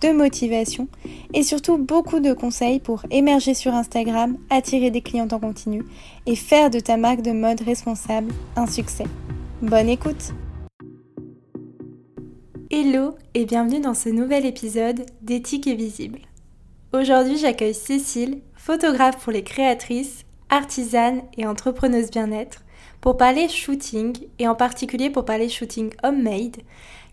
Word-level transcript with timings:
de 0.00 0.12
motivation 0.12 0.88
et 1.34 1.42
surtout 1.42 1.78
beaucoup 1.78 2.20
de 2.20 2.32
conseils 2.32 2.80
pour 2.80 3.02
émerger 3.10 3.54
sur 3.54 3.72
Instagram, 3.72 4.36
attirer 4.50 4.90
des 4.90 5.00
clients 5.00 5.28
en 5.32 5.38
continu 5.38 5.84
et 6.26 6.36
faire 6.36 6.70
de 6.70 6.80
ta 6.80 6.96
marque 6.96 7.22
de 7.22 7.32
mode 7.32 7.60
responsable 7.62 8.32
un 8.56 8.66
succès. 8.66 9.06
Bonne 9.62 9.88
écoute 9.88 10.32
Hello 12.70 13.14
et 13.34 13.46
bienvenue 13.46 13.80
dans 13.80 13.94
ce 13.94 14.08
nouvel 14.08 14.44
épisode 14.44 15.06
d'Éthique 15.22 15.66
et 15.66 15.74
Visible. 15.74 16.18
Aujourd'hui 16.92 17.38
j'accueille 17.38 17.74
Cécile, 17.74 18.40
photographe 18.54 19.18
pour 19.18 19.32
les 19.32 19.44
créatrices, 19.44 20.24
artisanes 20.50 21.22
et 21.36 21.46
entrepreneuses 21.46 22.10
bien-être, 22.10 22.62
pour 23.00 23.16
parler 23.16 23.48
shooting 23.48 24.16
et 24.38 24.48
en 24.48 24.54
particulier 24.54 25.10
pour 25.10 25.24
parler 25.24 25.48
shooting 25.48 25.92
homemade, 26.02 26.56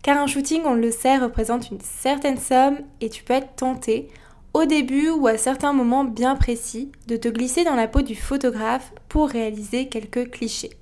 car 0.04 0.18
un 0.18 0.26
shooting, 0.26 0.62
on 0.66 0.74
le 0.74 0.90
sait, 0.90 1.16
représente 1.16 1.70
une 1.70 1.80
certaine 1.80 2.36
somme 2.36 2.78
et 3.00 3.08
tu 3.08 3.24
peux 3.24 3.32
être 3.32 3.56
tenté, 3.56 4.10
au 4.52 4.66
début 4.66 5.08
ou 5.08 5.26
à 5.26 5.38
certains 5.38 5.72
moments 5.72 6.04
bien 6.04 6.36
précis, 6.36 6.92
de 7.08 7.16
te 7.16 7.26
glisser 7.26 7.64
dans 7.64 7.74
la 7.74 7.88
peau 7.88 8.02
du 8.02 8.14
photographe 8.14 8.92
pour 9.08 9.30
réaliser 9.30 9.88
quelques 9.88 10.30
clichés. 10.30 10.76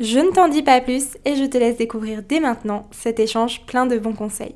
Je 0.00 0.18
ne 0.18 0.30
t'en 0.30 0.48
dis 0.48 0.62
pas 0.62 0.82
plus 0.82 1.16
et 1.24 1.34
je 1.34 1.44
te 1.44 1.56
laisse 1.56 1.78
découvrir 1.78 2.22
dès 2.22 2.40
maintenant 2.40 2.86
cet 2.90 3.18
échange 3.20 3.64
plein 3.64 3.86
de 3.86 3.98
bons 3.98 4.14
conseils. 4.14 4.54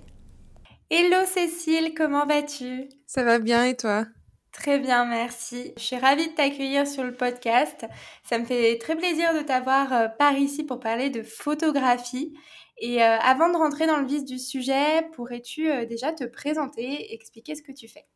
Hello 0.90 1.24
Cécile, 1.24 1.94
comment 1.96 2.26
vas-tu? 2.26 2.90
Ça 3.06 3.24
va 3.24 3.38
bien 3.38 3.64
et 3.64 3.76
toi? 3.76 4.04
Très 4.52 4.78
bien, 4.78 5.06
merci. 5.06 5.72
Je 5.76 5.82
suis 5.82 5.96
ravie 5.96 6.28
de 6.28 6.34
t'accueillir 6.34 6.86
sur 6.86 7.02
le 7.02 7.12
podcast. 7.12 7.86
Ça 8.22 8.38
me 8.38 8.44
fait 8.44 8.78
très 8.78 8.94
plaisir 8.94 9.34
de 9.34 9.40
t'avoir 9.40 9.92
euh, 9.92 10.08
par 10.08 10.34
ici 10.34 10.62
pour 10.62 10.78
parler 10.78 11.10
de 11.10 11.22
photographie. 11.22 12.34
Et 12.78 13.02
euh, 13.02 13.18
avant 13.18 13.50
de 13.50 13.56
rentrer 13.56 13.86
dans 13.86 13.98
le 13.98 14.06
vif 14.06 14.24
du 14.24 14.38
sujet, 14.38 15.02
pourrais-tu 15.12 15.70
euh, 15.70 15.86
déjà 15.86 16.12
te 16.12 16.24
présenter 16.24 17.12
expliquer 17.14 17.54
ce 17.54 17.62
que 17.62 17.72
tu 17.72 17.88
fais? 17.88 18.06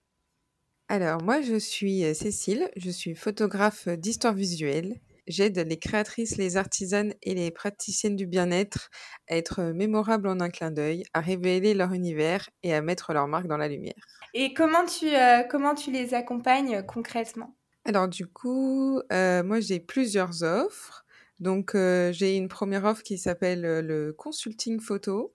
Alors, 0.88 1.22
moi, 1.22 1.40
je 1.40 1.58
suis 1.58 2.04
euh, 2.04 2.14
Cécile, 2.14 2.70
je 2.76 2.90
suis 2.90 3.14
photographe 3.14 3.88
d'histoire 3.88 4.34
visuelle. 4.34 5.00
J'aide 5.26 5.58
les 5.58 5.78
créatrices, 5.78 6.36
les 6.38 6.56
artisanes 6.56 7.12
et 7.22 7.34
les 7.34 7.50
praticiennes 7.50 8.16
du 8.16 8.26
bien-être 8.26 8.88
à 9.28 9.36
être 9.36 9.62
mémorables 9.62 10.26
en 10.28 10.40
un 10.40 10.48
clin 10.48 10.70
d'œil, 10.70 11.04
à 11.12 11.20
révéler 11.20 11.74
leur 11.74 11.92
univers 11.92 12.48
et 12.62 12.72
à 12.72 12.80
mettre 12.80 13.12
leur 13.12 13.28
marque 13.28 13.46
dans 13.46 13.58
la 13.58 13.68
lumière. 13.68 13.94
Et 14.32 14.54
comment 14.54 14.86
tu, 14.86 15.08
comment 15.50 15.74
tu 15.74 15.90
les 15.90 16.14
accompagnes 16.14 16.82
concrètement? 16.86 17.54
Alors 17.84 18.08
du 18.08 18.26
coup, 18.26 19.02
moi 19.10 19.60
j'ai 19.60 19.80
plusieurs 19.80 20.42
offres. 20.42 21.04
Donc, 21.40 21.72
j'ai 21.74 22.36
une 22.36 22.48
première 22.48 22.84
offre 22.84 23.02
qui 23.02 23.18
s'appelle 23.18 23.62
le 23.62 24.12
consulting 24.12 24.80
photo, 24.80 25.34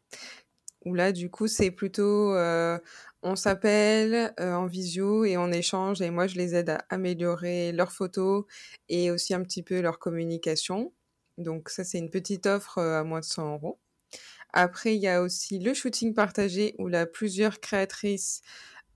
où 0.86 0.94
là, 0.96 1.12
du 1.12 1.30
coup, 1.30 1.48
c'est 1.48 1.72
plutôt, 1.72 2.36
on 3.22 3.36
s'appelle 3.36 4.34
en 4.38 4.66
visio 4.66 5.24
et 5.24 5.38
on 5.38 5.52
échange 5.52 6.02
et 6.02 6.09
moi, 6.09 6.28
je 6.28 6.36
les 6.36 6.56
aide 6.56 6.72
à 6.72 6.86
améliorer 6.90 7.72
leurs 7.72 7.94
photos 7.94 8.46
et 8.90 9.12
aussi 9.12 9.34
un 9.34 9.44
petit 9.44 9.64
peu 9.64 9.80
leur 9.80 9.98
communication. 9.98 10.92
Donc 11.38 11.70
ça, 11.70 11.84
c'est 11.86 12.00
une 12.00 12.09
petite 12.09 12.46
offre 12.46 12.80
à 12.80 13.04
moins 13.06 13.22
de 13.22 13.26
100 13.26 13.54
euros. 13.54 13.80
Après, 14.52 14.96
il 14.96 15.02
y 15.02 15.08
a 15.08 15.22
aussi 15.22 15.58
le 15.58 15.74
shooting 15.74 16.14
partagé 16.14 16.76
où 16.80 16.88
là, 16.90 17.06
plusieurs 17.06 17.62
créatrices 17.62 18.42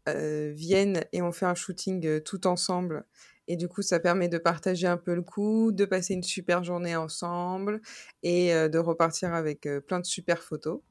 viennent 0.06 1.03
et 1.13 1.22
on 1.22 1.31
fait 1.31 1.46
un 1.46 1.56
shooting 1.56 2.22
tout 2.22 2.47
ensemble 2.47 3.06
et 3.47 3.56
du 3.56 3.68
coup, 3.68 3.81
ça 3.81 4.00
permet 4.00 4.30
de 4.30 4.38
partager 4.38 4.88
un 4.88 4.97
peu 4.97 5.16
le 5.16 5.22
coup, 5.22 5.72
de 5.72 5.85
passer 5.85 6.13
une 6.13 6.24
super 6.24 6.63
journée 6.63 6.96
ensemble 6.96 7.81
et 8.24 8.52
de 8.52 8.78
repartir 8.78 9.34
avec 9.34 9.68
plein 9.88 10.00
de 10.00 10.06
super 10.06 10.44
photos. 10.44 10.81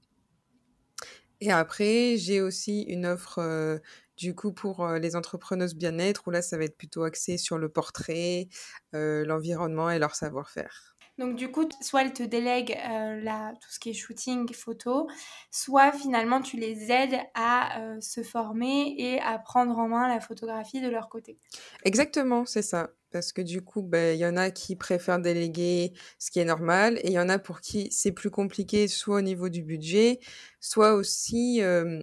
Et 1.40 1.52
après, 1.52 2.16
j'ai 2.16 2.40
aussi 2.40 2.82
une 2.82 3.06
offre 3.06 3.80
du 4.16 4.34
coup 4.34 4.52
pour 4.52 4.88
les 4.88 5.16
entrepreneuses 5.16 5.74
bien-être 5.74 6.26
où 6.26 6.30
là, 6.30 6.40
ça 6.40 6.56
va 6.56 6.64
être 6.64 6.78
plutôt 6.78 7.02
axé 7.04 7.36
sur 7.36 7.58
le 7.58 7.68
portrait, 7.68 8.48
l'environnement 8.92 9.90
et 9.90 9.98
leur 9.98 10.14
savoir-faire. 10.14 10.95
Donc 11.18 11.36
du 11.36 11.50
coup, 11.50 11.66
soit 11.80 12.02
elles 12.02 12.12
te 12.12 12.22
délèguent 12.22 12.76
euh, 12.88 13.52
tout 13.60 13.70
ce 13.70 13.78
qui 13.78 13.90
est 13.90 13.94
shooting, 13.94 14.52
photo, 14.52 15.08
soit 15.50 15.92
finalement 15.92 16.42
tu 16.42 16.56
les 16.58 16.90
aides 16.92 17.18
à 17.34 17.80
euh, 17.80 18.00
se 18.00 18.22
former 18.22 18.94
et 18.98 19.20
à 19.20 19.38
prendre 19.38 19.78
en 19.78 19.88
main 19.88 20.08
la 20.08 20.20
photographie 20.20 20.80
de 20.80 20.88
leur 20.88 21.08
côté. 21.08 21.38
Exactement, 21.84 22.44
c'est 22.44 22.62
ça. 22.62 22.90
Parce 23.12 23.32
que 23.32 23.40
du 23.40 23.62
coup, 23.62 23.80
ben, 23.80 24.14
il 24.14 24.20
y 24.20 24.26
en 24.26 24.36
a 24.36 24.50
qui 24.50 24.76
préfèrent 24.76 25.20
déléguer, 25.20 25.94
ce 26.18 26.30
qui 26.30 26.38
est 26.38 26.44
normal, 26.44 26.98
et 26.98 27.06
il 27.06 27.12
y 27.12 27.18
en 27.18 27.30
a 27.30 27.38
pour 27.38 27.60
qui 27.60 27.88
c'est 27.90 28.12
plus 28.12 28.30
compliqué, 28.30 28.88
soit 28.88 29.16
au 29.16 29.22
niveau 29.22 29.48
du 29.48 29.62
budget, 29.62 30.20
soit 30.60 30.92
aussi 30.94 31.62
euh, 31.62 32.02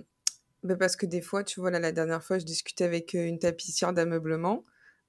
ben, 0.64 0.78
parce 0.78 0.96
que 0.96 1.06
des 1.06 1.22
fois, 1.22 1.44
tu 1.44 1.60
vois, 1.60 1.72
là, 1.72 1.80
la 1.80 1.92
dernière 1.92 2.24
fois, 2.24 2.40
je 2.40 2.46
discutais 2.46 2.86
avec 2.86 3.14
une 3.14 3.38
tapissière 3.38 3.94
d'ameublement. 3.94 4.64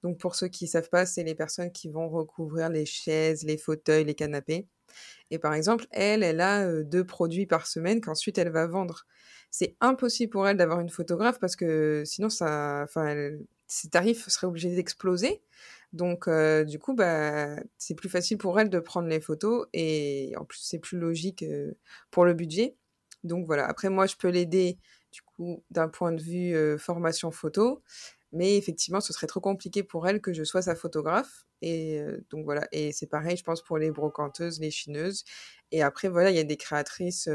Donc 0.04 0.18
pour 0.18 0.36
ceux 0.36 0.48
qui 0.48 0.64
ne 0.64 0.68
savent 0.68 0.90
pas, 0.90 1.06
c'est 1.06 1.24
les 1.24 1.34
personnes 1.34 1.72
qui 1.72 1.88
vont 1.88 2.08
recouvrir 2.08 2.68
les 2.68 2.84
chaises, 2.84 3.42
les 3.42 3.56
fauteuils, 3.56 4.04
les 4.04 4.14
canapés. 4.14 4.68
Et 5.30 5.38
par 5.38 5.54
exemple, 5.54 5.86
elle, 5.90 6.22
elle 6.22 6.40
a 6.40 6.82
deux 6.82 7.04
produits 7.04 7.46
par 7.46 7.66
semaine 7.66 8.00
qu'ensuite 8.00 8.38
elle 8.38 8.50
va 8.50 8.66
vendre. 8.66 9.06
C'est 9.50 9.76
impossible 9.80 10.30
pour 10.30 10.46
elle 10.46 10.58
d'avoir 10.58 10.80
une 10.80 10.90
photographe 10.90 11.40
parce 11.40 11.56
que 11.56 12.02
sinon, 12.04 12.28
ça, 12.28 12.82
enfin, 12.84 13.30
ses 13.66 13.88
tarifs 13.88 14.28
seraient 14.28 14.46
obligés 14.46 14.74
d'exploser. 14.74 15.42
Donc, 15.94 16.28
du 16.66 16.78
coup, 16.78 16.92
bah, 16.94 17.56
c'est 17.78 17.94
plus 17.94 18.10
facile 18.10 18.36
pour 18.36 18.60
elle 18.60 18.68
de 18.68 18.80
prendre 18.80 19.08
les 19.08 19.20
photos 19.20 19.66
et 19.72 20.34
en 20.36 20.44
plus, 20.44 20.58
c'est 20.60 20.80
plus 20.80 20.98
logique 20.98 21.44
pour 22.10 22.26
le 22.26 22.34
budget. 22.34 22.76
Donc 23.22 23.46
voilà. 23.46 23.66
Après, 23.66 23.88
moi, 23.88 24.06
je 24.06 24.16
peux 24.16 24.28
l'aider 24.28 24.76
du 25.12 25.22
coup 25.22 25.64
d'un 25.70 25.88
point 25.88 26.12
de 26.12 26.20
vue 26.20 26.78
formation 26.78 27.30
photo, 27.30 27.82
mais 28.34 28.56
effectivement, 28.56 29.00
ce 29.00 29.12
serait 29.12 29.26
trop 29.26 29.40
compliqué 29.40 29.82
pour 29.82 30.06
elle 30.06 30.20
que 30.20 30.32
je 30.32 30.44
sois 30.44 30.62
sa 30.62 30.74
photographe. 30.74 31.46
Et 31.62 32.00
donc 32.30 32.44
voilà. 32.44 32.66
Et 32.72 32.92
c'est 32.92 33.06
pareil, 33.06 33.36
je 33.36 33.44
pense, 33.44 33.62
pour 33.62 33.78
les 33.78 33.90
brocanteuses, 33.90 34.60
les 34.60 34.70
chineuses. 34.70 35.24
Et 35.72 35.82
après, 35.82 36.08
voilà, 36.08 36.30
il 36.30 36.36
y 36.36 36.40
a 36.40 36.44
des 36.44 36.56
créatrices 36.56 37.28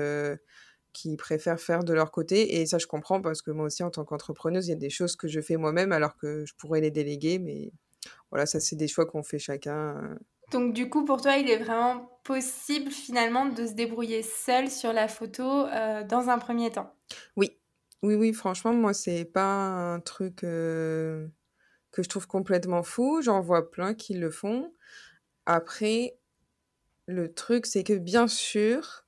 qui 0.94 1.18
préfèrent 1.18 1.60
faire 1.60 1.84
de 1.84 1.94
leur 1.94 2.12
côté. 2.12 2.60
Et 2.60 2.66
ça, 2.66 2.78
je 2.78 2.88
comprends 2.88 3.22
parce 3.22 3.42
que 3.42 3.52
moi 3.52 3.66
aussi, 3.66 3.84
en 3.84 3.90
tant 3.90 4.06
qu'entrepreneuse, 4.06 4.68
il 4.68 4.70
y 4.72 4.74
a 4.74 4.78
des 4.78 4.90
choses 4.90 5.16
que 5.16 5.28
je 5.28 5.42
fais 5.42 5.58
moi-même 5.58 5.92
alors 5.92 6.18
que 6.18 6.46
je 6.46 6.54
pourrais 6.56 6.82
les 6.82 6.92
déléguer. 6.92 7.40
Mais 7.40 7.72
voilà, 8.30 8.46
ça, 8.46 8.60
c'est 8.60 8.76
des 8.76 8.88
choix 8.88 9.06
qu'on 9.06 9.24
fait 9.24 9.40
chacun. 9.40 10.18
Donc 10.52 10.74
du 10.74 10.90
coup, 10.90 11.06
pour 11.06 11.22
toi, 11.22 11.38
il 11.38 11.50
est 11.50 11.58
vraiment 11.58 12.20
possible 12.24 12.92
finalement 12.92 13.46
de 13.46 13.68
se 13.68 13.74
débrouiller 13.74 14.24
seul 14.24 14.70
sur 14.70 14.94
la 14.94 15.08
photo 15.08 15.66
dans 16.08 16.30
un 16.30 16.40
premier 16.40 16.72
temps? 16.72 16.94
Oui, 17.36 17.59
oui, 18.04 18.16
oui, 18.16 18.34
franchement, 18.34 18.74
moi, 18.74 18.94
c'est 18.94 19.26
pas 19.26 19.94
un 19.94 20.00
truc 20.00 20.38
que 20.38 22.04
je 22.04 22.10
trouve 22.10 22.28
complètement 22.28 22.84
fou. 22.84 23.22
J'en 23.22 23.42
vois 23.42 23.72
plein 23.72 23.94
qui 23.94 24.14
le 24.14 24.32
font. 24.32 24.74
Après, 25.46 26.18
le 27.08 27.34
truc, 27.34 27.66
c'est 27.66 27.84
que 27.84 27.94
bien 27.94 28.28
sûr, 28.28 29.06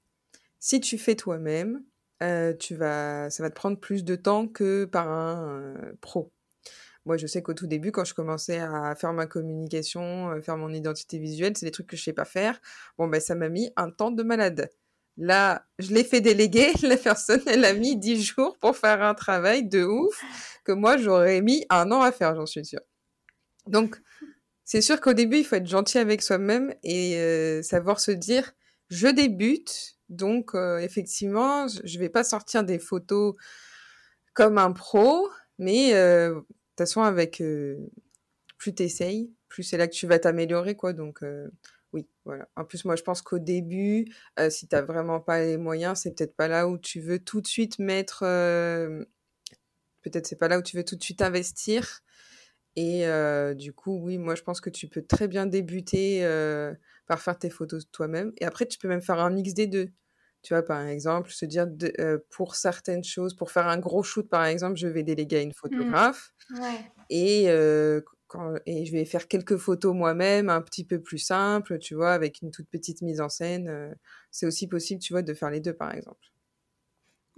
si 0.59 0.81
tu 0.81 0.97
fais 0.97 1.15
toi-même, 1.15 1.83
vas, 2.19 3.29
ça 3.29 3.43
va 3.43 3.49
te 3.49 3.55
prendre 3.55 3.79
plus 3.79 4.03
de 4.03 4.15
temps 4.15 4.47
que 4.47 4.85
par 4.85 5.09
un 5.09 5.75
pro. 6.01 6.31
Moi, 7.05 7.17
je 7.17 7.27
sais 7.27 7.41
qu'au 7.41 7.53
tout 7.53 7.67
début, 7.67 7.91
quand 7.91 8.05
je 8.05 8.13
commençais 8.13 8.59
à 8.59 8.95
faire 8.95 9.13
ma 9.13 9.27
communication, 9.27 10.41
faire 10.43 10.57
mon 10.57 10.71
identité 10.73 11.19
visuelle, 11.19 11.57
c'est 11.57 11.65
des 11.65 11.71
trucs 11.71 11.87
que 11.87 11.97
je 11.97 12.03
sais 12.03 12.13
pas 12.13 12.25
faire. 12.25 12.59
Bon, 12.97 13.07
ben, 13.07 13.21
ça 13.21 13.35
m'a 13.35 13.49
mis 13.49 13.71
un 13.75 13.89
temps 13.91 14.11
de 14.11 14.23
malade. 14.23 14.69
Là, 15.21 15.67
je 15.77 15.93
l'ai 15.93 16.03
fait 16.03 16.19
déléguer. 16.19 16.71
La 16.81 16.97
personne, 16.97 17.43
elle 17.45 17.63
a 17.63 17.73
mis 17.73 17.95
dix 17.95 18.23
jours 18.23 18.57
pour 18.57 18.75
faire 18.75 19.03
un 19.03 19.13
travail 19.13 19.63
de 19.63 19.83
ouf 19.83 20.19
que 20.63 20.71
moi, 20.71 20.97
j'aurais 20.97 21.41
mis 21.41 21.63
un 21.69 21.91
an 21.91 22.01
à 22.01 22.11
faire, 22.11 22.35
j'en 22.35 22.47
suis 22.47 22.65
sûre. 22.65 22.81
Donc, 23.67 24.01
c'est 24.65 24.81
sûr 24.81 24.99
qu'au 24.99 25.13
début, 25.13 25.37
il 25.37 25.45
faut 25.45 25.57
être 25.57 25.67
gentil 25.67 25.99
avec 25.99 26.23
soi-même 26.23 26.73
et 26.81 27.17
euh, 27.17 27.61
savoir 27.61 27.99
se 27.99 28.09
dire, 28.09 28.51
je 28.89 29.07
débute, 29.09 29.99
donc 30.09 30.55
euh, 30.55 30.79
effectivement, 30.79 31.67
je 31.67 31.99
vais 31.99 32.09
pas 32.09 32.23
sortir 32.23 32.63
des 32.63 32.79
photos 32.79 33.35
comme 34.33 34.57
un 34.57 34.71
pro, 34.71 35.29
mais 35.59 35.93
euh, 35.93 36.29
de 36.29 36.39
toute 36.39 36.77
façon, 36.79 37.03
avec 37.03 37.43
plus 38.57 38.73
t'essayes, 38.73 39.31
plus 39.49 39.61
c'est 39.61 39.77
là 39.77 39.87
que 39.87 39.93
tu 39.93 40.07
vas 40.07 40.17
t'améliorer, 40.17 40.75
quoi. 40.75 40.93
Donc, 40.93 41.23
oui, 41.93 42.07
voilà. 42.25 42.47
En 42.55 42.63
plus, 42.63 42.85
moi, 42.85 42.95
je 42.95 43.03
pense 43.03 43.21
qu'au 43.21 43.39
début, 43.39 44.05
si 44.49 44.67
tu 44.67 44.75
n'as 44.75 44.81
vraiment 44.81 45.19
pas 45.19 45.39
les 45.41 45.57
moyens, 45.57 45.99
c'est 45.99 46.15
peut-être 46.15 46.35
pas 46.35 46.47
là 46.47 46.67
où 46.67 46.77
tu 46.77 47.01
veux 47.01 47.19
tout 47.19 47.41
de 47.41 47.47
suite 47.47 47.79
mettre. 47.79 48.19
peut-être 50.01 50.25
c'est 50.27 50.37
pas 50.37 50.47
là 50.47 50.57
où 50.57 50.61
tu 50.61 50.77
veux 50.77 50.85
tout 50.85 50.95
de 50.95 51.03
suite 51.03 51.21
investir. 51.21 52.01
Et 52.75 53.05
du 53.55 53.73
coup, 53.73 53.99
oui, 54.01 54.17
moi, 54.17 54.35
je 54.35 54.43
pense 54.43 54.61
que 54.61 54.69
tu 54.69 54.87
peux 54.87 55.01
très 55.01 55.27
bien 55.27 55.45
débuter 55.45 56.21
par 57.07 57.21
faire 57.21 57.37
tes 57.37 57.49
photos 57.49 57.89
toi-même. 57.91 58.31
Et 58.37 58.45
après, 58.45 58.65
tu 58.65 58.77
peux 58.77 58.87
même 58.87 59.01
faire 59.01 59.19
un 59.19 59.29
mix 59.29 59.53
des 59.53 59.67
deux. 59.67 59.89
Tu 60.43 60.53
vois, 60.55 60.63
par 60.63 60.81
exemple, 60.87 61.29
se 61.29 61.45
dire 61.45 61.67
pour 62.29 62.55
certaines 62.55 63.03
choses, 63.03 63.35
pour 63.35 63.51
faire 63.51 63.67
un 63.67 63.77
gros 63.77 64.01
shoot, 64.01 64.27
par 64.27 64.45
exemple, 64.45 64.75
je 64.75 64.87
vais 64.87 65.03
déléguer 65.03 65.37
à 65.37 65.41
une 65.41 65.49
mmh. 65.49 65.53
photographe. 65.53 66.33
Et, 67.09 67.47
quand, 68.31 68.55
et 68.65 68.85
je 68.85 68.91
vais 68.93 69.05
faire 69.05 69.27
quelques 69.27 69.57
photos 69.57 69.93
moi-même, 69.95 70.49
un 70.49 70.61
petit 70.61 70.85
peu 70.85 71.01
plus 71.01 71.19
simple, 71.19 71.79
tu 71.79 71.95
vois, 71.95 72.13
avec 72.13 72.41
une 72.41 72.51
toute 72.51 72.69
petite 72.69 73.01
mise 73.01 73.21
en 73.21 73.29
scène. 73.29 73.95
c'est 74.31 74.45
aussi 74.45 74.67
possible, 74.67 75.01
tu 75.01 75.13
vois, 75.13 75.21
de 75.21 75.33
faire 75.33 75.49
les 75.51 75.59
deux, 75.59 75.73
par 75.73 75.93
exemple. 75.93 76.31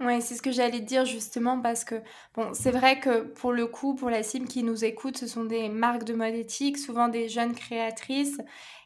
Oui, 0.00 0.20
c'est 0.20 0.34
ce 0.34 0.42
que 0.42 0.50
j'allais 0.50 0.80
dire 0.80 1.04
justement 1.04 1.60
parce 1.60 1.84
que 1.84 1.94
bon, 2.34 2.52
c'est 2.52 2.72
vrai 2.72 2.98
que 2.98 3.22
pour 3.22 3.52
le 3.52 3.66
coup, 3.66 3.94
pour 3.94 4.10
la 4.10 4.24
cible 4.24 4.48
qui 4.48 4.64
nous 4.64 4.84
écoute, 4.84 5.16
ce 5.16 5.28
sont 5.28 5.44
des 5.44 5.68
marques 5.68 6.02
de 6.02 6.14
mode 6.14 6.34
éthique, 6.34 6.78
souvent 6.78 7.06
des 7.06 7.28
jeunes 7.28 7.54
créatrices, 7.54 8.40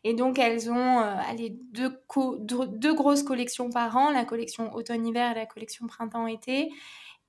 et 0.05 0.13
donc 0.13 0.39
elles 0.39 0.71
ont 0.71 1.01
euh, 1.01 1.15
deux, 1.73 1.99
deux 2.69 2.95
grosses 2.95 3.23
collections 3.23 3.71
par 3.71 3.97
an, 3.97 4.11
la 4.11 4.27
collection 4.27 4.75
automne-hiver 4.75 5.33
et 5.33 5.35
la 5.35 5.47
collection 5.47 5.87
printemps-été. 5.87 6.71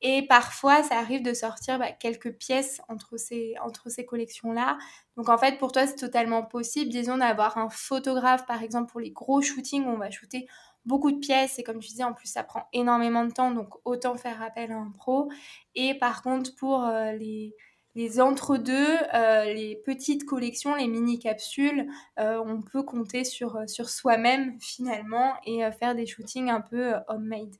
Et 0.01 0.25
parfois, 0.27 0.81
ça 0.83 0.97
arrive 0.97 1.23
de 1.23 1.33
sortir 1.33 1.77
bah, 1.77 1.91
quelques 1.91 2.31
pièces 2.33 2.81
entre 2.87 3.17
ces, 3.17 3.55
entre 3.61 3.89
ces 3.89 4.05
collections-là. 4.05 4.77
Donc 5.17 5.27
en 5.27 5.37
fait, 5.37 5.57
pour 5.57 5.73
toi, 5.73 5.85
c'est 5.87 5.95
totalement 5.95 6.43
possible, 6.43 6.89
disons, 6.89 7.17
d'avoir 7.17 7.57
un 7.57 7.69
photographe, 7.69 8.45
par 8.45 8.63
exemple, 8.63 8.91
pour 8.91 9.01
les 9.01 9.11
gros 9.11 9.41
shootings 9.41 9.85
où 9.85 9.89
on 9.89 9.97
va 9.97 10.09
shooter 10.09 10.47
beaucoup 10.85 11.11
de 11.11 11.19
pièces 11.19 11.59
et 11.59 11.63
comme 11.63 11.79
tu 11.79 11.89
disais, 11.89 12.03
en 12.03 12.13
plus, 12.13 12.27
ça 12.27 12.43
prend 12.43 12.67
énormément 12.71 13.25
de 13.25 13.31
temps, 13.31 13.51
donc 13.51 13.75
autant 13.83 14.15
faire 14.15 14.41
appel 14.41 14.71
à 14.71 14.77
un 14.77 14.91
pro. 14.91 15.29
Et 15.75 15.93
par 15.95 16.21
contre, 16.21 16.55
pour 16.55 16.85
euh, 16.85 17.11
les, 17.11 17.53
les 17.95 18.21
entre-deux, 18.21 18.97
euh, 19.13 19.53
les 19.53 19.75
petites 19.85 20.23
collections, 20.25 20.75
les 20.75 20.87
mini-capsules, 20.87 21.89
euh, 22.19 22.41
on 22.45 22.61
peut 22.61 22.83
compter 22.83 23.25
sur, 23.25 23.59
sur 23.67 23.89
soi-même 23.89 24.57
finalement 24.61 25.33
et 25.45 25.69
faire 25.77 25.93
des 25.93 26.05
shootings 26.05 26.49
un 26.49 26.61
peu 26.61 26.93
homemade. 27.09 27.55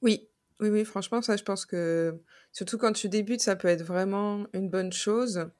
Oui, 0.00 0.28
oui, 0.60 0.68
oui, 0.70 0.84
franchement, 0.84 1.20
ça, 1.22 1.36
je 1.36 1.42
pense 1.42 1.66
que 1.66 2.20
surtout 2.52 2.78
quand 2.78 2.92
tu 2.92 3.08
débutes, 3.08 3.40
ça 3.42 3.56
peut 3.56 3.68
être 3.68 3.82
vraiment 3.82 4.46
une 4.52 4.68
bonne 4.70 4.92
chose. 4.92 5.50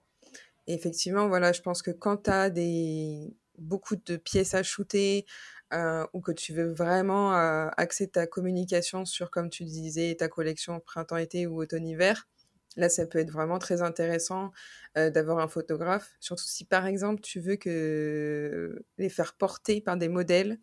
effectivement, 0.68 1.28
voilà, 1.28 1.52
je 1.52 1.62
pense 1.62 1.82
que 1.82 1.90
quand 1.92 2.24
tu 2.24 2.30
as 2.30 2.50
des 2.50 3.36
beaucoup 3.58 3.96
de 3.96 4.16
pièces 4.18 4.54
à 4.54 4.62
shooter, 4.64 5.26
euh, 5.74 6.06
ou 6.14 6.20
que 6.22 6.32
tu 6.32 6.54
veux 6.54 6.72
vraiment 6.72 7.34
euh, 7.36 7.68
axer 7.78 8.08
ta 8.10 8.26
communication 8.28 9.04
sur, 9.06 9.30
comme 9.30 9.50
tu 9.50 9.64
disais, 9.64 10.16
ta 10.16 10.28
collection 10.28 10.80
printemps-été 10.80 11.46
ou 11.48 11.60
automne-hiver, 11.62 12.28
là, 12.76 12.88
ça 12.90 13.06
peut 13.06 13.18
être 13.20 13.30
vraiment 13.32 13.58
très 13.60 13.82
intéressant 13.82 14.52
euh, 14.98 15.10
d'avoir 15.10 15.38
un 15.40 15.48
photographe. 15.48 16.16
Surtout 16.20 16.44
si, 16.46 16.64
par 16.66 16.86
exemple, 16.86 17.20
tu 17.22 17.40
veux 17.40 17.56
que 17.56 18.84
les 18.98 19.08
faire 19.10 19.34
porter 19.36 19.80
par 19.82 19.96
des 19.98 20.08
modèles. 20.08 20.60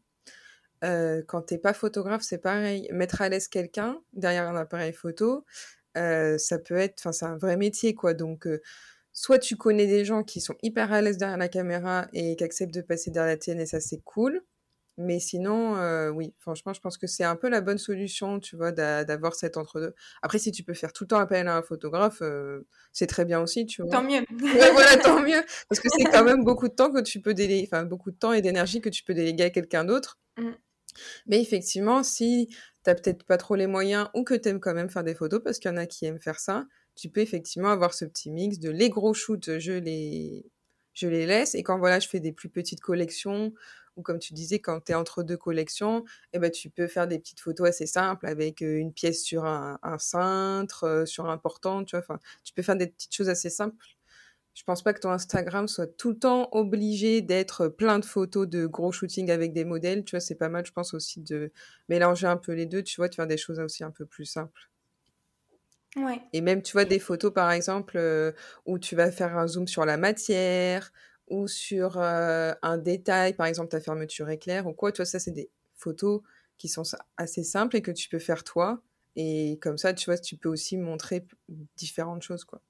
Quand 0.82 1.42
t'es 1.44 1.58
pas 1.58 1.74
photographe, 1.74 2.24
c'est 2.24 2.40
pareil. 2.40 2.88
Mettre 2.92 3.22
à 3.22 3.30
l'aise 3.30 3.48
quelqu'un 3.48 4.00
derrière 4.14 4.48
un 4.48 4.56
appareil 4.56 4.94
photo, 4.94 5.46
ça 5.96 6.60
peut 6.60 6.78
être, 6.78 7.00
enfin, 7.00 7.12
c'est 7.12 7.26
un 7.26 7.38
vrai 7.38 7.58
métier, 7.58 7.94
quoi. 7.94 8.14
Donc, 8.14 8.48
soit 9.14 9.40
tu 9.40 9.56
connais 9.58 9.88
des 9.88 10.06
gens 10.06 10.24
qui 10.24 10.42
sont 10.42 10.56
hyper 10.64 10.92
à 10.94 11.02
l'aise 11.02 11.18
derrière 11.18 11.38
la 11.38 11.50
caméra 11.50 12.08
et 12.14 12.36
qui 12.36 12.44
acceptent 12.44 12.74
de 12.74 12.82
passer 12.82 13.12
derrière 13.12 13.34
la 13.34 13.38
tienne 13.38 13.60
et 13.60 13.66
ça 13.66 13.80
c'est 13.82 14.02
cool. 14.04 14.42
Mais 14.98 15.20
sinon, 15.20 15.76
oui, 16.12 16.34
franchement, 16.40 16.74
je 16.74 16.82
pense 16.82 16.98
que 16.98 17.08
c'est 17.08 17.24
un 17.24 17.36
peu 17.36 17.50
la 17.50 17.62
bonne 17.62 17.78
solution, 17.78 18.40
tu 18.40 18.56
vois, 18.56 18.72
d'avoir 18.72 19.36
cet 19.36 19.58
entre-deux. 19.58 19.94
Après, 20.22 20.38
si 20.38 20.52
tu 20.52 20.64
peux 20.64 20.74
faire 20.74 20.94
tout 20.94 21.06
le 21.06 21.08
temps 21.10 21.20
appel 21.20 21.48
à 21.48 21.58
un 21.58 21.62
photographe, 21.62 22.22
c'est 22.92 23.08
très 23.08 23.26
bien 23.26 23.42
aussi, 23.42 23.66
tu 23.66 23.82
vois. 23.82 23.92
Tant 23.92 24.04
mieux. 24.04 24.22
voilà, 24.74 24.98
tant 24.98 25.22
mieux. 25.24 25.42
Parce 25.70 25.80
que 25.80 25.88
c'est 25.90 26.04
quand 26.04 26.24
même 26.24 26.44
beaucoup 26.44 26.68
de 26.68 26.74
temps 26.74 26.92
que 26.92 27.02
tu 27.02 27.22
peux 27.22 27.34
déléguer, 27.34 27.68
enfin, 27.72 27.84
beaucoup 27.84 28.12
de 28.12 28.18
temps 28.18 28.34
et 28.34 28.42
d'énergie 28.42 28.82
que 28.82 28.90
tu 28.90 29.04
peux 29.04 29.14
déléguer 29.14 29.46
à 29.46 29.50
quelqu'un 29.50 29.86
d'autre. 29.86 30.20
Mmh. 30.38 30.52
Mais 31.28 31.42
effectivement, 31.42 32.04
si 32.04 32.56
t'as 32.84 32.96
peut-être 32.96 33.24
pas 33.24 33.38
trop 33.38 33.56
les 33.56 33.68
moyens 33.68 34.10
ou 34.14 34.24
que 34.24 34.34
t'aimes 34.34 34.60
quand 34.60 34.74
même 34.74 34.90
faire 34.90 35.04
des 35.04 35.16
photos, 35.16 35.42
parce 35.44 35.60
qu'il 35.60 35.70
y 35.70 35.74
en 35.74 35.78
a 35.78 35.86
qui 35.86 36.06
aiment 36.06 36.22
faire 36.22 36.40
ça, 36.40 36.66
tu 36.96 37.10
peux 37.10 37.22
effectivement 37.22 37.70
avoir 37.70 37.94
ce 37.94 38.06
petit 38.06 38.32
mix 38.32 38.60
de 38.60 38.70
les 38.70 38.90
gros 38.90 39.14
shoots, 39.14 39.60
je 39.60 39.74
les, 39.74 40.46
je 40.94 41.08
les 41.08 41.26
laisse. 41.26 41.56
Et 41.56 41.64
quand 41.64 41.78
voilà, 41.78 42.00
je 42.00 42.08
fais 42.08 42.20
des 42.20 42.32
plus 42.32 42.50
petites 42.50 42.82
collections 42.82 43.54
ou 43.98 44.02
comme 44.04 44.20
tu 44.20 44.34
disais, 44.34 44.60
quand 44.60 44.82
tu 44.82 44.94
es 44.94 44.96
entre 44.96 45.24
deux 45.24 45.38
collections, 45.38 46.04
eh 46.34 46.40
ben, 46.40 46.50
tu 46.50 46.70
peux 46.70 46.88
faire 46.88 47.08
des 47.08 47.20
petites 47.20 47.42
photos 47.42 47.70
assez 47.70 47.86
simples 47.86 48.26
avec 48.26 48.62
une 48.62 48.94
pièce 48.94 49.24
sur 49.24 49.46
un, 49.46 49.78
cintre, 49.98 51.04
sur 51.06 51.30
un 51.30 51.38
portant, 51.38 51.84
tu 51.84 51.96
vois. 51.96 52.04
Enfin, 52.04 52.20
tu 52.44 52.54
peux 52.54 52.62
faire 52.62 52.78
des 52.78 52.88
petites 52.88 53.14
choses 53.14 53.30
assez 53.30 53.50
simples. 53.50 53.76
Je 54.54 54.64
pense 54.64 54.84
pas 54.84 54.94
que 54.94 55.00
ton 55.00 55.12
Instagram 55.12 55.68
soit 55.68 55.88
tout 55.88 56.10
le 56.10 56.20
temps 56.20 56.50
obligé 56.52 57.22
d'être 57.22 57.68
plein 57.68 58.00
de 58.00 58.06
photos 58.06 58.48
de 58.48 58.66
gros 58.66 58.92
shootings 58.92 59.32
avec 59.32 59.54
des 59.54 59.64
modèles. 59.66 60.04
Tu 60.04 60.12
vois, 60.12 60.20
c'est 60.20 60.36
pas 60.36 60.50
mal, 60.50 60.66
je 60.66 60.72
pense 60.72 60.94
aussi 60.94 61.22
de 61.22 61.52
mélanger 61.90 62.28
un 62.28 62.38
peu 62.38 62.52
les 62.54 62.66
deux, 62.66 62.84
tu 62.84 62.98
vois, 62.98 63.08
de 63.08 63.16
faire 63.16 63.28
des 63.28 63.38
choses 63.38 63.60
aussi 63.60 63.84
un 63.84 63.92
peu 63.92 64.06
plus 64.06 64.26
simples. 64.26 64.70
Ouais. 65.96 66.22
Et 66.34 66.42
même, 66.42 66.62
tu 66.62 66.74
vois, 66.74 66.86
des 66.86 67.00
photos, 67.00 67.34
par 67.34 67.52
exemple, 67.52 68.00
où 68.66 68.80
tu 68.80 68.96
vas 68.96 69.12
faire 69.12 69.38
un 69.38 69.48
zoom 69.48 69.68
sur 69.68 69.86
la 69.86 69.98
matière, 69.98 70.92
ou 71.28 71.48
sur 71.48 71.98
un 71.98 72.78
détail, 72.78 73.34
par 73.34 73.46
exemple 73.46 73.70
ta 73.70 73.80
fermeture 73.80 74.30
éclair 74.30 74.68
ou 74.68 74.74
quoi. 74.74 74.92
Toi, 74.92 75.06
ça, 75.06 75.18
c'est 75.18 75.32
des 75.32 75.50
photos 75.76 76.22
qui 76.58 76.68
sont 76.68 76.84
assez 77.18 77.44
simples 77.44 77.78
et 77.78 77.82
que 77.82 77.92
tu 77.92 78.10
peux 78.10 78.20
faire 78.20 78.44
toi. 78.44 78.82
Et 79.16 79.58
comme 79.62 79.78
ça, 79.78 79.94
tu 79.94 80.06
vois, 80.10 80.18
tu 80.18 80.36
peux 80.36 80.50
aussi 80.50 80.78
montrer 80.78 81.26
différentes 81.78 82.22
choses, 82.22 82.44
quoi. 82.44 82.62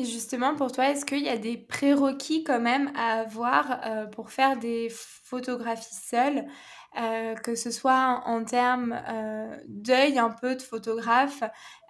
Et 0.00 0.04
justement, 0.04 0.54
pour 0.54 0.72
toi, 0.72 0.88
est-ce 0.88 1.04
qu'il 1.04 1.22
y 1.22 1.28
a 1.28 1.36
des 1.36 1.56
prérequis 1.58 2.42
quand 2.42 2.60
même 2.60 2.90
à 2.96 3.20
avoir 3.20 3.80
pour 4.12 4.30
faire 4.30 4.58
des 4.58 4.88
photographies 4.90 5.94
seules 5.94 6.46
euh, 6.98 7.36
que 7.36 7.54
ce 7.54 7.70
soit 7.70 8.20
en 8.26 8.42
termes 8.44 9.00
euh, 9.08 9.56
d'œil 9.68 10.18
un 10.18 10.30
peu 10.30 10.56
de 10.56 10.62
photographe 10.62 11.44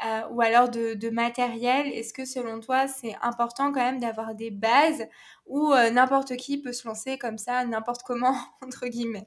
euh, 0.05 0.21
ou 0.31 0.43
alors 0.43 0.69
de, 0.69 1.09
matériel? 1.09 1.87
Est-ce 1.87 2.13
que 2.13 2.27
selon 2.27 2.61
toi 2.61 2.87
c'est 2.87 3.17
important 3.23 3.73
quand 3.73 3.81
même 3.81 3.99
d'avoir 3.99 4.35
des 4.35 4.51
bases 4.51 5.07
ou 5.47 5.73
n'importe 5.75 6.37
qui 6.37 6.61
peut 6.61 6.75
se 6.75 6.87
lancer 6.87 7.17
comme 7.17 7.39
ça, 7.39 7.65
n'importe 7.65 8.03
comment, 8.03 8.37
entre 8.63 8.89
guillemets? 8.89 9.27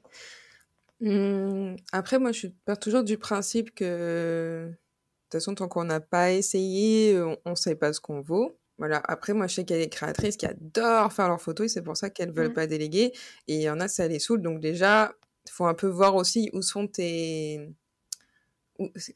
Mmh, 1.00 1.75
Après, 1.91 2.19
moi 2.19 2.31
je 2.31 2.47
pars 2.65 2.77
toujours 2.77 3.03
du 3.03 3.18
principe 3.18 3.74
que 3.74 4.68
de 4.69 4.75
toute 5.24 5.41
façon, 5.41 5.56
tant 5.56 5.68
qu'on 5.68 5.85
n'a 5.85 6.00
pas 6.00 6.31
essayé, 6.31 7.19
on 7.45 7.50
ne 7.50 7.56
sait 7.56 7.75
pas 7.75 7.94
ce 7.94 8.00
qu'on 8.00 8.21
vaut. 8.21 8.56
Voilà. 8.78 9.02
Après, 9.06 9.34
moi, 9.34 9.48
je 9.48 9.56
sais 9.56 9.66
qu'il 9.66 9.78
y 9.78 9.80
a 9.80 9.84
des 9.84 9.90
créatrices 9.90 10.38
qui 10.38 10.46
adorent 10.46 11.14
faire 11.14 11.28
leurs 11.28 11.42
photos 11.42 11.66
et 11.66 11.70
c'est 11.70 11.84
pour 11.84 11.96
ça 11.96 12.10
qu'elles 12.10 12.30
ne 12.30 12.34
veulent 12.34 12.50
mmh. 12.50 12.54
pas 12.54 12.68
déléguer. 12.68 13.14
Et 13.48 13.56
il 13.56 13.62
y 13.62 13.70
en 13.70 13.80
a, 13.80 13.88
ça 13.88 14.08
les 14.08 14.20
saoule. 14.20 14.42
Donc 14.42 14.59
déjà, 14.59 15.14
il 15.45 15.52
faut 15.52 15.66
un 15.66 15.74
peu 15.74 15.88
voir 15.88 16.16
aussi 16.16 16.50
où 16.54 16.62
sont 16.62 16.88
tes 16.88 17.69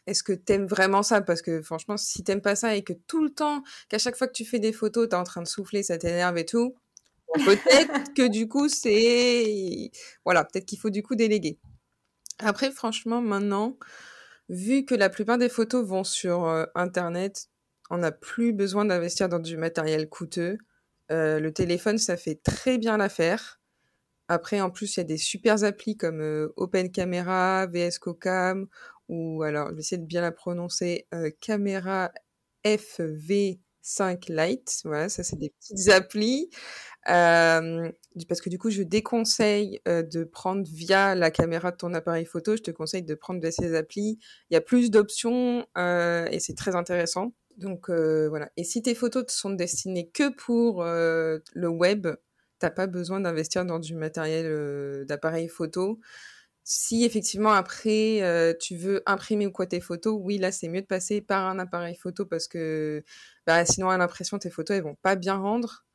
est-ce 0.05 0.23
que 0.23 0.33
t'aimes 0.33 0.67
vraiment 0.67 1.03
ça? 1.03 1.21
Parce 1.21 1.41
que 1.41 1.61
franchement, 1.61 1.97
si 1.97 2.23
t'aimes 2.23 2.41
pas 2.41 2.55
ça 2.55 2.75
et 2.75 2.83
que 2.83 2.93
tout 2.93 3.23
le 3.23 3.29
temps, 3.31 3.63
qu'à 3.89 3.97
chaque 3.97 4.15
fois 4.15 4.27
que 4.27 4.33
tu 4.33 4.45
fais 4.45 4.59
des 4.59 4.73
photos, 4.73 5.09
t'es 5.09 5.15
en 5.15 5.23
train 5.23 5.41
de 5.41 5.47
souffler, 5.47 5.83
ça 5.83 5.97
t'énerve 5.97 6.37
et 6.37 6.45
tout, 6.45 6.75
peut-être 7.33 8.13
que 8.15 8.27
du 8.27 8.47
coup, 8.47 8.69
c'est... 8.69 9.91
Voilà, 10.25 10.43
peut-être 10.43 10.65
qu'il 10.65 10.79
faut 10.79 10.89
du 10.89 11.03
coup 11.03 11.15
déléguer. 11.15 11.57
Après, 12.39 12.71
franchement, 12.71 13.21
maintenant, 13.21 13.77
vu 14.49 14.85
que 14.85 14.95
la 14.95 15.09
plupart 15.09 15.37
des 15.37 15.49
photos 15.49 15.85
vont 15.85 16.03
sur 16.03 16.45
euh, 16.45 16.65
Internet, 16.75 17.49
on 17.89 17.99
n'a 17.99 18.11
plus 18.11 18.53
besoin 18.53 18.85
d'investir 18.85 19.29
dans 19.29 19.39
du 19.39 19.57
matériel 19.57 20.09
coûteux. 20.09 20.57
Euh, 21.11 21.39
le 21.39 21.53
téléphone, 21.53 21.97
ça 21.97 22.17
fait 22.17 22.39
très 22.43 22.77
bien 22.77 22.97
l'affaire. 22.97 23.59
Après, 24.27 24.59
en 24.61 24.69
plus, 24.69 24.97
il 24.97 24.99
y 24.99 25.01
a 25.01 25.05
des 25.05 25.17
super 25.17 25.63
applis 25.63 25.95
comme 25.95 26.21
euh, 26.21 26.53
Open 26.57 26.91
Camera, 26.91 27.65
VS 27.67 27.99
Cocam, 27.99 28.67
ou 29.07 29.43
alors, 29.43 29.69
je 29.69 29.75
vais 29.75 29.79
essayer 29.79 30.01
de 30.01 30.05
bien 30.05 30.21
la 30.21 30.33
prononcer, 30.33 31.07
euh, 31.13 31.31
Camera 31.39 32.11
FV5 32.65 34.29
Lite. 34.29 34.81
Voilà, 34.83 35.07
ça, 35.07 35.23
c'est 35.23 35.37
des 35.37 35.51
petites 35.51 35.89
applis. 35.89 36.49
Parce 37.05 38.41
que 38.41 38.49
du 38.49 38.57
coup, 38.57 38.69
je 38.69 38.83
déconseille 38.83 39.79
de 39.85 40.25
prendre 40.25 40.67
via 40.67 41.15
la 41.15 41.31
caméra 41.31 41.71
de 41.71 41.77
ton 41.77 41.93
appareil 41.93 42.25
photo. 42.25 42.57
Je 42.57 42.63
te 42.63 42.71
conseille 42.71 43.03
de 43.03 43.15
prendre 43.15 43.39
de 43.39 43.49
ces 43.49 43.75
applis. 43.75 44.19
Il 44.49 44.55
y 44.55 44.57
a 44.57 44.61
plus 44.61 44.91
d'options 44.91 45.65
et 45.77 46.39
c'est 46.41 46.55
très 46.55 46.75
intéressant. 46.75 47.31
Donc 47.57 47.89
voilà. 47.89 48.49
Et 48.55 48.63
si 48.63 48.81
tes 48.81 48.95
photos 48.95 49.25
sont 49.29 49.49
destinées 49.49 50.09
que 50.09 50.29
pour 50.33 50.83
le 50.83 51.67
web, 51.67 52.07
t'as 52.59 52.71
pas 52.71 52.87
besoin 52.87 53.19
d'investir 53.19 53.65
dans 53.65 53.79
du 53.79 53.95
matériel 53.95 54.45
euh, 54.47 55.05
d'appareil 55.05 55.47
photo. 55.47 55.99
Si 56.63 57.05
effectivement 57.05 57.53
après 57.53 58.21
euh, 58.23 58.53
tu 58.59 58.75
veux 58.77 59.01
imprimer 59.05 59.47
ou 59.47 59.51
quoi 59.51 59.67
tes 59.67 59.81
photos, 59.81 60.17
oui 60.21 60.37
là 60.37 60.51
c'est 60.51 60.67
mieux 60.69 60.81
de 60.81 60.87
passer 60.87 61.21
par 61.21 61.45
un 61.47 61.59
appareil 61.59 61.95
photo 61.95 62.25
parce 62.25 62.47
que 62.47 63.03
bah, 63.45 63.65
sinon 63.65 63.89
à 63.89 63.97
l'impression 63.97 64.37
tes 64.39 64.49
photos 64.49 64.77
elles 64.77 64.83
vont 64.83 64.97
pas 65.01 65.15
bien 65.15 65.35
rendre. 65.37 65.85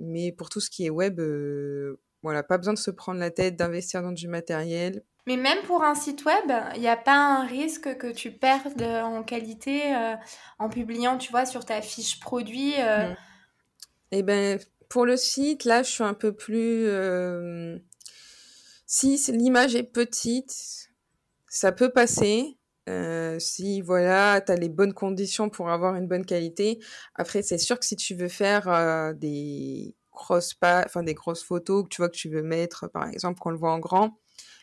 Mais 0.00 0.32
pour 0.32 0.50
tout 0.50 0.60
ce 0.60 0.70
qui 0.70 0.86
est 0.86 0.90
web, 0.90 1.20
euh, 1.20 2.00
voilà, 2.24 2.42
pas 2.42 2.58
besoin 2.58 2.74
de 2.74 2.78
se 2.78 2.90
prendre 2.90 3.20
la 3.20 3.30
tête, 3.30 3.54
d'investir 3.54 4.02
dans 4.02 4.10
du 4.10 4.26
matériel. 4.26 5.04
Mais 5.26 5.36
même 5.36 5.62
pour 5.66 5.84
un 5.84 5.94
site 5.94 6.24
web, 6.24 6.52
il 6.74 6.80
n'y 6.80 6.88
a 6.88 6.96
pas 6.96 7.16
un 7.16 7.46
risque 7.46 7.96
que 7.96 8.12
tu 8.12 8.32
perdes 8.32 8.82
en 8.82 9.22
qualité 9.22 9.94
en 10.58 10.68
publiant, 10.68 11.16
tu 11.16 11.30
vois, 11.30 11.46
sur 11.46 11.64
ta 11.64 11.80
fiche 11.80 12.20
produit. 12.20 12.74
Mmh. 12.76 13.14
Eh 14.10 14.22
ben, 14.22 14.58
pour 14.88 15.06
le 15.06 15.16
site, 15.16 15.64
là, 15.64 15.82
je 15.82 15.90
suis 15.90 16.04
un 16.04 16.14
peu 16.14 16.32
plus. 16.32 16.86
Euh, 16.86 17.76
si 18.86 19.20
l'image 19.32 19.74
est 19.74 19.82
petite, 19.82 20.88
ça 21.48 21.72
peut 21.72 21.90
passer. 21.90 22.56
Euh, 22.88 23.38
si 23.40 23.80
voilà, 23.80 24.40
tu 24.40 24.52
as 24.52 24.54
les 24.54 24.68
bonnes 24.68 24.92
conditions 24.92 25.48
pour 25.48 25.70
avoir 25.70 25.96
une 25.96 26.06
bonne 26.06 26.24
qualité. 26.24 26.78
Après, 27.16 27.42
c'est 27.42 27.58
sûr 27.58 27.80
que 27.80 27.86
si 27.86 27.96
tu 27.96 28.14
veux 28.14 28.28
faire 28.28 28.68
euh, 28.68 29.12
des 29.14 29.96
grosses 30.14 30.54
pas, 30.54 30.82
enfin 30.86 31.02
des 31.02 31.14
grosses 31.14 31.42
photos 31.42 31.84
que 31.84 31.88
tu 31.88 32.00
vois 32.00 32.08
que 32.08 32.16
tu 32.16 32.30
veux 32.30 32.42
mettre, 32.42 32.88
par 32.88 33.06
exemple, 33.08 33.38
qu'on 33.40 33.50
le 33.50 33.58
voit 33.58 33.72
en 33.72 33.78
grand, 33.78 34.18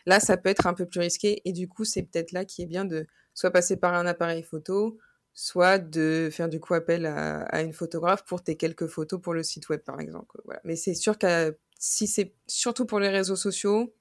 là, 0.06 0.20
ça 0.20 0.36
peut 0.36 0.48
être 0.48 0.66
un 0.66 0.74
peu 0.74 0.86
plus 0.86 1.00
risqué. 1.00 1.42
Et 1.44 1.52
du 1.52 1.68
coup, 1.68 1.84
c'est 1.84 2.02
peut-être 2.02 2.32
là 2.32 2.44
qui 2.44 2.62
est 2.62 2.66
bien 2.66 2.84
de 2.84 3.06
soit 3.34 3.50
passer 3.50 3.76
par 3.76 3.94
un 3.94 4.06
appareil 4.06 4.42
photo, 4.42 4.98
soit 5.34 5.78
de 5.78 6.28
faire 6.30 6.48
du 6.48 6.60
coup 6.60 6.74
appel 6.74 7.06
à, 7.06 7.62
une 7.62 7.72
photographe 7.72 8.24
pour 8.24 8.42
tes 8.42 8.56
quelques 8.56 8.86
photos 8.86 9.20
pour 9.20 9.34
le 9.34 9.42
site 9.42 9.68
web, 9.68 9.80
par 9.80 10.00
exemple. 10.00 10.40
Mais 10.64 10.76
c'est 10.76 10.94
sûr 10.94 11.18
que 11.18 11.56
si 11.78 12.06
c'est 12.06 12.34
surtout 12.46 12.86
pour 12.86 13.00
les 13.00 13.08
réseaux 13.08 13.36
sociaux, 13.36 13.94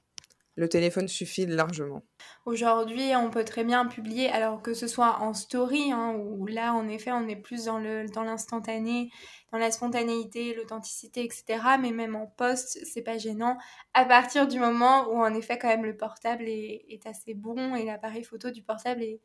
le 0.62 0.70
téléphone 0.70 1.08
suffit 1.08 1.48
largement. 1.48 2.03
Aujourd'hui, 2.46 3.15
on 3.15 3.32
peut 3.32 3.44
très 3.44 3.63
bien 3.63 3.88
publier, 3.88 4.30
alors 4.30 4.62
que 4.62 4.75
ce 4.75 4.86
soit 4.86 5.18
en 5.20 5.34
story, 5.34 5.91
hein, 5.91 6.13
où 6.15 6.46
là, 6.46 6.75
en 6.75 6.88
effet, 6.88 7.12
on 7.12 7.27
est 7.27 7.36
plus 7.36 7.65
dans 7.65 7.80
l'instantané, 7.80 9.10
dans, 9.51 9.58
dans 9.58 9.63
la 9.65 9.72
spontanéité, 9.72 10.53
l'authenticité, 10.53 11.24
etc. 11.24 11.63
Mais 11.82 11.89
même 11.89 12.15
en 12.15 12.27
post, 12.27 12.77
c'est 12.86 13.01
pas 13.01 13.18
gênant. 13.18 13.58
À 13.96 14.06
partir 14.06 14.48
du 14.48 14.60
moment 14.60 15.10
où, 15.10 15.18
en 15.18 15.34
effet, 15.34 15.58
quand 15.58 15.68
même, 15.68 15.84
le 15.84 15.98
portable 15.98 16.44
est, 16.48 16.86
est 16.89 17.08
assez 17.08 17.34
bon 17.34 17.74
et 17.74 17.84
l'appareil 17.84 18.24
photo 18.24 18.51
du 18.51 18.62
portable 18.62 19.01
est, 19.01 19.20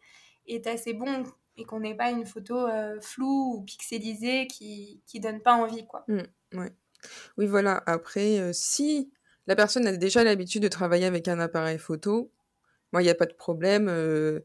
est 0.47 0.67
assez 0.67 0.95
bon 0.95 1.25
et 1.59 1.65
qu'on 1.65 1.81
n'ait 1.81 1.97
pas 1.97 2.11
une 2.11 2.25
photo 2.25 2.67
euh, 2.67 2.99
floue 3.03 3.57
ou 3.57 3.63
pixelisée 3.63 4.47
qui, 4.47 5.03
qui 5.07 5.21
donne 5.21 5.43
pas 5.43 5.53
envie, 5.53 5.87
quoi. 5.87 6.07
Mmh, 6.09 6.23
ouais. 6.55 6.73
Oui, 7.37 7.47
voilà. 7.47 7.83
Après, 7.85 8.39
euh, 8.39 8.53
si 8.55 9.13
la 9.47 9.57
personne 9.57 9.87
a 9.87 9.97
déjà 9.97 10.25
l'habitude 10.25 10.63
de 10.63 10.69
travailler 10.69 11.07
avec 11.07 11.29
un 11.29 11.39
appareil 11.41 11.79
photo, 11.79 12.31
moi, 12.93 13.03
il 13.03 13.05
n'y 13.05 13.11
a 13.11 13.15
pas 13.15 13.27
de 13.27 13.35
problème. 13.35 13.89
Euh, 13.89 14.41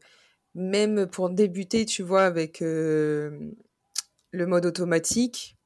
même 0.54 1.06
pour 1.06 1.30
débuter, 1.30 1.86
tu 1.86 2.02
vois, 2.02 2.24
avec 2.24 2.60
le 2.60 3.54
mode 4.34 4.66
automatique, 4.66 5.56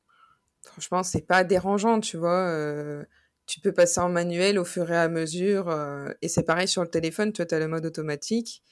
franchement, 0.63 1.03
c'est 1.03 1.27
pas 1.27 1.43
dérangeant, 1.45 2.01
tu 2.01 2.17
vois. 2.17 3.05
tu 3.47 3.61
peux 3.61 3.73
passer 3.73 4.01
en 4.01 4.09
manuel 4.09 4.59
au 4.59 4.65
fur 4.65 4.91
et 4.93 4.97
à 4.97 5.09
mesure. 5.09 5.75
et 6.23 6.29
c'est 6.29 6.45
pareil 6.45 6.69
sur 6.69 6.83
le 6.83 6.89
téléphone, 6.89 7.33
tu 7.33 7.43
as 7.43 7.59
le 7.59 7.69
mode 7.69 7.87
automatique. 7.87 8.63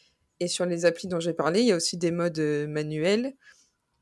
Et 0.41 0.49
sur 0.49 0.67
les 0.67 0.85
applis 0.85 1.09
dont 1.09 1.21
j'ai 1.21 1.33
parlé, 1.33 1.61
il 1.61 1.67
y 1.67 1.73
a 1.73 1.77
aussi 1.77 1.97
des 1.97 2.11
modes 2.11 2.39
euh, 2.39 2.67
manuels. 2.67 3.35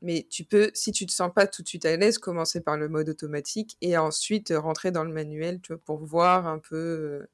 Mais 0.03 0.27
tu 0.29 0.43
peux, 0.43 0.69
si 0.73 0.91
tu 0.91 1.05
te 1.05 1.11
sens 1.11 1.31
pas 1.33 1.47
tout 1.47 1.63
de 1.63 1.67
suite 1.67 1.85
à 1.85 1.95
l'aise, 1.97 2.17
commencer 2.19 2.61
par 2.61 2.77
le 2.77 2.89
mode 2.89 3.09
automatique 3.09 3.77
et 3.81 3.97
ensuite 3.97 4.51
euh, 4.51 4.59
rentrer 4.59 4.91
dans 4.91 5.03
le 5.03 5.11
manuel, 5.11 5.59
pour 5.85 6.05
voir 6.05 6.47
un 6.47 6.59
peu. 6.59 6.75
Euh. 6.75 7.29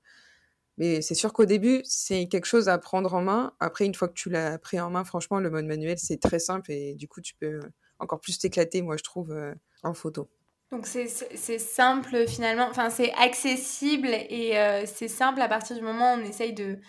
Mais 0.78 1.02
c'est 1.02 1.16
sûr 1.16 1.34
qu'au 1.34 1.46
début, 1.46 1.82
c'est 1.84 2.28
quelque 2.28 2.46
chose 2.46 2.70
à 2.70 2.78
prendre 2.78 3.14
en 3.14 3.22
main. 3.22 3.54
Après, 3.60 3.86
une 3.86 3.96
fois 3.96 4.08
que 4.08 4.14
tu 4.14 4.30
l'as 4.30 4.58
pris 4.58 4.80
en 4.80 4.90
main, 4.90 5.04
franchement, 5.04 5.40
le 5.40 5.50
mode 5.50 5.66
manuel, 5.66 5.98
c'est 6.00 6.22
très 6.22 6.40
simple 6.40 6.72
et 6.72 6.96
du 6.96 7.08
coup, 7.08 7.20
tu 7.22 7.36
peux 7.36 7.60
encore 8.00 8.22
plus 8.22 8.40
t'éclater, 8.40 8.82
moi, 8.82 8.96
je 8.96 9.04
trouve, 9.04 9.36
en 9.84 9.94
photo. 9.94 10.30
Donc 10.72 10.86
c'est 10.86 11.08
simple 11.58 12.28
finalement, 12.28 12.68
enfin 12.70 12.92
c'est 12.92 13.12
accessible 13.14 14.10
et 14.10 14.54
c'est 14.86 15.08
simple 15.08 15.42
à 15.42 15.50
partir 15.50 15.76
du 15.76 15.82
moment 15.82 16.14
où 16.14 16.20
on 16.20 16.24
essaye 16.24 16.54
de, 16.54 16.80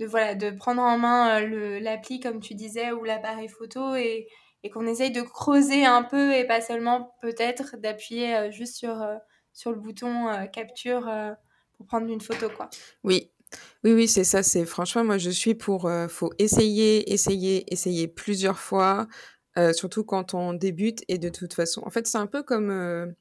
voilà 0.00 0.34
de 0.34 0.50
prendre 0.50 0.82
en 0.82 0.98
main 0.98 1.40
euh, 1.40 1.78
l'appli 1.80 2.20
comme 2.20 2.40
tu 2.40 2.54
disais 2.54 2.92
ou 2.92 3.04
l'appareil 3.04 3.48
photo 3.48 3.94
et 4.64 4.70
qu'on 4.70 4.86
essaye 4.86 5.12
de 5.12 5.20
creuser 5.22 5.84
un 5.84 6.02
peu 6.02 6.34
et 6.34 6.44
pas 6.46 6.60
seulement 6.60 7.14
peut-être 7.20 7.76
d'appuyer 7.76 8.34
euh, 8.34 8.50
juste 8.50 8.74
sur, 8.76 9.02
euh, 9.02 9.14
sur 9.52 9.70
le 9.70 9.78
bouton 9.78 10.26
capture 10.52 11.08
pour 11.76 11.86
prendre 11.86 12.08
une 12.08 12.20
photo 12.20 12.48
quoi. 12.48 12.68
Oui. 13.04 13.30
Oui, 13.84 13.92
oui, 13.92 14.08
c'est 14.08 14.24
ça. 14.24 14.42
C'est 14.42 14.64
franchement, 14.64 15.04
moi, 15.04 15.16
je 15.16 15.30
suis 15.30 15.54
pour. 15.54 15.88
faut 16.08 16.32
essayer, 16.38 17.12
essayer, 17.12 17.72
essayer 17.72 18.08
plusieurs 18.08 18.58
fois, 18.58 19.06
surtout 19.74 20.02
quand 20.02 20.34
on 20.34 20.54
débute. 20.54 21.04
Et 21.06 21.18
de 21.18 21.28
toute 21.28 21.54
façon, 21.54 21.82
en 21.86 21.90
fait, 21.90 22.08
c'est 22.08 22.18
un 22.18 22.26
peu 22.26 22.42
comme 22.42 23.14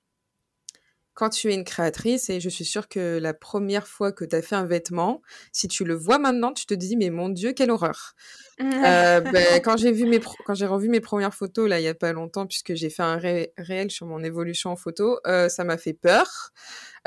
quand 1.14 1.30
tu 1.30 1.52
es 1.52 1.54
une 1.54 1.64
créatrice, 1.64 2.30
et 2.30 2.40
je 2.40 2.50
suis 2.50 2.66
sûre 2.66 2.88
que 2.88 3.20
la 3.22 3.34
première 3.34 3.88
fois 3.88 4.12
que 4.12 4.26
tu 4.26 4.36
as 4.36 4.42
fait 4.42 4.56
un 4.56 4.66
vêtement, 4.66 5.22
si 5.52 5.68
tu 5.68 5.84
le 5.84 5.94
vois 5.94 6.18
maintenant, 6.18 6.54
tu 6.54 6.66
te 6.66 6.74
dis, 6.74 6.98
mais 6.98 7.10
mon 7.10 7.30
Dieu, 7.30 7.54
quelle 7.54 7.72
horreur. 7.72 8.16
euh, 8.60 9.22
ben, 9.22 9.62
quand 9.64 9.78
j'ai 9.78 9.92
vu 9.92 10.06
mes 10.06 10.20
quand 10.46 10.54
j'ai 10.56 10.66
revu 10.66 10.90
mes 10.90 11.02
premières 11.02 11.34
photos 11.34 11.68
là 11.68 11.80
il 11.80 11.84
y 11.84 11.88
a 11.88 11.96
pas 11.96 12.14
longtemps 12.14 12.46
puisque 12.46 12.76
j'ai 12.76 12.90
fait 12.90 13.02
un 13.02 13.18
réel 13.18 13.90
sur 13.90 14.06
mon 14.06 14.24
évolution 14.24 14.72
en 14.72 14.76
photo, 14.76 15.20
euh, 15.28 15.50
ça 15.50 15.64
m'a 15.64 15.78
fait 15.78 15.94
peur. 15.94 16.52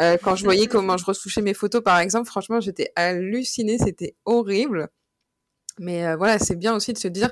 Euh, 0.00 0.16
quand 0.22 0.36
je 0.36 0.44
voyais 0.44 0.66
comment 0.68 0.96
je 0.96 1.04
retouchais 1.04 1.42
mes 1.42 1.54
photos 1.54 1.82
par 1.82 1.98
exemple, 1.98 2.28
franchement 2.28 2.60
j'étais 2.60 2.92
hallucinée, 2.96 3.78
c'était 3.78 4.16
horrible. 4.24 4.88
Mais 5.78 6.16
voilà, 6.16 6.38
c'est 6.38 6.56
bien 6.56 6.74
aussi 6.74 6.94
de 6.94 6.98
se 6.98 7.08
dire 7.08 7.30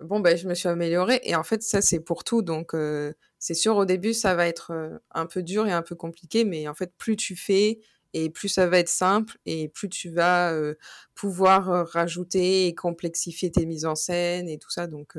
bon 0.00 0.20
ben 0.20 0.36
je 0.36 0.48
me 0.48 0.54
suis 0.54 0.68
améliorée 0.68 1.20
et 1.24 1.34
en 1.34 1.42
fait 1.42 1.62
ça 1.62 1.80
c'est 1.80 2.00
pour 2.00 2.24
tout. 2.24 2.42
Donc 2.42 2.74
euh, 2.74 3.12
c'est 3.38 3.54
sûr 3.54 3.76
au 3.76 3.84
début 3.84 4.14
ça 4.14 4.34
va 4.34 4.46
être 4.46 4.72
euh, 4.72 4.98
un 5.12 5.26
peu 5.26 5.42
dur 5.42 5.66
et 5.66 5.72
un 5.72 5.82
peu 5.82 5.94
compliqué 5.94 6.44
mais 6.44 6.68
en 6.68 6.74
fait 6.74 6.92
plus 6.96 7.16
tu 7.16 7.36
fais 7.36 7.80
et 8.12 8.30
plus 8.30 8.48
ça 8.48 8.66
va 8.66 8.78
être 8.78 8.88
simple 8.88 9.38
et 9.46 9.68
plus 9.68 9.88
tu 9.88 10.10
vas 10.10 10.52
euh, 10.52 10.74
pouvoir 11.14 11.88
rajouter 11.88 12.66
et 12.66 12.74
complexifier 12.74 13.50
tes 13.50 13.66
mises 13.66 13.86
en 13.86 13.94
scène 13.94 14.48
et 14.48 14.58
tout 14.58 14.70
ça. 14.70 14.86
Donc 14.86 15.16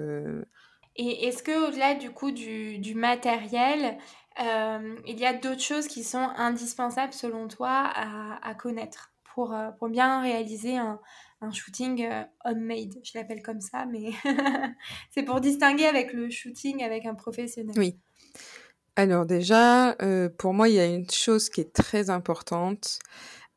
et 0.97 1.27
est-ce 1.27 1.43
que 1.43 1.67
au-delà 1.67 1.95
du 1.95 2.11
coup 2.11 2.31
du, 2.31 2.95
matériel 2.95 3.97
il 4.37 5.19
y 5.19 5.25
a 5.25 5.33
d'autres 5.33 5.61
choses 5.61 5.87
qui 5.87 6.03
sont 6.03 6.29
indispensables 6.37 7.13
selon 7.13 7.47
toi 7.47 7.69
à, 7.69 8.39
à 8.47 8.55
connaître 8.55 9.11
pour, 9.33 9.53
pour 9.77 9.89
bien 9.89 10.21
réaliser 10.21 10.77
un, 10.77 10.99
un 11.45 11.51
shooting 11.51 12.05
euh, 12.05 12.23
homemade, 12.43 12.95
je 13.03 13.11
l'appelle 13.15 13.41
comme 13.41 13.61
ça, 13.61 13.85
mais 13.85 14.11
c'est 15.11 15.23
pour 15.23 15.39
distinguer 15.39 15.85
avec 15.85 16.13
le 16.13 16.29
shooting 16.29 16.83
avec 16.83 17.05
un 17.05 17.15
professionnel. 17.15 17.75
Oui. 17.77 17.97
Alors 18.95 19.25
déjà, 19.25 19.95
euh, 20.01 20.29
pour 20.29 20.53
moi, 20.53 20.69
il 20.69 20.75
y 20.75 20.79
a 20.79 20.85
une 20.85 21.09
chose 21.09 21.49
qui 21.49 21.61
est 21.61 21.73
très 21.73 22.09
importante, 22.09 22.99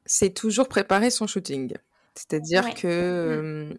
c'est 0.05 0.31
toujours 0.31 0.69
préparer 0.69 1.11
son 1.11 1.27
shooting. 1.27 1.75
C'est-à-dire 2.15 2.75
que 2.75 3.71
mmh. 3.71 3.79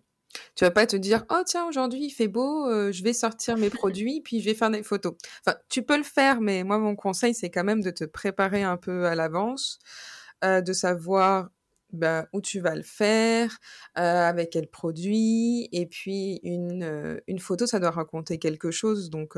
tu 0.55 0.63
vas 0.63 0.71
pas 0.71 0.87
te 0.87 0.95
dire 0.95 1.25
oh 1.29 1.41
tiens 1.45 1.67
aujourd'hui 1.67 2.05
il 2.05 2.11
fait 2.11 2.29
beau, 2.29 2.69
euh, 2.69 2.89
je 2.93 3.03
vais 3.03 3.11
sortir 3.11 3.57
mes 3.57 3.69
produits 3.69 4.21
puis 4.21 4.39
je 4.39 4.45
vais 4.45 4.53
faire 4.53 4.71
des 4.71 4.83
photos. 4.83 5.15
Enfin, 5.45 5.57
tu 5.67 5.83
peux 5.83 5.97
le 5.97 6.03
faire, 6.03 6.39
mais 6.39 6.63
moi 6.63 6.77
mon 6.77 6.95
conseil 6.95 7.33
c'est 7.33 7.49
quand 7.49 7.65
même 7.65 7.81
de 7.81 7.91
te 7.91 8.05
préparer 8.05 8.63
un 8.63 8.77
peu 8.77 9.07
à 9.07 9.15
l'avance, 9.15 9.79
de 10.41 10.71
savoir 10.71 11.49
bah, 11.91 12.27
où 12.33 12.41
tu 12.41 12.59
vas 12.59 12.75
le 12.75 12.83
faire, 12.83 13.57
avec 13.95 14.51
quel 14.51 14.67
produit, 14.67 15.69
et 15.71 15.85
puis 15.85 16.39
une, 16.43 17.19
une 17.27 17.39
photo, 17.39 17.65
ça 17.65 17.79
doit 17.79 17.91
raconter 17.91 18.37
quelque 18.37 18.71
chose. 18.71 19.09
Donc, 19.09 19.35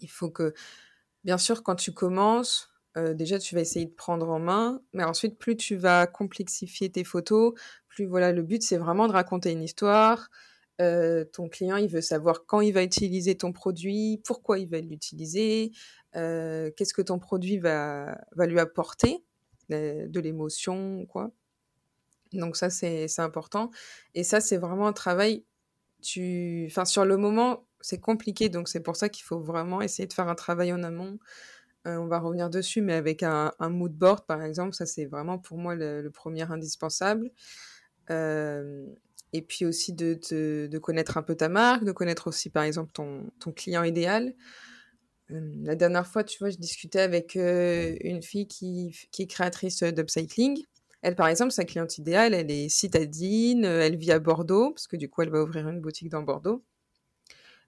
il 0.00 0.10
faut 0.10 0.30
que, 0.30 0.54
bien 1.24 1.38
sûr, 1.38 1.62
quand 1.62 1.76
tu 1.76 1.92
commences, 1.92 2.70
déjà, 2.96 3.38
tu 3.38 3.54
vas 3.54 3.60
essayer 3.60 3.86
de 3.86 3.94
prendre 3.94 4.28
en 4.28 4.38
main, 4.38 4.82
mais 4.92 5.04
ensuite, 5.04 5.38
plus 5.38 5.56
tu 5.56 5.76
vas 5.76 6.06
complexifier 6.06 6.90
tes 6.90 7.04
photos, 7.04 7.54
plus, 7.88 8.06
voilà, 8.06 8.32
le 8.32 8.42
but, 8.42 8.62
c'est 8.62 8.76
vraiment 8.76 9.06
de 9.06 9.12
raconter 9.12 9.52
une 9.52 9.62
histoire. 9.62 10.30
ton 10.78 11.48
client, 11.48 11.76
il 11.76 11.88
veut 11.88 12.00
savoir 12.00 12.46
quand 12.46 12.60
il 12.60 12.72
va 12.72 12.82
utiliser 12.82 13.36
ton 13.36 13.52
produit, 13.52 14.20
pourquoi 14.24 14.58
il 14.58 14.68
va 14.68 14.80
l'utiliser, 14.80 15.70
qu'est-ce 16.12 16.94
que 16.94 17.02
ton 17.02 17.18
produit 17.18 17.58
va, 17.58 18.18
va 18.36 18.46
lui 18.46 18.58
apporter 18.58 19.24
de 19.68 20.20
l'émotion, 20.20 21.06
quoi. 21.06 21.30
Donc 22.32 22.56
ça, 22.56 22.70
c'est 22.70 23.08
important. 23.18 23.70
Et 24.14 24.24
ça, 24.24 24.40
c'est 24.40 24.56
vraiment 24.56 24.86
un 24.86 24.92
travail, 24.92 25.44
tu... 26.02 26.64
Enfin, 26.66 26.84
sur 26.84 27.04
le 27.04 27.16
moment, 27.16 27.66
c'est 27.80 28.00
compliqué, 28.00 28.48
donc 28.48 28.68
c'est 28.68 28.80
pour 28.80 28.96
ça 28.96 29.08
qu'il 29.08 29.24
faut 29.24 29.40
vraiment 29.40 29.80
essayer 29.80 30.06
de 30.06 30.12
faire 30.12 30.28
un 30.28 30.34
travail 30.34 30.72
en 30.72 30.82
amont. 30.82 31.18
Euh, 31.86 31.96
on 31.96 32.06
va 32.06 32.18
revenir 32.18 32.50
dessus, 32.50 32.80
mais 32.80 32.94
avec 32.94 33.22
un, 33.22 33.52
mood 33.60 33.92
board, 33.92 34.26
par 34.26 34.42
exemple, 34.42 34.74
ça, 34.74 34.86
c'est 34.86 35.04
vraiment 35.04 35.38
pour 35.38 35.58
moi 35.58 35.74
le, 35.74 36.08
premier 36.10 36.50
indispensable. 36.50 37.30
Euh, 38.10 38.86
et 39.32 39.42
puis 39.42 39.64
aussi 39.66 39.92
de, 39.92 40.18
de, 40.68 40.78
connaître 40.78 41.16
un 41.16 41.22
peu 41.22 41.34
ta 41.34 41.48
marque, 41.48 41.84
de 41.84 41.92
connaître 41.92 42.28
aussi, 42.28 42.50
par 42.50 42.62
exemple, 42.62 42.92
ton 42.92 43.52
client 43.52 43.82
idéal 43.82 44.34
la 45.28 45.74
dernière 45.74 46.06
fois, 46.06 46.24
tu 46.24 46.38
vois, 46.38 46.50
je 46.50 46.56
discutais 46.56 47.00
avec 47.00 47.34
une 47.36 48.22
fille 48.22 48.46
qui, 48.46 48.94
qui 49.10 49.22
est 49.22 49.26
créatrice 49.26 49.82
d'upcycling. 49.82 50.64
Elle, 51.02 51.16
par 51.16 51.28
exemple, 51.28 51.52
sa 51.52 51.64
cliente 51.64 51.98
idéale, 51.98 52.32
elle 52.34 52.50
est 52.50 52.68
citadine, 52.68 53.64
elle 53.64 53.96
vit 53.96 54.12
à 54.12 54.18
Bordeaux, 54.18 54.70
parce 54.70 54.86
que 54.86 54.96
du 54.96 55.10
coup, 55.10 55.22
elle 55.22 55.30
va 55.30 55.42
ouvrir 55.42 55.68
une 55.68 55.80
boutique 55.80 56.08
dans 56.08 56.22
Bordeaux. 56.22 56.62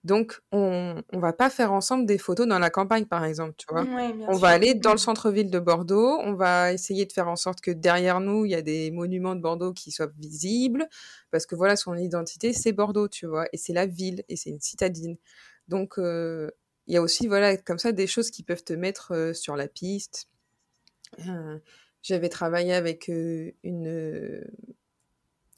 Donc, 0.03 0.39
on 0.51 1.03
ne 1.11 1.19
va 1.19 1.33
pas 1.33 1.49
faire 1.49 1.73
ensemble 1.73 2.05
des 2.05 2.17
photos 2.17 2.47
dans 2.47 2.59
la 2.59 2.69
campagne, 2.69 3.05
par 3.05 3.25
exemple, 3.25 3.55
tu 3.57 3.65
vois. 3.69 3.85
on 4.27 4.37
va 4.37 4.47
aller 4.47 4.73
dans 4.73 4.91
le 4.91 4.97
centre-ville 4.97 5.51
de 5.51 5.59
Bordeaux, 5.59 6.17
on 6.23 6.33
va 6.33 6.71
essayer 6.71 7.05
de 7.05 7.11
faire 7.11 7.27
en 7.27 7.35
sorte 7.35 7.61
que 7.61 7.71
derrière 7.71 8.21
nous, 8.21 8.45
il 8.45 8.51
y 8.51 8.55
a 8.55 8.61
des 8.61 8.89
monuments 8.89 9.35
de 9.35 9.41
Bordeaux 9.41 9.73
qui 9.73 9.91
soient 9.91 10.11
visibles, 10.17 10.87
parce 11.29 11.45
que 11.45 11.55
voilà, 11.55 11.75
son 11.75 11.95
identité, 11.95 12.53
c'est 12.53 12.71
Bordeaux, 12.71 13.07
tu 13.07 13.25
vois, 13.25 13.47
et 13.51 13.57
c'est 13.57 13.73
la 13.73 13.85
ville, 13.85 14.23
et 14.29 14.35
c'est 14.35 14.49
une 14.49 14.61
citadine. 14.61 15.17
Donc, 15.67 15.99
il 16.87 16.93
y 16.93 16.97
a 16.97 17.01
aussi, 17.01 17.27
voilà, 17.27 17.57
comme 17.57 17.79
ça, 17.79 17.91
des 17.91 18.07
choses 18.07 18.31
qui 18.31 18.43
peuvent 18.43 18.63
te 18.63 18.73
mettre 18.73 19.31
sur 19.33 19.55
la 19.55 19.67
piste. 19.67 20.29
J'avais 22.01 22.29
travaillé 22.29 22.73
avec 22.73 23.07
une, 23.07 24.45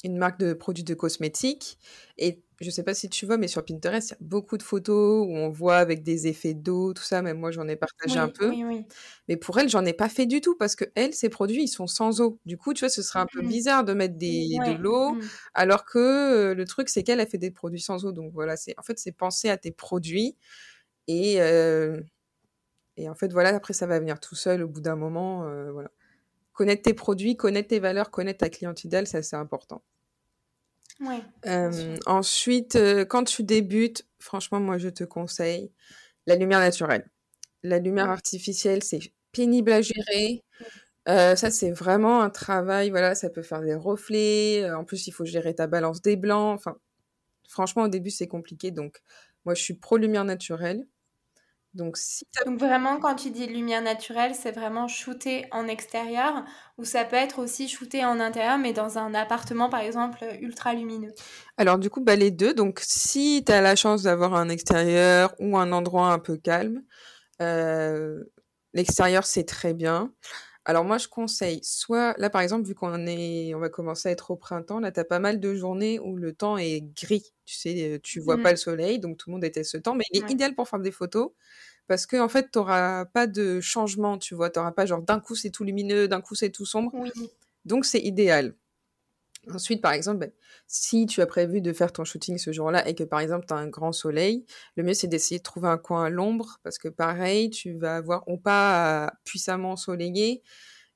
une 0.04 0.18
marque 0.18 0.40
de 0.40 0.54
produits 0.54 0.84
de 0.84 0.94
cosmétiques 0.94 1.78
et 2.18 2.42
je 2.62 2.70
sais 2.70 2.84
pas 2.84 2.94
si 2.94 3.10
tu 3.10 3.26
vois, 3.26 3.38
mais 3.38 3.48
sur 3.48 3.64
Pinterest, 3.64 4.10
il 4.10 4.12
y 4.12 4.16
a 4.16 4.18
beaucoup 4.20 4.58
de 4.58 4.64
photos 4.64 5.26
où 5.26 5.32
on 5.32 5.50
voit 5.50 5.78
avec 5.78 6.04
des 6.04 6.28
effets 6.28 6.54
d'eau, 6.54 6.94
tout 6.94 7.04
ça. 7.04 7.22
Même 7.22 7.38
moi, 7.38 7.52
j'en 7.52 7.68
ai 7.70 7.78
partagé 7.78 8.20
un 8.20 8.28
peu. 8.28 8.50
Oui, 8.50 8.66
oui. 8.66 8.86
Mais 9.30 9.38
pour 9.38 9.58
elle, 9.60 9.70
j'en 9.70 9.86
ai 9.86 9.94
pas 9.94 10.10
fait 10.10 10.26
du 10.26 10.42
tout 10.42 10.56
parce 10.56 10.76
que 10.76 10.84
elle, 10.96 11.14
ses 11.14 11.30
produits, 11.30 11.64
ils 11.64 11.68
sont 11.70 11.88
sans 11.88 12.20
eau. 12.20 12.38
Du 12.46 12.58
coup, 12.58 12.74
tu 12.74 12.82
vois, 12.82 12.90
ce 12.90 13.02
serait 13.02 13.20
un 13.20 13.28
peu 13.32 13.42
mmh. 13.42 13.48
bizarre 13.48 13.84
de 13.86 13.94
mettre 13.94 14.18
des, 14.18 14.58
de 14.66 14.78
l'eau, 14.78 15.14
mmh. 15.14 15.22
alors 15.54 15.86
que 15.86 16.52
le 16.52 16.66
truc, 16.66 16.90
c'est 16.90 17.04
qu'elle 17.04 17.22
a 17.22 17.26
fait 17.26 17.38
des 17.38 17.52
produits 17.52 17.82
sans 17.82 18.04
eau. 18.06 18.12
Donc 18.12 18.34
voilà, 18.34 18.58
c'est 18.58 18.78
en 18.78 18.84
fait, 18.84 19.00
c'est 19.00 19.14
penser 19.14 19.50
à 19.50 19.58
tes 19.58 19.72
produits 19.72 20.36
et 21.10 21.40
et 22.98 23.10
en 23.10 23.16
fait, 23.16 23.32
voilà, 23.32 23.56
après, 23.56 23.74
ça 23.74 23.88
va 23.88 24.00
venir 24.00 24.20
tout 24.20 24.36
seul 24.36 24.62
au 24.64 24.68
bout 24.68 24.82
d'un 24.82 24.96
moment. 24.96 25.44
voilà. 25.72 25.90
Connaître 26.54 26.82
tes 26.84 26.94
produits, 26.94 27.38
connaître 27.38 27.70
tes 27.70 27.80
valeurs, 27.80 28.12
connaître 28.12 28.40
ta 28.40 28.50
cliente 28.50 28.84
idéale, 28.84 29.08
ça, 29.08 29.22
c'est 29.24 29.38
important. 29.38 29.82
Ouais, 31.00 31.22
ensuite, 32.06 32.78
quand 33.10 33.24
tu 33.24 33.44
débutes, 33.44 34.06
franchement, 34.20 34.60
moi, 34.60 34.78
je 34.78 34.90
te 34.90 35.06
conseille 35.06 35.72
la 36.28 36.36
lumière 36.36 36.60
naturelle. 36.60 37.10
La 37.64 37.80
lumière 37.80 38.10
artificielle, 38.10 38.84
c'est 38.84 39.00
pénible 39.32 39.72
à 39.72 39.82
gérer. 39.82 40.44
ça, 41.08 41.52
c'est 41.52 41.72
vraiment 41.72 42.22
un 42.22 42.30
travail. 42.30 42.90
Voilà, 42.90 43.16
ça 43.16 43.30
peut 43.30 43.42
faire 43.44 43.62
des 43.62 43.76
reflets. 43.76 44.70
En 44.72 44.84
plus, 44.86 45.08
il 45.08 45.12
faut 45.12 45.26
gérer 45.26 45.56
ta 45.56 45.68
balance 45.68 46.02
des 46.02 46.18
blancs. 46.18 46.56
Enfin, 46.56 46.78
franchement, 47.48 47.84
au 47.84 47.88
début, 47.88 48.12
c'est 48.12 48.28
compliqué. 48.28 48.72
Donc, 48.72 49.02
moi, 49.46 49.56
je 49.56 49.64
suis 49.64 49.74
pro 49.76 49.98
lumière 49.98 50.26
naturelle. 50.26 50.86
Donc, 51.74 51.98
si 51.98 52.26
Donc 52.46 52.60
vraiment, 52.60 53.00
quand 53.00 53.16
tu 53.16 53.30
dis 53.30 53.46
lumière 53.46 53.82
naturelle, 53.82 54.34
c'est 54.34 54.52
vraiment 54.52 54.88
shooter 54.88 55.46
en 55.52 55.68
extérieur 55.68 56.44
ou 56.78 56.84
ça 56.84 57.06
peut 57.06 57.16
être 57.16 57.40
aussi 57.40 57.68
shooter 57.68 58.04
en 58.06 58.20
intérieur, 58.20 58.58
mais 58.58 58.74
dans 58.74 58.98
un 58.98 59.14
appartement, 59.14 59.70
par 59.70 59.82
exemple, 59.82 60.26
ultra 60.42 60.74
lumineux? 60.74 61.14
Alors 61.58 61.78
du 61.78 61.90
coup, 61.90 62.02
bah, 62.02 62.16
les 62.16 62.32
deux. 62.32 62.54
Donc 62.54 62.80
si 62.82 63.44
tu 63.46 63.52
as 63.52 63.62
la 63.62 63.76
chance 63.76 64.04
d'avoir 64.04 64.34
un 64.34 64.50
extérieur 64.50 65.36
ou 65.40 65.58
un 65.58 65.72
endroit 65.72 66.12
un 66.12 66.20
peu 66.20 66.38
calme, 66.38 66.82
euh, 67.42 68.24
l'extérieur, 68.74 69.26
c'est 69.26 69.46
très 69.46 69.74
bien. 69.74 70.12
Alors 70.66 70.84
moi, 70.84 70.98
je 70.98 71.08
conseille 71.08 71.62
soit, 71.64 72.16
là 72.18 72.30
par 72.30 72.42
exemple, 72.42 72.68
vu 72.68 72.76
qu'on 72.76 73.08
est, 73.08 73.54
on 73.56 73.60
va 73.60 73.70
commencer 73.70 74.10
à 74.10 74.12
être 74.12 74.32
au 74.32 74.36
printemps, 74.36 74.80
là, 74.80 74.92
tu 74.92 75.00
as 75.00 75.06
pas 75.06 75.20
mal 75.20 75.40
de 75.40 75.56
journées 75.56 76.00
où 76.00 76.16
le 76.16 76.34
temps 76.34 76.58
est 76.58 76.82
gris. 76.82 77.34
Tu 77.46 77.56
sais, 77.56 78.00
tu 78.04 78.20
vois 78.20 78.38
pas 78.38 78.50
mmh. 78.50 78.52
le 78.52 78.58
soleil, 78.58 79.00
donc 79.00 79.18
tout 79.18 79.30
le 79.30 79.36
monde 79.36 79.44
était 79.44 79.64
ce 79.64 79.78
temps, 79.78 79.96
mais 79.96 80.04
il 80.12 80.24
est 80.24 80.30
idéal 80.30 80.56
pour 80.56 80.68
faire 80.68 80.80
des 80.80 80.92
photos 80.92 81.32
parce 81.90 82.06
que 82.06 82.18
en 82.18 82.30
fait, 82.30 82.52
tu 82.52 82.60
n'auras 82.60 83.06
pas 83.06 83.26
de 83.26 83.60
changement, 83.62 84.20
tu 84.20 84.36
vois. 84.36 84.52
Tu 84.52 84.60
n'auras 84.60 84.72
pas 84.72 84.86
genre 84.86 85.02
d'un 85.02 85.20
coup 85.20 85.36
c'est 85.36 85.50
tout 85.50 85.64
lumineux, 85.64 86.08
d'un 86.08 86.22
coup 86.22 86.36
c'est 86.36 86.52
tout 86.52 86.66
sombre. 86.66 86.92
Oui. 86.94 87.12
Donc 87.66 87.84
c'est 87.84 88.00
idéal. 88.00 88.54
Ensuite, 89.54 89.82
par 89.82 89.94
exemple, 89.94 90.20
ben, 90.20 90.32
si 90.68 91.06
tu 91.06 91.22
as 91.22 91.26
prévu 91.26 91.62
de 91.62 91.74
faire 91.74 91.92
ton 91.92 92.04
shooting 92.04 92.38
ce 92.38 92.52
jour-là 92.52 92.88
et 92.88 92.96
que 92.96 93.04
par 93.04 93.20
exemple 93.20 93.46
tu 93.48 93.54
as 93.54 93.58
un 93.58 93.68
grand 93.68 93.92
soleil, 93.92 94.46
le 94.76 94.84
mieux 94.84 94.94
c'est 94.94 95.08
d'essayer 95.08 95.40
de 95.40 95.44
trouver 95.44 95.68
un 95.68 95.78
coin 95.78 96.06
à 96.06 96.10
l'ombre 96.10 96.60
parce 96.64 96.78
que 96.78 96.88
pareil, 96.88 97.50
tu 97.50 97.78
vas 97.78 97.96
avoir 97.98 98.28
ou 98.28 98.38
pas 98.38 99.12
puissamment 99.24 99.72
ensoleillé 99.72 100.44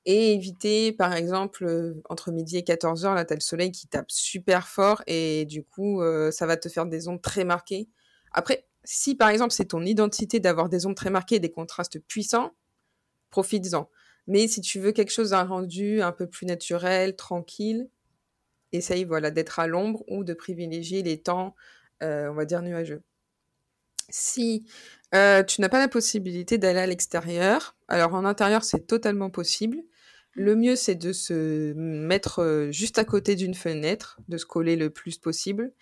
et 0.06 0.34
éviter 0.34 0.92
par 0.92 1.14
exemple 1.14 1.64
euh, 1.64 2.02
entre 2.10 2.30
midi 2.30 2.58
et 2.58 2.62
14h 2.62 3.14
là 3.14 3.24
tu 3.24 3.32
as 3.32 3.36
le 3.36 3.40
soleil 3.40 3.72
qui 3.72 3.88
tape 3.88 4.10
super 4.10 4.68
fort 4.68 5.02
et 5.06 5.46
du 5.46 5.64
coup 5.64 6.02
euh, 6.02 6.30
ça 6.30 6.46
va 6.46 6.56
te 6.56 6.68
faire 6.68 6.86
des 6.86 7.08
ondes 7.08 7.22
très 7.22 7.44
marquées. 7.44 7.88
Après, 8.32 8.66
si 8.84 9.14
par 9.14 9.30
exemple 9.30 9.52
c'est 9.52 9.66
ton 9.66 9.82
identité 9.82 10.40
d'avoir 10.40 10.68
des 10.68 10.86
ombres 10.86 10.96
très 10.96 11.10
marquées 11.10 11.36
et 11.36 11.40
des 11.40 11.50
contrastes 11.50 11.98
puissants, 12.00 12.52
profites-en. 13.30 13.88
Mais 14.26 14.48
si 14.48 14.60
tu 14.60 14.80
veux 14.80 14.92
quelque 14.92 15.12
chose 15.12 15.30
d'un 15.30 15.44
rendu 15.44 16.00
un 16.00 16.12
peu 16.12 16.26
plus 16.26 16.46
naturel, 16.46 17.16
tranquille, 17.16 17.88
essaye 18.76 19.04
voilà 19.04 19.30
d'être 19.30 19.58
à 19.58 19.66
l'ombre 19.66 20.04
ou 20.08 20.24
de 20.24 20.34
privilégier 20.34 21.02
les 21.02 21.20
temps, 21.20 21.54
euh, 22.02 22.28
on 22.30 22.34
va 22.34 22.44
dire 22.44 22.62
nuageux. 22.62 23.02
Si 24.10 24.64
euh, 25.14 25.42
tu 25.42 25.60
n'as 25.60 25.68
pas 25.68 25.78
la 25.78 25.88
possibilité 25.88 26.58
d'aller 26.58 26.80
à 26.80 26.86
l'extérieur, 26.86 27.76
alors 27.88 28.14
en 28.14 28.24
intérieur 28.24 28.64
c'est 28.64 28.86
totalement 28.86 29.30
possible. 29.30 29.78
Le 30.32 30.56
mieux 30.56 30.76
c'est 30.76 30.96
de 30.96 31.12
se 31.12 31.72
mettre 31.74 32.40
euh, 32.40 32.70
juste 32.72 32.98
à 32.98 33.04
côté 33.04 33.36
d'une 33.36 33.54
fenêtre, 33.54 34.18
de 34.28 34.36
se 34.36 34.46
coller 34.46 34.76
le 34.76 34.90
plus 34.90 35.18
possible. 35.18 35.72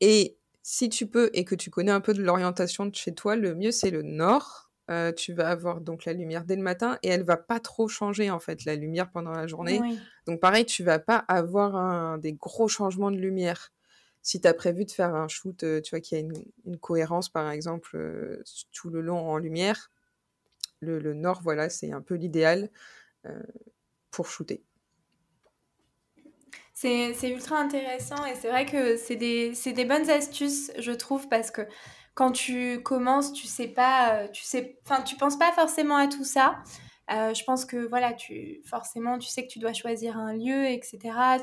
Et 0.00 0.36
si 0.62 0.88
tu 0.88 1.06
peux 1.06 1.30
et 1.34 1.44
que 1.44 1.54
tu 1.54 1.70
connais 1.70 1.90
un 1.90 2.00
peu 2.00 2.14
de 2.14 2.22
l'orientation 2.22 2.86
de 2.86 2.94
chez 2.94 3.14
toi, 3.14 3.36
le 3.36 3.54
mieux 3.54 3.72
c'est 3.72 3.90
le 3.90 4.02
nord. 4.02 4.69
Euh, 4.90 5.12
tu 5.12 5.32
vas 5.32 5.48
avoir 5.48 5.80
donc 5.80 6.04
la 6.04 6.12
lumière 6.12 6.44
dès 6.44 6.56
le 6.56 6.62
matin 6.62 6.98
et 7.02 7.08
elle 7.08 7.22
va 7.22 7.36
pas 7.36 7.60
trop 7.60 7.86
changer 7.86 8.28
en 8.30 8.40
fait 8.40 8.64
la 8.64 8.74
lumière 8.74 9.10
pendant 9.10 9.30
la 9.30 9.46
journée. 9.46 9.80
Donc 10.26 10.40
pareil, 10.40 10.66
tu 10.66 10.82
vas 10.82 10.98
pas 10.98 11.18
avoir 11.28 11.76
un, 11.76 12.18
des 12.18 12.32
gros 12.32 12.66
changements 12.66 13.12
de 13.12 13.16
lumière. 13.16 13.72
Si 14.22 14.40
tu 14.40 14.48
as 14.48 14.54
prévu 14.54 14.84
de 14.84 14.90
faire 14.90 15.14
un 15.14 15.28
shoot, 15.28 15.62
euh, 15.62 15.80
tu 15.80 15.90
vois 15.90 16.00
qu'il 16.00 16.18
y 16.18 16.20
a 16.20 16.24
une, 16.24 16.78
cohérence 16.78 17.28
par 17.28 17.50
exemple 17.50 17.96
euh, 17.96 18.42
tout 18.72 18.90
le 18.90 19.00
long 19.00 19.30
en 19.30 19.38
lumière, 19.38 19.90
le, 20.80 20.98
le 20.98 21.14
nord 21.14 21.40
voilà 21.42 21.70
c'est 21.70 21.92
un 21.92 22.00
peu 22.00 22.14
l'idéal 22.14 22.70
pour 24.10 24.26
shooter. 24.26 24.64
C'est 26.80 27.30
ultra 27.30 27.58
intéressant 27.58 28.24
et 28.24 28.34
c'est 28.34 28.48
vrai 28.48 28.64
que 28.64 28.96
c'est 28.96 29.16
des, 29.16 29.52
des, 29.52 29.84
bonnes 29.84 30.08
astuces, 30.08 30.72
je 30.78 30.92
trouve, 30.92 31.28
parce 31.28 31.50
que 31.50 31.60
quand 32.20 32.32
tu 32.32 32.82
commences, 32.82 33.32
tu 33.32 33.46
sais 33.46 33.68
pas, 33.68 34.12
euh, 34.12 34.28
tu 34.28 34.42
sais, 34.42 34.78
enfin, 34.84 35.00
tu 35.00 35.16
penses 35.16 35.38
pas 35.38 35.52
forcément 35.52 35.96
à 35.96 36.06
tout 36.06 36.22
ça. 36.22 36.62
Euh, 37.10 37.32
je 37.32 37.42
pense 37.44 37.64
que 37.64 37.78
voilà, 37.88 38.12
tu 38.12 38.60
forcément, 38.66 39.18
tu 39.18 39.26
sais 39.26 39.46
que 39.46 39.50
tu 39.50 39.58
dois 39.58 39.72
choisir 39.72 40.18
un 40.18 40.34
lieu, 40.34 40.66
etc. 40.66 40.98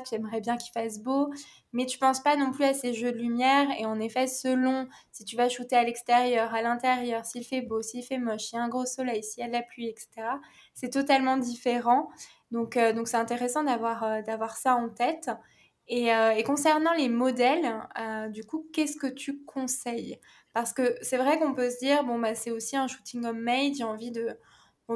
Tu 0.08 0.14
aimerais 0.14 0.40
bien 0.40 0.56
qu'il 0.56 0.70
fasse 0.70 1.00
beau, 1.00 1.30
mais 1.72 1.84
tu 1.84 1.98
penses 1.98 2.20
pas 2.20 2.36
non 2.36 2.52
plus 2.52 2.64
à 2.64 2.74
ces 2.74 2.94
jeux 2.94 3.10
de 3.10 3.18
lumière. 3.18 3.66
Et 3.80 3.86
en 3.86 3.98
effet, 3.98 4.28
selon 4.28 4.86
si 5.10 5.24
tu 5.24 5.34
vas 5.34 5.48
shooter 5.48 5.74
à 5.74 5.82
l'extérieur, 5.82 6.54
à 6.54 6.62
l'intérieur, 6.62 7.24
s'il 7.24 7.44
fait 7.44 7.60
beau, 7.60 7.82
s'il 7.82 8.04
fait 8.04 8.18
moche, 8.18 8.42
s'il 8.42 8.56
y 8.56 8.60
a 8.60 8.62
un 8.62 8.68
gros 8.68 8.86
soleil, 8.86 9.24
s'il 9.24 9.40
y 9.40 9.44
a 9.44 9.48
de 9.48 9.54
la 9.54 9.62
pluie, 9.62 9.88
etc. 9.88 10.28
C'est 10.74 10.90
totalement 10.90 11.38
différent. 11.38 12.08
Donc, 12.52 12.76
euh, 12.76 12.92
donc 12.92 13.08
c'est 13.08 13.16
intéressant 13.16 13.64
d'avoir 13.64 14.22
d'avoir 14.22 14.56
ça 14.56 14.76
en 14.76 14.90
tête. 14.90 15.28
Et 15.88 16.10
concernant 16.44 16.92
les 16.92 17.08
modèles, 17.08 17.80
du 18.30 18.44
coup, 18.44 18.68
qu'est-ce 18.74 18.96
que 18.98 19.06
tu 19.06 19.42
conseilles? 19.44 20.20
Parce 20.58 20.72
que 20.72 20.96
c'est 21.02 21.18
vrai 21.18 21.38
qu'on 21.38 21.54
peut 21.54 21.70
se 21.70 21.78
dire, 21.78 22.02
bon, 22.02 22.18
bah, 22.18 22.34
c'est 22.34 22.50
aussi 22.50 22.76
un 22.76 22.88
shooting 22.88 23.24
homemade, 23.24 23.74
j'ai 23.76 23.84
envie 23.84 24.10
de 24.10 24.36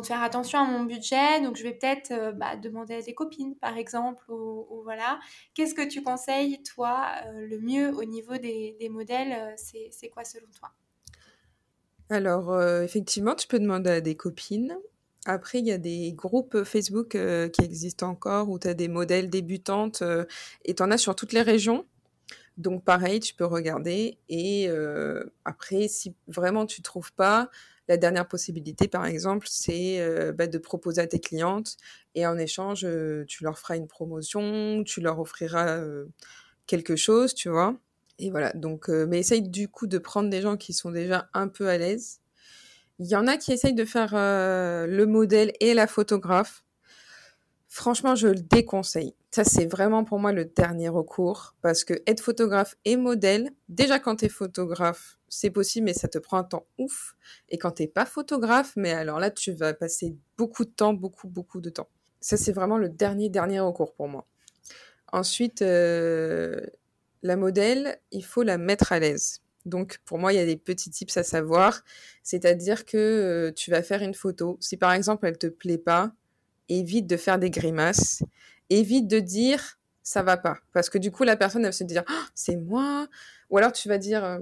faire 0.03 0.21
attention 0.21 0.59
à 0.59 0.65
mon 0.65 0.83
budget, 0.83 1.41
donc 1.41 1.55
je 1.55 1.63
vais 1.63 1.75
peut-être 1.75 2.11
euh, 2.11 2.33
bah, 2.33 2.57
demander 2.57 2.95
à 2.95 3.01
des 3.01 3.15
copines, 3.15 3.55
par 3.55 3.77
exemple, 3.77 4.25
ou, 4.29 4.81
voilà. 4.83 5.21
Qu'est-ce 5.55 5.75
que 5.75 5.87
tu 5.87 6.03
conseilles, 6.03 6.61
toi, 6.65 7.13
euh, 7.27 7.47
le 7.47 7.61
mieux 7.61 7.95
au 7.95 8.03
niveau 8.03 8.37
des, 8.39 8.77
modèles 8.91 9.33
euh, 9.33 9.55
C'est 9.57 10.09
quoi 10.09 10.25
selon 10.25 10.49
toi? 10.59 10.73
Alors, 12.11 12.61
effectivement, 12.83 13.37
tu 13.37 13.47
peux 13.47 13.61
demander 13.61 13.91
à 13.91 14.01
des 14.01 14.17
copines. 14.17 14.77
Après, 15.27 15.61
il 15.61 15.67
y 15.67 15.73
a 15.73 15.79
des 15.79 16.13
groupes 16.13 16.65
Facebook 16.65 17.11
qui 17.53 17.65
existent 17.65 18.09
encore 18.09 18.51
où 18.51 18.59
tu 18.59 18.67
as 18.67 18.75
des 18.75 18.89
modèles 18.89 19.31
débutantes 19.31 20.03
et 20.65 20.75
tu 20.75 20.83
en 20.83 20.91
as 20.91 20.99
sur 20.99 21.15
toutes 21.15 21.33
les 21.33 21.43
régions. 21.43 21.87
Donc, 22.57 22.85
pareil, 22.85 23.21
tu 23.21 23.35
peux 23.35 23.45
regarder. 23.47 24.19
Et 24.29 24.69
après, 25.45 25.89
si 25.89 26.15
vraiment 26.29 26.67
tu 26.67 26.83
trouves 26.83 27.13
pas, 27.13 27.51
la 27.89 27.97
dernière 27.97 28.29
possibilité, 28.29 28.89
par 28.89 29.07
exemple, 29.07 29.47
c'est 29.51 30.01
euh, 30.01 30.33
bah, 30.33 30.47
de 30.47 30.59
proposer 30.59 31.01
à 31.01 31.07
tes 31.07 31.21
clientes 31.21 31.77
et 32.15 32.27
en 32.27 32.39
échange, 32.39 32.85
euh, 32.85 33.25
tu 33.27 33.45
leur 33.45 33.59
feras 33.59 33.77
une 33.77 33.89
promotion, 33.89 34.85
tu 34.85 35.01
leur 35.01 35.19
offriras 35.19 35.79
euh, 35.79 36.07
quelque 36.67 36.97
chose, 36.97 37.35
tu 37.35 37.49
vois. 37.49 37.77
Et 38.19 38.31
voilà. 38.31 38.53
Donc, 38.53 38.89
mais 38.89 39.19
essaye 39.19 39.43
du 39.43 39.69
coup 39.69 39.87
de 39.87 39.99
prendre 39.99 40.31
des 40.31 40.43
gens 40.43 40.57
qui 40.57 40.73
sont 40.73 40.91
déjà 40.91 41.29
un 41.35 41.49
peu 41.49 41.69
à 41.69 41.77
l'aise. 41.77 42.21
Il 42.99 43.07
y 43.07 43.17
en 43.17 43.27
a 43.27 43.37
qui 43.37 43.53
essayent 43.53 43.75
de 43.75 43.85
faire 43.85 44.13
le 44.13 45.05
modèle 45.07 45.53
et 45.61 45.75
la 45.75 45.87
photographe. 45.87 46.63
Franchement, 47.75 48.15
je 48.15 48.29
le 48.29 48.35
déconseille. 48.35 49.15
Ça, 49.31 49.45
c'est 49.45 49.65
vraiment 49.65 50.05
pour 50.05 50.19
moi 50.19 50.31
le 50.31 50.45
dernier 50.45 50.91
recours 50.91 51.55
parce 51.63 51.85
que 51.85 51.95
être 52.07 52.21
photographe 52.21 52.77
et 52.85 52.99
modèle, 52.99 53.51
déjà 53.71 53.99
quand 53.99 54.17
tu 54.17 54.27
es 54.27 54.29
photographe, 54.29 55.19
c'est 55.31 55.49
possible, 55.49 55.87
mais 55.87 55.95
ça 55.95 56.07
te 56.07 56.19
prend 56.19 56.37
un 56.37 56.45
temps 56.45 56.67
ouf. 56.77 57.17
Et 57.49 57.57
quand 57.57 57.71
t'es 57.71 57.87
pas 57.87 58.05
photographe, 58.05 58.75
mais 58.77 58.93
alors 58.93 59.19
là, 59.19 59.31
tu 59.31 59.53
vas 59.53 59.73
passer 59.73 60.15
beaucoup 60.37 60.67
de 60.67 60.71
temps, 60.71 60.93
beaucoup, 60.93 61.29
beaucoup 61.29 61.63
de 61.63 61.71
temps. 61.71 61.89
Ça, 62.21 62.37
c'est 62.37 62.53
vraiment 62.53 62.77
le 62.77 62.91
dernier, 62.91 63.31
dernier 63.31 63.61
recours 63.61 63.95
pour 63.95 64.07
moi. 64.07 64.27
Ensuite, 65.11 65.63
euh, 65.63 66.61
la 67.23 67.37
modèle, 67.37 67.99
il 68.11 68.23
faut 68.23 68.43
la 68.43 68.59
mettre 68.59 68.93
à 68.93 68.99
l'aise. 68.99 69.41
Donc, 69.65 69.99
pour 70.05 70.19
moi, 70.19 70.35
il 70.35 70.37
y 70.37 70.43
a 70.43 70.47
des 70.47 70.59
petits 70.59 70.91
tips 70.91 71.17
à 71.17 71.23
savoir. 71.23 71.81
C'est-à-dire 72.23 72.85
que 72.85 72.99
euh, 72.99 73.51
tu 73.51 73.71
vas 73.71 73.83
faire 73.83 74.03
une 74.03 74.13
photo. 74.13 74.59
Si 74.61 74.77
par 74.77 74.93
exemple, 74.93 75.27
elle 75.27 75.39
te 75.39 75.47
plaît 75.47 75.79
pas, 75.79 76.13
évite 76.69 77.07
de 77.07 77.17
faire 77.17 77.39
des 77.39 77.51
grimaces 77.51 78.23
évite 78.71 79.09
de 79.09 79.19
dire 79.21 79.79
ça 80.03 80.23
va 80.23 80.37
pas. 80.37 80.59
Parce 80.73 80.91
que 80.91 80.99
du 80.99 81.11
coup, 81.13 81.23
la 81.25 81.37
personne, 81.37 81.63
elle 81.63 81.69
va 81.69 81.73
se 81.73 81.85
dire 81.85 82.03
ah, 82.09 82.27
c'est 82.35 82.57
moi. 82.57 83.07
Ou 83.51 83.59
alors 83.59 83.73
tu 83.73 83.89
vas 83.89 83.99
dire 83.99 84.25
euh, 84.25 84.39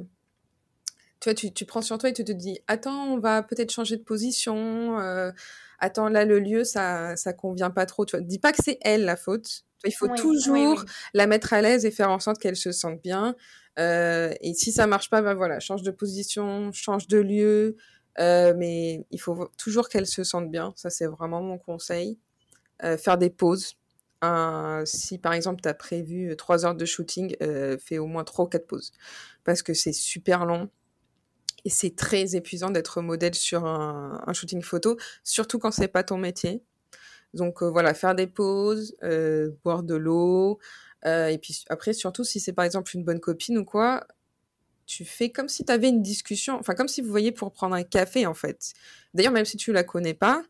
tu 1.21 1.29
vois, 1.29 1.35
tu, 1.35 1.53
tu 1.53 1.67
prends 1.67 1.83
sur 1.83 1.99
toi 1.99 2.09
et 2.09 2.13
tu 2.15 2.25
te 2.25 2.33
dis, 2.33 2.61
attends, 2.67 3.05
on 3.13 3.19
va 3.19 3.43
peut-être 3.43 3.71
changer 3.73 3.97
de 3.99 4.03
position. 4.03 4.99
euh, 5.01 5.31
attends, 5.79 6.09
là, 6.09 6.25
le 6.25 6.39
lieu, 6.41 6.65
ça, 6.65 7.15
ça 7.17 7.33
convient 7.35 7.71
pas 7.71 7.85
trop. 7.85 8.07
Tu 8.07 8.17
vois, 8.17 8.25
dis 8.25 8.39
pas 8.39 8.53
que 8.53 8.63
c'est 8.65 8.79
elle 8.83 9.05
la 9.05 9.17
faute. 9.17 9.65
Il 9.85 9.93
faut 9.93 10.07
Oui, 10.07 10.13
oui, 10.15 10.21
toujours 10.21 10.81
oui. 10.81 10.91
la 11.15 11.27
mettre 11.27 11.53
à 11.53 11.61
l'aise 11.63 11.85
et 11.85 11.91
faire 11.91 12.11
en 12.11 12.21
sorte 12.21 12.39
qu'elle 12.39 12.57
se 12.57 12.73
sente 12.73 13.03
bien. 13.03 13.35
Euh, 13.79 14.33
et 14.41 14.55
si 14.55 14.73
ça 14.73 14.87
marche 14.87 15.11
pas, 15.11 15.21
ben 15.23 15.35
voilà, 15.35 15.61
change 15.61 15.83
de 15.83 15.91
position, 15.91 16.71
change 16.73 17.07
de 17.07 17.19
lieu. 17.19 17.77
Euh, 18.19 18.55
mais 18.57 19.05
il 19.11 19.21
faut 19.21 19.51
toujours 19.57 19.89
qu'elle 19.89 20.07
se 20.07 20.25
sente 20.25 20.51
bien. 20.51 20.73
Ça, 20.77 20.91
c'est 20.91 21.07
vraiment 21.07 21.43
mon 21.43 21.59
conseil. 21.59 22.19
Euh, 22.83 22.97
faire 22.97 23.19
des 23.19 23.31
pauses. 23.31 23.77
Si 24.85 25.17
par 25.19 25.33
exemple 25.33 25.63
tu 25.63 25.69
as 25.69 25.75
prévu 25.75 26.37
trois 26.37 26.67
heures 26.67 26.75
de 26.75 26.85
shooting, 26.85 27.37
euh, 27.43 27.79
fais 27.79 27.99
au 27.99 28.07
moins 28.07 28.25
trois 28.25 28.45
ou 28.45 28.49
quatre 28.49 28.67
pauses. 28.67 28.93
Parce 29.45 29.63
que 29.63 29.73
c'est 29.73 29.93
super 29.95 30.45
long 30.45 30.69
et 31.65 31.71
c'est 31.71 31.95
très 31.97 32.37
épuisant 32.37 32.71
d'être 32.71 33.03
modèle 33.03 33.35
sur 33.35 33.65
un, 33.67 34.23
un 34.27 34.33
shooting 34.33 34.63
photo, 34.63 34.97
surtout 35.25 35.59
quand 35.59 35.71
c'est 35.71 35.89
pas 35.89 36.03
ton 36.05 36.19
métier. 36.19 36.63
Donc 37.35 37.63
euh, 37.63 37.71
voilà, 37.71 37.95
faire 37.95 38.15
des 38.15 38.27
pauses, 38.27 38.97
euh, 39.03 39.51
boire 39.65 39.83
de 39.83 39.95
l'eau, 39.95 40.59
euh, 41.07 41.29
et 41.29 41.39
puis 41.39 41.65
après 41.69 41.93
surtout 41.93 42.25
si 42.25 42.41
c'est 42.41 42.53
par 42.53 42.65
exemple 42.65 42.95
une 42.95 43.05
bonne 43.05 43.21
copine 43.21 43.59
ou 43.59 43.65
quoi, 43.65 44.07
tu 44.91 45.05
fais 45.05 45.31
comme 45.31 45.49
si 45.49 45.65
tu 45.65 45.71
avais 45.71 45.89
une 45.89 46.03
discussion, 46.03 46.57
enfin 46.59 46.75
comme 46.75 46.89
si 46.89 47.01
vous 47.01 47.11
voyez 47.11 47.31
pour 47.31 47.53
prendre 47.53 47.77
un 47.77 47.85
café 47.85 48.27
en 48.27 48.35
fait. 48.35 48.73
D'ailleurs 49.15 49.33
même 49.33 49.45
si 49.45 49.57
tu 49.57 49.73
la 49.73 49.85
connais 49.85 50.15
pas, 50.15 50.43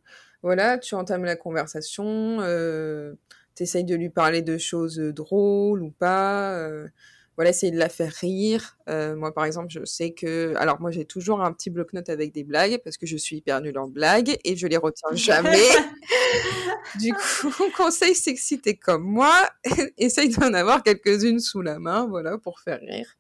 voilà, 0.43 0.79
tu 0.79 0.95
entames 0.95 1.25
la 1.25 1.37
conversation, 1.37 2.39
euh, 2.41 3.13
t'essayes 3.55 3.85
de 3.85 3.95
lui 3.95 4.09
parler 4.09 4.41
de 4.41 4.57
choses 4.57 4.99
drôles 4.99 5.83
ou 5.83 5.91
pas. 5.91 6.55
euh, 6.55 6.89
voilà, 7.37 7.51
essayer 7.51 7.73
de 7.73 7.79
la 7.79 7.89
faire 7.89 8.13
rire. 8.13 8.77
Euh, 8.89 9.17
moi, 9.17 9.33
par 9.33 9.47
exemple, 9.47 9.69
je 9.71 9.83
sais 9.87 10.11
que... 10.11 10.53
Alors, 10.57 10.79
moi, 10.79 10.91
j'ai 10.91 11.07
toujours 11.07 11.41
un 11.41 11.53
petit 11.55 11.71
bloc-notes 11.71 12.11
avec 12.11 12.35
des 12.35 12.45
blagues 12.45 12.79
parce 12.85 12.99
que 12.99 13.07
je 13.07 13.17
suis 13.17 13.37
hyper 13.37 13.63
nulle 13.63 13.79
en 13.79 13.89
blagues 13.89 14.37
et 14.45 14.57
je 14.57 14.67
les 14.67 14.77
retiens 14.77 15.09
jamais. 15.15 15.69
Du 16.99 17.15
coup, 17.15 17.51
mon 17.59 17.71
conseil, 17.71 18.15
c'est 18.15 18.35
que 18.35 18.41
si 18.41 18.61
t'es 18.61 18.75
comme 18.75 19.05
moi, 19.05 19.33
essaye 19.97 20.29
d'en 20.29 20.53
avoir 20.53 20.83
quelques-unes 20.83 21.41
sous 21.41 21.63
la 21.63 21.79
main, 21.79 22.07
voilà, 22.09 22.37
pour 22.37 22.61
faire 22.61 22.81
rire. 22.81 23.17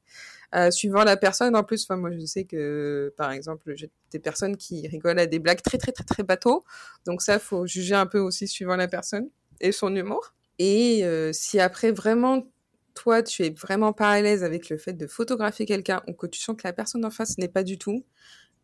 Euh, 0.55 0.71
suivant 0.71 1.05
la 1.05 1.17
personne, 1.17 1.55
en 1.55 1.63
plus, 1.63 1.85
enfin, 1.85 1.97
moi, 1.97 2.11
je 2.11 2.25
sais 2.27 2.45
que, 2.45 3.15
par 3.17 3.31
exemple, 3.31 3.73
j'ai 3.77 3.91
des 4.11 4.19
personnes 4.19 4.57
qui 4.57 4.87
rigolent 4.89 5.21
à 5.21 5.27
des 5.27 5.39
blagues 5.39 5.63
très, 5.63 5.79
très, 5.79 5.93
très, 5.93 6.05
très 6.05 6.23
bateaux. 6.25 6.65
Donc 7.07 7.23
ça, 7.23 7.39
faut 7.39 7.67
juger 7.67 7.95
un 7.95 8.07
peu 8.07 8.19
aussi 8.19 8.49
suivant 8.49 8.77
la 8.77 8.89
personne 8.89 9.29
et 9.61 9.71
son 9.73 9.95
humour. 9.95 10.35
Et 10.59 11.05
euh, 11.05 11.33
si 11.33 11.61
après, 11.61 11.93
vraiment, 11.93 12.47
toi, 12.95 13.23
tu 13.23 13.45
es 13.45 13.51
vraiment 13.51 13.93
pas 13.93 14.11
à 14.11 14.21
l'aise 14.21 14.43
avec 14.43 14.69
le 14.71 14.77
fait 14.77 14.93
de 14.93 15.07
photographier 15.07 15.67
quelqu'un 15.67 16.03
ou 16.09 16.13
que 16.15 16.27
tu 16.27 16.41
sens 16.41 16.57
que 16.57 16.67
la 16.67 16.73
personne 16.73 17.05
en 17.05 17.11
face 17.11 17.39
n'est 17.39 17.49
pas 17.49 17.63
du 17.63 17.79
tout, 17.79 18.05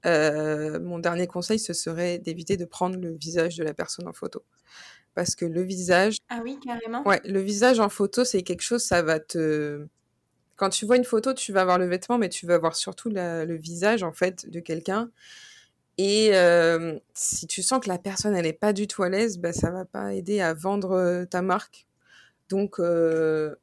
euh, 0.05 0.79
mon 0.81 0.99
dernier 0.99 1.27
conseil, 1.27 1.59
ce 1.59 1.72
serait 1.72 2.18
d'éviter 2.18 2.57
de 2.57 2.64
prendre 2.64 2.99
le 2.99 3.12
visage 3.16 3.57
de 3.57 3.64
la 3.64 3.75
personne 3.75 4.07
en 4.09 4.12
photo. 4.12 4.44
Parce 5.14 5.35
que 5.35 5.46
le 5.46 5.62
visage, 5.62 6.18
Ah 6.29 6.40
oui, 6.44 6.59
carrément. 6.61 7.07
ouais, 7.07 7.20
le 7.25 7.40
visage 7.40 7.81
en 7.81 7.88
photo, 7.88 8.25
c'est 8.25 8.42
quelque 8.42 8.62
chose, 8.62 8.83
ça 8.83 9.03
va 9.03 9.20
te... 9.20 9.87
Quand 10.57 10.71
tu 10.71 10.87
vois 10.87 10.97
une 10.97 11.05
photo, 11.05 11.35
tu 11.35 11.53
vas 11.53 11.64
voir 11.64 11.79
le 11.79 11.87
vêtement, 11.87 12.19
mais 12.19 12.29
tu 12.29 12.47
vas 12.47 12.59
voir 12.59 12.75
surtout 12.77 13.11
la- 13.11 13.45
le 13.45 13.57
visage, 13.57 14.03
en 14.03 14.12
fait, 14.12 14.49
de 14.51 14.61
quelqu'un. 14.61 15.11
Et 15.99 16.31
euh, 16.35 16.99
si 17.14 17.47
tu 17.47 17.62
sens 17.62 17.81
que 17.81 17.88
la 17.88 17.99
personne, 17.99 18.35
elle 18.37 18.47
est 18.47 18.53
pas 18.53 18.73
du 18.73 18.87
tout 18.87 19.03
à 19.03 19.09
l'aise, 19.09 19.38
bah, 19.38 19.53
ça 19.53 19.71
va 19.71 19.85
pas 19.85 20.14
aider 20.14 20.40
à 20.40 20.53
vendre 20.55 20.92
euh, 20.92 21.25
ta 21.25 21.40
marque. 21.42 21.87
Donc, 22.49 22.81
euh, 22.81 23.55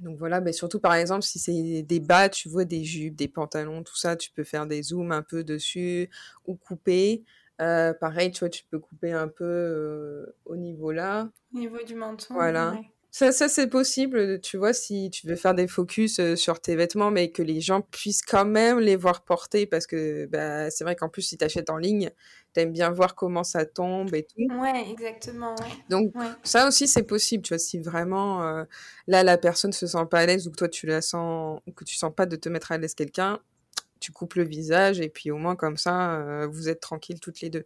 donc 0.00 0.18
voilà, 0.18 0.40
mais 0.40 0.52
surtout 0.52 0.80
par 0.80 0.94
exemple, 0.94 1.22
si 1.22 1.38
c'est 1.38 1.82
des 1.82 2.00
bas, 2.00 2.28
tu 2.28 2.48
vois, 2.48 2.64
des 2.64 2.82
jupes, 2.84 3.14
des 3.14 3.28
pantalons, 3.28 3.82
tout 3.82 3.96
ça, 3.96 4.16
tu 4.16 4.30
peux 4.32 4.44
faire 4.44 4.66
des 4.66 4.82
zooms 4.82 5.12
un 5.12 5.22
peu 5.22 5.44
dessus 5.44 6.10
ou 6.46 6.56
couper. 6.56 7.22
Euh, 7.60 7.92
pareil, 7.94 8.30
tu 8.32 8.40
vois, 8.40 8.48
tu 8.48 8.64
peux 8.64 8.78
couper 8.80 9.12
un 9.12 9.28
peu 9.28 10.34
au 10.46 10.56
niveau 10.56 10.90
là. 10.92 11.30
Au 11.54 11.58
niveau 11.58 11.82
du 11.84 11.94
menton. 11.94 12.34
Voilà. 12.34 12.72
ouais. 12.72 12.90
Ça, 13.16 13.30
ça 13.30 13.48
c'est 13.48 13.68
possible, 13.68 14.40
tu 14.40 14.56
vois, 14.56 14.72
si 14.72 15.08
tu 15.08 15.28
veux 15.28 15.36
faire 15.36 15.54
des 15.54 15.68
focus 15.68 16.18
euh, 16.18 16.34
sur 16.34 16.58
tes 16.60 16.74
vêtements, 16.74 17.12
mais 17.12 17.30
que 17.30 17.42
les 17.42 17.60
gens 17.60 17.80
puissent 17.80 18.22
quand 18.22 18.44
même 18.44 18.80
les 18.80 18.96
voir 18.96 19.22
porter, 19.22 19.66
parce 19.66 19.86
que 19.86 20.26
bah, 20.26 20.68
c'est 20.72 20.82
vrai 20.82 20.96
qu'en 20.96 21.08
plus, 21.08 21.22
si 21.22 21.38
tu 21.38 21.44
achètes 21.44 21.70
en 21.70 21.76
ligne, 21.76 22.10
t'aimes 22.54 22.72
bien 22.72 22.90
voir 22.90 23.14
comment 23.14 23.44
ça 23.44 23.66
tombe 23.66 24.12
et 24.16 24.24
tout. 24.24 24.42
Ouais, 24.60 24.90
exactement. 24.90 25.54
Ouais. 25.54 25.70
Donc 25.88 26.12
Ouais. 26.16 26.26
ça 26.42 26.66
aussi 26.66 26.88
c'est 26.88 27.04
possible, 27.04 27.44
tu 27.44 27.50
vois, 27.54 27.58
si 27.60 27.78
vraiment 27.78 28.42
euh, 28.42 28.64
là 29.06 29.22
la 29.22 29.38
personne 29.38 29.72
se 29.72 29.86
sent 29.86 30.06
pas 30.10 30.18
à 30.18 30.26
l'aise 30.26 30.48
ou 30.48 30.50
que 30.50 30.56
toi 30.56 30.68
tu 30.68 30.86
la 30.88 31.00
sens 31.00 31.60
ou 31.68 31.72
que 31.72 31.84
tu 31.84 31.94
sens 31.94 32.12
pas 32.12 32.26
de 32.26 32.34
te 32.34 32.48
mettre 32.48 32.72
à 32.72 32.78
l'aise 32.78 32.94
quelqu'un, 32.96 33.38
tu 34.00 34.10
coupes 34.10 34.34
le 34.34 34.42
visage 34.44 35.00
et 35.00 35.08
puis 35.08 35.30
au 35.30 35.36
moins 35.38 35.54
comme 35.54 35.76
ça 35.76 36.16
euh, 36.16 36.48
vous 36.48 36.68
êtes 36.68 36.80
tranquilles 36.80 37.20
toutes 37.20 37.40
les 37.42 37.50
deux. 37.50 37.64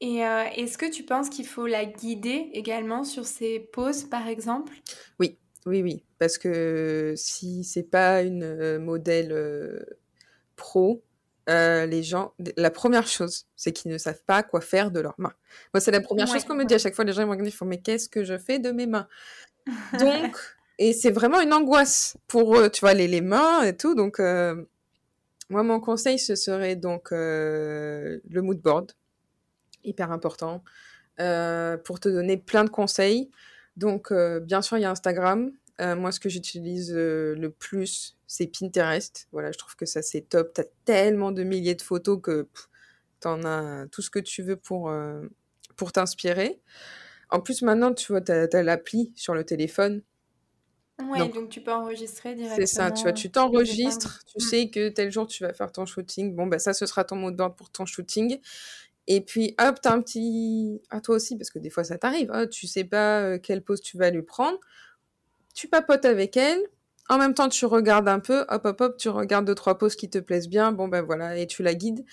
Et 0.00 0.24
euh, 0.24 0.44
est-ce 0.56 0.76
que 0.78 0.90
tu 0.90 1.04
penses 1.04 1.28
qu'il 1.28 1.46
faut 1.46 1.66
la 1.66 1.84
guider 1.84 2.50
également 2.52 3.04
sur 3.04 3.24
ses 3.26 3.60
poses, 3.60 4.04
par 4.04 4.26
exemple? 4.28 4.74
Oui, 5.18 5.38
oui, 5.66 5.82
oui, 5.82 6.04
parce 6.18 6.38
que 6.38 7.14
si 7.16 7.64
c'est 7.64 7.82
pas 7.90 8.22
une 8.22 8.42
euh, 8.42 8.78
modèle 8.78 9.32
euh, 9.32 9.80
pro, 10.56 11.02
euh, 11.50 11.86
les 11.86 12.02
gens, 12.02 12.34
la 12.56 12.70
première 12.70 13.06
chose, 13.06 13.46
c'est 13.56 13.72
qu'ils 13.72 13.92
ne 13.92 13.98
savent 13.98 14.22
pas 14.26 14.42
quoi 14.42 14.60
faire 14.60 14.90
de 14.90 15.00
leurs 15.00 15.14
mains. 15.18 15.34
Moi, 15.74 15.80
c'est 15.80 15.90
la 15.92 16.00
première 16.00 16.26
Ouais, 16.26 16.26
chose 16.28 16.44
qu'on 16.44 16.54
me 16.56 16.64
dit 16.64 16.74
à 16.74 16.78
chaque 16.78 16.94
fois. 16.94 17.04
Les 17.04 17.12
gens 17.14 17.22
ils 17.32 17.42
me 17.42 17.50
font 17.50 17.66
mais 17.66 17.80
qu'est-ce 17.80 18.08
que 18.08 18.24
je 18.24 18.38
fais 18.38 18.58
de 18.58 18.70
mes 18.72 18.86
mains? 18.86 19.08
Donc, 19.92 20.36
et 20.78 20.92
c'est 20.94 21.10
vraiment 21.12 21.40
une 21.40 21.52
angoisse 21.54 22.16
pour 22.28 22.56
eux, 22.58 22.70
tu 22.70 22.80
vois, 22.80 22.94
les, 22.94 23.08
les 23.08 23.22
mains 23.22 23.62
et 23.64 23.76
tout. 23.76 23.94
Donc, 23.94 24.20
euh, 24.20 24.64
moi, 25.50 25.62
mon 25.62 25.80
conseil, 25.80 26.18
ce 26.18 26.34
serait 26.34 26.76
donc 26.76 27.12
euh, 27.12 28.20
le 28.28 28.42
mood 28.42 28.60
board, 28.60 28.92
hyper 29.88 30.12
important, 30.12 30.62
euh, 31.20 31.76
pour 31.76 32.00
te 32.00 32.08
donner 32.08 32.36
plein 32.36 32.64
de 32.64 32.70
conseils. 32.70 33.30
Donc, 33.76 34.12
euh, 34.12 34.40
bien 34.40 34.62
sûr, 34.62 34.78
il 34.78 34.82
y 34.82 34.84
a 34.84 34.90
Instagram. 34.90 35.50
Euh, 35.80 35.94
moi, 35.96 36.12
ce 36.12 36.20
que 36.20 36.28
j'utilise 36.28 36.92
le 36.92 37.48
plus, 37.50 38.16
c'est 38.26 38.46
Pinterest. 38.46 39.28
Voilà, 39.32 39.52
je 39.52 39.58
trouve 39.58 39.76
que 39.76 39.86
ça, 39.86 40.02
c'est 40.02 40.22
top. 40.22 40.52
T'as 40.54 40.64
tellement 40.84 41.32
de 41.32 41.44
milliers 41.44 41.74
de 41.74 41.82
photos 41.82 42.18
que 42.22 42.42
pff, 42.42 42.68
t'en 43.20 43.42
as 43.44 43.86
tout 43.92 44.02
ce 44.02 44.10
que 44.10 44.18
tu 44.18 44.42
veux 44.42 44.56
pour, 44.56 44.92
pour 45.76 45.92
t'inspirer. 45.92 46.60
En 47.30 47.40
plus, 47.40 47.62
maintenant, 47.62 47.92
tu 47.94 48.12
vois, 48.12 48.20
t'as, 48.20 48.48
t'as 48.48 48.62
l'appli 48.62 49.12
sur 49.14 49.34
le 49.34 49.44
téléphone. 49.44 50.02
Ouais, 51.00 51.18
Donc, 51.18 51.34
donc 51.34 51.48
tu 51.48 51.60
peux 51.60 51.72
enregistrer 51.72 52.34
directement. 52.34 52.66
C'est 52.66 52.74
ça, 52.74 52.90
tu 52.90 53.02
vois, 53.02 53.12
tu 53.12 53.30
t'enregistres, 53.30 54.24
tu. 54.26 54.38
Mm. 54.38 54.48
sais 54.48 54.70
que 54.70 54.88
tel 54.88 55.12
jour 55.12 55.28
tu 55.28 55.44
vas 55.44 55.52
faire 55.52 55.70
ton 55.70 55.86
shooting. 55.86 56.34
Bon, 56.34 56.46
bah 56.46 56.58
ça, 56.58 56.74
ce 56.74 56.86
sera 56.86 57.04
ton 57.04 57.14
mot 57.14 57.30
de 57.30 57.36
board 57.36 57.56
pour 57.56 57.70
ton 57.70 57.86
shooting. 57.86 58.40
Et 59.08 59.20
puis, 59.20 59.56
hop, 59.58 59.80
t'as 59.82 59.92
un 59.92 60.00
petit... 60.00 60.80
À 60.90 61.00
toi 61.00 61.16
aussi, 61.16 61.36
parce 61.36 61.50
que 61.50 61.58
des 61.58 61.70
fois, 61.70 61.82
ça 61.82 61.98
t'arrive. 61.98 62.30
hein, 62.30 62.46
tu 62.46 62.68
sais 62.68 62.84
pas 62.84 63.22
euh, 63.22 63.38
quelle 63.38 63.62
pose 63.62 63.80
tu 63.80 63.98
vas 63.98 64.10
lui 64.10 64.22
prendre. 64.22 64.58
Tu 65.54 65.66
papotes 65.66 66.04
avec 66.04 66.36
elle. 66.36 66.60
En 67.08 67.18
même 67.18 67.34
temps, 67.34 67.48
tu 67.48 67.66
regardes 67.66 68.08
un 68.08 68.20
peu. 68.20 68.44
Hop, 68.48 68.64
hop, 68.64 68.80
hop, 68.80 68.96
tu 68.96 69.08
regardes 69.08 69.46
deux, 69.46 69.56
trois 69.56 69.78
poses 69.78 69.96
qui 69.96 70.08
te 70.08 70.18
plaisent 70.18 70.48
bien. 70.48 70.70
Bon, 70.70 70.86
ben 70.86 71.02
voilà, 71.02 71.36
et 71.36 71.48
tu 71.48 71.64
la 71.64 71.74
guides. 71.74 72.04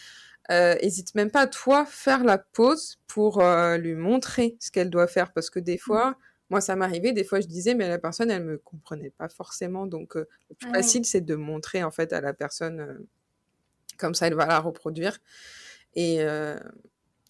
Euh, 0.49 0.75
hésite 0.79 1.13
même 1.13 1.29
pas 1.29 1.41
à 1.41 1.47
toi 1.47 1.85
faire 1.85 2.23
la 2.23 2.39
pause 2.39 2.97
pour 3.07 3.41
euh, 3.41 3.77
lui 3.77 3.93
montrer 3.93 4.57
ce 4.59 4.71
qu'elle 4.71 4.89
doit 4.89 5.07
faire. 5.07 5.31
Parce 5.33 5.51
que 5.51 5.59
des 5.59 5.77
fois... 5.77 6.17
Moi, 6.51 6.61
ça 6.61 6.75
m'arrivait, 6.75 7.11
des 7.11 7.23
fois 7.23 7.39
je 7.41 7.47
disais, 7.47 7.73
mais 7.73 7.89
la 7.89 7.97
personne, 7.97 8.29
elle 8.29 8.43
me 8.43 8.59
comprenait 8.59 9.09
pas 9.09 9.27
forcément. 9.29 9.87
Donc, 9.87 10.15
euh, 10.15 10.27
le 10.51 10.55
plus 10.55 10.67
Oui. 10.67 10.75
facile, 10.75 11.03
c'est 11.03 11.21
de 11.21 11.33
montrer 11.33 11.83
en 11.83 11.89
fait 11.89 12.13
à 12.13 12.21
la 12.21 12.33
personne, 12.35 12.79
euh, 12.81 13.07
comme 13.97 14.13
ça, 14.13 14.27
elle 14.27 14.35
va 14.35 14.45
la 14.45 14.59
reproduire. 14.59 15.17
Et, 15.95 16.21
euh, 16.21 16.57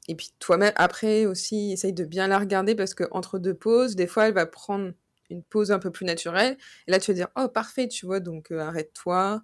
et 0.07 0.15
puis 0.15 0.31
toi-même, 0.39 0.73
après 0.75 1.25
aussi, 1.25 1.71
essaye 1.71 1.93
de 1.93 2.05
bien 2.05 2.27
la 2.27 2.39
regarder 2.39 2.75
parce 2.75 2.93
que 2.93 3.03
entre 3.11 3.39
deux 3.39 3.53
pauses, 3.53 3.95
des 3.95 4.07
fois, 4.07 4.27
elle 4.27 4.33
va 4.33 4.45
prendre 4.45 4.91
une 5.29 5.43
pause 5.43 5.71
un 5.71 5.79
peu 5.79 5.91
plus 5.91 6.05
naturelle. 6.05 6.57
Et 6.87 6.91
là, 6.91 6.99
tu 6.99 7.11
vas 7.11 7.15
dire, 7.15 7.27
oh, 7.35 7.47
parfait, 7.47 7.87
tu 7.87 8.05
vois, 8.05 8.19
donc 8.19 8.51
euh, 8.51 8.59
arrête-toi. 8.59 9.43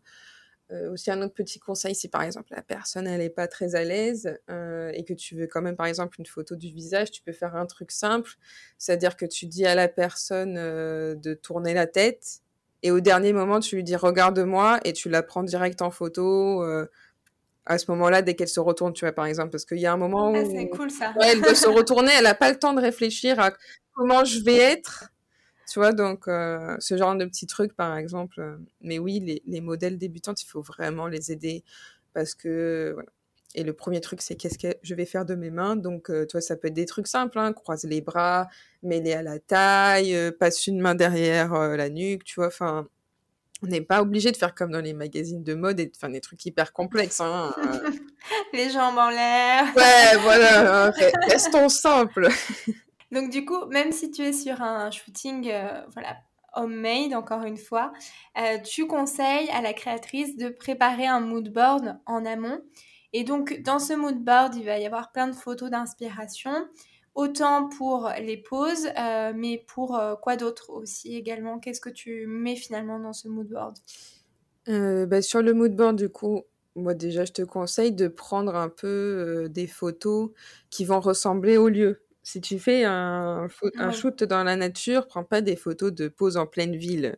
Euh, 0.72 0.94
aussi 0.94 1.12
un 1.12 1.22
autre 1.22 1.34
petit 1.34 1.60
conseil, 1.60 1.94
si 1.96 2.08
par 2.08 2.24
exemple 2.24 2.54
la 2.56 2.62
personne 2.62 3.06
elle 3.06 3.20
est 3.20 3.30
pas 3.30 3.50
très 3.50 3.76
à 3.76 3.84
l'aise 3.84 4.40
et 4.48 5.04
que 5.04 5.14
tu 5.14 5.36
veux 5.36 5.46
quand 5.46 5.62
même 5.62 5.76
par 5.76 5.86
exemple 5.86 6.16
une 6.18 6.26
photo 6.26 6.56
du 6.56 6.70
visage, 6.70 7.12
tu 7.12 7.22
peux 7.22 7.34
faire 7.34 7.58
un 7.58 7.66
truc 7.66 7.92
simple, 7.92 8.32
c'est-à-dire 8.78 9.18
que 9.18 9.26
tu 9.26 9.48
dis 9.48 9.66
à 9.66 9.76
la 9.76 9.90
personne 9.90 10.54
de 10.54 11.34
tourner 11.34 11.74
la 11.74 11.88
tête 11.88 12.40
et 12.84 12.92
au 12.92 13.02
dernier 13.02 13.34
moment 13.34 13.60
tu 13.60 13.76
lui 13.76 13.84
dis 13.84 13.98
regarde-moi 13.98 14.80
et 14.86 14.94
tu 14.94 15.10
la 15.10 15.24
prends 15.24 15.44
direct 15.44 15.82
en 15.82 15.92
photo 15.92 16.64
à 17.66 17.78
ce 17.78 17.90
moment-là 17.92 18.22
dès 18.22 18.36
qu'elle 18.36 18.48
se 18.48 18.60
retourne, 18.60 18.94
tu 18.94 19.06
vois 19.06 19.12
par 19.14 19.26
exemple, 19.26 19.52
parce 19.52 19.66
qu'il 19.66 19.80
y 19.80 19.86
a 19.86 19.94
un 19.94 19.98
moment 19.98 20.34
Ah, 20.34 20.40
où 20.42 20.52
c'est 20.52 20.70
cool 20.70 20.90
ça. 20.92 21.14
ouais, 21.20 21.28
elle 21.32 21.42
doit 21.42 21.56
se 21.56 21.68
retourner, 21.68 22.12
elle 22.18 22.26
a 22.28 22.36
pas 22.36 22.50
le 22.52 22.58
temps 22.60 22.74
de 22.74 22.82
réfléchir 22.82 23.40
à 23.40 23.52
comment 23.94 24.24
je 24.26 24.44
vais 24.44 24.58
être. 24.58 25.10
Tu 25.72 25.80
vois, 25.80 25.94
donc 25.94 26.28
euh, 26.28 26.76
ce 26.80 26.98
genre 26.98 27.16
de 27.16 27.26
petits 27.26 27.48
trucs, 27.48 27.74
par 27.76 27.96
exemple. 27.98 28.58
mais 28.82 29.00
oui, 29.00 29.20
les, 29.22 29.42
les 29.48 29.62
modèles 29.62 29.98
débutantes, 29.98 30.42
il 30.44 30.48
faut 30.48 30.62
vraiment 30.62 31.08
les 31.08 31.32
aider 31.32 31.64
parce 32.14 32.34
que 32.36 32.92
voilà. 32.94 33.10
Et 33.54 33.64
le 33.64 33.74
premier 33.74 34.00
truc, 34.00 34.22
c'est 34.22 34.36
qu'est-ce 34.36 34.58
que 34.58 34.74
je 34.82 34.96
vais 34.96 35.06
faire 35.06 35.26
de 35.26 35.36
mes 35.36 35.50
mains. 35.50 35.76
Donc, 35.76 36.10
euh, 36.10 36.26
tu 36.26 36.34
vois, 36.34 36.42
ça 36.42 36.56
peut 36.56 36.70
être 36.70 36.74
des 36.74 36.86
trucs 36.86 37.08
simples, 37.08 37.38
hein, 37.38 37.52
croise 37.52 37.84
les 37.84 38.00
bras, 38.00 38.48
mets-les 38.82 39.12
à 39.12 39.22
la 39.24 39.40
taille, 39.40 40.16
euh, 40.16 40.32
passe 40.32 40.68
une 40.68 40.80
main 40.80 40.96
derrière 40.96 41.54
euh, 41.54 41.76
la 41.76 41.90
nuque, 41.90 42.24
tu 42.24 42.36
vois. 42.40 42.48
Enfin, 42.48 42.88
on 43.64 43.68
n'est 43.68 43.82
pas 43.82 44.02
obligé 44.02 44.32
de 44.32 44.38
faire 44.38 44.56
comme 44.56 44.72
dans 44.72 44.82
les 44.82 44.94
magazines 44.94 45.44
de 45.44 45.54
mode 45.54 45.80
et 45.80 45.86
de 45.88 45.96
faire 45.96 46.10
des 46.10 46.22
trucs 46.22 46.44
hyper 46.46 46.74
complexes. 46.74 47.22
Hein, 47.22 47.54
les 48.54 48.70
jambes 48.70 48.98
en 48.98 49.10
l'air. 49.10 49.66
Ouais, 49.76 50.18
voilà, 50.22 50.88
hein, 50.88 50.94
restons 51.28 51.70
simples. 51.70 52.28
Donc 53.12 53.30
du 53.30 53.46
coup, 53.46 53.66
même 53.68 53.92
si 53.92 54.10
tu 54.10 54.22
es 54.24 54.34
sur 54.34 54.62
un 54.62 54.90
shooting, 54.90 55.50
euh, 55.52 55.82
voilà, 55.94 56.18
homemade, 56.54 57.14
encore 57.14 57.44
une 57.44 57.58
fois, 57.58 57.92
euh, 58.40 58.58
tu 58.60 58.88
conseilles 58.88 59.50
à 59.52 59.62
la 59.62 59.74
créatrice 59.74 60.38
de 60.38 60.50
préparer 60.50 61.08
un 61.08 61.20
mood 61.20 61.52
board 61.52 62.00
en 62.06 62.26
amont. 62.26 62.62
Et 63.14 63.24
donc, 63.24 63.62
dans 63.62 63.80
ce 63.80 63.94
mood 63.94 64.18
board, 64.24 64.56
il 64.56 64.66
va 64.66 64.78
y 64.80 64.86
avoir 64.86 65.12
plein 65.12 65.28
de 65.28 65.36
photos 65.36 65.70
d'inspiration, 65.70 66.54
autant 67.16 67.70
pour 67.70 68.10
les 68.20 68.38
poses, 68.38 68.88
euh, 68.98 69.34
mais 69.36 69.64
pour 69.68 70.00
quoi 70.22 70.38
d'autre 70.38 70.70
aussi 70.70 71.16
également? 71.16 71.60
Qu'est-ce 71.60 71.82
que 71.82 71.90
tu 71.90 72.26
mets 72.28 72.56
finalement 72.56 73.00
dans 73.00 73.14
ce 73.14 73.28
mood 73.28 73.48
board? 73.48 73.78
Bah, 74.68 75.22
Sur 75.22 75.42
le 75.42 75.54
mood 75.54 75.76
board, 75.76 75.96
du 75.98 76.10
coup, 76.10 76.44
moi 76.76 76.94
déjà, 76.94 77.26
je 77.26 77.34
te 77.34 77.42
conseille 77.42 77.92
de 77.92 78.08
prendre 78.08 78.56
un 78.56 78.70
peu 78.70 79.48
des 79.50 79.68
photos 79.68 80.32
qui 80.70 80.86
vont 80.86 81.00
ressembler 81.00 81.58
au 81.58 81.68
lieu 81.68 82.02
si 82.24 82.40
tu 82.42 82.60
fais 82.60 82.84
un, 82.84 83.48
un 83.78 83.92
shoot 83.92 84.24
dans 84.24 84.44
la 84.44 84.56
nature, 84.56 85.08
prends 85.08 85.24
pas 85.24 85.42
des 85.42 85.56
photos 85.56 85.92
de 85.92 86.08
pose 86.08 86.38
en 86.38 86.46
pleine 86.46 86.76
ville. 86.76 87.16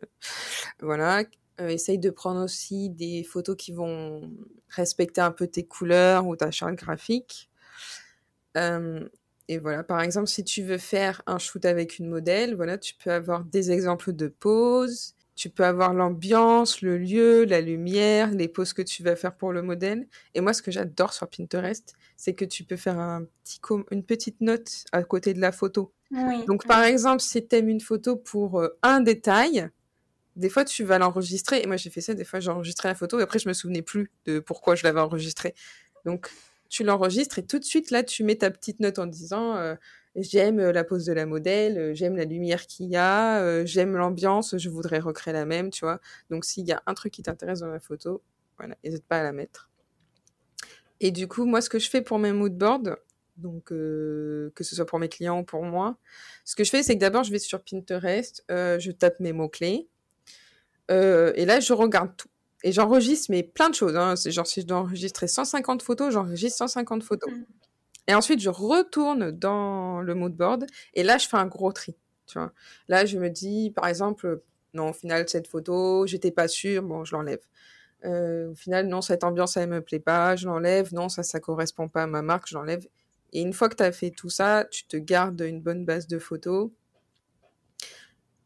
Voilà. 0.80 1.24
Euh, 1.60 1.68
essaye 1.68 1.98
de 1.98 2.10
prendre 2.10 2.42
aussi 2.42 2.90
des 2.90 3.22
photos 3.22 3.56
qui 3.56 3.72
vont 3.72 4.32
respecter 4.68 5.20
un 5.20 5.30
peu 5.30 5.46
tes 5.46 5.64
couleurs 5.64 6.26
ou 6.26 6.36
ta 6.36 6.50
charte 6.50 6.74
graphique. 6.74 7.50
Euh, 8.56 9.08
et 9.48 9.58
voilà, 9.58 9.82
par 9.82 10.00
exemple, 10.00 10.28
si 10.28 10.42
tu 10.42 10.62
veux 10.62 10.78
faire 10.78 11.22
un 11.26 11.38
shoot 11.38 11.64
avec 11.64 11.98
une 11.98 12.08
modèle, 12.08 12.54
voilà, 12.54 12.78
tu 12.78 12.94
peux 12.94 13.10
avoir 13.10 13.44
des 13.44 13.70
exemples 13.70 14.12
de 14.12 14.28
poses, 14.28 15.14
tu 15.36 15.50
peux 15.50 15.64
avoir 15.64 15.92
l'ambiance, 15.92 16.80
le 16.80 16.96
lieu, 16.96 17.44
la 17.44 17.60
lumière, 17.60 18.30
les 18.30 18.48
poses 18.48 18.72
que 18.72 18.82
tu 18.82 19.02
vas 19.02 19.16
faire 19.16 19.36
pour 19.36 19.52
le 19.52 19.62
modèle. 19.62 20.06
Et 20.34 20.40
moi, 20.40 20.52
ce 20.52 20.62
que 20.62 20.70
j'adore 20.70 21.12
sur 21.12 21.28
Pinterest, 21.28 21.94
c'est 22.16 22.34
que 22.34 22.44
tu 22.44 22.64
peux 22.64 22.76
faire 22.76 22.98
un 22.98 23.24
petit 23.42 23.60
une 23.90 24.04
petite 24.04 24.40
note 24.40 24.84
à 24.92 25.02
côté 25.02 25.34
de 25.34 25.40
la 25.40 25.52
photo. 25.52 25.92
Donc, 26.46 26.66
par 26.66 26.84
exemple, 26.84 27.20
si 27.20 27.46
tu 27.46 27.56
aimes 27.56 27.68
une 27.68 27.80
photo 27.80 28.16
pour 28.16 28.60
euh, 28.60 28.78
un 28.82 29.00
détail, 29.00 29.68
des 30.36 30.48
fois, 30.48 30.64
tu 30.64 30.84
vas 30.84 30.98
l'enregistrer. 30.98 31.60
Et 31.62 31.66
moi, 31.66 31.76
j'ai 31.76 31.90
fait 31.90 32.00
ça. 32.00 32.14
Des 32.14 32.24
fois, 32.24 32.38
j'ai 32.38 32.50
enregistré 32.50 32.88
la 32.88 32.94
photo 32.94 33.18
et 33.18 33.22
après, 33.22 33.40
je 33.40 33.48
me 33.48 33.52
souvenais 33.52 33.82
plus 33.82 34.10
de 34.26 34.38
pourquoi 34.38 34.76
je 34.76 34.84
l'avais 34.84 35.00
enregistrée. 35.00 35.54
Donc, 36.04 36.30
tu 36.68 36.84
l'enregistres 36.84 37.38
et 37.38 37.46
tout 37.46 37.58
de 37.58 37.64
suite, 37.64 37.90
là, 37.90 38.02
tu 38.02 38.24
mets 38.24 38.36
ta 38.36 38.50
petite 38.50 38.80
note 38.80 38.98
en 38.98 39.06
disant 39.06 39.56
euh, 39.56 39.74
j'aime 40.16 40.58
euh, 40.58 40.72
la 40.72 40.84
pose 40.84 41.04
de 41.04 41.12
la 41.12 41.26
modèle, 41.26 41.78
euh, 41.78 41.94
j'aime 41.94 42.16
la 42.16 42.24
lumière 42.24 42.66
qu'il 42.66 42.86
y 42.86 42.96
a, 42.96 43.64
j'aime 43.64 43.96
l'ambiance, 43.96 44.56
je 44.56 44.68
voudrais 44.68 44.98
recréer 44.98 45.32
la 45.34 45.44
même, 45.44 45.70
tu 45.70 45.84
vois. 45.84 46.00
Donc 46.30 46.44
s'il 46.44 46.66
y 46.66 46.72
a 46.72 46.82
un 46.86 46.94
truc 46.94 47.12
qui 47.12 47.22
t'intéresse 47.22 47.60
dans 47.60 47.68
la 47.68 47.80
photo, 47.80 48.22
voilà, 48.58 48.76
n'hésite 48.84 49.04
pas 49.04 49.20
à 49.20 49.22
la 49.22 49.32
mettre. 49.32 49.70
Et 51.00 51.10
du 51.10 51.28
coup, 51.28 51.44
moi, 51.44 51.60
ce 51.60 51.68
que 51.68 51.78
je 51.78 51.90
fais 51.90 52.02
pour 52.02 52.18
mes 52.18 52.32
mood 52.32 52.56
boards, 52.56 52.96
donc 53.36 53.64
que 53.66 54.52
ce 54.60 54.76
soit 54.76 54.86
pour 54.86 55.00
mes 55.00 55.08
clients 55.08 55.40
ou 55.40 55.44
pour 55.44 55.64
moi, 55.64 55.98
ce 56.44 56.54
que 56.54 56.64
je 56.64 56.70
fais, 56.70 56.82
c'est 56.82 56.94
que 56.94 57.00
d'abord, 57.00 57.24
je 57.24 57.32
vais 57.32 57.40
sur 57.40 57.62
Pinterest, 57.62 58.44
je 58.48 58.90
tape 58.92 59.18
mes 59.20 59.32
mots-clés, 59.32 59.88
et 60.88 61.44
là, 61.44 61.60
je 61.60 61.72
regarde 61.72 62.16
tout. 62.16 62.28
Et 62.64 62.72
j'enregistre, 62.72 63.30
mais 63.30 63.42
plein 63.42 63.68
de 63.68 63.74
choses. 63.74 63.94
Hein. 63.94 64.16
C'est 64.16 64.32
genre, 64.32 64.46
si 64.46 64.62
je 64.62 64.66
dois 64.66 64.78
enregistrer 64.78 65.28
150 65.28 65.82
photos, 65.82 66.12
j'enregistre 66.12 66.56
150 66.58 67.02
photos. 67.02 67.30
Mmh. 67.30 67.44
Et 68.08 68.14
ensuite, 68.14 68.40
je 68.40 68.48
retourne 68.48 69.30
dans 69.30 70.00
le 70.00 70.14
mood 70.14 70.34
board 70.34 70.66
et 70.94 71.02
là, 71.02 71.18
je 71.18 71.28
fais 71.28 71.36
un 71.36 71.46
gros 71.46 71.72
tri. 71.72 71.94
Tu 72.26 72.38
vois. 72.38 72.52
Là, 72.88 73.04
je 73.04 73.18
me 73.18 73.28
dis, 73.28 73.70
par 73.70 73.86
exemple, 73.86 74.42
non, 74.72 74.90
au 74.90 74.92
final, 74.94 75.28
cette 75.28 75.46
photo, 75.46 76.06
j'étais 76.06 76.30
pas 76.30 76.48
sûre, 76.48 76.82
bon, 76.82 77.04
je 77.04 77.14
l'enlève. 77.14 77.40
Euh, 78.06 78.50
au 78.50 78.54
final, 78.54 78.88
non, 78.88 79.02
cette 79.02 79.24
ambiance, 79.24 79.58
elle 79.58 79.68
me 79.68 79.82
plaît 79.82 80.00
pas, 80.00 80.34
je 80.34 80.46
l'enlève. 80.46 80.92
Non, 80.94 81.10
ça, 81.10 81.22
ça 81.22 81.40
correspond 81.40 81.88
pas 81.88 82.04
à 82.04 82.06
ma 82.06 82.22
marque, 82.22 82.48
je 82.48 82.54
l'enlève. 82.54 82.86
Et 83.34 83.42
une 83.42 83.52
fois 83.52 83.68
que 83.68 83.76
tu 83.76 83.82
as 83.82 83.92
fait 83.92 84.10
tout 84.10 84.30
ça, 84.30 84.64
tu 84.70 84.86
te 84.86 84.96
gardes 84.96 85.40
une 85.40 85.60
bonne 85.60 85.84
base 85.84 86.06
de 86.06 86.18
photos. 86.18 86.70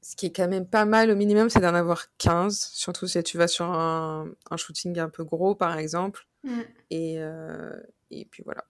Ce 0.08 0.16
qui 0.16 0.24
est 0.24 0.32
quand 0.32 0.48
même 0.48 0.66
pas 0.66 0.86
mal 0.86 1.10
au 1.10 1.14
minimum, 1.14 1.50
c'est 1.50 1.60
d'en 1.60 1.74
avoir 1.74 2.06
15, 2.16 2.70
surtout 2.72 3.06
si 3.06 3.22
tu 3.22 3.36
vas 3.36 3.46
sur 3.46 3.66
un, 3.66 4.26
un 4.50 4.56
shooting 4.56 4.98
un 4.98 5.10
peu 5.10 5.22
gros, 5.22 5.54
par 5.54 5.76
exemple. 5.76 6.26
Mm. 6.44 6.60
Et, 6.88 7.16
euh, 7.18 7.78
et 8.10 8.24
puis 8.24 8.42
voilà. 8.42 8.64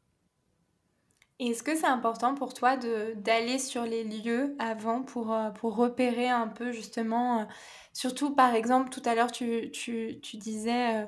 Est-ce 1.38 1.62
que 1.62 1.76
c'est 1.76 1.86
important 1.86 2.34
pour 2.34 2.54
toi 2.54 2.76
d'aller 2.76 3.60
sur 3.60 3.84
les 3.84 4.02
lieux 4.02 4.56
avant 4.58 5.04
pour, 5.04 5.32
euh, 5.32 5.50
pour 5.50 5.76
repérer 5.76 6.28
un 6.28 6.48
peu 6.48 6.72
justement, 6.72 7.42
euh, 7.42 7.44
surtout 7.92 8.34
par 8.34 8.56
exemple 8.56 8.90
tout 8.90 9.02
à 9.04 9.14
l'heure 9.14 9.30
tu, 9.30 9.70
tu, 9.70 10.18
tu 10.20 10.38
disais 10.38 11.04
euh, 11.04 11.06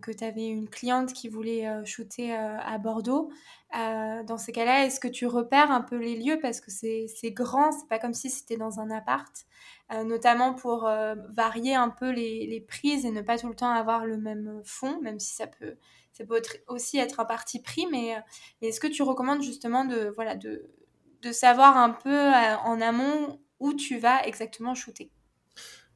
que 0.00 0.12
tu 0.12 0.22
avais 0.22 0.46
une 0.46 0.68
cliente 0.68 1.12
qui 1.12 1.28
voulait 1.28 1.66
shooter 1.84 2.32
à 2.32 2.78
Bordeaux. 2.78 3.30
dans 3.72 4.38
ces 4.38 4.52
cas-là, 4.52 4.84
est-ce 4.84 5.00
que 5.00 5.08
tu 5.08 5.26
repères 5.26 5.70
un 5.70 5.80
peu 5.80 5.96
les 5.96 6.16
lieux? 6.16 6.38
Parce 6.40 6.60
que 6.60 6.70
c'est 6.70 7.30
grand, 7.30 7.72
c'est 7.72 7.88
pas 7.88 7.98
comme 7.98 8.14
si 8.14 8.30
c'était 8.30 8.56
dans 8.56 8.80
un 8.80 8.90
appart, 8.90 9.46
notamment 10.04 10.54
pour 10.54 10.88
varier 11.30 11.74
un 11.74 11.90
peu 11.90 12.10
les, 12.10 12.64
prises 12.68 13.04
et 13.04 13.10
ne 13.10 13.22
pas 13.22 13.38
tout 13.38 13.48
le 13.48 13.56
temps 13.56 13.70
avoir 13.70 14.06
le 14.06 14.18
même 14.18 14.60
fond, 14.64 15.00
même 15.00 15.18
si 15.18 15.34
ça 15.34 15.46
peut 15.46 15.76
peut 16.24 16.42
aussi 16.68 16.98
être 16.98 17.20
un 17.20 17.24
parti 17.24 17.60
pris, 17.60 17.84
euh, 17.84 17.90
mais, 17.90 18.22
est-ce 18.62 18.80
que 18.80 18.86
tu 18.86 19.02
recommandes 19.02 19.42
justement 19.42 19.84
de, 19.84 20.12
voilà, 20.14 20.36
de, 20.36 20.70
savoir 21.32 21.76
un 21.76 21.90
peu 21.90 22.14
euh, 22.14 22.56
en 22.58 22.80
amont 22.80 23.40
où 23.58 23.74
tu 23.74 23.98
vas 23.98 24.24
exactement 24.24 24.76
shooter? 24.76 25.10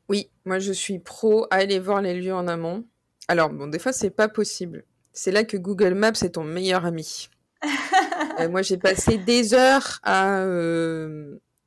Oui, 0.09 0.29
moi 0.45 0.59
je 0.59 0.73
suis 0.73 0.99
pro 0.99 1.45
à 1.53 1.57
aller 1.59 1.79
voir 1.79 2.03
les 2.03 2.21
lieux 2.21 2.35
en 2.35 2.49
amont. 2.49 2.85
Alors 3.31 3.51
bon, 3.51 3.67
des 3.67 3.79
fois 3.79 3.93
c'est 3.93 4.11
pas 4.11 4.29
possible. 4.29 4.85
C'est 5.13 5.33
là 5.33 5.45
que 5.45 5.57
Google 5.57 5.95
Maps 5.95 6.23
est 6.23 6.35
ton 6.35 6.45
meilleur 6.45 6.85
ami. 6.85 7.29
Euh, 8.39 8.49
moi 8.49 8.63
j'ai 8.63 8.77
passé 8.77 9.19
des 9.19 9.55
heures 9.55 9.99
à 10.03 10.45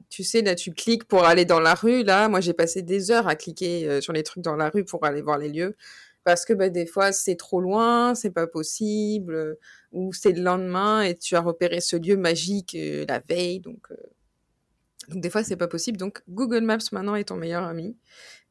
tu 0.10 0.24
sais, 0.24 0.44
là, 0.44 0.54
tu 0.54 0.72
cliques 0.72 1.06
pour 1.06 1.26
aller 1.26 1.44
dans 1.44 1.60
la 1.60 1.74
rue. 1.74 2.04
Là, 2.04 2.30
moi, 2.30 2.40
j'ai 2.40 2.54
passé 2.54 2.84
des 2.84 3.10
heures 3.10 3.28
à 3.28 3.36
cliquer 3.36 4.00
sur 4.00 4.14
les 4.14 4.22
trucs 4.22 4.44
dans 4.44 4.56
la 4.56 4.70
rue 4.70 4.86
pour 4.86 5.04
aller 5.06 5.24
voir 5.24 5.40
les 5.40 5.50
lieux 5.50 5.76
parce 6.24 6.46
que 6.46 6.54
bah, 6.54 6.70
des 6.70 6.86
fois 6.86 7.12
c'est 7.12 7.36
trop 7.36 7.62
loin, 7.62 8.16
c'est 8.16 8.32
pas 8.32 8.48
possible, 8.48 9.36
euh, 9.36 9.56
ou 9.92 10.14
c'est 10.14 10.32
le 10.32 10.42
lendemain 10.42 11.02
et 11.02 11.16
tu 11.16 11.36
as 11.36 11.42
repéré 11.42 11.82
ce 11.82 11.96
lieu 11.96 12.18
magique 12.18 12.76
euh, 12.76 13.06
la 13.08 13.20
veille, 13.20 13.60
donc, 13.60 13.92
euh, 13.92 13.96
donc 15.10 15.22
des 15.22 15.30
fois 15.30 15.44
c'est 15.44 15.58
pas 15.58 15.68
possible. 15.68 15.98
Donc 15.98 16.22
Google 16.30 16.62
Maps 16.62 16.78
maintenant 16.92 17.16
est 17.16 17.26
ton 17.26 17.36
meilleur 17.36 17.64
ami. 17.64 17.98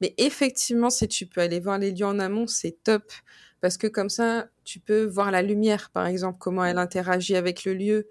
Mais 0.03 0.15
effectivement, 0.19 0.91
si 0.91 1.09
tu 1.09 1.27
peux 1.27 1.41
aller 1.41 1.61
voir 1.61 1.79
les 1.79 1.93
lieux 1.93 2.05
en 2.05 2.19
amont, 2.19 2.47
c'est 2.47 2.77
top 2.83 3.11
parce 3.63 3.79
que 3.79 3.87
comme 3.87 4.11
ça, 4.11 4.49
tu 4.65 4.81
peux 4.81 5.05
voir 5.05 5.31
la 5.31 5.41
lumière, 5.41 5.91
par 5.91 6.07
exemple, 6.07 6.39
comment 6.39 6.65
elle 6.65 6.79
interagit 6.79 7.37
avec 7.37 7.65
le 7.65 7.73
lieu, 7.75 8.09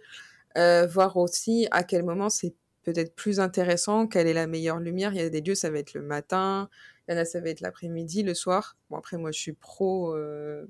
voir 0.56 1.18
aussi 1.18 1.68
à 1.72 1.84
quel 1.84 2.04
moment 2.04 2.30
c'est 2.30 2.56
peut-être 2.84 3.16
plus 3.16 3.40
intéressant, 3.40 4.08
quelle 4.08 4.28
est 4.28 4.34
la 4.34 4.48
meilleure 4.48 4.80
lumière. 4.80 5.14
Il 5.14 5.20
y 5.20 5.24
a 5.24 5.30
des 5.30 5.42
lieux, 5.42 5.56
ça 5.56 5.70
va 5.70 5.80
être 5.80 5.94
le 5.94 6.02
matin, 6.02 6.70
il 7.08 7.14
y 7.14 7.18
en 7.18 7.22
a, 7.22 7.26
ça 7.26 7.40
va 7.40 7.50
être 7.50 7.62
l'après-midi, 7.62 8.24
le 8.24 8.34
soir. 8.34 8.78
Bon, 8.90 8.98
après, 8.98 9.18
moi, 9.18 9.32
je 9.32 9.40
suis 9.40 9.54
pro 9.54 10.16
euh, 10.16 10.66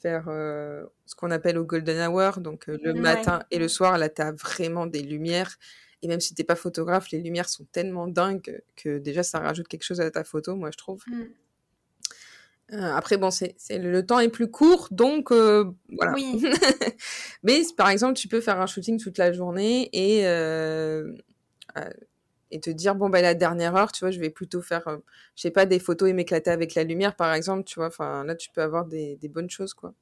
faire 0.00 0.26
euh, 0.28 0.84
ce 1.06 1.14
qu'on 1.14 1.30
appelle 1.30 1.58
au 1.58 1.64
golden 1.64 2.08
hour, 2.08 2.40
donc 2.40 2.68
euh, 2.68 2.78
le 2.82 2.94
matin 2.94 3.42
et 3.50 3.58
le 3.58 3.68
soir. 3.68 3.98
Là, 3.98 4.08
tu 4.08 4.22
as 4.22 4.32
vraiment 4.32 4.86
des 4.86 5.02
lumières. 5.02 5.56
Et 6.02 6.08
même 6.08 6.20
si 6.20 6.34
t'es 6.34 6.44
pas 6.44 6.56
photographe, 6.56 7.10
les 7.10 7.18
lumières 7.18 7.48
sont 7.48 7.64
tellement 7.72 8.06
dingues 8.06 8.62
que 8.76 8.98
déjà, 8.98 9.22
ça 9.22 9.38
rajoute 9.38 9.68
quelque 9.68 9.84
chose 9.84 10.00
à 10.00 10.10
ta 10.10 10.24
photo, 10.24 10.56
moi, 10.56 10.70
je 10.70 10.78
trouve. 10.78 11.02
Mm. 11.06 12.74
après, 12.74 13.18
bon, 13.18 13.30
c'est, 13.30 13.56
le 13.70 14.04
temps 14.04 14.20
est 14.20 14.28
plus 14.28 14.50
court, 14.50 14.88
donc 14.90 15.30
voilà. 15.30 16.12
Oui. 16.14 16.42
Mais 17.42 17.60
par 17.76 17.90
exemple, 17.90 18.14
tu 18.14 18.28
peux 18.28 18.40
faire 18.40 18.60
un 18.60 18.66
shooting 18.66 18.98
toute 18.98 19.18
la 19.18 19.32
journée 19.32 19.90
et 19.92 20.24
et 22.50 22.60
te 22.60 22.70
dire 22.70 22.94
bon 22.94 23.08
bah 23.08 23.22
la 23.22 23.34
dernière 23.34 23.76
heure 23.76 23.92
tu 23.92 24.00
vois 24.00 24.10
je 24.10 24.20
vais 24.20 24.30
plutôt 24.30 24.62
faire 24.62 24.86
euh, 24.88 24.98
je 25.36 25.42
sais 25.42 25.50
pas 25.50 25.66
des 25.66 25.78
photos 25.78 26.08
et 26.10 26.12
m'éclater 26.12 26.50
avec 26.50 26.74
la 26.74 26.84
lumière 26.84 27.14
par 27.16 27.32
exemple 27.32 27.64
tu 27.64 27.76
vois 27.76 27.86
enfin 27.86 28.24
là 28.24 28.34
tu 28.34 28.50
peux 28.50 28.62
avoir 28.62 28.86
des, 28.86 29.16
des 29.16 29.28
bonnes 29.28 29.50
choses 29.50 29.74
quoi 29.74 29.94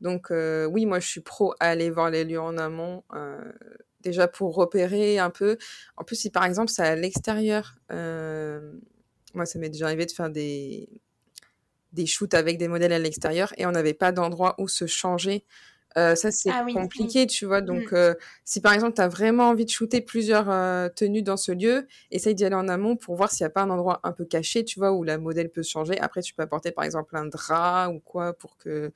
donc 0.00 0.30
euh, 0.30 0.66
oui 0.66 0.86
moi 0.86 1.00
je 1.00 1.08
suis 1.08 1.20
pro 1.20 1.54
à 1.60 1.68
aller 1.68 1.90
voir 1.90 2.10
les 2.10 2.24
lieux 2.24 2.40
en 2.40 2.58
amont 2.58 3.04
euh, 3.14 3.52
déjà 4.06 4.28
pour 4.28 4.54
repérer 4.54 5.18
un 5.18 5.30
peu 5.30 5.58
en 5.96 6.04
plus 6.04 6.16
si 6.16 6.30
par 6.30 6.44
exemple 6.44 6.70
c'est 6.70 6.82
à 6.82 6.96
l'extérieur 6.96 7.76
moi 7.90 9.46
ça 9.46 9.58
m'est 9.58 9.70
déjà 9.70 9.86
arrivé 9.86 10.06
de 10.06 10.12
faire 10.12 10.30
des 10.30 10.88
des 11.92 12.06
shoots 12.06 12.34
avec 12.34 12.58
des 12.58 12.68
modèles 12.68 12.92
à 12.92 12.98
l'extérieur 12.98 13.52
et 13.56 13.66
on 13.66 13.72
n'avait 13.72 13.94
pas 13.94 14.12
d'endroit 14.12 14.54
où 14.58 14.68
se 14.68 14.86
changer 14.86 15.44
euh, 15.96 16.14
ça, 16.14 16.30
c'est 16.30 16.50
ah 16.50 16.64
compliqué, 16.72 17.26
tu 17.26 17.46
vois. 17.46 17.62
Donc, 17.62 17.92
mmh. 17.92 17.96
euh, 17.96 18.14
si 18.44 18.60
par 18.60 18.74
exemple, 18.74 18.94
tu 18.94 19.00
as 19.00 19.08
vraiment 19.08 19.48
envie 19.48 19.64
de 19.64 19.70
shooter 19.70 20.02
plusieurs 20.02 20.50
euh, 20.50 20.88
tenues 20.90 21.22
dans 21.22 21.38
ce 21.38 21.52
lieu, 21.52 21.86
essaye 22.10 22.34
d'y 22.34 22.44
aller 22.44 22.54
en 22.54 22.68
amont 22.68 22.96
pour 22.96 23.16
voir 23.16 23.30
s'il 23.30 23.44
n'y 23.44 23.46
a 23.46 23.50
pas 23.50 23.62
un 23.62 23.70
endroit 23.70 24.00
un 24.02 24.12
peu 24.12 24.26
caché, 24.26 24.64
tu 24.64 24.78
vois, 24.78 24.92
où 24.92 25.04
la 25.04 25.16
modèle 25.16 25.48
peut 25.48 25.62
se 25.62 25.70
changer. 25.70 25.98
Après, 26.00 26.20
tu 26.20 26.34
peux 26.34 26.42
apporter 26.42 26.70
par 26.70 26.84
exemple 26.84 27.16
un 27.16 27.24
drap 27.24 27.88
ou 27.88 28.00
quoi 28.00 28.34
pour 28.34 28.58
que. 28.58 28.92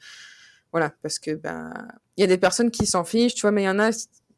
Voilà, 0.73 0.93
parce 1.03 1.19
que 1.19 1.33
ben, 1.33 1.73
il 2.17 2.21
y 2.21 2.25
a 2.25 2.29
des 2.29 2.39
personnes 2.39 2.71
qui 2.71 2.87
s'en 2.87 3.03
fichent, 3.05 3.35
tu 3.35 3.41
vois, 3.43 3.51
mais 3.51 3.63
il 3.63 3.67
y 3.67 3.69
en 3.69 3.81
a, 3.81 3.91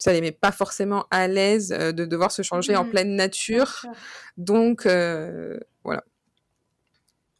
ça 0.03 0.13
les 0.13 0.21
met 0.21 0.33
pas 0.33 0.53
forcément 0.53 1.07
à 1.11 1.29
l'aise 1.29 1.69
de 1.69 2.05
devoir 2.05 2.33
se 2.33 2.43
changer 2.43 2.77
en 2.77 2.85
mmh. 2.85 2.91
pleine 2.91 3.17
nature. 3.17 3.87
Donc, 4.37 4.87
voilà. 5.85 6.05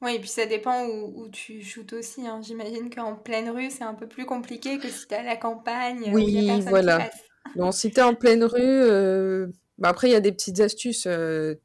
Oui, 0.03 0.17
et 0.17 0.19
puis 0.19 0.29
ça 0.29 0.47
dépend 0.47 0.85
où, 0.87 1.29
tu 1.29 1.63
shootes 1.63 1.93
aussi. 1.93 2.27
Hein. 2.27 2.41
J'imagine 2.43 2.91
qu'en 2.91 3.15
pleine 3.15 3.49
rue, 3.49 3.71
c'est 3.71 3.85
un 3.85 3.95
peu 3.95 4.09
plus 4.09 4.27
compliqué 4.27 4.79
que 4.79 4.89
si 4.89 5.07
tu 5.07 5.15
es 5.15 5.19
à 5.19 5.23
la 5.23 5.37
campagne. 5.37 6.11
Oui, 6.13 6.25
où 6.25 6.29
y 6.29 6.51
a 6.51 6.59
voilà. 6.59 6.99
Qui 6.99 7.05
passe. 7.05 7.21
Non, 7.57 7.73
si 7.73 7.91
tu 7.91 7.99
es 7.99 8.03
en 8.03 8.15
pleine 8.15 8.45
rue, 8.45 8.61
euh, 8.63 9.49
bah 9.77 9.89
après, 9.89 10.09
il 10.09 10.13
y 10.13 10.17
a 10.17 10.21
des 10.21 10.33
petites 10.33 10.61
astuces. 10.61 11.07
Euh, 11.07 11.57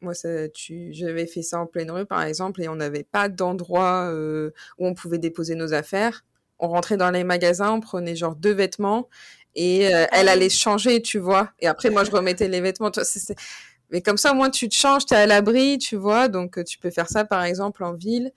moi, 0.00 0.12
tu... 0.54 0.92
j'avais 0.92 1.26
fait 1.26 1.42
ça 1.42 1.58
en 1.60 1.66
pleine 1.66 1.90
rue, 1.90 2.06
par 2.06 2.22
exemple, 2.22 2.62
et 2.62 2.68
on 2.68 2.76
n'avait 2.76 3.04
pas 3.04 3.28
d'endroit 3.28 4.08
euh, 4.10 4.52
où 4.78 4.86
on 4.86 4.94
pouvait 4.94 5.18
déposer 5.18 5.54
nos 5.54 5.74
affaires. 5.74 6.24
On 6.58 6.68
rentrait 6.68 6.96
dans 6.96 7.10
les 7.10 7.24
magasins, 7.24 7.72
on 7.72 7.80
prenait 7.80 8.16
genre 8.16 8.36
deux 8.36 8.52
vêtements, 8.52 9.08
et 9.54 9.80
elle 9.82 10.28
ah 10.28 10.32
allait 10.32 10.48
changer, 10.48 11.00
tu 11.02 11.18
vois. 11.18 11.50
Et 11.60 11.66
après, 11.66 11.90
moi, 11.90 12.04
je 12.04 12.10
remettais 12.10 12.48
les 12.48 12.60
vêtements. 12.60 12.90
Mais 13.90 14.02
comme 14.02 14.16
ça, 14.16 14.32
au 14.32 14.34
moins, 14.34 14.50
tu 14.50 14.68
te 14.68 14.74
changes, 14.74 15.06
tu 15.06 15.14
es 15.14 15.16
à 15.16 15.26
l'abri, 15.26 15.78
tu 15.78 15.96
vois. 15.96 16.28
Donc, 16.28 16.62
tu 16.64 16.78
peux 16.78 16.90
faire 16.90 17.08
ça, 17.08 17.24
par 17.24 17.44
exemple, 17.44 17.84
en 17.84 17.94
ville. 17.94 18.32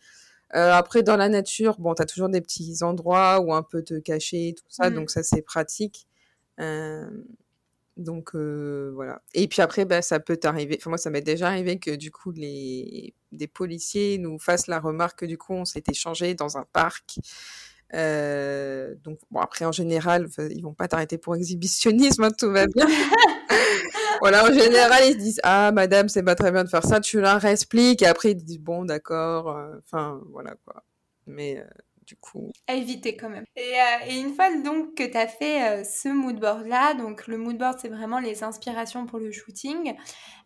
Euh, 0.55 0.71
après, 0.71 1.03
dans 1.03 1.17
la 1.17 1.29
nature, 1.29 1.77
bon, 1.79 1.93
tu 1.93 2.01
as 2.01 2.05
toujours 2.05 2.29
des 2.29 2.41
petits 2.41 2.81
endroits 2.81 3.39
où 3.41 3.53
un 3.53 3.63
peu 3.63 3.83
te 3.83 3.99
cacher, 3.99 4.55
tout 4.57 4.65
ça. 4.69 4.89
Mmh. 4.89 4.93
Donc, 4.93 5.09
ça, 5.09 5.23
c'est 5.23 5.41
pratique. 5.41 6.07
Euh, 6.59 7.09
donc, 7.97 8.35
euh, 8.35 8.91
voilà. 8.93 9.21
Et 9.33 9.47
puis 9.47 9.61
après, 9.61 9.85
bah, 9.85 10.01
ça 10.01 10.19
peut 10.19 10.37
t'arriver. 10.37 10.77
Enfin, 10.79 10.91
moi, 10.91 10.97
ça 10.97 11.09
m'est 11.09 11.21
déjà 11.21 11.47
arrivé 11.47 11.79
que, 11.79 11.95
du 11.95 12.11
coup, 12.11 12.31
les... 12.31 13.13
des 13.31 13.47
policiers 13.47 14.17
nous 14.19 14.39
fassent 14.39 14.67
la 14.67 14.79
remarque 14.79 15.19
que, 15.19 15.25
du 15.25 15.37
coup, 15.37 15.53
on 15.53 15.65
s'était 15.65 15.93
changé 15.93 16.33
dans 16.33 16.57
un 16.57 16.65
parc. 16.71 17.19
Donc, 17.93 19.19
bon, 19.31 19.39
après, 19.39 19.65
en 19.65 19.71
général, 19.71 20.27
ils 20.51 20.61
vont 20.61 20.73
pas 20.73 20.87
t'arrêter 20.87 21.17
pour 21.17 21.35
exhibitionnisme, 21.35 22.23
hein, 22.23 22.31
tout 22.37 22.51
va 22.51 22.67
bien. 22.67 22.85
voilà, 24.19 24.45
en 24.45 24.53
général, 24.53 25.03
ils 25.05 25.13
se 25.13 25.17
disent 25.17 25.39
Ah, 25.43 25.71
madame, 25.71 26.09
c'est 26.09 26.23
pas 26.23 26.35
très 26.35 26.51
bien 26.51 26.63
de 26.63 26.69
faire 26.69 26.83
ça, 26.83 26.99
tu 26.99 27.19
leur 27.19 27.43
expliques. 27.45 28.01
Et 28.01 28.07
après, 28.07 28.31
ils 28.31 28.35
disent 28.35 28.59
Bon, 28.59 28.85
d'accord. 28.85 29.49
Euh, 29.49 29.77
enfin, 29.85 30.21
voilà 30.31 30.55
quoi. 30.65 30.83
Mais 31.25 31.57
euh, 31.57 31.63
du 32.05 32.15
coup. 32.15 32.51
À 32.67 32.75
éviter 32.75 33.17
quand 33.17 33.29
même. 33.29 33.45
Et, 33.55 33.61
euh, 33.61 34.09
et 34.09 34.19
une 34.19 34.33
fois 34.33 34.55
donc 34.63 34.95
que 34.95 35.03
tu 35.03 35.17
as 35.17 35.27
fait 35.27 35.83
ce 35.83 36.09
moodboard-là, 36.09 36.93
donc 36.93 37.27
le 37.27 37.37
moodboard, 37.37 37.79
c'est 37.81 37.89
vraiment 37.89 38.19
les 38.19 38.43
inspirations 38.43 39.05
pour 39.05 39.19
le 39.19 39.31
shooting. 39.31 39.93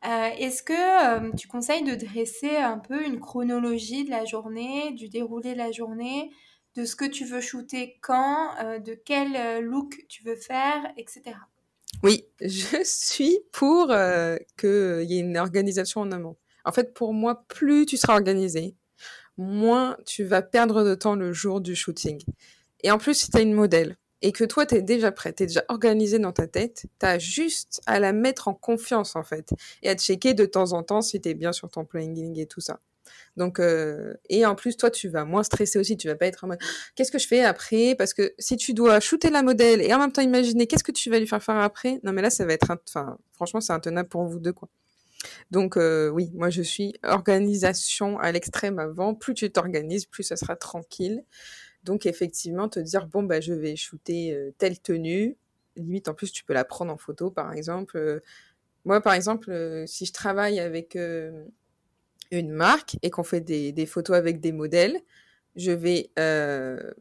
Est-ce 0.03 0.63
que 0.63 1.35
tu 1.35 1.47
conseilles 1.47 1.83
de 1.83 1.93
dresser 1.95 2.57
un 2.57 2.79
peu 2.79 3.05
une 3.05 3.19
chronologie 3.19 4.05
de 4.05 4.09
la 4.09 4.25
journée, 4.25 4.91
du 4.93 5.07
déroulé 5.07 5.53
de 5.53 5.59
la 5.59 5.71
journée 5.71 6.31
de 6.75 6.85
ce 6.85 6.95
que 6.95 7.05
tu 7.05 7.25
veux 7.25 7.41
shooter 7.41 7.97
quand, 8.01 8.55
de 8.79 8.93
quel 8.93 9.63
look 9.63 10.05
tu 10.07 10.23
veux 10.23 10.35
faire, 10.35 10.91
etc. 10.97 11.35
Oui, 12.03 12.25
je 12.41 12.81
suis 12.83 13.39
pour 13.51 13.91
euh, 13.91 14.37
qu'il 14.57 15.03
y 15.03 15.17
ait 15.17 15.21
une 15.21 15.37
organisation 15.37 16.01
en 16.01 16.11
amont. 16.11 16.35
En 16.65 16.71
fait, 16.71 16.93
pour 16.93 17.13
moi, 17.13 17.43
plus 17.47 17.85
tu 17.85 17.97
seras 17.97 18.13
organisé, 18.13 18.75
moins 19.37 19.97
tu 20.05 20.23
vas 20.23 20.41
perdre 20.41 20.83
de 20.83 20.95
temps 20.95 21.15
le 21.15 21.31
jour 21.31 21.61
du 21.61 21.75
shooting. 21.75 22.19
Et 22.83 22.91
en 22.91 22.97
plus, 22.97 23.13
si 23.15 23.29
tu 23.29 23.37
as 23.37 23.41
une 23.41 23.53
modèle 23.53 23.97
et 24.23 24.31
que 24.31 24.43
toi, 24.43 24.65
tu 24.65 24.75
es 24.75 24.81
déjà 24.81 25.11
prêt, 25.11 25.33
tu 25.33 25.43
es 25.43 25.47
déjà 25.47 25.63
organisé 25.67 26.17
dans 26.17 26.31
ta 26.31 26.47
tête, 26.47 26.85
tu 26.99 27.05
as 27.05 27.19
juste 27.19 27.81
à 27.85 27.99
la 27.99 28.13
mettre 28.13 28.47
en 28.47 28.53
confiance, 28.53 29.15
en 29.15 29.23
fait, 29.23 29.49
et 29.83 29.89
à 29.89 29.95
checker 29.95 30.33
de 30.33 30.45
temps 30.45 30.73
en 30.73 30.83
temps 30.83 31.01
si 31.01 31.21
tu 31.21 31.29
es 31.29 31.33
bien 31.33 31.51
sur 31.51 31.69
ton 31.69 31.85
planning 31.85 32.39
et 32.39 32.47
tout 32.47 32.61
ça. 32.61 32.79
Donc, 33.37 33.59
euh, 33.59 34.13
et 34.29 34.45
en 34.45 34.55
plus, 34.55 34.77
toi, 34.77 34.91
tu 34.91 35.07
vas 35.09 35.25
moins 35.25 35.43
stresser 35.43 35.79
aussi. 35.79 35.97
Tu 35.97 36.07
vas 36.07 36.15
pas 36.15 36.27
être 36.27 36.43
en 36.43 36.47
mode, 36.47 36.59
qu'est-ce 36.95 37.11
que 37.11 37.19
je 37.19 37.27
fais 37.27 37.43
après? 37.43 37.95
Parce 37.97 38.13
que 38.13 38.33
si 38.37 38.57
tu 38.57 38.73
dois 38.73 38.99
shooter 38.99 39.29
la 39.29 39.43
modèle 39.43 39.81
et 39.81 39.93
en 39.93 39.99
même 39.99 40.11
temps 40.11 40.21
imaginer 40.21 40.67
qu'est-ce 40.67 40.83
que 40.83 40.91
tu 40.91 41.09
vas 41.09 41.19
lui 41.19 41.27
faire 41.27 41.43
faire 41.43 41.55
après, 41.57 41.99
non, 42.03 42.13
mais 42.13 42.21
là, 42.21 42.29
ça 42.29 42.45
va 42.45 42.53
être, 42.53 42.71
enfin, 42.87 43.17
franchement, 43.33 43.61
c'est 43.61 43.73
intenable 43.73 44.09
pour 44.09 44.25
vous 44.25 44.39
deux, 44.39 44.53
quoi. 44.53 44.69
Donc, 45.51 45.77
euh, 45.77 46.09
oui, 46.09 46.31
moi, 46.33 46.49
je 46.49 46.61
suis 46.61 46.93
organisation 47.03 48.19
à 48.19 48.31
l'extrême 48.31 48.79
avant. 48.79 49.13
Plus 49.15 49.33
tu 49.33 49.51
t'organises, 49.51 50.05
plus 50.05 50.23
ça 50.23 50.35
sera 50.35 50.55
tranquille. 50.55 51.23
Donc, 51.83 52.05
effectivement, 52.05 52.69
te 52.69 52.79
dire, 52.79 53.07
bon, 53.07 53.23
bah, 53.23 53.41
je 53.41 53.53
vais 53.53 53.75
shooter 53.75 54.33
euh, 54.33 54.51
telle 54.57 54.79
tenue. 54.79 55.37
Limite, 55.75 56.09
en 56.09 56.13
plus, 56.13 56.31
tu 56.31 56.43
peux 56.43 56.53
la 56.53 56.65
prendre 56.65 56.91
en 56.91 56.97
photo, 56.97 57.31
par 57.31 57.53
exemple. 57.53 58.21
moi, 58.85 59.01
par 59.01 59.13
exemple, 59.13 59.83
si 59.87 60.05
je 60.05 60.13
travaille 60.13 60.59
avec 60.59 60.97
une 62.31 62.49
marque 62.49 62.97
et 63.01 63.09
qu'on 63.09 63.23
fait 63.23 63.41
des, 63.41 63.85
photos 63.85 64.15
avec 64.15 64.39
des 64.39 64.51
modèles, 64.51 64.99
je 65.55 65.71
vais 65.71 66.11
euh, 66.17 66.91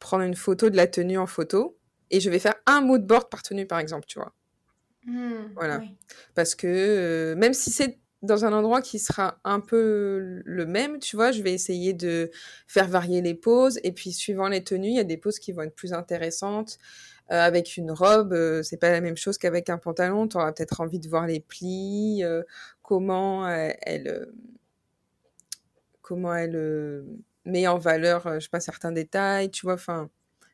prendre 0.00 0.24
une 0.24 0.34
photo 0.34 0.70
de 0.70 0.76
la 0.76 0.88
tenue 0.88 1.18
en 1.18 1.26
photo 1.26 1.78
et 2.10 2.20
je 2.20 2.28
vais 2.28 2.40
faire 2.40 2.54
un 2.66 2.80
mood 2.80 3.06
board 3.06 3.30
par 3.30 3.42
tenue, 3.42 3.66
par 3.66 3.78
exemple, 3.78 4.06
tu 4.06 4.18
vois. 4.18 4.34
Mmh, 5.06 5.52
voilà. 5.54 5.82
Parce 6.34 6.54
que 6.54 6.66
euh, 6.66 7.36
même 7.36 7.54
si 7.54 7.70
c'est 7.70 7.98
dans 8.22 8.44
un 8.44 8.52
endroit 8.52 8.82
qui 8.82 8.98
sera 8.98 9.40
un 9.44 9.58
peu 9.58 10.42
le 10.44 10.66
même, 10.66 11.00
tu 11.00 11.16
vois, 11.16 11.32
je 11.32 11.42
vais 11.42 11.52
essayer 11.52 11.92
de 11.92 12.30
faire 12.68 12.86
varier 12.86 13.20
les 13.20 13.34
poses. 13.34 13.80
Et 13.82 13.92
puis, 13.92 14.12
suivant 14.12 14.48
les 14.48 14.62
tenues, 14.62 14.88
il 14.88 14.96
y 14.96 15.00
a 15.00 15.04
des 15.04 15.16
poses 15.16 15.40
qui 15.40 15.52
vont 15.52 15.62
être 15.62 15.74
plus 15.74 15.92
intéressantes. 15.92 16.78
Euh, 17.30 17.40
avec 17.40 17.76
une 17.76 17.90
robe, 17.90 18.36
c'est 18.62 18.76
pas 18.76 18.90
la 18.90 19.00
même 19.00 19.16
chose 19.16 19.38
qu'avec 19.38 19.70
un 19.70 19.78
pantalon. 19.78 20.28
Tu 20.28 20.36
auras 20.36 20.52
peut-être 20.52 20.80
envie 20.80 21.00
de 21.00 21.08
voir 21.08 21.26
les 21.26 21.40
plis, 21.40 22.22
comment 22.82 23.48
elle, 23.48 24.28
comment 26.02 26.34
elle 26.34 26.56
euh, 26.56 27.04
met 27.44 27.66
en 27.66 27.78
valeur, 27.78 28.26
euh, 28.26 28.34
je 28.34 28.40
sais 28.40 28.50
pas, 28.50 28.60
certains 28.60 28.92
détails, 28.92 29.50
tu 29.50 29.66
vois, 29.66 29.74
enfin... 29.74 30.10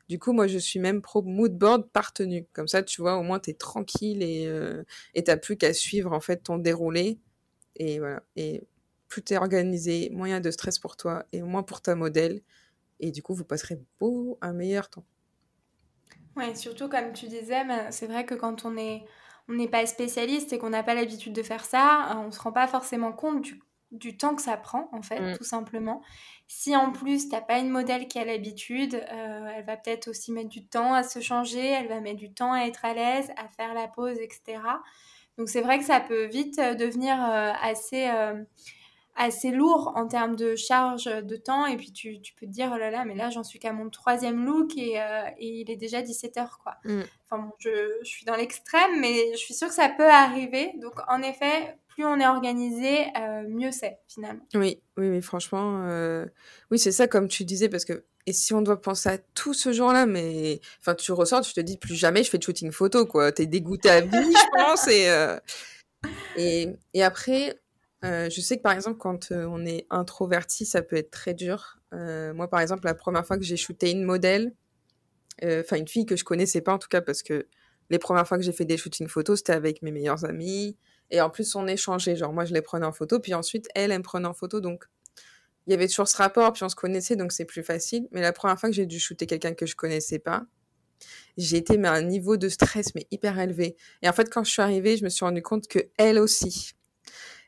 Du 0.09 0.19
coup, 0.19 0.33
moi, 0.33 0.47
je 0.47 0.57
suis 0.57 0.81
même 0.81 1.03
pro 1.03 1.21
moodboard 1.21 1.91
par 1.91 2.15
tenue. 2.15 2.47
Comme 2.55 2.67
ça, 2.67 2.83
tu 2.83 3.03
vois, 3.03 3.19
au 3.19 3.23
moins, 3.23 3.39
tu 3.41 3.51
es 3.51 3.53
tranquille 3.53 4.23
et 4.23 4.47
euh, 4.47 4.83
tu 5.15 5.23
n'as 5.27 5.37
plus 5.37 5.59
qu'à 5.59 5.75
suivre, 5.75 6.15
en 6.15 6.21
fait, 6.21 6.45
ton 6.45 6.57
déroulé. 6.57 7.19
Et 7.77 7.99
voilà. 7.99 8.23
Et 8.35 8.63
plus 9.09 9.23
tu 9.23 9.35
es 9.35 9.37
organisé, 9.37 10.09
moins 10.11 10.41
de 10.41 10.51
stress 10.51 10.79
pour 10.79 10.97
toi 10.97 11.27
et 11.33 11.43
moins 11.43 11.63
pour 11.63 11.83
ta 11.83 11.95
modèle. 11.95 12.41
Et 13.01 13.11
du 13.11 13.23
coup, 13.23 13.35
vous 13.35 13.45
passerez 13.45 13.79
beau 14.01 14.39
un 14.41 14.55
meilleur 14.55 14.89
temps. 14.89 15.05
Ouais, 16.37 16.55
surtout, 16.55 16.89
comme 16.89 17.13
tu 17.13 17.27
disais, 17.27 17.63
c'est 17.91 18.07
vrai 18.07 18.25
que 18.25 18.35
quand 18.35 18.65
on 18.65 18.79
est 18.79 19.05
on 19.49 19.55
n'est 19.55 19.69
pas 19.69 19.85
spécialiste 19.87 20.53
et 20.53 20.59
qu'on 20.59 20.71
n'a 20.71 20.83
pas 20.83 20.95
l'habitude 20.95 21.33
de 21.33 21.43
faire 21.43 21.65
ça, 21.65 22.15
on 22.17 22.27
ne 22.27 22.31
se 22.31 22.41
rend 22.41 22.53
pas 22.53 22.69
forcément 22.69 23.13
compte 23.13 23.43
du 23.43 23.59
du 23.91 24.17
temps 24.17 24.35
que 24.35 24.43
ça 24.43 24.57
prend, 24.57 24.89
en 24.93 25.03
fait, 25.03 25.21
mmh. 25.21 25.37
tout 25.37 25.45
simplement. 25.45 26.03
Si 26.47 26.77
en 26.77 26.93
plus, 26.93 27.29
t'as 27.29 27.41
pas 27.41 27.59
une 27.59 27.71
modèle 27.71 28.09
qui 28.09 28.19
a 28.19 28.25
l'habitude, 28.25 28.95
euh, 28.95 29.51
elle 29.55 29.65
va 29.65 29.77
peut-être 29.77 30.09
aussi 30.09 30.33
mettre 30.33 30.49
du 30.49 30.67
temps 30.67 30.95
à 30.95 31.03
se 31.03 31.21
changer, 31.21 31.67
elle 31.67 31.89
va 31.89 32.01
mettre 32.01 32.19
du 32.19 32.33
temps 32.33 32.53
à 32.53 32.63
être 32.63 32.85
à 32.85 32.95
l'aise, 32.95 33.31
à 33.37 33.49
faire 33.49 33.75
la 33.75 33.89
pause, 33.89 34.19
etc. 34.19 34.61
Donc 35.37 35.49
c'est 35.49 35.61
vrai 35.61 35.79
que 35.79 35.85
ça 35.85 36.01
peut 36.01 36.25
vite 36.25 36.59
euh, 36.59 36.75
devenir 36.75 37.17
euh, 37.23 37.53
assez, 37.63 38.09
assez 39.19 39.51
lourd 39.51 39.93
en 39.97 40.07
termes 40.07 40.37
de 40.37 40.57
charge 40.57 41.05
de 41.05 41.37
temps. 41.37 41.67
Et 41.67 41.77
puis 41.77 41.93
tu, 41.93 42.19
peux 42.39 42.47
te 42.47 42.51
dire, 42.51 42.71
oh 42.75 42.79
là 42.79 42.91
là, 42.91 43.05
mais 43.05 43.15
là 43.15 43.31
j'en 43.31 43.45
suis 43.45 43.59
qu'à 43.59 43.73
mon 43.73 43.91
troisième 43.91 44.45
look 44.45 44.77
et, 44.77 44.95
et, 45.39 45.61
il 45.61 45.71
est 45.71 45.77
déjà 45.77 46.01
17h. 46.03 46.49
Quoi. 46.63 46.77
Mmh. 46.85 47.03
Enfin 47.31 47.43
bon, 47.43 47.53
je, 47.59 47.71
je 48.03 48.09
suis 48.09 48.25
dans 48.25 48.37
l'extrême, 48.37 49.01
mais 49.01 49.33
je 49.33 49.39
suis 49.39 49.55
sûre 49.55 49.69
que 49.69 49.75
ça 49.75 49.89
peut 49.89 50.09
arriver. 50.09 50.73
Donc 50.81 50.95
en 51.09 51.21
effet, 51.23 51.77
plus 51.99 52.07
on 52.07 52.21
est 52.21 52.27
organisé, 52.29 53.07
euh, 53.21 53.43
mieux 53.49 53.73
c'est 53.73 53.99
finalement. 54.07 54.47
Oui, 54.55 54.81
oui, 54.97 55.09
oui, 55.09 55.21
franchement, 55.21 55.83
euh, 55.89 56.27
oui, 56.71 56.79
c'est 56.79 56.93
ça 56.93 57.09
comme 57.09 57.27
tu 57.27 57.45
disais, 57.45 57.69
parce 57.69 57.85
que 57.85 58.05
et 58.25 58.33
si 58.33 58.55
on 58.55 58.63
doit 58.63 58.81
penser 58.81 59.09
à 59.09 59.19
tout 59.35 59.53
ce 59.53 59.73
jour-là, 59.73 60.07
mais 60.07 60.61
enfin, 60.81 60.95
tu 60.95 61.11
ressors, 61.11 61.41
tu 61.41 61.53
te 61.55 61.61
dis 61.61 61.77
plus 61.77 61.97
jamais 61.97 62.23
je 62.23 62.31
fais 62.31 62.39
de 62.39 62.43
shooting 62.45 62.71
photo, 62.71 63.05
quoi. 63.05 63.33
T'es 63.33 63.47
dégoûté 63.47 63.91
à 63.91 64.01
vie, 64.01 64.11
je 64.13 64.51
pense, 64.53 64.87
et, 64.87 65.09
euh, 65.09 65.39
et, 66.37 66.69
et 66.95 67.03
après. 67.03 67.59
Je 68.03 68.41
sais 68.41 68.57
que 68.57 68.63
par 68.63 68.73
exemple, 68.73 68.99
quand 68.99 69.33
on 69.33 69.65
est 69.67 69.87
introverti, 69.91 70.65
ça 70.67 70.83
peut 70.83 70.97
être 70.97 71.11
très 71.11 71.35
dur. 71.35 71.79
moi, 71.93 72.49
par 72.49 72.61
exemple, 72.61 72.85
la 72.85 72.95
première 72.95 73.27
fois 73.27 73.39
que 73.39 73.45
j'ai 73.45 73.57
shooté 73.57 73.91
une 73.91 74.05
modèle, 74.05 74.55
enfin 75.43 75.77
une 75.77 75.89
fille 75.89 76.07
que 76.07 76.17
je 76.17 76.25
connaissais 76.25 76.61
pas 76.61 76.73
en 76.73 76.79
tout 76.79 76.89
cas, 76.89 77.01
parce 77.01 77.23
que 77.23 77.47
les 77.91 77.99
premières 77.99 78.27
fois 78.27 78.37
que 78.37 78.45
j'ai 78.45 78.53
fait 78.53 78.65
des 78.65 78.77
shootings 78.77 79.09
photos, 79.09 79.39
c'était 79.39 79.53
avec 79.53 79.83
mes 79.83 79.91
meilleurs 79.91 80.25
amis. 80.25 80.77
Et 81.11 81.21
en 81.21 81.31
plus, 81.31 81.55
on 81.55 81.67
échangeait. 81.67 82.17
Genre, 82.17 82.33
moi, 82.33 82.45
je 82.45 82.53
les 82.53 82.63
prenais 82.63 82.87
en 82.87 82.93
photo, 82.93 83.19
puis 83.19 83.35
ensuite, 83.35 83.67
elle, 83.75 83.93
elle 83.93 83.99
me 83.99 84.03
prenait 84.03 84.29
en 84.29 84.35
photo. 84.35 84.61
Donc, 84.61 84.85
il 85.67 85.71
y 85.71 85.75
avait 85.75 85.89
toujours 85.89 86.09
ce 86.09 86.17
rapport, 86.17 86.53
puis 86.53 86.65
on 86.65 86.69
se 86.69 86.77
connaissait, 86.77 87.17
donc 87.17 87.33
c'est 87.33 87.45
plus 87.45 87.63
facile. 87.63 88.09
Mais 88.11 88.21
la 88.21 88.33
première 88.33 88.59
fois 88.59 88.69
que 88.69 88.75
j'ai 88.75 88.87
dû 88.87 88.99
shooter 88.99 89.27
quelqu'un 89.27 89.55
que 89.55 89.67
je 89.67 89.77
connaissais 89.77 90.19
pas, 90.19 90.45
j'ai 91.37 91.59
été 91.59 91.83
à 91.85 91.93
un 91.93 92.03
niveau 92.03 92.37
de 92.37 92.49
stress 92.49 92.95
mais 92.95 93.07
hyper 93.11 93.39
élevé. 93.39 93.77
Et 94.03 94.09
en 94.09 94.13
fait, 94.13 94.29
quand 94.31 94.45
je 94.45 94.51
suis 94.51 94.63
arrivée, 94.63 94.97
je 94.97 95.05
me 95.05 95.09
suis 95.09 95.25
rendu 95.25 95.43
compte 95.43 95.69
que 95.69 95.79
elle 95.97 96.19
aussi. 96.19 96.73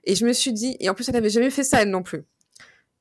Et 0.04 0.14
je 0.14 0.24
me 0.24 0.32
suis 0.32 0.52
dit, 0.52 0.76
et 0.80 0.88
en 0.88 0.94
plus, 0.94 1.08
elle 1.08 1.14
n'avait 1.14 1.30
jamais 1.30 1.50
fait 1.50 1.64
ça 1.64 1.82
elle 1.82 1.90
non 1.90 2.02
plus. 2.02 2.24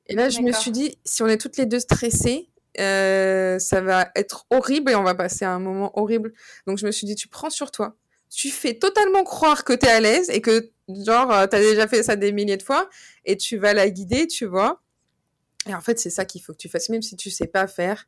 Et 0.06 0.14
là, 0.14 0.28
je 0.28 0.40
me 0.40 0.52
suis 0.52 0.70
dit, 0.70 0.98
si 1.04 1.22
on 1.22 1.28
est 1.28 1.38
toutes 1.38 1.56
les 1.56 1.66
deux 1.66 1.78
stressées, 1.78 2.48
euh, 2.78 3.58
ça 3.58 3.80
va 3.80 4.10
être 4.14 4.46
horrible 4.50 4.90
et 4.92 4.94
on 4.94 5.02
va 5.02 5.14
passer 5.14 5.44
à 5.44 5.52
un 5.52 5.58
moment 5.58 5.96
horrible. 5.98 6.32
Donc 6.66 6.78
je 6.78 6.86
me 6.86 6.92
suis 6.92 7.06
dit, 7.06 7.14
tu 7.14 7.28
prends 7.28 7.50
sur 7.50 7.70
toi, 7.70 7.96
tu 8.28 8.50
fais 8.50 8.74
totalement 8.74 9.24
croire 9.24 9.64
que 9.64 9.72
tu 9.72 9.86
es 9.86 9.88
à 9.88 10.00
l'aise 10.00 10.30
et 10.30 10.40
que, 10.40 10.70
genre, 10.88 11.32
euh, 11.32 11.46
tu 11.46 11.56
as 11.56 11.60
déjà 11.60 11.88
fait 11.88 12.02
ça 12.02 12.16
des 12.16 12.32
milliers 12.32 12.56
de 12.56 12.62
fois 12.62 12.88
et 13.24 13.36
tu 13.36 13.56
vas 13.56 13.72
la 13.72 13.88
guider, 13.90 14.26
tu 14.26 14.46
vois. 14.46 14.82
Et 15.68 15.74
en 15.74 15.80
fait, 15.80 15.98
c'est 15.98 16.10
ça 16.10 16.24
qu'il 16.24 16.42
faut 16.42 16.52
que 16.52 16.58
tu 16.58 16.68
fasses, 16.68 16.88
même 16.88 17.02
si 17.02 17.16
tu 17.16 17.30
sais 17.30 17.46
pas 17.46 17.66
faire. 17.66 18.06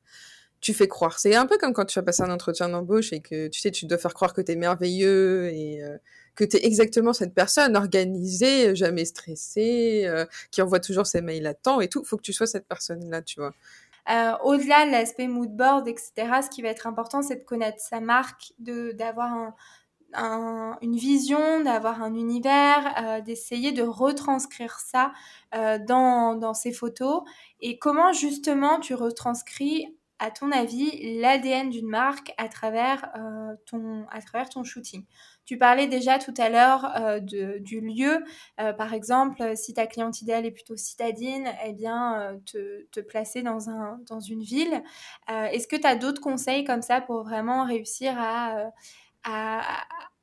Tu 0.63 0.73
fais 0.73 0.89
croire. 0.89 1.19
C'est 1.19 1.35
un 1.35 1.45
peu 1.45 1.59
comme 1.59 1.75
quand 1.75 1.85
tu 1.85 1.99
vas 1.99 2.05
passer 2.05 2.23
un 2.23 2.31
entretien 2.31 2.69
d'embauche 2.69 3.13
et 3.13 3.21
que 3.21 3.49
tu 3.49 3.61
sais, 3.61 3.73
tu 3.73 3.85
dois 3.85 3.99
faire 3.99 4.15
croire 4.15 4.33
que 4.33 4.41
tu 4.41 4.53
es 4.53 4.57
merveilleux 4.57 5.49
et 5.49 5.83
euh, 5.83 5.99
que 6.37 6.45
tu 6.45 6.57
es 6.57 6.65
exactement 6.65 7.13
cette 7.13 7.35
personne 7.35 7.77
organisée, 7.77 8.75
jamais 8.77 9.05
stressée, 9.05 10.05
euh, 10.07 10.25
qui 10.53 10.63
envoie 10.63 10.79
toujours 10.79 11.07
ses 11.07 11.21
mails 11.21 11.47
à 11.49 11.55
temps 11.55 11.81
et 11.81 11.89
tout. 11.89 12.05
Faut 12.05 12.17
que 12.17 12.23
tu 12.23 12.33
sois 12.33 12.47
cette 12.47 12.67
personne-là, 12.69 13.23
tu 13.23 13.41
vois. 13.41 13.53
Euh, 14.09 14.33
au-delà 14.45 14.87
de 14.87 14.93
l'aspect 14.93 15.27
mood 15.27 15.51
board, 15.55 15.89
etc., 15.89 16.13
ce 16.43 16.49
qui 16.49 16.63
va 16.63 16.69
être 16.69 16.87
important, 16.87 17.23
c'est 17.23 17.37
de 17.37 17.45
connaître 17.45 17.81
sa 17.81 18.01
marque, 18.01 18.53
d'avoir 18.59 19.55
un, 20.15 20.79
une 20.81 20.97
vision, 20.97 21.61
d'avoir 21.61 22.03
un 22.03 22.15
univers, 22.15 22.95
euh, 23.03 23.21
d'essayer 23.21 23.73
de 23.73 23.83
retranscrire 23.83 24.79
ça 24.79 25.13
dans, 25.53 26.35
dans 26.35 26.55
ces 26.55 26.73
photos. 26.73 27.23
Et 27.61 27.79
comment 27.79 28.13
justement 28.13 28.81
tu 28.81 28.95
retranscris, 28.95 29.95
à 30.23 30.31
ton 30.31 30.53
avis, 30.53 31.19
l'ADN 31.21 31.69
d'une 31.69 31.89
marque 31.89 32.33
à 32.39 32.47
travers, 32.47 33.11
euh, 33.17 33.57
ton, 33.67 34.07
à 34.09 34.23
travers 34.23 34.49
ton 34.49 34.63
shooting? 34.63 35.05
Tu 35.45 35.59
parlais 35.59 35.89
déjà 35.89 36.21
tout 36.21 36.33
à 36.39 36.49
l'heure 36.49 36.93
euh, 36.97 37.19
du 37.19 37.81
lieu. 37.81 38.23
Euh, 38.61 38.73
par 38.73 38.95
exemple, 38.95 39.57
si 39.57 39.75
ta 39.75 39.89
cliente 39.89 40.23
idéale 40.23 40.47
est 40.47 40.53
plutôt 40.53 40.77
citadine, 40.77 41.49
eh 41.67 41.73
bien, 41.73 42.39
te, 42.47 42.87
te, 42.93 43.01
placer 43.01 43.43
dans, 43.43 43.69
un, 43.69 43.99
dans 44.09 44.21
une 44.21 44.45
ville. 44.45 44.85
Est-ce 45.29 45.67
que 45.67 45.75
tu 45.75 45.89
as 45.89 45.97
d'autres 45.97 46.21
conseils 46.21 46.63
comme 46.63 46.83
ça 46.83 47.01
pour 47.01 47.25
vraiment 47.25 47.65
réussir 47.65 48.15
à, 48.17 48.71
à, 49.25 49.63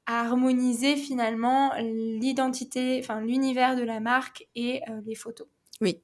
harmoniser 0.05 0.95
finalement 0.95 1.73
l'identité, 1.77 3.01
enfin 3.03 3.19
l'univers 3.19 3.75
de 3.75 3.83
la 3.83 3.99
marque 3.99 4.47
et 4.55 4.81
les 5.05 5.15
photos? 5.15 5.47
Oui. 5.81 6.01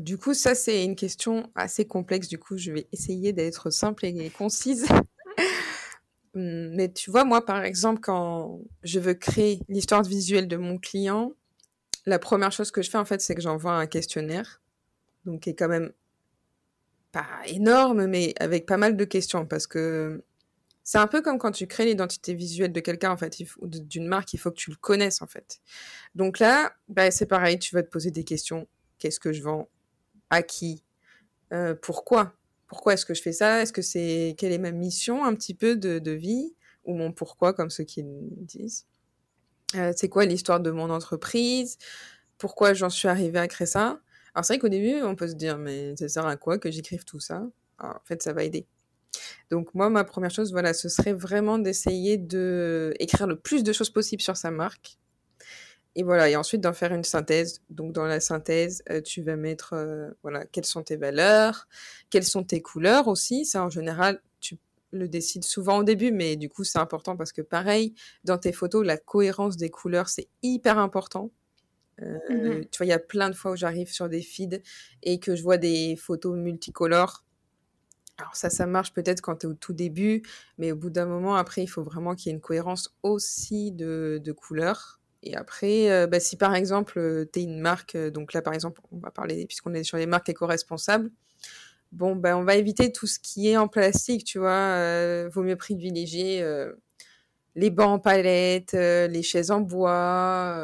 Du 0.00 0.18
coup, 0.18 0.34
ça, 0.34 0.54
c'est 0.54 0.84
une 0.84 0.96
question 0.96 1.50
assez 1.54 1.86
complexe. 1.86 2.28
Du 2.28 2.38
coup, 2.38 2.56
je 2.56 2.72
vais 2.72 2.88
essayer 2.92 3.32
d'être 3.32 3.70
simple 3.70 4.06
et 4.06 4.30
concise. 4.30 4.86
Mmh, 6.36 6.74
mais 6.76 6.92
tu 6.92 7.10
vois, 7.10 7.24
moi, 7.24 7.44
par 7.46 7.64
exemple, 7.64 8.00
quand 8.00 8.60
je 8.82 9.00
veux 9.00 9.14
créer 9.14 9.60
l'histoire 9.68 10.02
visuelle 10.02 10.46
de 10.48 10.56
mon 10.58 10.76
client, 10.76 11.32
la 12.04 12.18
première 12.18 12.52
chose 12.52 12.70
que 12.70 12.82
je 12.82 12.90
fais, 12.90 12.98
en 12.98 13.06
fait, 13.06 13.22
c'est 13.22 13.34
que 13.34 13.40
j'envoie 13.40 13.72
un 13.72 13.86
questionnaire. 13.86 14.60
Donc, 15.24 15.40
qui 15.40 15.50
est 15.50 15.54
quand 15.54 15.68
même 15.68 15.92
pas 17.10 17.26
énorme, 17.46 18.06
mais 18.06 18.34
avec 18.38 18.66
pas 18.66 18.76
mal 18.76 18.98
de 18.98 19.04
questions. 19.06 19.46
Parce 19.46 19.66
que 19.66 20.22
c'est 20.84 20.98
un 20.98 21.06
peu 21.06 21.22
comme 21.22 21.38
quand 21.38 21.52
tu 21.52 21.66
crées 21.66 21.86
l'identité 21.86 22.34
visuelle 22.34 22.72
de 22.72 22.80
quelqu'un, 22.80 23.12
en 23.12 23.16
fait, 23.16 23.38
ou 23.60 23.66
d'une 23.66 24.06
marque, 24.06 24.34
il 24.34 24.38
faut 24.38 24.50
que 24.50 24.56
tu 24.56 24.70
le 24.70 24.76
connaisses, 24.76 25.22
en 25.22 25.26
fait. 25.26 25.60
Donc 26.14 26.38
là, 26.38 26.74
bah, 26.88 27.10
c'est 27.10 27.26
pareil, 27.26 27.58
tu 27.58 27.74
vas 27.74 27.82
te 27.82 27.88
poser 27.88 28.10
des 28.10 28.24
questions. 28.24 28.68
Qu'est-ce 29.06 29.20
que 29.20 29.32
je 29.32 29.40
vends 29.40 29.68
À 30.30 30.42
qui 30.42 30.82
euh, 31.52 31.76
Pourquoi 31.80 32.34
pourquoi 32.66 32.94
est-ce 32.94 33.06
que 33.06 33.14
je 33.14 33.22
fais 33.22 33.32
ça 33.32 33.62
Est-ce 33.62 33.72
que 33.72 33.80
c'est 33.82 34.34
quelle 34.36 34.50
est 34.50 34.58
ma 34.58 34.72
mission 34.72 35.24
un 35.24 35.32
petit 35.36 35.54
peu 35.54 35.76
de, 35.76 36.10
vie 36.10 36.52
ou 36.84 36.96
mon 36.96 37.12
pourquoi 37.12 37.52
comme 37.52 37.70
ceux 37.70 37.84
qui 37.84 38.02
disent. 38.04 38.86
Euh, 39.76 39.92
C'est 39.96 40.08
quoi 40.08 40.24
l'histoire 40.24 40.58
de 40.58 40.72
mon 40.72 40.90
entreprise 40.90 41.78
Pourquoi 42.36 42.74
j'en 42.74 42.90
suis 42.90 43.06
arrivée 43.06 43.38
à 43.38 43.46
créer 43.46 43.68
ça. 43.68 44.00
Alors 44.34 44.44
c'est 44.44 44.54
vrai 44.54 44.58
qu'au 44.58 44.68
début 44.68 45.00
on 45.02 45.14
peut 45.14 45.28
se 45.28 45.34
dire 45.34 45.58
mais 45.58 45.94
ça 45.94 46.08
sert 46.08 46.26
à 46.26 46.36
quoi 46.36 46.58
que 46.58 46.72
j'écrive 46.72 47.04
tout 47.04 47.20
ça? 47.20 47.46
En 47.78 48.00
fait 48.02 48.20
ça 48.24 48.32
va 48.32 48.42
aider. 48.42 48.66
Donc 49.52 49.72
moi 49.72 49.88
ma 49.88 50.02
première 50.02 50.32
chose 50.32 50.50
voilà 50.50 50.74
ce 50.74 50.88
serait 50.88 51.12
vraiment 51.12 51.60
d'essayer 51.60 52.18
de 52.18 52.94
écrire 52.98 53.28
le 53.28 53.36
plus 53.36 53.62
de 53.62 53.72
choses 53.72 53.90
possible 53.90 54.22
sur 54.22 54.36
sa 54.36 54.50
marque 54.50 54.98
et 55.96 56.02
voilà, 56.02 56.28
et 56.28 56.36
ensuite 56.36 56.60
d'en 56.60 56.74
faire 56.74 56.92
une 56.92 57.04
synthèse. 57.04 57.62
Donc 57.70 57.92
dans 57.92 58.04
la 58.04 58.20
synthèse, 58.20 58.82
euh, 58.90 59.00
tu 59.00 59.22
vas 59.22 59.36
mettre 59.36 59.72
euh, 59.72 60.10
voilà 60.22 60.44
quelles 60.44 60.66
sont 60.66 60.82
tes 60.82 60.96
valeurs, 60.96 61.66
quelles 62.10 62.24
sont 62.24 62.44
tes 62.44 62.60
couleurs 62.60 63.08
aussi. 63.08 63.46
Ça 63.46 63.64
en 63.64 63.70
général, 63.70 64.20
tu 64.38 64.58
le 64.92 65.08
décides 65.08 65.44
souvent 65.44 65.78
au 65.78 65.84
début, 65.84 66.12
mais 66.12 66.36
du 66.36 66.50
coup 66.50 66.64
c'est 66.64 66.78
important 66.78 67.16
parce 67.16 67.32
que 67.32 67.40
pareil, 67.40 67.94
dans 68.24 68.36
tes 68.36 68.52
photos, 68.52 68.84
la 68.86 68.98
cohérence 68.98 69.56
des 69.56 69.70
couleurs 69.70 70.10
c'est 70.10 70.28
hyper 70.42 70.78
important. 70.78 71.30
Euh, 72.02 72.18
mmh 72.28 72.66
tu 72.70 72.76
vois, 72.76 72.86
il 72.86 72.90
y 72.90 72.92
a 72.92 72.98
plein 72.98 73.30
de 73.30 73.34
fois 73.34 73.52
où 73.52 73.56
j'arrive 73.56 73.90
sur 73.90 74.10
des 74.10 74.20
feeds 74.20 74.60
et 75.02 75.18
que 75.18 75.34
je 75.34 75.42
vois 75.42 75.56
des 75.56 75.96
photos 75.96 76.36
multicolores. 76.36 77.24
Alors 78.18 78.36
ça, 78.36 78.50
ça 78.50 78.66
marche 78.66 78.92
peut-être 78.92 79.22
quand 79.22 79.36
tu 79.36 79.46
es 79.46 79.50
au 79.50 79.54
tout 79.54 79.72
début, 79.72 80.22
mais 80.58 80.72
au 80.72 80.76
bout 80.76 80.90
d'un 80.90 81.06
moment, 81.06 81.36
après, 81.36 81.62
il 81.62 81.66
faut 81.66 81.82
vraiment 81.82 82.14
qu'il 82.14 82.30
y 82.30 82.32
ait 82.32 82.34
une 82.34 82.40
cohérence 82.42 82.94
aussi 83.02 83.72
de, 83.72 84.20
de 84.22 84.32
couleurs. 84.32 84.95
Et 85.22 85.36
après, 85.36 85.90
euh, 85.90 86.06
bah, 86.06 86.20
si 86.20 86.36
par 86.36 86.54
exemple, 86.54 86.98
euh, 86.98 87.24
tu 87.32 87.40
es 87.40 87.42
une 87.42 87.60
marque, 87.60 87.94
euh, 87.94 88.10
donc 88.10 88.32
là 88.32 88.42
par 88.42 88.54
exemple, 88.54 88.80
on 88.92 88.98
va 88.98 89.10
parler, 89.10 89.46
puisqu'on 89.46 89.74
est 89.74 89.84
sur 89.84 89.96
les 89.96 90.06
marques 90.06 90.28
éco-responsables, 90.28 91.10
bon, 91.92 92.16
bah, 92.16 92.36
on 92.36 92.44
va 92.44 92.56
éviter 92.56 92.92
tout 92.92 93.06
ce 93.06 93.18
qui 93.18 93.48
est 93.48 93.56
en 93.56 93.68
plastique, 93.68 94.24
tu 94.24 94.38
vois. 94.38 95.28
vaut 95.28 95.42
mieux 95.42 95.56
privilégier 95.56 96.44
les 97.54 97.70
bancs 97.70 97.88
en 97.88 97.98
palette, 97.98 98.72
les 98.74 99.22
chaises 99.22 99.50
en 99.50 99.60
bois, 99.60 100.60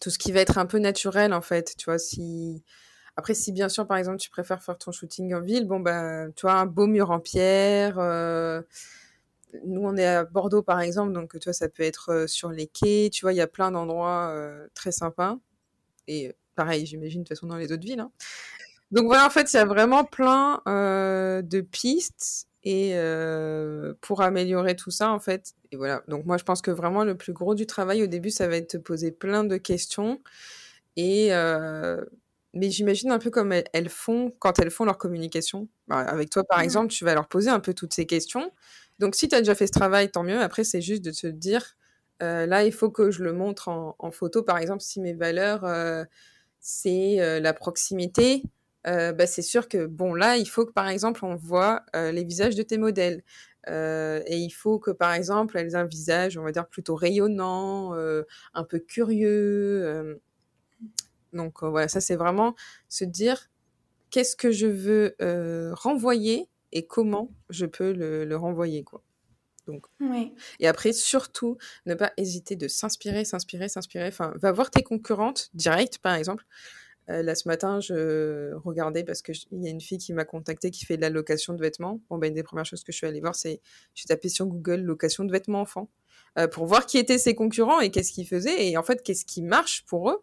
tout 0.00 0.10
ce 0.10 0.18
qui 0.18 0.32
va 0.32 0.40
être 0.40 0.58
un 0.58 0.66
peu 0.66 0.78
naturel 0.78 1.32
en 1.32 1.42
fait, 1.42 1.74
tu 1.78 1.86
vois. 1.86 1.98
Si 1.98 2.62
après, 3.16 3.34
si 3.34 3.52
bien 3.52 3.68
sûr, 3.68 3.86
par 3.86 3.96
exemple, 3.96 4.18
tu 4.18 4.30
préfères 4.30 4.62
faire 4.62 4.76
ton 4.78 4.90
shooting 4.92 5.34
en 5.34 5.40
ville, 5.40 5.66
bon 5.66 5.80
bah, 5.80 6.26
tu 6.36 6.42
vois, 6.42 6.54
un 6.54 6.66
beau 6.66 6.86
mur 6.86 7.10
en 7.10 7.20
pierre 7.20 7.98
nous, 9.64 9.82
on 9.82 9.96
est 9.96 10.06
à 10.06 10.24
Bordeaux, 10.24 10.62
par 10.62 10.80
exemple, 10.80 11.12
donc 11.12 11.38
tu 11.38 11.44
vois, 11.44 11.52
ça 11.52 11.68
peut 11.68 11.82
être 11.82 12.10
euh, 12.10 12.26
sur 12.26 12.50
les 12.50 12.66
quais, 12.66 13.10
tu 13.12 13.22
vois, 13.22 13.32
il 13.32 13.36
y 13.36 13.40
a 13.40 13.46
plein 13.46 13.70
d'endroits 13.70 14.28
euh, 14.30 14.66
très 14.74 14.92
sympas. 14.92 15.38
Et 16.08 16.34
pareil, 16.54 16.86
j'imagine, 16.86 17.22
de 17.22 17.28
toute 17.28 17.36
façon, 17.36 17.46
dans 17.46 17.56
les 17.56 17.72
autres 17.72 17.84
villes. 17.84 18.00
Hein. 18.00 18.10
Donc 18.90 19.06
voilà, 19.06 19.26
en 19.26 19.30
fait, 19.30 19.52
il 19.52 19.56
y 19.56 19.60
a 19.60 19.64
vraiment 19.64 20.04
plein 20.04 20.60
euh, 20.68 21.42
de 21.42 21.60
pistes 21.60 22.48
et 22.66 22.94
pour 24.00 24.22
améliorer 24.22 24.74
tout 24.74 24.90
ça, 24.90 25.10
en 25.10 25.20
fait. 25.20 25.52
Et 25.70 25.76
voilà, 25.76 26.02
donc 26.08 26.24
moi, 26.24 26.38
je 26.38 26.44
pense 26.44 26.62
que 26.62 26.70
vraiment, 26.70 27.04
le 27.04 27.14
plus 27.14 27.34
gros 27.34 27.54
du 27.54 27.66
travail 27.66 28.02
au 28.02 28.06
début, 28.06 28.30
ça 28.30 28.48
va 28.48 28.56
être 28.56 28.76
de 28.76 28.78
poser 28.78 29.12
plein 29.12 29.44
de 29.44 29.58
questions. 29.58 30.22
Et 30.96 31.30
mais 32.54 32.70
j'imagine 32.70 33.10
un 33.10 33.18
peu 33.18 33.30
comme 33.30 33.52
elles, 33.52 33.88
font 33.88 34.32
quand 34.38 34.58
elles 34.60 34.70
font 34.70 34.84
leur 34.84 34.96
communication. 34.96 35.68
Bah, 35.88 35.98
avec 35.98 36.30
toi, 36.30 36.44
par 36.44 36.60
mmh. 36.60 36.64
exemple, 36.64 36.88
tu 36.92 37.04
vas 37.04 37.14
leur 37.14 37.26
poser 37.26 37.50
un 37.50 37.60
peu 37.60 37.74
toutes 37.74 37.92
ces 37.92 38.06
questions. 38.06 38.52
Donc, 38.98 39.14
si 39.14 39.28
tu 39.28 39.34
as 39.34 39.40
déjà 39.40 39.54
fait 39.54 39.66
ce 39.66 39.72
travail, 39.72 40.10
tant 40.10 40.22
mieux. 40.22 40.40
Après, 40.40 40.64
c'est 40.64 40.80
juste 40.80 41.04
de 41.04 41.10
te 41.10 41.26
dire, 41.26 41.76
euh, 42.22 42.46
là, 42.46 42.64
il 42.64 42.72
faut 42.72 42.90
que 42.90 43.10
je 43.10 43.22
le 43.24 43.32
montre 43.32 43.68
en, 43.68 44.10
photo. 44.10 44.42
Par 44.42 44.58
exemple, 44.58 44.82
si 44.82 45.00
mes 45.00 45.14
valeurs, 45.14 45.64
euh, 45.64 46.04
c'est 46.60 47.20
euh, 47.20 47.40
la 47.40 47.52
proximité, 47.54 48.42
bah, 48.84 49.26
c'est 49.26 49.42
sûr 49.42 49.68
que, 49.68 49.86
bon, 49.86 50.14
là, 50.14 50.36
il 50.36 50.46
faut 50.46 50.66
que, 50.66 50.72
par 50.72 50.88
exemple, 50.88 51.24
on 51.24 51.36
voit 51.36 51.84
les 51.94 52.24
visages 52.24 52.54
de 52.54 52.62
tes 52.62 52.78
modèles. 52.78 53.22
et 53.66 54.36
il 54.36 54.50
faut 54.50 54.78
que, 54.78 54.90
par 54.90 55.12
exemple, 55.14 55.56
elles 55.58 55.72
aient 55.72 55.76
un 55.76 55.86
visage, 55.86 56.38
on 56.38 56.42
va 56.44 56.52
dire, 56.52 56.66
plutôt 56.68 56.94
rayonnant, 56.94 57.94
un 58.54 58.64
peu 58.64 58.78
curieux. 58.78 60.20
donc, 61.32 61.62
voilà, 61.62 61.88
ça, 61.88 62.00
c'est 62.00 62.16
vraiment 62.16 62.54
se 62.88 63.04
dire, 63.04 63.50
qu'est-ce 64.10 64.36
que 64.36 64.50
je 64.52 64.66
veux 64.66 65.16
renvoyer 65.74 66.48
et 66.74 66.86
comment 66.86 67.32
je 67.48 67.66
peux 67.66 67.92
le, 67.92 68.36
renvoyer, 68.36 68.84
quoi. 68.84 69.02
Donc, 69.66 69.86
Et 70.60 70.68
après, 70.68 70.92
surtout, 70.92 71.56
ne 71.86 71.94
pas 71.94 72.12
hésiter 72.18 72.54
de 72.54 72.68
s'inspirer, 72.68 73.24
s'inspirer, 73.24 73.68
s'inspirer. 73.68 74.08
Enfin, 74.08 74.34
va 74.36 74.52
voir 74.52 74.70
tes 74.70 74.82
concurrentes 74.82 75.48
direct, 75.54 75.98
par 75.98 76.14
exemple. 76.14 76.44
Euh, 77.10 77.22
là, 77.22 77.34
ce 77.34 77.48
matin, 77.48 77.80
je 77.80 78.52
regardais 78.54 79.04
parce 79.04 79.22
qu'il 79.22 79.36
y 79.52 79.66
a 79.66 79.70
une 79.70 79.80
fille 79.80 79.98
qui 79.98 80.12
m'a 80.12 80.24
contacté 80.24 80.70
qui 80.70 80.84
fait 80.84 80.96
de 80.96 81.02
la 81.02 81.10
location 81.10 81.54
de 81.54 81.60
vêtements. 81.60 82.00
Bon, 82.10 82.18
ben, 82.18 82.28
une 82.28 82.34
des 82.34 82.42
premières 82.42 82.66
choses 82.66 82.84
que 82.84 82.92
je 82.92 82.96
suis 82.98 83.06
allée 83.06 83.20
voir, 83.20 83.34
c'est 83.34 83.60
j'ai 83.94 84.04
tapé 84.04 84.28
sur 84.28 84.46
Google 84.46 84.80
location 84.82 85.24
de 85.24 85.32
vêtements 85.32 85.60
enfants 85.60 85.88
euh, 86.38 86.48
pour 86.48 86.66
voir 86.66 86.86
qui 86.86 86.98
étaient 86.98 87.18
ses 87.18 87.34
concurrents 87.34 87.80
et 87.80 87.90
qu'est-ce 87.90 88.12
qu'ils 88.12 88.26
faisaient 88.26 88.68
et 88.68 88.76
en 88.76 88.82
fait, 88.82 89.02
qu'est-ce 89.02 89.24
qui 89.24 89.42
marche 89.42 89.84
pour 89.86 90.10
eux. 90.10 90.22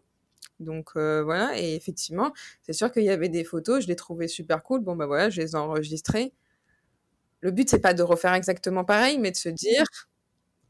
Donc 0.60 0.90
euh, 0.96 1.22
voilà, 1.22 1.58
et 1.58 1.74
effectivement, 1.74 2.32
c'est 2.62 2.72
sûr 2.72 2.92
qu'il 2.92 3.04
y 3.04 3.10
avait 3.10 3.28
des 3.28 3.44
photos, 3.44 3.82
je 3.82 3.88
les 3.88 3.96
trouvais 3.96 4.28
super 4.28 4.62
cool. 4.62 4.80
Bon, 4.80 4.96
ben 4.96 5.06
voilà, 5.06 5.30
je 5.30 5.40
les 5.40 5.52
ai 5.52 5.56
enregistrées 5.56 6.32
le 7.42 7.50
but 7.50 7.68
c'est 7.68 7.80
pas 7.80 7.94
de 7.94 8.02
refaire 8.02 8.34
exactement 8.34 8.84
pareil, 8.84 9.18
mais 9.18 9.30
de 9.30 9.36
se 9.36 9.50
dire 9.50 9.84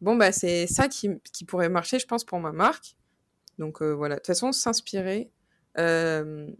bon 0.02 0.16
bah 0.16 0.32
c'est 0.32 0.66
ça 0.66 0.88
qui, 0.88 1.08
pourrait 1.46 1.70
marcher, 1.70 1.98
je 1.98 2.06
pense, 2.06 2.24
pour 2.24 2.40
ma 2.40 2.52
marque. 2.52 2.96
Donc 3.58 3.80
euh, 3.80 3.92
voilà, 3.92 4.16
de 4.16 4.20
toute 4.20 4.26
façon, 4.26 4.52
s'inspirer. 4.52 5.30
Euh, 5.78 6.50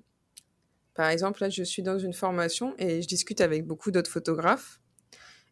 par 0.95 1.09
exemple, 1.09 1.43
là, 1.43 1.51
je 1.51 1.63
suis 1.63 1.83
dans 1.83 1.99
une 1.99 2.13
formation 2.13 2.75
et 2.79 3.03
je 3.03 3.09
discute 3.09 3.41
avec 3.41 3.67
beaucoup 3.67 3.91
d'autres 3.91 4.11
photographes. 4.11 4.81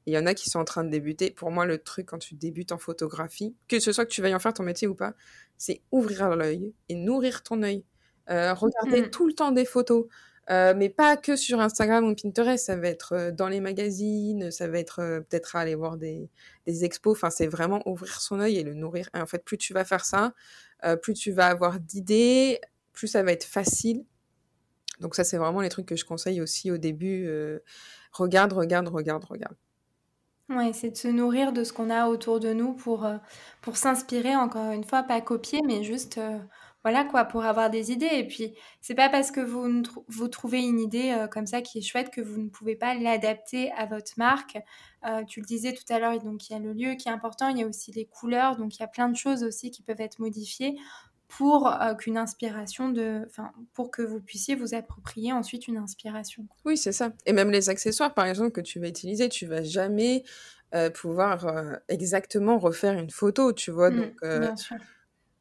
Il 0.06 0.14
y 0.14 0.18
en 0.18 0.26
a 0.26 0.34
qui 0.34 0.48
sont 0.48 0.58
en 0.58 0.64
train 0.64 0.84
de 0.84 0.90
débuter. 0.90 1.30
Pour 1.30 1.50
moi, 1.50 1.66
le 1.66 1.78
truc 1.78 2.06
quand 2.06 2.18
tu 2.18 2.34
débutes 2.34 2.72
en 2.72 2.78
photographie, 2.78 3.54
que 3.68 3.80
ce 3.80 3.92
soit 3.92 4.06
que 4.06 4.10
tu 4.10 4.22
veuilles 4.22 4.34
en 4.34 4.38
faire 4.38 4.54
ton 4.54 4.62
métier 4.62 4.88
ou 4.88 4.94
pas, 4.94 5.14
c'est 5.58 5.82
ouvrir 5.90 6.36
l'œil 6.36 6.72
et 6.88 6.94
nourrir 6.94 7.42
ton 7.42 7.62
œil. 7.62 7.84
Euh, 8.30 8.54
regarder 8.54 9.02
mmh. 9.02 9.10
tout 9.10 9.26
le 9.26 9.34
temps 9.34 9.50
des 9.50 9.64
photos. 9.64 10.06
Euh, 10.50 10.74
mais 10.76 10.88
pas 10.88 11.16
que 11.16 11.36
sur 11.36 11.60
Instagram 11.60 12.04
ou 12.04 12.14
Pinterest, 12.14 12.66
ça 12.66 12.74
va 12.74 12.88
être 12.88 13.12
euh, 13.12 13.30
dans 13.30 13.48
les 13.48 13.60
magazines, 13.60 14.50
ça 14.50 14.66
va 14.66 14.78
être 14.78 15.00
euh, 15.00 15.20
peut-être 15.20 15.54
aller 15.54 15.76
voir 15.76 15.96
des, 15.96 16.28
des 16.66 16.84
expos. 16.84 17.16
Enfin, 17.16 17.30
c'est 17.30 17.46
vraiment 17.46 17.80
ouvrir 17.86 18.20
son 18.20 18.40
œil 18.40 18.56
et 18.56 18.64
le 18.64 18.74
nourrir. 18.74 19.08
Et 19.14 19.20
en 19.20 19.26
fait, 19.26 19.44
plus 19.44 19.58
tu 19.58 19.72
vas 19.72 19.84
faire 19.84 20.04
ça, 20.04 20.32
plus 21.02 21.12
tu 21.12 21.30
vas 21.30 21.46
avoir 21.46 21.78
d'idées, 21.78 22.58
plus 22.92 23.06
ça 23.06 23.22
va 23.22 23.32
être 23.32 23.44
facile 23.44 24.04
Donc 24.98 25.14
ça, 25.14 25.24
c'est 25.24 25.36
vraiment 25.36 25.60
les 25.60 25.68
trucs 25.68 25.84
que 25.84 25.96
je 25.96 26.06
conseille 26.06 26.40
aussi 26.40 26.70
au 26.70 26.78
début. 26.78 27.28
regarde, 28.12 28.54
regarde, 28.54 28.88
regarde, 28.88 29.24
regarde. 29.24 29.56
Ouais, 30.48 30.72
c'est 30.72 30.90
de 30.90 30.96
se 30.96 31.08
nourrir 31.08 31.52
de 31.52 31.64
ce 31.64 31.72
qu'on 31.72 31.90
a 31.90 32.08
autour 32.08 32.40
de 32.40 32.52
nous 32.54 32.72
pour, 32.72 33.06
pour 33.60 33.76
s'inspirer, 33.76 34.34
encore 34.34 34.72
une 34.72 34.84
fois, 34.84 35.02
pas 35.02 35.20
copier, 35.20 35.60
mais 35.66 35.84
juste 35.84 36.18
voilà 36.82 37.04
quoi, 37.04 37.24
pour 37.24 37.44
avoir 37.44 37.70
des 37.70 37.92
idées. 37.92 38.08
Et 38.12 38.26
puis, 38.26 38.54
c'est 38.80 38.94
pas 38.94 39.08
parce 39.08 39.30
que 39.30 39.40
vous, 39.40 39.82
vous 40.08 40.28
trouvez 40.28 40.60
une 40.60 40.80
idée 40.80 41.10
euh, 41.10 41.26
comme 41.26 41.46
ça 41.46 41.60
qui 41.60 41.78
est 41.78 41.82
chouette 41.82 42.10
que 42.10 42.20
vous 42.20 42.40
ne 42.40 42.48
pouvez 42.48 42.74
pas 42.74 42.94
l'adapter 42.94 43.70
à 43.72 43.86
votre 43.86 44.12
marque. 44.16 44.58
Euh, 45.06 45.24
tu 45.24 45.40
le 45.40 45.46
disais 45.46 45.74
tout 45.74 45.90
à 45.92 45.98
l'heure, 45.98 46.18
donc 46.20 46.48
il 46.48 46.54
y 46.54 46.56
a 46.56 46.58
le 46.58 46.72
lieu 46.72 46.94
qui 46.94 47.08
est 47.08 47.12
important, 47.12 47.48
il 47.48 47.58
y 47.58 47.62
a 47.62 47.66
aussi 47.66 47.92
les 47.92 48.06
couleurs, 48.06 48.56
donc 48.56 48.76
il 48.76 48.80
y 48.80 48.82
a 48.82 48.88
plein 48.88 49.08
de 49.08 49.16
choses 49.16 49.44
aussi 49.44 49.70
qui 49.70 49.82
peuvent 49.82 50.00
être 50.00 50.18
modifiées 50.18 50.76
pour 51.28 51.68
euh, 51.68 51.94
qu'une 51.94 52.18
inspiration 52.18 52.88
de, 52.88 53.22
enfin, 53.26 53.52
pour 53.74 53.90
que 53.90 54.02
vous 54.02 54.20
puissiez 54.20 54.56
vous 54.56 54.74
approprier 54.74 55.32
ensuite 55.32 55.68
une 55.68 55.76
inspiration. 55.76 56.46
Oui, 56.64 56.76
c'est 56.76 56.92
ça. 56.92 57.12
Et 57.26 57.32
même 57.32 57.50
les 57.50 57.68
accessoires, 57.68 58.14
par 58.14 58.26
exemple, 58.26 58.50
que 58.50 58.60
tu 58.60 58.80
vas 58.80 58.88
utiliser, 58.88 59.28
tu 59.28 59.46
vas 59.46 59.62
jamais 59.62 60.24
pouvoir 60.94 61.80
exactement 61.88 62.58
refaire 62.58 62.96
une 62.96 63.10
photo, 63.10 63.52
tu 63.52 63.72
vois. 63.72 63.90
Mmh, 63.90 63.96
donc, 63.96 64.20
bien 64.22 64.56
sûr. 64.56 64.76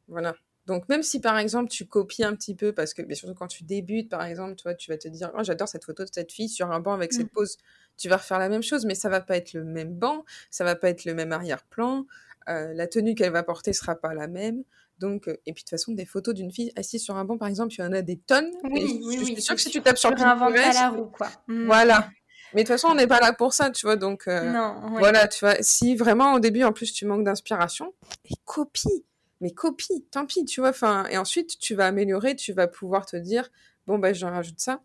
Voilà. 0.08 0.34
Donc 0.66 0.88
même 0.88 1.02
si 1.02 1.20
par 1.20 1.38
exemple 1.38 1.70
tu 1.70 1.86
copies 1.86 2.24
un 2.24 2.34
petit 2.34 2.54
peu, 2.54 2.72
parce 2.72 2.94
que 2.94 3.02
bien 3.02 3.16
surtout 3.16 3.34
quand 3.34 3.48
tu 3.48 3.64
débutes 3.64 4.08
par 4.08 4.24
exemple, 4.24 4.56
toi 4.56 4.74
tu 4.74 4.90
vas 4.90 4.98
te 4.98 5.08
dire 5.08 5.30
oh, 5.36 5.42
j'adore 5.42 5.68
cette 5.68 5.84
photo 5.84 6.04
de 6.04 6.10
cette 6.12 6.32
fille 6.32 6.48
sur 6.48 6.70
un 6.70 6.80
banc 6.80 6.92
avec 6.92 7.12
cette 7.12 7.26
mmh. 7.26 7.34
pose, 7.34 7.56
tu 7.96 8.08
vas 8.08 8.18
refaire 8.18 8.38
la 8.38 8.48
même 8.48 8.62
chose, 8.62 8.84
mais 8.84 8.94
ça 8.94 9.08
va 9.08 9.20
pas 9.20 9.36
être 9.36 9.52
le 9.52 9.64
même 9.64 9.94
banc, 9.94 10.24
ça 10.50 10.64
va 10.64 10.76
pas 10.76 10.90
être 10.90 11.04
le 11.04 11.14
même 11.14 11.32
arrière-plan, 11.32 12.06
euh, 12.48 12.72
la 12.74 12.86
tenue 12.86 13.14
qu'elle 13.14 13.32
va 13.32 13.42
porter 13.42 13.72
sera 13.72 13.94
pas 13.94 14.14
la 14.14 14.26
même. 14.26 14.64
Donc, 14.98 15.28
euh, 15.28 15.36
et 15.46 15.52
puis 15.52 15.62
de 15.62 15.68
toute 15.68 15.70
façon, 15.70 15.92
des 15.92 16.04
photos 16.04 16.34
d'une 16.34 16.52
fille 16.52 16.72
assise 16.76 17.02
sur 17.02 17.16
un 17.16 17.24
banc, 17.24 17.38
par 17.38 17.48
exemple, 17.48 17.72
il 17.74 17.80
y 17.80 17.82
en 17.82 17.92
a 17.92 18.02
des 18.02 18.18
tonnes. 18.18 18.50
Oui, 18.64 19.00
oui, 19.02 19.18
je, 19.18 19.24
suis 19.24 19.42
sûre 19.42 19.54
que 19.54 19.60
si 19.60 19.70
tu 19.70 19.80
tapes 19.80 19.96
sur 19.96 20.14
Pinterest, 20.14 20.74
la 20.74 20.90
roue, 20.90 21.06
quoi. 21.06 21.28
Mmh. 21.48 21.66
Voilà. 21.66 22.08
Mais 22.52 22.62
de 22.62 22.66
toute 22.66 22.74
façon, 22.74 22.88
on 22.88 22.94
n'est 22.94 23.06
pas 23.06 23.20
là 23.20 23.32
pour 23.32 23.52
ça, 23.52 23.70
tu 23.70 23.86
vois. 23.86 23.96
Donc, 23.96 24.24
euh, 24.26 24.50
non, 24.50 24.98
voilà, 24.98 25.28
tu 25.28 25.40
vois. 25.40 25.56
Si 25.60 25.94
vraiment 25.94 26.34
au 26.34 26.40
début, 26.40 26.64
en 26.64 26.72
plus, 26.72 26.92
tu 26.92 27.06
manques 27.06 27.24
d'inspiration, 27.24 27.94
et 28.24 28.34
copie 28.44 29.04
mais 29.40 29.52
copie, 29.52 30.04
tant 30.10 30.26
pis, 30.26 30.44
tu 30.44 30.60
vois. 30.60 30.70
Enfin, 30.70 31.06
et 31.10 31.18
ensuite, 31.18 31.58
tu 31.58 31.74
vas 31.74 31.86
améliorer, 31.86 32.36
tu 32.36 32.52
vas 32.52 32.68
pouvoir 32.68 33.06
te 33.06 33.16
dire, 33.16 33.50
bon, 33.86 33.98
bah, 33.98 34.12
j'en 34.12 34.30
rajoute 34.30 34.60
ça. 34.60 34.82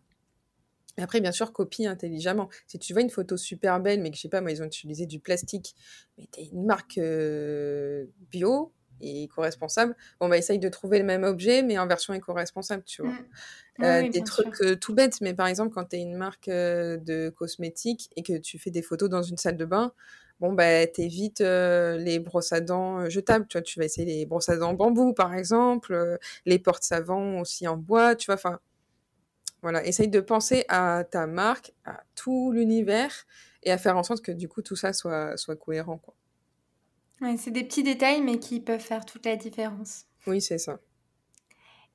Et 0.98 1.02
après, 1.02 1.20
bien 1.20 1.32
sûr, 1.32 1.52
copie 1.52 1.86
intelligemment. 1.86 2.48
Si 2.66 2.78
tu 2.78 2.92
vois 2.92 3.02
une 3.02 3.10
photo 3.10 3.36
super 3.36 3.80
belle, 3.80 4.00
mais 4.00 4.10
que 4.10 4.16
je 4.16 4.22
sais 4.22 4.28
pas, 4.28 4.40
moi, 4.40 4.50
ils 4.50 4.62
ont 4.62 4.66
utilisé 4.66 5.06
du 5.06 5.20
plastique, 5.20 5.74
mais 6.16 6.26
t'es 6.30 6.44
une 6.44 6.64
marque 6.64 6.98
euh, 6.98 8.06
bio 8.30 8.72
et 9.02 9.24
éco-responsable, 9.24 9.94
bon, 10.20 10.30
bah, 10.30 10.38
essaye 10.38 10.58
de 10.58 10.70
trouver 10.70 10.98
le 10.98 11.04
même 11.04 11.22
objet, 11.22 11.62
mais 11.62 11.76
en 11.76 11.86
version 11.86 12.14
éco-responsable, 12.14 12.82
tu 12.84 13.02
vois. 13.02 13.12
Mmh. 13.12 13.84
Euh, 13.84 14.08
des 14.08 14.22
trucs 14.22 14.58
euh, 14.62 14.74
tout 14.74 14.94
bêtes, 14.94 15.20
mais 15.20 15.34
par 15.34 15.48
exemple, 15.48 15.74
quand 15.74 15.84
tu 15.84 15.96
es 15.96 16.00
une 16.00 16.16
marque 16.16 16.48
de 16.48 17.28
cosmétiques 17.28 18.08
et 18.16 18.22
que 18.22 18.38
tu 18.38 18.58
fais 18.58 18.70
des 18.70 18.80
photos 18.80 19.10
dans 19.10 19.22
une 19.22 19.36
salle 19.36 19.58
de 19.58 19.66
bain, 19.66 19.92
bon, 20.40 20.52
bah, 20.52 20.86
t'évites 20.86 21.40
euh, 21.40 21.96
les 21.98 22.18
brosses 22.18 22.52
à 22.52 22.60
dents 22.60 23.00
euh, 23.00 23.08
jetables, 23.08 23.46
tu 23.48 23.58
vois, 23.58 23.62
tu 23.62 23.78
vas 23.78 23.84
essayer 23.84 24.06
les 24.06 24.26
brosses 24.26 24.48
à 24.48 24.56
dents 24.56 24.70
en 24.70 24.74
bambou, 24.74 25.12
par 25.12 25.34
exemple, 25.34 25.92
euh, 25.92 26.16
les 26.44 26.58
portes 26.58 26.84
savants 26.84 27.40
aussi 27.40 27.66
en 27.66 27.76
bois, 27.76 28.14
tu 28.16 28.26
vois, 28.26 28.34
enfin, 28.34 28.58
voilà, 29.62 29.84
essaye 29.84 30.08
de 30.08 30.20
penser 30.20 30.64
à 30.68 31.04
ta 31.10 31.26
marque, 31.26 31.72
à 31.84 32.02
tout 32.14 32.52
l'univers, 32.52 33.26
et 33.62 33.72
à 33.72 33.78
faire 33.78 33.96
en 33.96 34.02
sorte 34.02 34.22
que, 34.22 34.32
du 34.32 34.48
coup, 34.48 34.62
tout 34.62 34.76
ça 34.76 34.92
soit, 34.92 35.36
soit 35.36 35.56
cohérent, 35.56 35.98
quoi. 35.98 36.14
Ouais, 37.22 37.36
c'est 37.38 37.50
des 37.50 37.64
petits 37.64 37.82
détails, 37.82 38.20
mais 38.20 38.38
qui 38.38 38.60
peuvent 38.60 38.78
faire 38.78 39.06
toute 39.06 39.24
la 39.24 39.36
différence. 39.36 40.04
Oui, 40.26 40.40
c'est 40.42 40.58
ça. 40.58 40.78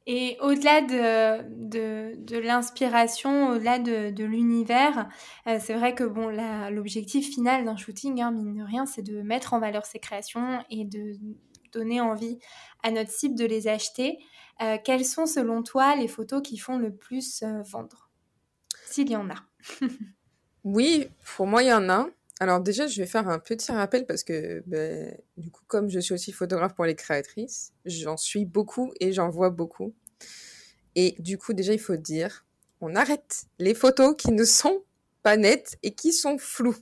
Et 0.08 0.38
au-delà 0.42 0.82
de, 0.82 1.70
de, 1.70 2.16
de 2.18 2.38
l'inspiration, 2.38 3.50
au-delà 3.50 3.78
de, 3.78 4.10
de 4.10 4.24
l'univers, 4.24 5.08
euh, 5.48 5.60
c'est 5.62 5.76
vrai 5.76 5.94
que 5.94 6.04
bon, 6.04 6.30
l'objectif 6.72 7.34
final 7.34 7.66
d'un 7.66 7.78
shooting, 7.78 8.22
hein, 8.22 8.32
mine 8.32 8.56
de 8.56 8.64
rien, 8.64 8.86
c'est 8.86 9.04
de 9.04 9.22
mettre 9.22 9.54
en 9.54 9.60
valeur 9.60 9.86
ses 9.86 10.00
créations 10.00 10.64
et 10.70 10.86
de 10.86 11.14
donner 11.72 12.02
envie 12.02 12.40
à 12.84 12.92
notre 12.92 13.12
cible 13.12 13.36
de 13.36 13.46
les 13.46 13.68
acheter. 13.68 14.18
Euh, 14.62 14.78
quelles 14.84 15.06
sont 15.06 15.26
selon 15.26 15.64
toi 15.64 15.96
les 15.96 16.08
photos 16.08 16.42
qui 16.42 16.58
font 16.58 16.78
le 16.78 16.96
plus 16.96 17.44
euh, 17.44 17.62
vendre? 17.62 18.10
S'il 18.86 19.10
y 19.10 19.16
en 19.16 19.30
a. 19.30 19.36
oui, 20.64 21.08
pour 21.36 21.48
moi, 21.48 21.64
il 21.64 21.70
y 21.70 21.74
en 21.74 21.90
a. 21.90 22.08
Alors 22.42 22.60
déjà, 22.60 22.88
je 22.88 23.00
vais 23.00 23.08
faire 23.08 23.30
un 23.30 23.38
petit 23.38 23.72
rappel 23.72 24.08
parce 24.08 24.24
que 24.24 24.64
ben, 24.66 25.16
du 25.38 25.52
coup, 25.52 25.62
comme 25.68 25.92
je 25.92 26.00
suis 26.00 26.16
aussi 26.16 26.32
photographe 26.32 26.74
pour 26.74 26.86
les 26.86 26.96
créatrices, 26.96 27.72
j'en 27.86 28.18
suis 28.18 28.46
beaucoup 28.46 28.92
et 29.00 29.14
j'en 29.14 29.30
vois 29.30 29.52
beaucoup. 29.52 29.94
Et 30.96 31.14
du 31.20 31.38
coup, 31.38 31.54
déjà, 31.54 31.72
il 31.72 31.80
faut 31.80 31.98
dire, 31.98 32.44
on 32.82 32.96
arrête 32.96 33.44
les 33.60 33.76
photos 33.76 34.16
qui 34.18 34.32
ne 34.32 34.44
sont 34.44 34.82
pas 35.22 35.38
nettes 35.38 35.78
et 35.84 35.94
qui 35.94 36.12
sont 36.14 36.40
floues. 36.40 36.76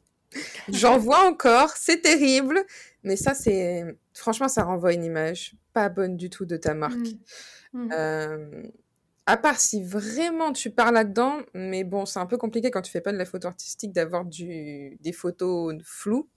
J'en 0.69 0.97
vois 0.97 1.27
encore, 1.27 1.75
c'est 1.75 2.03
terrible, 2.03 2.65
mais 3.03 3.17
ça, 3.17 3.33
c'est 3.33 3.83
franchement, 4.13 4.47
ça 4.47 4.63
renvoie 4.63 4.93
une 4.93 5.03
image 5.03 5.55
pas 5.73 5.89
bonne 5.89 6.15
du 6.15 6.29
tout 6.29 6.45
de 6.45 6.55
ta 6.55 6.73
marque. 6.73 6.95
Mmh. 7.73 7.83
Mmh. 7.83 7.89
Euh, 7.91 8.63
à 9.29 9.37
part 9.37 9.59
si 9.59 9.83
vraiment 9.83 10.51
tu 10.53 10.71
pars 10.71 10.91
là-dedans, 10.91 11.41
mais 11.53 11.83
bon, 11.83 12.07
c'est 12.07 12.17
un 12.17 12.25
peu 12.25 12.37
compliqué 12.37 12.71
quand 12.71 12.81
tu 12.81 12.91
fais 12.91 12.99
pas 12.99 13.11
de 13.11 13.17
la 13.17 13.25
photo 13.25 13.47
artistique 13.47 13.91
d'avoir 13.91 14.25
du, 14.25 14.97
des 15.01 15.11
photos 15.11 15.75
floues. 15.83 16.27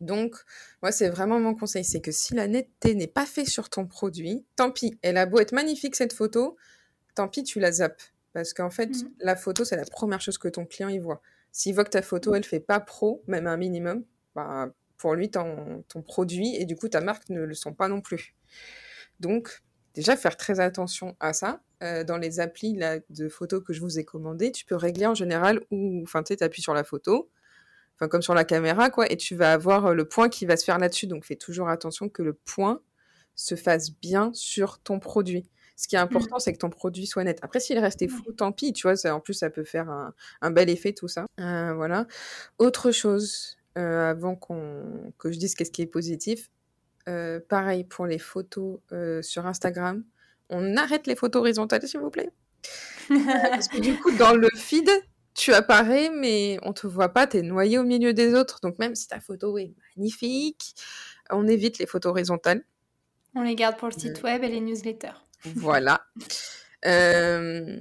Donc, 0.00 0.36
moi, 0.80 0.90
c'est 0.90 1.10
vraiment 1.10 1.38
mon 1.38 1.54
conseil, 1.54 1.84
c'est 1.84 2.00
que 2.00 2.12
si 2.12 2.34
la 2.34 2.48
netteté 2.48 2.94
n'est 2.94 3.06
pas 3.06 3.26
faite 3.26 3.48
sur 3.48 3.68
ton 3.68 3.86
produit, 3.86 4.46
tant 4.56 4.70
pis. 4.70 4.98
Elle 5.02 5.18
a 5.18 5.26
beau 5.26 5.38
être 5.38 5.52
magnifique 5.52 5.96
cette 5.96 6.14
photo, 6.14 6.56
tant 7.14 7.28
pis, 7.28 7.44
tu 7.44 7.60
la 7.60 7.72
zappes. 7.72 8.02
Parce 8.32 8.54
qu'en 8.54 8.70
fait, 8.70 8.88
mmh. 8.88 9.10
la 9.20 9.36
photo, 9.36 9.66
c'est 9.66 9.76
la 9.76 9.84
première 9.84 10.22
chose 10.22 10.38
que 10.38 10.48
ton 10.48 10.64
client 10.64 10.88
y 10.88 10.98
voit. 10.98 11.20
S'il 11.52 11.74
voit 11.74 11.84
que 11.84 11.90
ta 11.90 12.00
photo, 12.00 12.34
elle 12.34 12.44
fait 12.44 12.60
pas 12.60 12.80
pro, 12.80 13.22
même 13.26 13.46
un 13.46 13.58
minimum, 13.58 14.02
bah, 14.34 14.72
pour 14.96 15.14
lui, 15.14 15.30
ton, 15.30 15.84
ton 15.88 16.00
produit 16.00 16.56
et 16.56 16.64
du 16.64 16.74
coup, 16.74 16.88
ta 16.88 17.02
marque 17.02 17.28
ne 17.28 17.42
le 17.42 17.54
sont 17.54 17.74
pas 17.74 17.88
non 17.88 18.00
plus. 18.00 18.34
Donc, 19.20 19.62
déjà, 19.96 20.16
faire 20.16 20.36
très 20.36 20.60
attention 20.60 21.16
à 21.20 21.32
ça. 21.32 21.60
Euh, 21.82 22.04
dans 22.04 22.16
les 22.16 22.40
applis 22.40 22.74
là, 22.74 22.98
de 23.10 23.28
photos 23.28 23.62
que 23.62 23.72
je 23.72 23.80
vous 23.80 23.98
ai 23.98 24.04
commandées, 24.04 24.50
tu 24.50 24.64
peux 24.64 24.76
régler 24.76 25.06
en 25.06 25.14
général 25.14 25.60
où, 25.70 26.00
enfin, 26.02 26.22
tu 26.22 26.34
appuies 26.40 26.62
sur 26.62 26.72
la 26.72 26.84
photo, 26.84 27.28
enfin, 27.96 28.08
comme 28.08 28.22
sur 28.22 28.34
la 28.34 28.44
caméra, 28.44 28.88
quoi, 28.90 29.10
et 29.10 29.16
tu 29.16 29.34
vas 29.34 29.52
avoir 29.52 29.86
euh, 29.86 29.94
le 29.94 30.06
point 30.06 30.28
qui 30.28 30.46
va 30.46 30.56
se 30.56 30.64
faire 30.64 30.78
là-dessus. 30.78 31.06
Donc, 31.06 31.24
fais 31.24 31.36
toujours 31.36 31.68
attention 31.68 32.08
que 32.08 32.22
le 32.22 32.32
point 32.32 32.80
se 33.34 33.54
fasse 33.54 33.90
bien 33.90 34.30
sur 34.32 34.78
ton 34.78 34.98
produit. 34.98 35.50
Ce 35.76 35.88
qui 35.88 35.96
est 35.96 35.98
important, 35.98 36.36
mmh. 36.36 36.40
c'est 36.40 36.52
que 36.54 36.58
ton 36.58 36.70
produit 36.70 37.06
soit 37.06 37.22
net. 37.24 37.38
Après, 37.42 37.60
s'il 37.60 37.78
restait 37.78 38.08
flou, 38.08 38.32
tant 38.32 38.50
pis, 38.50 38.72
tu 38.72 38.86
vois, 38.86 38.96
ça, 38.96 39.14
en 39.14 39.20
plus, 39.20 39.34
ça 39.34 39.50
peut 39.50 39.64
faire 39.64 39.90
un, 39.90 40.14
un 40.40 40.50
bel 40.50 40.70
effet, 40.70 40.94
tout 40.94 41.08
ça. 41.08 41.26
Euh, 41.38 41.74
voilà. 41.74 42.06
Autre 42.58 42.90
chose, 42.92 43.58
euh, 43.76 44.10
avant 44.10 44.36
qu'on, 44.36 45.12
que 45.18 45.30
je 45.30 45.38
dise 45.38 45.54
qu'est-ce 45.54 45.70
qui 45.70 45.82
est 45.82 45.86
positif, 45.86 46.50
euh, 47.08 47.40
pareil 47.48 47.84
pour 47.84 48.06
les 48.06 48.18
photos 48.18 48.78
euh, 48.92 49.22
sur 49.22 49.46
Instagram 49.46 50.04
on 50.48 50.76
arrête 50.76 51.06
les 51.06 51.16
photos 51.16 51.40
horizontales, 51.40 51.86
s'il 51.86 52.00
vous 52.00 52.10
plaît. 52.10 52.30
Parce 53.08 53.68
que 53.68 53.80
du 53.80 53.96
coup, 53.98 54.12
dans 54.12 54.34
le 54.34 54.48
feed, 54.56 54.88
tu 55.34 55.52
apparais, 55.52 56.10
mais 56.10 56.58
on 56.62 56.72
te 56.72 56.86
voit 56.86 57.10
pas, 57.10 57.26
tu 57.26 57.38
es 57.38 57.42
noyé 57.42 57.78
au 57.78 57.84
milieu 57.84 58.12
des 58.12 58.34
autres. 58.34 58.60
Donc 58.62 58.78
même 58.78 58.94
si 58.94 59.08
ta 59.08 59.20
photo 59.20 59.58
est 59.58 59.74
magnifique, 59.96 60.74
on 61.30 61.46
évite 61.46 61.78
les 61.78 61.86
photos 61.86 62.10
horizontales. 62.10 62.64
On 63.34 63.42
les 63.42 63.54
garde 63.54 63.76
pour 63.76 63.88
le 63.88 63.92
site 63.92 64.22
web 64.22 64.42
et 64.44 64.48
les 64.48 64.60
newsletters. 64.60 65.26
Voilà. 65.56 66.06
Euh, 66.86 67.80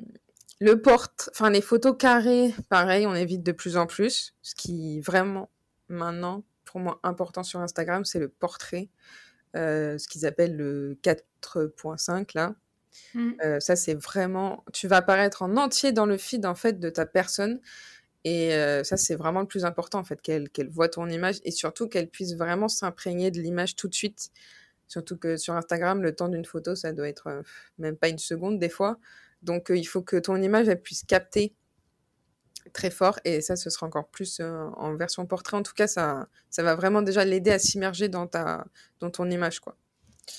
le 0.60 0.82
porte, 0.82 1.30
enfin 1.32 1.50
les 1.50 1.62
photos 1.62 1.96
carrées, 1.98 2.54
pareil, 2.70 3.08
on 3.08 3.16
évite 3.16 3.44
de 3.44 3.52
plus 3.52 3.78
en 3.78 3.88
plus. 3.88 4.36
Ce 4.42 4.54
qui 4.54 5.00
vraiment 5.00 5.50
maintenant, 5.88 6.44
pour 6.76 6.82
moi, 6.82 7.00
important 7.04 7.42
sur 7.42 7.62
Instagram, 7.62 8.04
c'est 8.04 8.20
le 8.20 8.28
portrait. 8.28 8.90
Euh, 9.56 9.98
ce 9.98 10.10
qu'ils 10.10 10.26
appellent 10.26 10.58
le 10.58 11.00
4.5 11.04 12.32
là. 12.36 12.54
Mmh. 13.14 13.32
Euh, 13.46 13.60
ça, 13.62 13.78
c'est 13.78 13.94
vraiment. 13.94 14.66
Tu 14.74 14.90
vas 14.90 14.98
apparaître 14.98 15.42
en 15.42 15.56
entier 15.56 15.94
dans 15.94 16.06
le 16.06 16.18
feed 16.18 16.46
en 16.46 16.54
fait 16.54 16.78
de 16.78 16.90
ta 16.90 17.06
personne. 17.06 17.62
Et 18.26 18.54
euh, 18.54 18.84
ça, 18.84 18.98
c'est 18.98 19.16
vraiment 19.16 19.40
le 19.40 19.48
plus 19.48 19.64
important 19.64 20.00
en 20.00 20.04
fait, 20.04 20.22
qu'elle 20.22 20.50
qu'elle 20.50 20.68
voit 20.68 20.90
ton 20.90 21.08
image 21.08 21.40
et 21.46 21.52
surtout 21.52 21.88
qu'elle 21.88 22.10
puisse 22.10 22.36
vraiment 22.36 22.68
s'imprégner 22.68 23.32
de 23.32 23.40
l'image 23.40 23.78
tout 23.78 23.88
de 23.88 23.96
suite. 23.96 24.32
Surtout 24.90 25.16
que 25.16 25.38
sur 25.38 25.54
Instagram, 25.54 26.04
le 26.04 26.14
temps 26.14 26.28
d'une 26.28 26.44
photo, 26.44 26.76
ça 26.76 26.92
doit 26.92 27.08
être 27.08 27.42
même 27.78 27.96
pas 27.96 28.10
une 28.10 28.18
seconde 28.18 28.60
des 28.60 28.68
fois. 28.68 29.00
Donc, 29.44 29.68
il 29.74 29.88
faut 29.88 30.02
que 30.02 30.18
ton 30.18 30.36
image, 30.42 30.68
elle 30.68 30.82
puisse 30.82 31.06
capter 31.06 31.54
très 32.74 32.90
fort 32.90 33.20
et 33.26 33.42
ça 33.42 33.56
ce 33.56 33.70
sera 33.70 33.88
encore 33.88 34.08
plus 34.08 34.40
euh, 34.40 34.68
en 34.78 34.96
version 34.96 35.26
portrait. 35.26 35.58
En 35.58 35.64
tout 35.64 35.74
cas 35.74 35.88
ça 35.88 36.28
ça 36.50 36.64
va 36.64 36.76
vraiment 36.76 37.02
déjà 37.02 37.26
l'aider 37.26 37.52
à 37.52 37.60
s'immerger 37.60 38.10
dans 38.10 38.28
ta 38.28 38.66
dans 39.00 39.10
ton 39.10 39.30
image 39.30 39.60
quoi. 39.60 39.76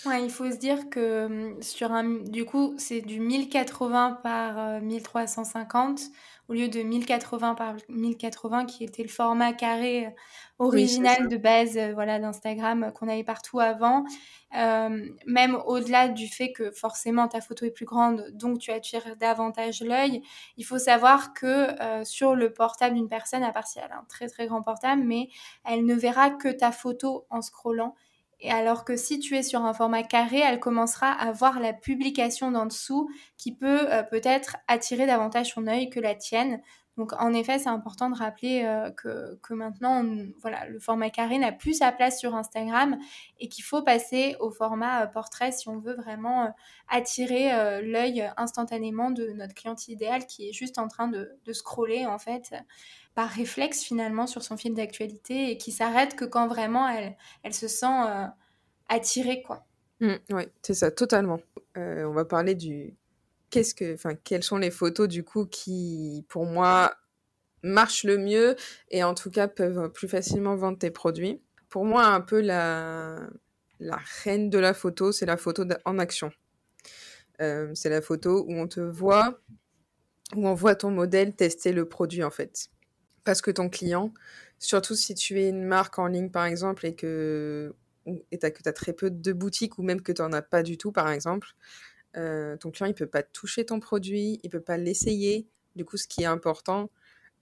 Ouais, 0.04 0.22
il 0.24 0.30
faut 0.30 0.50
se 0.50 0.56
dire 0.56 0.90
que 0.90 1.26
hum, 1.26 1.62
sur 1.62 1.92
un, 1.92 2.04
du 2.24 2.44
coup, 2.44 2.74
c'est 2.76 3.00
du 3.00 3.20
1080 3.20 4.18
par 4.22 4.80
1350 4.80 6.00
euh, 6.00 6.02
au 6.48 6.52
lieu 6.52 6.68
de 6.68 6.80
1080 6.80 7.54
par 7.54 7.74
1080 7.88 8.66
qui 8.66 8.84
était 8.84 9.02
le 9.02 9.08
format 9.08 9.52
carré 9.52 10.06
euh, 10.06 10.10
original 10.58 11.28
de 11.28 11.36
base 11.36 11.76
euh, 11.76 11.92
voilà 11.94 12.18
d'Instagram 12.18 12.92
qu'on 12.94 13.08
avait 13.08 13.24
partout 13.24 13.60
avant. 13.60 14.04
même 14.52 15.56
au-delà 15.66 16.08
du 16.08 16.28
fait 16.28 16.52
que 16.52 16.70
forcément 16.70 17.28
ta 17.28 17.40
photo 17.40 17.66
est 17.66 17.70
plus 17.70 17.84
grande, 17.84 18.30
donc 18.32 18.58
tu 18.58 18.70
attires 18.70 19.16
davantage 19.16 19.82
l'œil, 19.82 20.22
il 20.56 20.64
faut 20.64 20.78
savoir 20.78 21.34
que 21.34 21.68
sur 22.04 22.34
le 22.34 22.52
portable 22.52 22.94
d'une 22.94 23.08
personne, 23.08 23.42
à 23.42 23.52
part 23.52 23.66
si 23.66 23.78
elle 23.78 23.92
a 23.92 23.98
un 23.98 24.06
très 24.08 24.28
très 24.28 24.46
grand 24.46 24.62
portable, 24.62 25.02
mais 25.04 25.28
elle 25.64 25.84
ne 25.84 25.94
verra 25.94 26.30
que 26.30 26.48
ta 26.48 26.72
photo 26.72 27.26
en 27.28 27.42
scrollant 27.42 27.94
et 28.40 28.50
alors 28.50 28.84
que 28.84 28.96
si 28.96 29.18
tu 29.18 29.36
es 29.36 29.42
sur 29.42 29.64
un 29.64 29.72
format 29.72 30.02
carré, 30.02 30.38
elle 30.38 30.60
commencera 30.60 31.10
à 31.10 31.32
voir 31.32 31.58
la 31.58 31.72
publication 31.72 32.50
d'en 32.50 32.66
dessous 32.66 33.08
qui 33.38 33.54
peut 33.54 33.90
euh, 33.92 34.02
peut-être 34.02 34.58
attirer 34.68 35.06
davantage 35.06 35.54
son 35.54 35.66
œil 35.66 35.88
que 35.88 36.00
la 36.00 36.14
tienne. 36.14 36.60
Donc 36.98 37.12
en 37.14 37.32
effet, 37.34 37.58
c'est 37.58 37.68
important 37.68 38.08
de 38.08 38.16
rappeler 38.16 38.62
euh, 38.64 38.90
que, 38.90 39.54
maintenant, 39.54 40.02
le 40.02 40.78
format 40.80 41.10
carré 41.10 41.38
n'a 41.38 41.52
plus 41.52 41.74
sa 41.74 41.92
place 41.92 42.18
sur 42.18 42.34
Instagram 42.34 42.98
et 43.38 43.48
qu'il 43.48 43.64
faut 43.64 43.82
passer 43.82 44.36
au 44.40 44.50
format 44.50 45.02
euh, 45.02 45.06
portrait 45.06 45.52
si 45.52 45.68
on 45.68 45.78
veut 45.78 45.94
vraiment 45.94 46.54
attirer 46.88 47.82
l'œil 47.82 48.30
instantanément 48.36 49.10
de 49.10 49.32
notre 49.32 49.54
cliente 49.54 49.88
idéale 49.88 50.26
qui 50.26 50.48
est 50.48 50.52
juste 50.52 50.78
en 50.78 50.88
train 50.88 51.08
de 51.08 51.52
scroller 51.52 52.06
en 52.06 52.18
fait 52.18 52.54
par 53.16 53.30
réflexe 53.30 53.82
finalement 53.82 54.26
sur 54.26 54.42
son 54.42 54.58
fil 54.58 54.74
d'actualité 54.74 55.50
et 55.50 55.56
qui 55.56 55.72
s'arrête 55.72 56.14
que 56.16 56.26
quand 56.26 56.46
vraiment 56.46 56.86
elle, 56.86 57.16
elle 57.42 57.54
se 57.54 57.66
sent 57.66 57.86
euh, 57.86 58.26
attirée 58.90 59.42
quoi. 59.42 59.66
Mmh, 60.00 60.12
oui, 60.32 60.42
c'est 60.60 60.74
ça, 60.74 60.90
totalement. 60.90 61.40
Euh, 61.78 62.04
on 62.04 62.12
va 62.12 62.26
parler 62.26 62.54
du 62.54 62.94
qu'est-ce 63.48 63.74
que, 63.74 63.94
enfin, 63.94 64.14
quelles 64.14 64.42
sont 64.42 64.58
les 64.58 64.70
photos 64.70 65.08
du 65.08 65.24
coup 65.24 65.46
qui, 65.46 66.26
pour 66.28 66.44
moi, 66.44 66.94
marchent 67.62 68.04
le 68.04 68.18
mieux 68.18 68.54
et 68.90 69.02
en 69.02 69.14
tout 69.14 69.30
cas 69.30 69.48
peuvent 69.48 69.90
plus 69.90 70.08
facilement 70.08 70.54
vendre 70.54 70.78
tes 70.78 70.90
produits. 70.90 71.40
Pour 71.70 71.86
moi, 71.86 72.04
un 72.04 72.20
peu 72.20 72.42
la 72.42 73.16
la 73.80 73.98
reine 74.24 74.50
de 74.50 74.58
la 74.58 74.74
photo, 74.74 75.10
c'est 75.10 75.26
la 75.26 75.38
photo 75.38 75.64
en 75.86 75.98
action. 75.98 76.30
Euh, 77.40 77.70
c'est 77.74 77.90
la 77.90 78.02
photo 78.02 78.44
où 78.46 78.52
on 78.54 78.68
te 78.68 78.80
voit, 78.80 79.40
où 80.34 80.46
on 80.46 80.54
voit 80.54 80.74
ton 80.74 80.90
modèle 80.90 81.34
tester 81.34 81.72
le 81.72 81.88
produit 81.88 82.22
en 82.22 82.30
fait 82.30 82.70
parce 83.26 83.42
que 83.42 83.50
ton 83.50 83.68
client, 83.68 84.14
surtout 84.60 84.94
si 84.94 85.14
tu 85.16 85.40
es 85.42 85.48
une 85.48 85.64
marque 85.64 85.98
en 85.98 86.06
ligne 86.06 86.30
par 86.30 86.46
exemple 86.46 86.86
et 86.86 86.94
que 86.94 87.74
tu 88.06 88.38
as 88.40 88.72
très 88.72 88.92
peu 88.92 89.10
de 89.10 89.32
boutiques 89.32 89.78
ou 89.78 89.82
même 89.82 90.00
que 90.00 90.12
tu 90.12 90.22
n'en 90.22 90.32
as 90.32 90.42
pas 90.42 90.62
du 90.62 90.78
tout 90.78 90.92
par 90.92 91.10
exemple, 91.10 91.48
euh, 92.16 92.56
ton 92.56 92.70
client 92.70 92.86
il 92.86 92.94
peut 92.94 93.08
pas 93.08 93.24
toucher 93.24 93.66
ton 93.66 93.80
produit, 93.80 94.38
il 94.44 94.48
peut 94.48 94.60
pas 94.60 94.76
l'essayer. 94.76 95.48
Du 95.74 95.84
coup, 95.84 95.96
ce 95.96 96.06
qui 96.06 96.22
est 96.22 96.26
important 96.26 96.88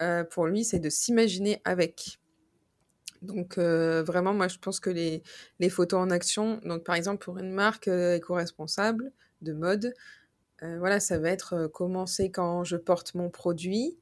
euh, 0.00 0.24
pour 0.24 0.46
lui, 0.46 0.64
c'est 0.64 0.80
de 0.80 0.88
s'imaginer 0.88 1.60
avec. 1.64 2.18
Donc 3.20 3.58
euh, 3.58 4.02
vraiment, 4.02 4.32
moi 4.32 4.48
je 4.48 4.58
pense 4.58 4.80
que 4.80 4.88
les, 4.88 5.22
photos 5.68 6.00
en 6.00 6.08
action, 6.10 6.60
donc 6.64 6.82
par 6.82 6.94
exemple 6.94 7.22
pour 7.22 7.38
une 7.38 7.52
marque 7.52 7.88
éco-responsable 7.88 9.12
de 9.42 9.52
mode, 9.52 9.92
voilà, 10.78 10.98
ça 10.98 11.18
va 11.18 11.28
être 11.28 11.66
commencer 11.66 12.30
quand 12.30 12.64
je 12.64 12.78
porte 12.78 13.14
mon 13.14 13.28
produit, 13.28 13.98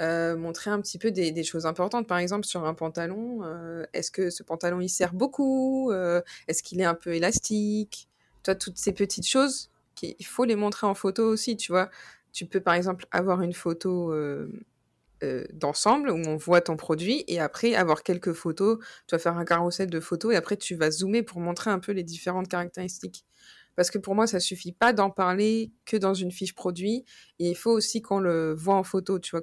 euh, 0.00 0.36
montrer 0.36 0.70
un 0.70 0.80
petit 0.80 0.98
peu 0.98 1.10
des, 1.10 1.42
choses 1.42 1.64
importantes. 1.64 2.06
Par 2.06 2.18
exemple, 2.18 2.44
sur 2.44 2.64
un 2.64 2.74
pantalon, 2.74 3.40
euh, 3.44 3.84
est-ce 3.94 4.10
que 4.10 4.28
ce 4.28 4.42
pantalon 4.42 4.80
il 4.80 4.90
sert 4.90 5.14
beaucoup 5.14 5.90
euh, 5.90 6.20
Est-ce 6.48 6.62
qu'il 6.62 6.80
est 6.80 6.84
un 6.84 6.94
peu 6.94 7.14
élastique? 7.14 8.08
Toi, 8.42 8.54
toutes 8.54 8.76
ces 8.76 8.92
petites 8.92 9.26
choses, 9.26 9.70
il 10.02 10.26
faut 10.26 10.44
les 10.44 10.56
montrer 10.56 10.86
en 10.86 10.94
photo 10.94 11.24
aussi, 11.26 11.56
tu 11.56 11.72
vois. 11.72 11.90
Tu 12.32 12.44
peux 12.44 12.60
par 12.60 12.74
exemple 12.74 13.06
avoir 13.10 13.40
une 13.40 13.54
photo 13.54 14.14
d'ensemble 15.54 16.10
où 16.10 16.22
on 16.26 16.36
voit 16.36 16.60
ton 16.60 16.76
produit 16.76 17.24
et 17.26 17.40
après 17.40 17.74
avoir 17.74 18.02
quelques 18.02 18.34
photos. 18.34 18.78
Tu 19.06 19.14
vas 19.14 19.18
faire 19.18 19.38
un 19.38 19.46
carrousel 19.46 19.88
de 19.88 20.00
photos 20.00 20.34
et 20.34 20.36
après 20.36 20.58
tu 20.58 20.74
vas 20.74 20.90
zoomer 20.90 21.22
pour 21.22 21.40
montrer 21.40 21.70
un 21.70 21.78
peu 21.78 21.92
les 21.92 22.04
différentes 22.04 22.48
caractéristiques. 22.48 23.24
Parce 23.76 23.90
que 23.90 23.98
pour 23.98 24.14
moi, 24.14 24.26
ça 24.26 24.40
suffit 24.40 24.72
pas 24.72 24.92
d'en 24.92 25.10
parler 25.10 25.70
que 25.84 25.96
dans 25.96 26.14
une 26.14 26.32
fiche 26.32 26.54
produit. 26.54 27.04
Et 27.38 27.50
il 27.50 27.56
faut 27.56 27.70
aussi 27.70 28.02
qu'on 28.02 28.18
le 28.18 28.54
voit 28.54 28.74
en 28.74 28.82
photo, 28.82 29.18
tu 29.18 29.30
vois, 29.30 29.42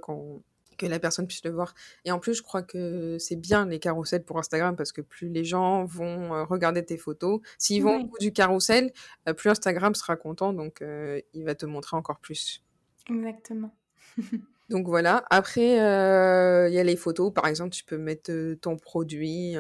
que 0.78 0.86
la 0.86 1.00
personne 1.00 1.28
puisse 1.28 1.44
le 1.46 1.52
voir. 1.52 1.74
Et 2.06 2.12
en 2.12 2.20
plus, 2.20 2.34
je 2.34 2.42
crois 2.42 2.64
que 2.64 3.18
c'est 3.20 3.36
bien 3.36 3.66
les 3.66 3.80
carousels 3.80 4.24
pour 4.24 4.38
Instagram 4.40 4.76
parce 4.76 4.92
que 4.92 5.02
plus 5.02 5.30
les 5.30 5.44
gens 5.44 5.86
vont 5.86 6.34
euh, 6.34 6.44
regarder 6.44 6.84
tes 6.84 6.98
photos, 6.98 7.42
s'ils 7.58 7.84
vont 7.84 8.02
au 8.02 8.06
bout 8.06 8.18
du 8.20 8.34
carrousel, 8.34 8.92
euh, 9.28 9.34
plus 9.34 9.50
Instagram 9.50 9.96
sera 9.96 10.16
content, 10.16 10.54
donc 10.54 10.82
euh, 10.82 11.22
il 11.34 11.46
va 11.46 11.56
te 11.56 11.66
montrer 11.66 11.98
encore 11.98 12.20
plus. 12.20 12.64
Exactement. 13.10 13.76
donc 14.70 14.88
voilà. 14.88 15.24
Après, 15.30 15.74
il 15.74 16.74
y 16.74 16.80
a 16.80 16.84
les 16.84 16.96
photos. 16.96 17.34
Par 17.34 17.48
exemple, 17.48 17.72
tu 17.72 17.84
peux 17.84 17.98
mettre 17.98 18.54
ton 18.56 18.78
produit 18.78 19.56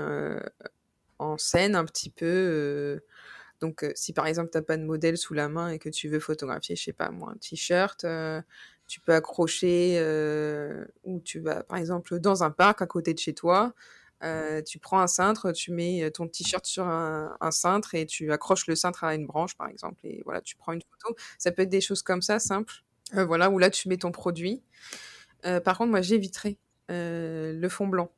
en 1.19 1.37
scène 1.37 1.75
un 1.75 1.85
petit 1.85 2.09
peu 2.09 2.99
donc, 3.63 3.85
euh, 3.85 3.93
si 3.95 4.11
par 4.11 4.27
exemple, 4.27 4.49
tu 4.51 4.57
n'as 4.57 4.61
pas 4.61 4.75
de 4.75 4.83
modèle 4.83 5.17
sous 5.17 5.33
la 5.33 5.47
main 5.47 5.69
et 5.69 5.79
que 5.79 5.87
tu 5.87 6.09
veux 6.09 6.19
photographier, 6.19 6.75
je 6.75 6.83
sais 6.83 6.91
pas 6.91 7.11
moi, 7.11 7.31
un 7.33 7.37
t-shirt, 7.37 8.03
euh, 8.03 8.41
tu 8.87 8.99
peux 8.99 9.13
accrocher 9.13 9.95
euh, 9.99 10.83
ou 11.05 11.21
tu 11.21 11.39
vas, 11.39 11.63
par 11.63 11.77
exemple, 11.77 12.19
dans 12.19 12.43
un 12.43 12.51
parc 12.51 12.81
à 12.81 12.87
côté 12.87 13.13
de 13.13 13.19
chez 13.19 13.33
toi. 13.33 13.73
tu 14.65 14.79
prends 14.79 14.99
un 14.99 15.07
cintre, 15.07 15.53
tu 15.53 15.71
mets 15.71 16.11
ton 16.11 16.27
t-shirt 16.27 16.65
sur 16.65 16.85
un, 16.85 17.51
cintre 17.51 17.95
et 17.95 18.05
tu 18.05 18.33
accroches 18.33 18.67
le 18.67 18.75
cintre 18.75 19.05
à 19.05 19.15
une 19.15 19.27
branche, 19.27 19.55
par 19.55 19.69
exemple, 19.69 20.01
et 20.03 20.21
voilà, 20.25 20.41
tu 20.41 20.57
prends 20.57 20.73
une 20.73 20.81
photo. 20.81 21.15
Ça 21.37 21.53
peut 21.53 21.61
être 21.61 21.69
des 21.69 21.81
choses 21.81 22.01
comme 22.01 22.21
ça, 22.21 22.39
simples. 22.39 22.83
voilà, 23.13 23.49
où 23.49 23.59
là, 23.59 23.69
tu 23.69 23.87
mets 23.87 23.97
ton 23.97 24.11
produit. 24.11 24.61
par 25.63 25.77
contre, 25.77 25.91
moi, 25.91 26.01
j'éviterais 26.01 26.57
le 26.89 27.67
fond 27.69 27.87
blanc. 27.87 28.11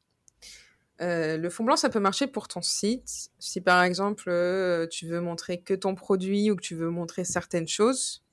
Euh, 1.02 1.38
le 1.38 1.50
fond 1.50 1.64
blanc, 1.64 1.76
ça 1.76 1.90
peut 1.90 2.00
marcher 2.00 2.28
pour 2.28 2.48
ton 2.48 2.62
site. 2.62 3.30
Si 3.40 3.62
par 3.62 3.84
exemple, 3.84 4.30
euh, 4.30 4.88
tu 4.88 5.08
veux 5.08 5.20
montrer 5.20 5.60
que 5.62 5.74
ton 5.74 5.96
produit 5.96 6.52
ou 6.52 6.56
que 6.56 6.62
tu 6.62 6.76
veux 6.76 6.90
montrer 6.90 7.26
certaines 7.26 7.68
choses, 7.68 8.24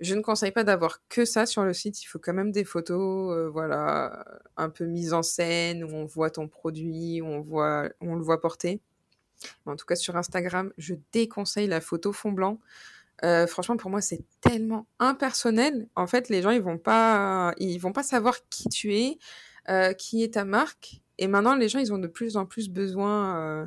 je 0.00 0.14
ne 0.14 0.20
conseille 0.20 0.52
pas 0.52 0.64
d'avoir 0.64 1.00
que 1.08 1.24
ça 1.24 1.46
sur 1.46 1.64
le 1.64 1.72
site. 1.72 2.02
Il 2.02 2.06
faut 2.06 2.18
quand 2.18 2.32
même 2.34 2.52
des 2.52 2.64
photos, 2.64 3.36
euh, 3.36 3.48
voilà, 3.48 4.24
un 4.56 4.70
peu 4.70 4.86
mises 4.86 5.12
en 5.12 5.22
scène 5.22 5.84
où 5.84 5.88
on 5.88 6.04
voit 6.04 6.30
ton 6.30 6.48
produit, 6.48 7.20
où 7.22 7.26
on 7.26 7.40
voit, 7.40 7.88
on 8.00 8.14
le 8.16 8.22
voit 8.22 8.40
porter. 8.40 8.80
en 9.66 9.76
tout 9.76 9.86
cas, 9.86 9.96
sur 9.96 10.16
Instagram, 10.16 10.72
je 10.78 10.94
déconseille 11.12 11.68
la 11.68 11.80
photo 11.80 12.12
fond 12.12 12.32
blanc. 12.32 12.60
franchement, 13.48 13.76
pour 13.76 13.90
moi, 13.90 14.00
c'est 14.00 14.24
tellement 14.40 14.86
impersonnel. 14.98 15.88
En 15.96 16.06
fait, 16.06 16.28
les 16.28 16.42
gens, 16.42 16.50
ils 16.50 16.62
vont 16.62 16.78
pas, 16.78 17.54
ils 17.58 17.78
vont 17.78 17.92
pas 17.92 18.02
savoir 18.02 18.36
qui 18.50 18.68
tu 18.68 18.94
es, 18.94 19.18
qui 19.96 20.22
est 20.24 20.34
ta 20.34 20.44
marque 20.44 21.02
et 21.18 21.26
maintenant, 21.26 21.56
les 21.56 21.68
gens, 21.68 21.80
ils 21.80 21.92
ont 21.92 21.98
de 21.98 22.06
plus 22.06 22.36
en 22.36 22.46
plus 22.46 22.68
besoin 22.68 23.66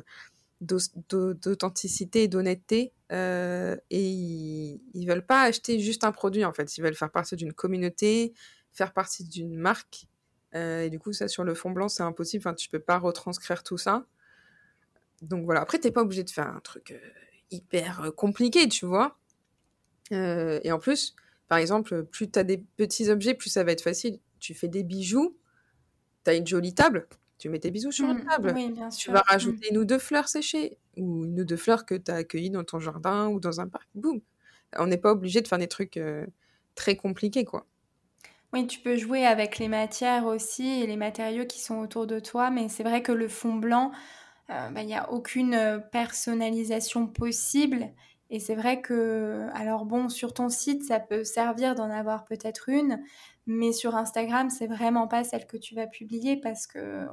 d'authenticité 0.60 2.24
et 2.24 2.28
d'honnêteté. 2.28 2.92
Euh, 3.12 3.76
et 3.90 4.08
ils, 4.08 4.80
ne 4.94 5.06
veulent 5.06 5.26
pas 5.26 5.42
acheter 5.42 5.78
juste 5.78 6.04
un 6.04 6.12
produit, 6.12 6.44
en 6.44 6.52
fait. 6.52 6.76
Ils 6.78 6.82
veulent 6.82 6.94
faire 6.94 7.10
partie 7.10 7.36
d'une 7.36 7.52
communauté, 7.52 8.32
faire 8.72 8.92
partie 8.94 9.24
d'une 9.24 9.54
marque. 9.54 10.06
Euh, 10.54 10.84
et 10.84 10.90
du 10.90 10.98
coup, 10.98 11.12
ça, 11.12 11.28
sur 11.28 11.44
le 11.44 11.54
fond 11.54 11.70
blanc, 11.70 11.88
c'est 11.88 12.02
impossible. 12.02 12.42
Enfin, 12.42 12.54
tu 12.54 12.70
peux 12.70 12.80
pas 12.80 12.98
retranscrire 12.98 13.62
tout 13.62 13.78
ça. 13.78 14.06
Donc 15.20 15.44
voilà. 15.44 15.60
Après, 15.60 15.78
t'es 15.78 15.90
pas 15.90 16.02
obligé 16.02 16.24
de 16.24 16.30
faire 16.30 16.48
un 16.48 16.60
truc 16.60 16.98
hyper 17.50 18.12
compliqué, 18.16 18.66
tu 18.68 18.86
vois. 18.86 19.18
et 20.10 20.72
en 20.72 20.78
plus, 20.78 21.14
par 21.48 21.58
exemple, 21.58 22.04
plus 22.04 22.30
tu 22.30 22.38
as 22.38 22.44
des 22.44 22.64
petits 22.76 23.10
objets, 23.10 23.34
plus 23.34 23.50
ça 23.50 23.62
va 23.62 23.72
être 23.72 23.82
facile. 23.82 24.18
Tu 24.40 24.54
fais 24.54 24.68
des 24.68 24.82
bijoux, 24.82 25.36
tu 26.24 26.30
as 26.30 26.34
une 26.34 26.46
jolie 26.46 26.74
table, 26.74 27.06
tu 27.42 27.48
mets 27.48 27.58
tes 27.58 27.72
bisous 27.72 27.90
sur 27.90 28.08
une 28.08 28.18
mmh, 28.18 28.26
table. 28.26 28.54
Tu 28.96 29.10
vas 29.10 29.18
mmh. 29.18 29.22
rajouter 29.26 29.68
une 29.72 29.78
ou 29.78 29.84
deux 29.84 29.98
fleurs 29.98 30.28
séchées 30.28 30.78
ou 30.96 31.24
une 31.24 31.40
ou 31.40 31.44
deux 31.44 31.56
fleurs 31.56 31.84
que 31.84 31.96
tu 31.96 32.08
as 32.08 32.14
accueillies 32.14 32.50
dans 32.50 32.62
ton 32.62 32.78
jardin 32.78 33.26
ou 33.26 33.40
dans 33.40 33.60
un 33.60 33.66
parc. 33.66 33.88
Boum. 33.96 34.20
On 34.78 34.86
n'est 34.86 34.96
pas 34.96 35.10
obligé 35.10 35.40
de 35.40 35.48
faire 35.48 35.58
des 35.58 35.66
trucs 35.66 35.96
euh, 35.96 36.24
très 36.76 36.94
compliqués, 36.94 37.44
quoi. 37.44 37.66
Oui, 38.52 38.68
tu 38.68 38.78
peux 38.78 38.96
jouer 38.96 39.26
avec 39.26 39.58
les 39.58 39.66
matières 39.66 40.26
aussi 40.26 40.82
et 40.82 40.86
les 40.86 40.96
matériaux 40.96 41.44
qui 41.44 41.60
sont 41.60 41.80
autour 41.80 42.06
de 42.06 42.20
toi, 42.20 42.50
mais 42.50 42.68
c'est 42.68 42.84
vrai 42.84 43.02
que 43.02 43.10
le 43.10 43.26
fond 43.26 43.54
blanc, 43.54 43.90
euh, 44.50 44.68
bah, 44.68 44.82
il 44.82 44.86
n'y 44.86 44.94
a 44.94 45.10
aucune 45.10 45.54
euh, 45.54 45.78
personnalisation 45.78 47.08
possible. 47.08 47.88
Et 48.32 48.40
c'est 48.40 48.54
vrai 48.54 48.80
que, 48.80 49.46
alors 49.52 49.84
bon, 49.84 50.08
sur 50.08 50.32
ton 50.32 50.48
site, 50.48 50.82
ça 50.84 50.98
peut 50.98 51.22
servir 51.22 51.74
d'en 51.74 51.90
avoir 51.90 52.24
peut-être 52.24 52.70
une, 52.70 52.98
mais 53.46 53.72
sur 53.72 53.94
Instagram, 53.94 54.48
c'est 54.48 54.66
vraiment 54.66 55.06
pas 55.06 55.22
celle 55.22 55.46
que 55.46 55.58
tu 55.58 55.74
vas 55.74 55.86
publier 55.86 56.38
parce 56.38 56.66
que, 56.66 57.06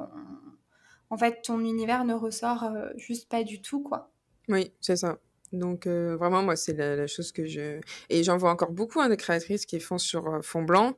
en 1.10 1.18
fait, 1.18 1.42
ton 1.44 1.60
univers 1.60 2.06
ne 2.06 2.14
ressort 2.14 2.64
euh, 2.64 2.88
juste 2.96 3.28
pas 3.28 3.44
du 3.44 3.62
tout, 3.62 3.84
quoi. 3.84 4.14
Oui, 4.48 4.72
c'est 4.80 4.96
ça. 4.96 5.20
Donc 5.52 5.88
euh, 5.88 6.16
vraiment, 6.16 6.42
moi, 6.42 6.56
c'est 6.56 6.72
la, 6.72 7.06
chose 7.06 7.34
que 7.34 7.46
je... 7.46 7.82
Et 8.10 8.24
j'en 8.24 8.38
vois 8.38 8.52
encore 8.52 8.72
beaucoup 8.72 9.02
hein, 9.02 9.10
de 9.10 9.16
créatrices 9.16 9.66
qui 9.66 9.82
font 9.82 9.98
sur 9.98 10.26
euh, 10.26 10.42
fond 10.42 10.64
blanc. 10.64 10.96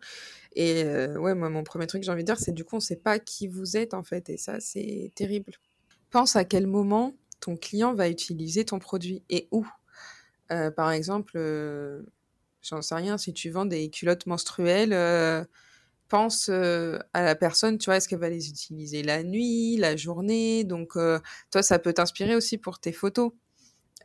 Et 0.55 0.83
ouais, 1.17 1.33
moi, 1.33 1.49
mon 1.49 1.63
premier 1.63 1.87
truc, 1.87 2.03
j'ai 2.03 2.11
envie 2.11 2.23
de 2.23 2.27
dire, 2.27 2.37
c'est 2.37 2.51
du 2.51 2.63
coup, 2.63 2.75
on 2.75 2.79
sait 2.79 2.97
pas 2.97 3.17
qui 3.17 3.47
vous 3.47 3.75
êtes, 3.75 3.95
en 3.95 4.03
fait. 4.03 4.29
Et 4.29 4.37
ça, 4.37 4.59
c'est 4.59 5.11
terrible. 5.15 5.53
Pense 6.11 6.35
à 6.35 6.43
quel 6.43 6.67
moment 6.67 7.15
ton 7.39 7.55
client 7.55 7.95
va 7.95 8.07
utiliser 8.07 8.65
ton 8.65 8.77
produit 8.77 9.23
et 9.29 9.47
où. 9.51 9.65
Par 10.75 10.91
exemple, 10.91 11.39
j'en 12.61 12.81
sais 12.81 12.95
rien, 12.95 13.17
si 13.17 13.33
tu 13.33 13.49
vends 13.49 13.65
des 13.65 13.89
culottes 13.89 14.25
menstruelles, 14.25 15.47
pense 16.07 16.49
à 16.49 17.23
la 17.23 17.35
personne, 17.35 17.77
tu 17.77 17.85
vois, 17.85 17.97
est-ce 17.97 18.07
qu'elle 18.09 18.19
va 18.19 18.29
les 18.29 18.49
utiliser 18.49 19.01
la 19.01 19.23
nuit, 19.23 19.77
la 19.77 19.95
journée? 19.95 20.63
Donc, 20.63 20.93
toi, 21.51 21.63
ça 21.63 21.79
peut 21.79 21.93
t'inspirer 21.93 22.35
aussi 22.35 22.57
pour 22.57 22.79
tes 22.79 22.91
photos. 22.91 23.31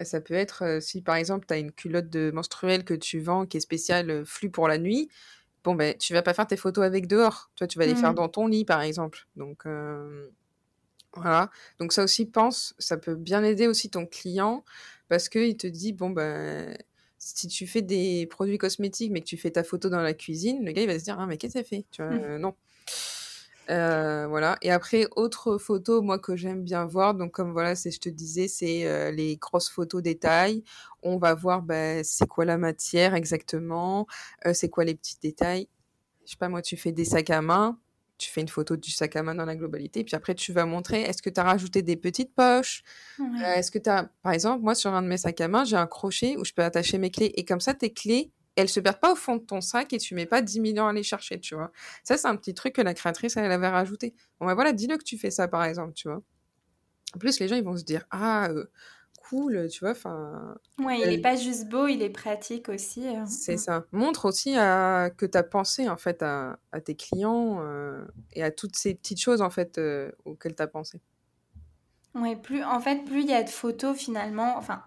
Ça 0.01 0.21
peut 0.21 0.35
être, 0.35 0.79
si 0.81 1.03
par 1.03 1.17
exemple, 1.17 1.47
tu 1.49 1.55
as 1.55 1.59
une 1.59 1.73
culotte 1.73 2.11
de 2.11 2.31
menstruelle 2.31 2.85
que 2.85 2.95
tu 2.95 3.19
vends 3.19 3.47
qui 3.47 3.57
est 3.57 3.61
spéciale 3.61 4.25
flux 4.27 4.51
pour 4.51 4.69
la 4.69 4.79
nuit, 4.79 5.09
bon, 5.65 5.75
ben, 5.75 5.97
tu 5.99 6.13
vas 6.13 6.23
pas 6.23 6.35
faire 6.35 6.47
tes 6.47 6.57
photos 6.57 6.85
avec 6.85 7.09
dehors. 7.09 7.51
Toi, 7.57 7.67
tu 7.67 7.79
vas 7.79 7.87
les 7.87 7.97
faire 7.97 8.13
mmh. 8.13 8.17
dans 8.17 8.29
ton 8.29 8.47
lit, 8.47 8.65
par 8.65 8.83
exemple. 8.83 9.27
Donc, 9.37 9.65
voilà. 11.17 11.51
Donc, 11.79 11.93
ça 11.93 12.05
aussi, 12.05 12.27
pense, 12.27 12.75
ça 12.79 12.97
peut 12.97 13.15
bien 13.15 13.43
aider 13.43 13.67
aussi 13.67 13.91
ton 13.91 14.07
client 14.07 14.65
parce 15.09 15.29
qu'il 15.29 15.57
te 15.57 15.67
dit, 15.67 15.93
bon, 15.93 16.11
ben, 16.11 16.77
si 17.19 17.49
tu 17.49 17.67
fais 17.67 17.83
des 17.83 18.27
produits 18.27 18.59
cosmétiques 18.59 19.11
mais 19.11 19.21
que 19.21 19.27
tu 19.27 19.37
fais 19.37 19.51
ta 19.51 19.65
photo 19.65 19.89
dans 19.89 20.01
la 20.03 20.15
cuisine, 20.15 20.65
le 20.65 20.73
gars, 20.73 20.83
il 20.83 20.89
va 20.89 20.99
se 20.99 21.05
dire, 21.05 21.19
ah, 21.19 21.27
mais 21.27 21.37
qu'est-ce 21.37 21.55
que 21.55 21.61
ça 21.61 21.65
fait? 21.65 21.85
Tu 21.91 22.03
vois, 22.03 22.13
mmh. 22.13 22.39
non. 22.39 22.55
Euh, 23.71 24.27
voilà. 24.29 24.59
Et 24.63 24.71
après, 24.71 25.07
autre 25.17 25.59
photo, 25.59 26.03
moi, 26.03 26.19
que 26.19 26.37
j'aime 26.37 26.63
bien 26.63 26.85
voir, 26.85 27.15
donc 27.15 27.33
comme 27.33 27.53
voilà, 27.53 27.75
c'est, 27.75 27.91
je 27.91 28.01
te 28.01 28.09
disais, 28.09 28.49
c'est 28.49 28.87
euh, 28.87 29.11
les 29.11 29.37
grosses 29.37 29.69
photos 29.69 30.03
détails. 30.03 30.63
On 31.03 31.19
va 31.19 31.35
voir, 31.35 31.63
bah, 31.63 32.05
c'est 32.05 32.29
quoi 32.29 32.45
la 32.45 32.59
matière 32.59 33.15
exactement, 33.15 34.07
euh, 34.47 34.55
c'est 34.55 34.69
quoi 34.69 34.85
les 34.85 34.95
petits 34.95 35.19
détails? 35.21 35.69
Je 36.25 36.33
sais 36.33 36.37
pas, 36.37 36.49
moi, 36.49 36.63
tu 36.63 36.77
fais 36.77 36.93
des 36.93 37.05
sacs 37.05 37.31
à 37.31 37.43
main, 37.43 37.79
tu 38.19 38.31
fais 38.31 38.41
une 38.41 38.49
photo 38.49 38.77
du 38.77 38.91
sac 38.91 39.17
à 39.17 39.23
main 39.23 39.35
dans 39.35 39.45
la 39.45 39.57
globalité, 39.57 40.05
puis 40.05 40.15
après, 40.15 40.35
tu 40.35 40.53
vas 40.53 40.67
montrer, 40.67 41.03
est-ce 41.03 41.23
que 41.23 41.31
tu 41.31 41.41
as 41.41 41.45
rajouté 41.45 41.83
des 41.83 41.97
petites 41.97 42.35
poches? 42.35 42.83
Est-ce 43.45 43.71
que 43.71 43.79
tu 43.79 43.91
as, 43.91 44.11
par 44.23 44.33
exemple, 44.33 44.63
moi, 44.63 44.75
sur 44.75 44.93
un 44.93 45.03
de 45.03 45.09
mes 45.09 45.19
sacs 45.19 45.41
à 45.41 45.49
main, 45.49 45.65
j'ai 45.65 45.77
un 45.77 45.87
crochet 45.87 46.37
où 46.37 46.45
je 46.45 46.53
peux 46.53 46.63
attacher 46.63 46.99
mes 46.99 47.11
clés, 47.11 47.33
et 47.37 47.45
comme 47.45 47.61
ça, 47.61 47.75
tes 47.75 47.93
clés, 47.93 48.33
elles 48.57 48.71
se 48.71 48.81
perdent 48.81 49.01
pas 49.01 49.13
au 49.13 49.17
fond 49.17 49.37
de 49.37 49.43
ton 49.43 49.61
sac 49.61 49.93
et 49.93 49.99
tu 49.99 50.15
mets 50.15 50.27
pas 50.27 50.41
10 50.41 50.61
millions 50.61 50.87
à 50.87 50.93
les 50.93 51.03
chercher, 51.03 51.39
tu 51.39 51.55
vois. 51.55 51.71
Ça, 52.05 52.17
c'est 52.17 52.27
un 52.27 52.37
petit 52.37 52.55
truc 52.55 52.75
que 52.75 52.83
la 52.83 52.95
créatrice, 52.95 53.37
elle 53.37 53.53
avait 53.53 53.69
rajouté. 53.69 54.15
Bon, 54.41 54.47
ben 54.47 54.55
voilà, 54.55 54.73
dis-le 54.73 54.97
que 54.97 55.05
tu 55.05 55.19
fais 55.19 55.31
ça, 55.31 55.47
par 55.47 55.63
exemple, 55.65 55.93
tu 55.93 56.09
vois. 56.09 56.23
En 57.15 57.19
plus, 57.19 57.39
les 57.39 57.49
gens, 57.49 57.57
ils 57.57 57.65
vont 57.65 57.77
se 57.77 57.85
dire, 57.85 58.07
ah, 58.11 58.49
euh, 58.49 58.65
cool, 59.29 59.69
tu 59.71 59.81
vois, 59.81 59.91
enfin... 59.93 60.57
Ouais, 60.79 61.01
il 61.01 61.13
est 61.13 61.21
pas 61.21 61.37
juste 61.37 61.69
beau, 61.69 61.87
il 61.87 62.03
est 62.03 62.11
pratique 62.11 62.69
aussi. 62.69 63.07
Euh, 63.07 63.25
c'est 63.27 63.55
mm. 63.55 63.59
ça. 63.59 63.85
Montre 63.93 64.27
aussi 64.27 64.57
à... 64.57 65.11
que 65.17 65.27
tu 65.27 65.37
as 65.37 65.43
pensé, 65.43 65.89
en 65.89 65.97
fait, 65.97 66.23
à, 66.23 66.59
tes 66.85 66.95
clients 66.95 67.59
euh, 67.61 68.05
et 68.33 68.43
à 68.43 68.51
toutes 68.51 68.77
ces 68.77 68.95
petites 68.95 69.21
choses, 69.21 69.43
en 69.43 69.51
fait, 69.51 69.81
auxquelles 70.25 70.55
tu 70.55 70.63
as 70.63 70.67
pensé. 70.67 71.01
Ouais, 72.15 72.37
plus, 72.37 72.65
en 72.65 72.81
fait, 72.81 73.05
plus 73.05 73.23
il 73.23 73.29
y 73.29 73.35
a 73.35 73.43
de 73.43 73.51
photos, 73.51 73.97
finalement, 73.97 74.57
enfin 74.57 74.83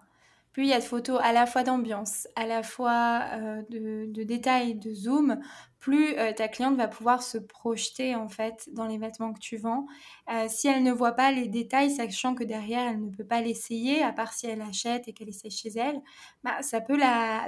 plus 0.52 0.64
il 0.64 0.68
y 0.68 0.72
a 0.72 0.78
de 0.78 0.84
photos 0.84 1.20
à 1.22 1.32
la 1.32 1.46
fois 1.46 1.62
d'ambiance, 1.62 2.26
à 2.34 2.46
la 2.46 2.62
fois 2.62 3.22
euh, 3.34 3.62
de, 3.70 4.22
détails, 4.24 4.74
de 4.74 4.92
zoom, 4.92 5.38
plus 5.80 6.16
euh, 6.18 6.32
ta 6.32 6.46
cliente 6.48 6.76
va 6.76 6.88
pouvoir 6.88 7.22
se 7.22 7.38
projeter 7.38 8.14
en 8.14 8.28
fait 8.28 8.68
dans 8.72 8.86
les 8.86 8.98
vêtements 8.98 9.32
que 9.32 9.40
tu 9.40 9.56
vends. 9.56 9.86
Euh, 10.30 10.46
si 10.48 10.68
elle 10.68 10.82
ne 10.82 10.92
voit 10.92 11.12
pas 11.12 11.32
les 11.32 11.48
détails, 11.48 11.90
sachant 11.90 12.34
que 12.34 12.44
derrière 12.44 12.86
elle 12.88 13.02
ne 13.02 13.10
peut 13.10 13.24
pas 13.24 13.40
l'essayer, 13.40 14.02
à 14.02 14.12
part 14.12 14.32
si 14.34 14.46
elle 14.46 14.60
achète 14.62 15.08
et 15.08 15.12
qu'elle 15.14 15.30
essaie 15.30 15.50
chez 15.50 15.70
elle, 15.70 16.00
bah, 16.44 16.62
ça 16.62 16.80
peut 16.80 16.98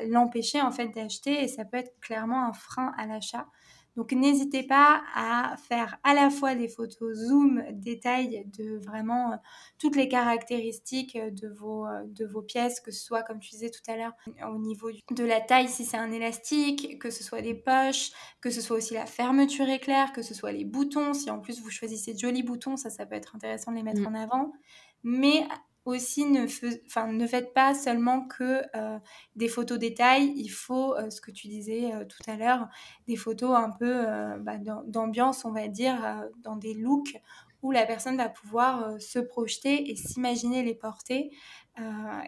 l'empêcher 0.08 0.60
en 0.62 0.72
fait 0.72 0.88
d'acheter 0.88 1.44
et 1.44 1.48
ça 1.48 1.64
peut 1.64 1.76
être 1.76 1.98
clairement 2.00 2.46
un 2.46 2.52
frein 2.54 2.92
à 2.96 3.06
l'achat. 3.06 3.46
Donc 3.96 4.12
n'hésitez 4.12 4.62
pas 4.62 5.02
à 5.14 5.56
faire 5.68 5.98
à 6.02 6.14
la 6.14 6.30
fois 6.30 6.54
des 6.54 6.68
photos 6.68 7.14
zoom, 7.14 7.62
détails 7.72 8.46
de 8.58 8.78
vraiment 8.78 9.32
euh, 9.32 9.36
toutes 9.78 9.96
les 9.96 10.08
caractéristiques 10.08 11.18
de 11.18 11.48
vos, 11.48 11.86
euh, 11.86 12.02
de 12.06 12.24
vos 12.24 12.42
pièces, 12.42 12.80
que 12.80 12.90
ce 12.90 13.04
soit 13.04 13.22
comme 13.22 13.38
tu 13.38 13.50
disais 13.50 13.70
tout 13.70 13.82
à 13.90 13.96
l'heure 13.96 14.12
au 14.50 14.58
niveau 14.58 14.90
de 15.10 15.24
la 15.24 15.40
taille 15.40 15.68
si 15.68 15.84
c'est 15.84 15.98
un 15.98 16.10
élastique, 16.10 16.98
que 16.98 17.10
ce 17.10 17.22
soit 17.22 17.42
des 17.42 17.54
poches, 17.54 18.12
que 18.40 18.50
ce 18.50 18.60
soit 18.60 18.78
aussi 18.78 18.94
la 18.94 19.06
fermeture 19.06 19.68
éclair, 19.68 20.12
que 20.12 20.22
ce 20.22 20.34
soit 20.34 20.52
les 20.52 20.64
boutons. 20.64 21.12
Si 21.12 21.30
en 21.30 21.40
plus 21.40 21.60
vous 21.60 21.70
choisissez 21.70 22.14
de 22.14 22.18
jolis 22.18 22.42
boutons, 22.42 22.76
ça 22.76 22.88
ça 22.88 23.04
peut 23.04 23.14
être 23.14 23.36
intéressant 23.36 23.72
de 23.72 23.76
les 23.76 23.82
mettre 23.82 24.00
mm. 24.00 24.06
en 24.06 24.14
avant. 24.14 24.52
Mais 25.04 25.46
aussi 25.84 26.26
ne, 26.26 26.46
faites 26.46 27.54
pas 27.54 27.74
seulement 27.74 28.26
que 28.26 28.62
euh, 28.76 28.98
des 29.36 29.48
photos 29.48 29.78
détails, 29.78 30.32
il 30.36 30.48
faut, 30.48 30.94
euh, 30.96 31.10
ce 31.10 31.20
que 31.20 31.30
tu 31.30 31.48
disais 31.48 31.92
euh, 31.92 32.04
tout 32.04 32.30
à 32.30 32.36
l'heure, 32.36 32.68
des 33.08 33.16
photos 33.16 33.56
un 33.56 33.70
peu 33.70 34.04
bah, 34.40 34.58
d'ambiance, 34.86 35.44
on 35.44 35.52
va 35.52 35.68
dire, 35.68 36.24
dans 36.42 36.56
des 36.56 36.74
looks 36.74 37.16
où 37.62 37.70
la 37.70 37.86
personne 37.86 38.16
va 38.16 38.28
pouvoir 38.28 39.00
se 39.00 39.20
projeter 39.20 39.90
et 39.90 39.96
s'imaginer 39.96 40.62
les 40.62 40.74
porter. 40.74 41.30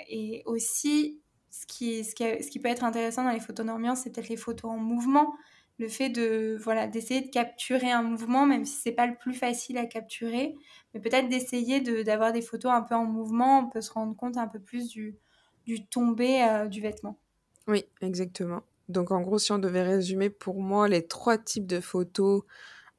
et 0.09 0.43
aussi, 0.47 1.21
ce 1.51 1.67
qui 1.67 2.59
peut 2.61 2.69
être 2.69 2.85
intéressant 2.85 3.25
dans 3.25 3.31
les 3.31 3.41
photos 3.41 3.67
d'ambiance, 3.67 4.01
c'est 4.01 4.11
peut-être 4.11 4.29
les 4.29 4.37
photos 4.37 4.71
en 4.71 4.77
mouvement 4.77 5.35
le 5.79 5.89
fait 5.89 6.09
de 6.09 6.57
voilà 6.61 6.87
d'essayer 6.87 7.21
de 7.21 7.31
capturer 7.31 7.91
un 7.91 8.03
mouvement 8.03 8.47
même 8.47 8.65
si 8.65 8.77
c'est 8.81 8.93
pas 8.93 9.07
le 9.07 9.17
plus 9.17 9.35
facile 9.35 9.77
à 9.79 9.87
capturer 9.87 10.55
mais 10.93 11.01
peut-être 11.01 11.29
d'essayer 11.29 11.81
d'avoir 12.05 12.33
des 12.33 12.43
photos 12.43 12.73
un 12.73 12.83
peu 12.83 12.95
en 12.95 13.05
mouvement 13.05 13.61
on 13.61 13.69
peut 13.69 13.81
se 13.81 13.93
rendre 13.93 14.17
compte 14.17 14.37
un 14.37 14.47
peu 14.47 14.61
plus 14.61 14.89
du 14.89 15.17
du 15.67 15.87
tombé 15.87 16.43
euh, 16.43 16.67
du 16.67 16.81
vêtement. 16.81 17.19
Oui 17.67 17.87
exactement. 18.03 18.63
Donc 18.89 19.11
en 19.11 19.21
gros 19.21 19.39
si 19.39 19.51
on 19.51 19.59
devait 19.59 19.83
résumer 19.83 20.31
pour 20.31 20.61
moi 20.61 20.89
les 20.89 21.07
trois 21.07 21.39
types 21.39 21.67
de 21.67 21.81
photos 21.81 22.43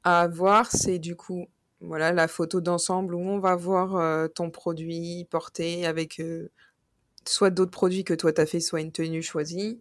à 0.04 0.22
avoir 0.22 0.72
c'est 0.72 1.00
du 1.00 1.16
coup 1.16 1.48
voilà 1.80 2.12
la 2.12 2.28
photo 2.28 2.60
d'ensemble 2.60 3.16
où 3.16 3.20
on 3.20 3.40
va 3.40 3.56
voir 3.56 3.96
euh, 3.96 4.28
ton 4.28 4.50
produit 4.50 5.28
porté 5.30 5.86
avec 5.86 6.20
euh, 6.20 6.50
soit 7.26 7.52
d'autres 7.52 7.72
produits 7.72 8.04
que 8.04 8.14
toi 8.14 8.34
tu 8.34 8.42
as 8.42 8.46
fait 8.46 8.60
soit 8.60 8.82
une 8.82 8.92
tenue 8.92 9.22
choisie. 9.22 9.80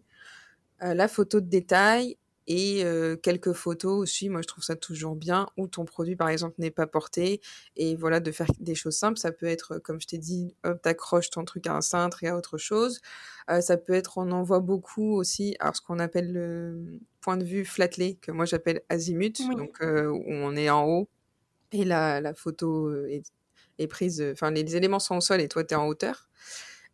La 0.81 1.07
photo 1.07 1.39
de 1.39 1.47
détail 1.47 2.17
et 2.47 2.83
quelques 3.21 3.53
photos 3.53 3.93
aussi. 3.93 4.29
Moi, 4.29 4.41
je 4.41 4.47
trouve 4.47 4.63
ça 4.63 4.75
toujours 4.75 5.15
bien 5.15 5.47
où 5.57 5.67
ton 5.67 5.85
produit, 5.85 6.15
par 6.15 6.29
exemple, 6.29 6.55
n'est 6.59 6.71
pas 6.71 6.87
porté. 6.87 7.41
Et 7.75 7.95
voilà, 7.95 8.19
de 8.19 8.31
faire 8.31 8.47
des 8.59 8.75
choses 8.75 8.95
simples. 8.95 9.19
Ça 9.19 9.31
peut 9.31 9.47
être, 9.47 9.79
comme 9.79 9.99
je 10.01 10.07
t'ai 10.07 10.17
dit, 10.17 10.55
hop, 10.63 10.81
t'accroches 10.81 11.29
ton 11.29 11.45
truc 11.45 11.67
à 11.67 11.75
un 11.75 11.81
cintre 11.81 12.23
et 12.23 12.27
à 12.27 12.37
autre 12.37 12.57
chose. 12.57 13.01
ça 13.61 13.77
peut 13.77 13.93
être, 13.93 14.17
on 14.17 14.31
en 14.31 14.43
voit 14.43 14.59
beaucoup 14.59 15.15
aussi, 15.15 15.55
alors 15.59 15.75
ce 15.75 15.81
qu'on 15.81 15.99
appelle 15.99 16.31
le 16.31 16.99
point 17.21 17.37
de 17.37 17.45
vue 17.45 17.65
flatlé, 17.65 18.15
que 18.21 18.31
moi 18.31 18.45
j'appelle 18.45 18.81
azimut, 18.89 19.41
donc 19.57 19.77
où 19.81 20.23
on 20.27 20.55
est 20.55 20.69
en 20.69 20.85
haut 20.87 21.09
et 21.71 21.83
la, 21.83 22.21
la 22.21 22.33
photo 22.33 23.05
est, 23.05 23.23
est 23.79 23.87
prise, 23.87 24.23
enfin 24.31 24.51
les 24.51 24.75
éléments 24.75 24.99
sont 24.99 25.17
au 25.17 25.21
sol 25.21 25.41
et 25.41 25.47
toi 25.47 25.63
tu 25.63 25.73
es 25.73 25.77
en 25.77 25.87
hauteur. 25.87 26.29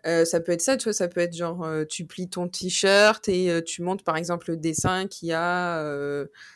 Euh, 0.08 0.26
ça 0.26 0.40
peut 0.40 0.52
être 0.52 0.62
ça, 0.62 0.78
tu 0.78 0.86
vois, 0.86 0.94
ça 0.94 1.08
peut 1.08 1.20
être 1.20 1.36
genre 1.36 1.64
euh, 1.64 1.86
tu 1.86 2.06
plies 2.06 2.28
ton 2.28 2.48
t-shirt 2.48 3.30
et 3.30 3.52
euh, 3.52 3.62
tu 3.62 3.84
montes 3.84 4.04
par 4.04 4.18
exemple 4.18 4.50
le 4.50 4.58
dessin 4.58 5.08
qui 5.08 5.32
a, 5.32 5.84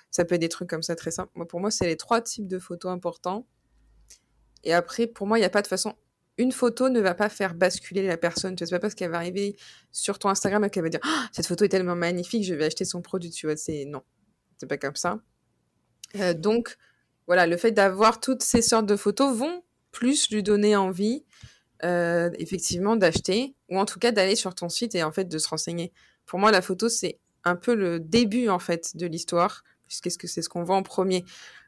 ça 0.10 0.26
peut 0.26 0.36
être 0.36 0.42
des 0.42 0.50
trucs 0.50 0.70
comme 0.70 0.82
ça 0.84 0.96
très 0.96 1.12
simples. 1.12 1.32
Moi, 1.36 1.48
pour 1.48 1.60
moi, 1.60 1.70
c'est 1.72 1.86
les 1.86 1.98
trois 1.98 2.22
types 2.22 2.48
de 2.48 2.60
photos 2.60 2.92
importants. 2.92 3.48
Et 4.64 4.74
après, 4.74 5.06
pour 5.06 5.28
moi, 5.28 5.38
il 5.38 5.42
n'y 5.42 5.46
a 5.46 5.52
pas 5.52 5.62
de 5.62 5.68
façon. 5.68 5.94
Une 6.38 6.52
photo 6.52 6.90
ne 6.90 7.00
va 7.00 7.14
pas 7.14 7.30
faire 7.30 7.54
basculer 7.54 8.06
la 8.06 8.18
personne. 8.18 8.56
Tu 8.56 8.66
sais 8.66 8.72
pas 8.72 8.80
parce 8.80 8.96
qu'elle 8.96 9.12
va 9.12 9.18
arriver 9.18 9.56
sur 9.92 10.20
ton 10.20 10.30
Instagram 10.30 10.64
et 10.66 10.70
qu'elle 10.70 10.84
va 10.84 10.90
dire 10.90 11.00
«Ah, 11.04 11.30
cette 11.32 11.48
photo 11.48 11.64
est 11.64 11.70
tellement 11.70 11.96
magnifique, 11.96 12.44
je 12.44 12.56
vais 12.56 12.66
acheter 12.66 12.84
son 12.84 13.02
produit. 13.02 13.30
Tu 13.30 13.46
vois, 13.46 13.56
c'est 13.56 13.86
non, 13.86 14.02
c'est 14.58 14.68
pas 14.68 14.78
comme 14.78 14.96
ça. 14.96 15.20
donc 16.36 16.78
voilà, 17.28 17.48
le 17.48 17.58
fait 17.58 17.72
d'avoir 17.72 18.20
toutes 18.20 18.44
ces 18.44 18.62
sortes 18.62 18.86
de 18.86 18.96
photos 18.96 19.36
vont 19.36 19.64
plus 19.92 20.30
lui 20.30 20.44
donner 20.44 20.76
envie 20.76 21.26
euh, 21.84 22.30
effectivement 22.40 22.96
d'acheter 22.96 23.54
ou 23.70 23.78
en 23.78 23.86
tout 23.86 24.00
cas 24.00 24.12
d'aller 24.12 24.36
sur 24.36 24.56
ton 24.56 24.70
site 24.70 24.96
et 24.96 25.04
en 25.04 25.12
fait 25.12 25.26
de 25.26 25.38
se 25.38 25.50
renseigner. 25.50 25.92
Pour 26.26 26.40
moi, 26.40 26.52
la 26.52 26.62
photo 26.62 26.88
c'est 26.88 27.20
un 27.44 27.56
peu 27.56 27.76
le 27.76 28.00
début 28.00 28.48
en 28.48 28.60
fait 28.60 28.96
de 28.96 29.06
l'histoire 29.06 29.64
puisque 29.88 30.28
c'est 30.28 30.42
ce 30.42 30.50
qu'on 30.50 30.64
voit 30.64 30.78
en 30.78 30.84
premier. 30.84 31.26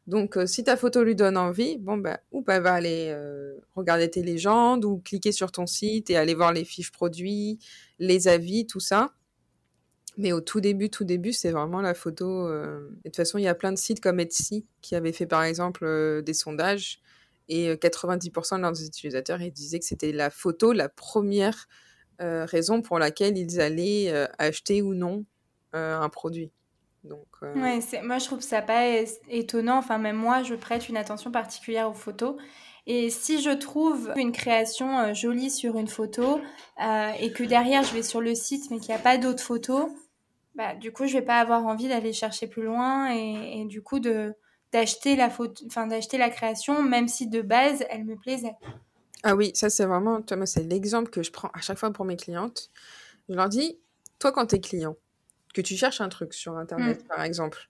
Donc, 0.08 0.38
euh, 0.38 0.46
si 0.46 0.64
ta 0.64 0.78
photo 0.78 1.04
lui 1.04 1.16
donne 1.16 1.36
envie, 1.38 1.78
bon 1.78 1.98
bah, 1.98 2.22
ou 2.32 2.42
bah, 2.42 2.62
va 2.62 2.74
aller 2.74 3.10
euh, 3.10 3.58
regarder 3.76 4.10
tes 4.10 4.24
légendes 4.24 4.86
ou 4.86 5.00
cliquer 5.00 5.34
sur 5.34 5.52
ton 5.52 5.68
site 5.68 6.10
et 6.10 6.16
aller 6.16 6.34
voir 6.34 6.54
les 6.54 6.64
fiches 6.64 6.92
produits, 6.92 7.60
les 8.00 8.30
avis, 8.30 8.66
tout 8.66 8.80
ça. 8.80 9.14
Mais 10.18 10.32
au 10.32 10.40
tout 10.42 10.62
début, 10.62 10.90
tout 10.90 11.04
début, 11.04 11.34
c'est 11.34 11.52
vraiment 11.52 11.82
la 11.82 11.94
photo. 11.94 12.50
De 12.50 12.90
toute 13.06 13.18
façon, 13.18 13.38
il 13.38 13.44
y 13.44 13.48
a 13.48 13.54
plein 13.54 13.72
de 13.72 13.78
sites 13.78 14.00
comme 14.00 14.20
Etsy 14.20 14.66
qui 14.82 14.96
avaient 14.96 15.12
fait 15.12 15.28
par 15.28 15.44
exemple 15.44 16.24
des 16.26 16.34
sondages 16.34 17.02
et 17.50 17.76
90% 17.76 18.58
de 18.58 18.62
leurs 18.62 18.84
utilisateurs 18.84 19.42
ils 19.42 19.52
disaient 19.52 19.80
que 19.80 19.86
c'était 19.86 20.12
la 20.12 20.30
photo 20.30 20.74
la 20.74 20.90
première 20.90 21.68
raison 22.20 22.82
pour 22.82 23.00
laquelle 23.00 23.38
ils 23.38 23.62
allaient 23.62 24.12
acheter 24.38 24.82
ou 24.82 24.94
non 24.94 25.26
un 25.74 26.10
produit. 26.10 26.52
Donc, 27.04 27.28
ouais, 27.42 27.80
moi 28.04 28.18
je 28.18 28.26
trouve 28.26 28.42
ça 28.42 28.62
pas 28.62 28.86
étonnant. 29.30 29.78
Enfin, 29.78 29.98
même 29.98 30.18
moi, 30.18 30.44
je 30.44 30.56
prête 30.56 30.90
une 30.90 30.98
attention 30.98 31.32
particulière 31.32 31.90
aux 31.90 31.94
photos. 31.94 32.36
Et 32.86 33.10
si 33.10 33.42
je 33.42 33.52
trouve 33.52 34.14
une 34.16 34.32
création 34.32 35.14
jolie 35.14 35.52
sur 35.52 35.78
une 35.78 35.88
photo 35.88 36.40
et 37.20 37.32
que 37.32 37.44
derrière 37.44 37.84
je 37.84 37.94
vais 37.94 38.04
sur 38.04 38.22
le 38.22 38.34
site 38.34 38.72
mais 38.72 38.80
qu'il 38.80 38.90
n'y 38.90 39.00
a 39.00 39.04
pas 39.04 39.18
d'autres 39.18 39.44
photos, 39.44 39.90
bah, 40.56 40.74
du 40.74 40.92
coup 40.92 41.06
je 41.06 41.14
vais 41.14 41.22
pas 41.22 41.40
avoir 41.40 41.66
envie 41.66 41.88
d'aller 41.88 42.14
chercher 42.14 42.48
plus 42.48 42.64
loin 42.64 43.10
et 43.12 43.66
du 43.66 43.82
coup 43.82 44.00
de, 44.00 44.34
d'acheter 44.78 45.16
la 45.16 45.30
enfin 45.66 45.88
d'acheter 45.88 46.18
la 46.18 46.30
création, 46.30 46.84
même 46.84 47.08
si 47.08 47.28
de 47.28 47.42
base 47.42 47.84
elle 47.90 48.06
me 48.06 48.16
plaisait. 48.16 48.56
Ah 49.24 49.36
oui, 49.36 49.52
ça 49.56 49.70
c'est 49.70 49.86
vraiment, 49.86 50.22
toi, 50.22 50.38
moi, 50.38 50.46
c'est 50.46 50.64
l'exemple 50.64 51.10
que 51.10 51.24
je 51.24 51.32
prends 51.32 51.50
à 51.54 51.62
chaque 51.62 51.80
fois 51.80 51.92
pour 51.92 52.06
mes 52.06 52.16
clientes. 52.16 52.70
Je 53.30 53.34
leur 53.36 53.50
dis, 53.50 53.80
toi, 54.20 54.32
quand 54.32 54.46
tu 54.48 54.56
es 54.56 54.60
client, 54.60 54.96
que 55.54 55.62
tu 55.62 55.76
cherches 55.76 56.02
un 56.02 56.10
truc 56.10 56.34
sur 56.34 56.56
Internet, 56.58 57.04
Mm. 57.04 57.08
par 57.08 57.24
exemple, 57.24 57.70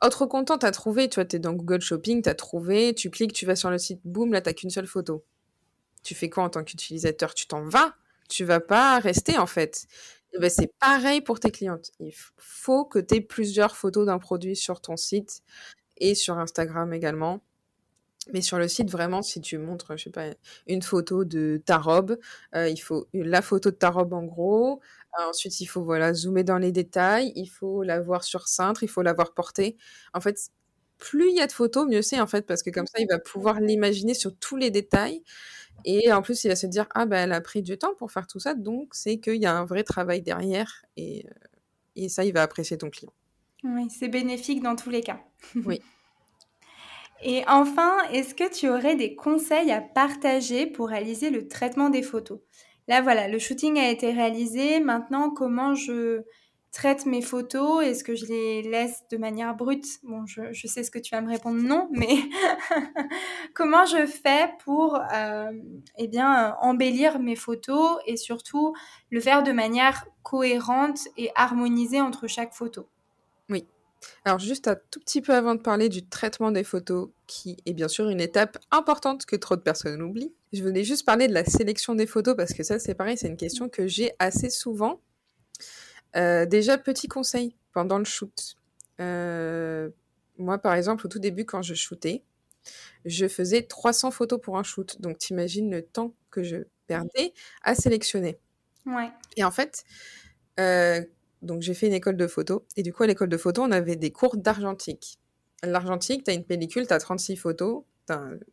autre 0.00 0.26
content, 0.26 0.58
t'as 0.58 0.70
trouvé, 0.70 1.08
tu 1.08 1.16
vois, 1.16 1.24
t'es 1.24 1.40
dans 1.40 1.52
Google 1.54 1.80
Shopping, 1.80 2.22
t'as 2.22 2.34
trouvé, 2.34 2.94
tu 2.94 3.10
cliques, 3.10 3.32
tu 3.32 3.46
vas 3.46 3.56
sur 3.56 3.70
le 3.70 3.78
site, 3.78 4.00
boum, 4.04 4.32
là, 4.32 4.40
t'as 4.40 4.52
qu'une 4.52 4.70
seule 4.70 4.86
photo. 4.86 5.24
Tu 6.04 6.14
fais 6.14 6.30
quoi 6.30 6.44
en 6.44 6.50
tant 6.50 6.62
qu'utilisateur? 6.62 7.34
Tu 7.34 7.46
t'en 7.46 7.64
vas 7.64 7.94
Tu 8.28 8.44
vas 8.44 8.60
pas 8.60 8.98
rester, 9.00 9.38
en 9.38 9.46
fait. 9.46 9.86
Et 10.32 10.38
ben, 10.38 10.50
c'est 10.50 10.72
pareil 10.78 11.20
pour 11.20 11.40
tes 11.40 11.50
clientes. 11.50 11.90
Il 11.98 12.12
faut 12.36 12.84
que 12.84 12.98
tu 13.00 13.16
aies 13.16 13.20
plusieurs 13.20 13.76
photos 13.76 14.06
d'un 14.06 14.18
produit 14.18 14.54
sur 14.54 14.80
ton 14.80 14.96
site 14.96 15.42
et 15.98 16.14
sur 16.14 16.38
Instagram 16.38 16.92
également. 16.92 17.42
Mais 18.32 18.42
sur 18.42 18.58
le 18.58 18.66
site, 18.66 18.90
vraiment, 18.90 19.22
si 19.22 19.40
tu 19.40 19.56
montres, 19.58 19.96
je 19.96 20.04
sais 20.04 20.10
pas, 20.10 20.26
une 20.66 20.82
photo 20.82 21.24
de 21.24 21.62
ta 21.64 21.78
robe, 21.78 22.18
euh, 22.56 22.68
il 22.68 22.76
faut 22.78 23.06
la 23.12 23.40
photo 23.40 23.70
de 23.70 23.76
ta 23.76 23.90
robe 23.90 24.12
en 24.12 24.24
gros. 24.24 24.80
Euh, 25.20 25.30
ensuite, 25.30 25.60
il 25.60 25.66
faut 25.66 25.84
voilà 25.84 26.12
zoomer 26.12 26.42
dans 26.42 26.58
les 26.58 26.72
détails. 26.72 27.32
Il 27.36 27.46
faut 27.46 27.82
la 27.84 28.00
voir 28.00 28.24
sur 28.24 28.48
cintre. 28.48 28.82
Il 28.82 28.88
faut 28.88 29.02
la 29.02 29.12
voir 29.12 29.32
portée. 29.32 29.76
En 30.12 30.20
fait, 30.20 30.50
plus 30.98 31.30
il 31.30 31.36
y 31.36 31.40
a 31.40 31.46
de 31.46 31.52
photos, 31.52 31.86
mieux 31.86 32.02
c'est 32.02 32.20
en 32.20 32.26
fait 32.26 32.46
parce 32.46 32.62
que 32.62 32.70
comme 32.70 32.86
ça, 32.86 32.98
il 33.00 33.06
va 33.08 33.18
pouvoir 33.20 33.60
l'imaginer 33.60 34.14
sur 34.14 34.36
tous 34.36 34.56
les 34.56 34.70
détails. 34.70 35.22
Et 35.84 36.12
en 36.12 36.22
plus, 36.22 36.44
il 36.44 36.48
va 36.48 36.56
se 36.56 36.66
dire 36.66 36.86
ah 36.94 37.06
ben 37.06 37.24
elle 37.24 37.32
a 37.32 37.40
pris 37.40 37.62
du 37.62 37.78
temps 37.78 37.94
pour 37.98 38.12
faire 38.12 38.26
tout 38.26 38.40
ça, 38.40 38.54
donc 38.54 38.94
c'est 38.94 39.18
qu'il 39.20 39.36
y 39.42 39.46
a 39.46 39.56
un 39.56 39.64
vrai 39.66 39.84
travail 39.84 40.22
derrière 40.22 40.84
et, 40.96 41.26
euh, 41.26 41.30
et 41.96 42.08
ça, 42.08 42.24
il 42.24 42.32
va 42.34 42.42
apprécier 42.42 42.78
ton 42.78 42.90
client. 42.90 43.12
Oui, 43.74 43.88
c'est 43.90 44.08
bénéfique 44.08 44.62
dans 44.62 44.76
tous 44.76 44.90
les 44.90 45.02
cas. 45.02 45.20
Oui. 45.64 45.80
Et 47.22 47.44
enfin, 47.48 47.96
est-ce 48.12 48.34
que 48.34 48.52
tu 48.52 48.68
aurais 48.68 48.96
des 48.96 49.14
conseils 49.14 49.72
à 49.72 49.80
partager 49.80 50.66
pour 50.66 50.88
réaliser 50.88 51.30
le 51.30 51.48
traitement 51.48 51.88
des 51.88 52.02
photos? 52.02 52.40
Là, 52.88 53.00
voilà, 53.00 53.26
le 53.26 53.38
shooting 53.38 53.78
a 53.78 53.90
été 53.90 54.12
réalisé. 54.12 54.80
Maintenant, 54.80 55.30
comment 55.30 55.74
je 55.74 56.22
traite 56.72 57.06
mes 57.06 57.22
photos? 57.22 57.84
Est-ce 57.84 58.04
que 58.04 58.14
je 58.14 58.26
les 58.26 58.62
laisse 58.62 59.02
de 59.10 59.16
manière 59.16 59.56
brute? 59.56 59.86
Bon, 60.02 60.26
je, 60.26 60.52
je, 60.52 60.66
sais 60.66 60.84
ce 60.84 60.90
que 60.90 60.98
tu 60.98 61.14
vas 61.14 61.22
me 61.22 61.28
répondre 61.28 61.60
non, 61.60 61.88
mais 61.90 62.16
comment 63.54 63.86
je 63.86 64.06
fais 64.06 64.50
pour 64.64 64.96
euh, 64.96 65.52
eh 65.96 66.06
bien, 66.06 66.54
embellir 66.60 67.18
mes 67.18 67.36
photos 67.36 67.98
et 68.06 68.16
surtout 68.16 68.74
le 69.10 69.20
faire 69.20 69.42
de 69.42 69.52
manière 69.52 70.06
cohérente 70.22 71.08
et 71.16 71.30
harmonisée 71.34 72.02
entre 72.02 72.26
chaque 72.26 72.52
photo? 72.52 72.88
Alors 74.24 74.38
juste 74.38 74.68
un 74.68 74.76
tout 74.90 75.00
petit 75.00 75.22
peu 75.22 75.34
avant 75.34 75.54
de 75.54 75.60
parler 75.60 75.88
du 75.88 76.06
traitement 76.06 76.50
des 76.50 76.64
photos, 76.64 77.08
qui 77.26 77.56
est 77.66 77.72
bien 77.72 77.88
sûr 77.88 78.08
une 78.08 78.20
étape 78.20 78.58
importante 78.70 79.26
que 79.26 79.36
trop 79.36 79.56
de 79.56 79.62
personnes 79.62 80.02
oublient, 80.02 80.34
je 80.52 80.62
voulais 80.62 80.84
juste 80.84 81.04
parler 81.04 81.28
de 81.28 81.34
la 81.34 81.44
sélection 81.44 81.94
des 81.94 82.06
photos 82.06 82.36
parce 82.36 82.52
que 82.52 82.62
ça 82.62 82.78
c'est 82.78 82.94
pareil, 82.94 83.16
c'est 83.16 83.28
une 83.28 83.36
question 83.36 83.68
que 83.68 83.86
j'ai 83.86 84.12
assez 84.18 84.50
souvent. 84.50 85.00
Euh, 86.16 86.46
déjà, 86.46 86.78
petit 86.78 87.08
conseil 87.08 87.54
pendant 87.72 87.98
le 87.98 88.04
shoot. 88.04 88.56
Euh, 89.00 89.90
moi 90.38 90.58
par 90.58 90.74
exemple, 90.74 91.06
au 91.06 91.08
tout 91.08 91.18
début 91.18 91.44
quand 91.44 91.62
je 91.62 91.74
shootais, 91.74 92.22
je 93.04 93.28
faisais 93.28 93.62
300 93.62 94.10
photos 94.10 94.40
pour 94.40 94.58
un 94.58 94.62
shoot. 94.62 95.00
Donc 95.00 95.18
t'imagines 95.18 95.70
le 95.70 95.82
temps 95.82 96.14
que 96.30 96.42
je 96.42 96.58
perdais 96.86 97.32
à 97.62 97.74
sélectionner. 97.74 98.38
Ouais. 98.86 99.10
Et 99.36 99.44
en 99.44 99.50
fait, 99.50 99.84
euh, 100.60 101.02
donc 101.46 101.62
j'ai 101.62 101.74
fait 101.74 101.86
une 101.86 101.94
école 101.94 102.16
de 102.16 102.26
photo. 102.26 102.66
Et 102.76 102.82
du 102.82 102.92
coup, 102.92 103.02
à 103.02 103.06
l'école 103.06 103.28
de 103.28 103.36
photo, 103.36 103.62
on 103.62 103.70
avait 103.70 103.96
des 103.96 104.10
cours 104.10 104.36
d'argentique. 104.36 105.18
L'argentique, 105.62 106.24
tu 106.24 106.30
as 106.30 106.34
une 106.34 106.44
pellicule, 106.44 106.86
tu 106.86 106.92
as 106.92 106.98
36 106.98 107.36
photos. 107.36 107.82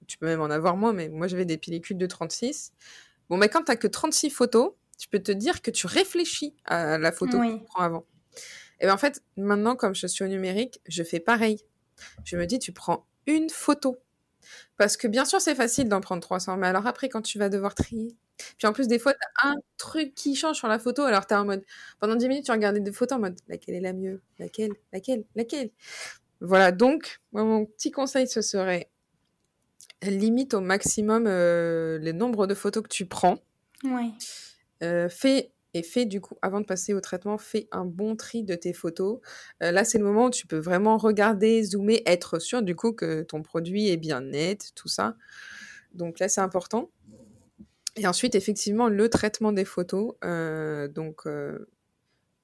Tu 0.08 0.18
peux 0.18 0.26
même 0.26 0.42
en 0.42 0.50
avoir 0.50 0.78
moins, 0.78 0.94
mais 0.94 1.10
moi 1.10 1.28
j'avais 1.28 1.46
des 1.46 1.58
pellicules 1.58 1.98
de 1.98 2.08
36. 2.08 2.72
Bon, 3.30 3.38
mais 3.38 3.50
quand 3.50 3.64
tu 3.64 3.78
que 3.78 3.88
36 3.88 4.30
photos, 4.30 4.72
tu 4.98 5.08
peux 5.10 5.20
te 5.20 5.32
dire 5.32 5.62
que 5.62 5.70
tu 5.70 5.86
réfléchis 5.86 6.56
à 6.66 6.98
la 6.98 7.12
photo 7.12 7.38
oui. 7.38 7.56
que 7.56 7.60
tu 7.60 7.66
prends 7.66 7.84
avant. 7.84 8.06
Et 8.80 8.86
bien 8.86 8.94
en 8.94 8.98
fait, 8.98 9.22
maintenant, 9.38 9.76
comme 9.76 9.96
je 9.96 10.08
suis 10.08 10.24
au 10.24 10.28
numérique, 10.28 10.82
je 10.88 11.04
fais 11.04 11.20
pareil. 11.20 11.60
Je 12.26 12.36
me 12.36 12.46
dis, 12.46 12.60
tu 12.60 12.72
prends 12.72 13.06
une 13.28 13.50
photo. 13.50 13.98
Parce 14.78 14.98
que 14.98 15.08
bien 15.08 15.26
sûr, 15.26 15.40
c'est 15.40 15.56
facile 15.56 15.88
d'en 15.88 16.02
prendre 16.02 16.22
300, 16.22 16.58
mais 16.58 16.68
alors 16.68 16.88
après, 16.88 17.10
quand 17.10 17.22
tu 17.22 17.38
vas 17.38 17.50
devoir 17.50 17.76
trier, 17.76 18.16
puis 18.58 18.68
en 18.68 18.74
plus, 18.74 18.88
des 18.88 19.00
fois, 19.00 19.14
t'as 19.14 19.50
un 19.50 19.56
truc 19.78 20.16
qui 20.16 20.36
change 20.36 20.58
sur 20.58 20.68
la 20.68 20.80
photo, 20.80 21.04
alors 21.04 21.26
t'es 21.26 21.36
en 21.36 21.46
mode, 21.46 21.64
pendant 22.00 22.16
10 22.16 22.28
minutes, 22.28 22.46
tu 22.46 22.52
regardais 22.52 22.80
des 22.80 22.92
photos 22.92 23.18
en 23.18 23.22
mode, 23.22 23.40
laquelle 23.48 23.76
est 23.76 23.82
la 23.82 23.94
mieux? 23.94 24.22
Laquelle? 24.40 24.72
Laquelle? 24.92 25.24
Laquelle? 25.36 25.72
Voilà, 26.42 26.72
donc, 26.72 27.22
moi, 27.32 27.44
mon 27.44 27.66
petit 27.66 27.92
conseil, 27.92 28.28
ce 28.28 28.42
serait, 28.42 28.90
limite 30.02 30.54
au 30.54 30.62
maximum 30.62 31.26
euh, 31.28 31.98
les 32.00 32.14
nombres 32.14 32.48
de 32.48 32.54
photos 32.54 32.84
que 32.84 32.90
tu 32.90 33.06
prends. 33.06 33.38
Oui. 33.84 34.14
Euh, 34.84 35.10
fais 35.10 35.52
et 35.74 35.82
fais 35.82 36.06
du 36.06 36.22
coup, 36.22 36.36
avant 36.42 36.62
de 36.62 36.66
passer 36.66 36.94
au 36.94 37.02
traitement, 37.02 37.38
fais 37.38 37.68
un 37.72 37.86
bon 37.86 38.16
tri 38.16 38.44
de 38.44 38.54
tes 38.54 38.74
photos. 38.74 39.20
Euh, 39.64 39.72
là, 39.72 39.84
c'est 39.84 39.98
le 39.98 40.04
moment 40.04 40.26
où 40.26 40.30
tu 40.30 40.46
peux 40.46 40.60
vraiment 40.60 40.98
regarder, 40.98 41.64
zoomer, 41.64 42.02
être 42.06 42.40
sûr 42.40 42.62
du 42.62 42.76
coup 42.76 42.94
que 42.94 43.24
ton 43.24 43.42
produit 43.42 43.90
est 43.90 43.98
bien 43.98 44.22
net, 44.22 44.72
tout 44.76 44.88
ça. 44.88 45.16
Donc 45.94 46.20
là, 46.20 46.30
c'est 46.30 46.42
important. 46.42 46.92
Et 47.96 48.08
ensuite, 48.08 48.36
effectivement, 48.36 48.90
le 48.90 49.10
traitement 49.10 49.52
des 49.52 49.66
photos. 49.66 50.16
Euh, 50.24 50.88
donc, 50.88 51.28
euh, 51.28 51.68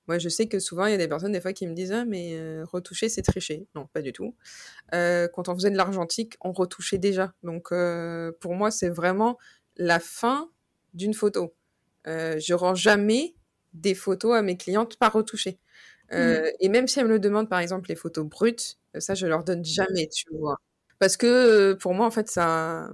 moi, 0.08 0.18
je 0.20 0.30
sais 0.30 0.48
que 0.48 0.60
souvent, 0.60 0.86
il 0.86 0.92
y 0.92 0.96
a 0.96 0.98
des 0.98 1.08
personnes, 1.08 1.32
des 1.32 1.42
fois, 1.42 1.54
qui 1.54 1.68
me 1.68 1.74
disent 1.74 1.92
Ah, 1.92 2.06
mais 2.06 2.34
euh, 2.34 2.66
retoucher, 2.66 3.10
c'est 3.10 3.22
tricher. 3.22 3.68
Non, 3.76 3.88
pas 3.94 4.02
du 4.02 4.14
tout. 4.14 4.36
Euh, 4.94 5.28
quand 5.34 5.50
on 5.50 5.56
faisait 5.56 5.72
de 5.72 5.78
l'argentique, 5.78 6.36
on 6.42 6.52
retouchait 6.52 6.98
déjà. 7.00 7.34
Donc, 7.44 7.72
euh, 7.72 8.32
pour 8.40 8.56
moi, 8.56 8.72
c'est 8.72 8.90
vraiment 8.90 9.38
la 9.78 10.00
fin 10.00 10.50
d'une 10.94 11.14
photo. 11.14 11.54
Euh, 12.08 12.40
je 12.40 12.54
rends 12.54 12.76
jamais 12.76 13.36
des 13.74 13.96
photos 13.96 14.36
à 14.36 14.42
mes 14.42 14.58
clientes 14.58 14.98
pas 14.98 15.10
retouchées. 15.10 15.60
Euh, 16.12 16.42
mmh. 16.42 16.52
Et 16.60 16.70
même 16.70 16.88
si 16.88 17.00
elles 17.00 17.06
me 17.06 17.12
le 17.12 17.20
demandent, 17.20 17.50
par 17.50 17.60
exemple, 17.60 17.90
les 17.90 17.96
photos 17.96 18.26
brutes, 18.26 18.80
ça, 18.98 19.14
je 19.16 19.28
leur 19.28 19.44
donne 19.44 19.64
jamais, 19.64 20.08
tu 20.08 20.26
vois. 20.32 20.58
Parce 21.00 21.18
que 21.18 21.74
pour 21.74 21.94
moi, 21.94 22.06
en 22.08 22.12
fait, 22.12 22.30
ça, 22.30 22.90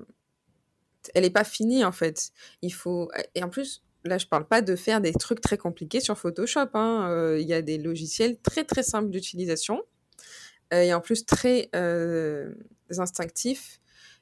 elle 1.13 1.25
est 1.25 1.29
pas 1.29 1.43
finie, 1.43 1.83
en 1.83 1.91
fait. 1.91 2.31
Il 2.61 2.73
faut, 2.73 3.09
et 3.35 3.43
en 3.43 3.49
plus, 3.49 3.83
là, 4.07 4.17
je 4.17 4.27
parle 4.27 4.47
pas 4.47 4.61
de 4.61 4.75
faire 4.75 5.01
des 5.01 5.13
trucs 5.13 5.41
très 5.41 5.57
compliqués 5.57 5.99
sur 5.99 6.17
Photoshop. 6.17 6.69
Hein. 6.73 7.09
Euh, 7.09 7.39
il 7.39 7.47
y 7.47 7.53
a 7.53 7.61
des 7.61 7.77
logiciels 7.77 8.37
très 8.39 8.63
très 8.63 8.83
simples 8.83 9.09
d'utilisation 9.09 9.83
euh, 10.73 10.81
et 10.81 10.93
en 10.93 11.01
plus 11.01 11.25
très 11.25 11.69
euh, 11.75 12.53
instinctifs. 12.97 13.79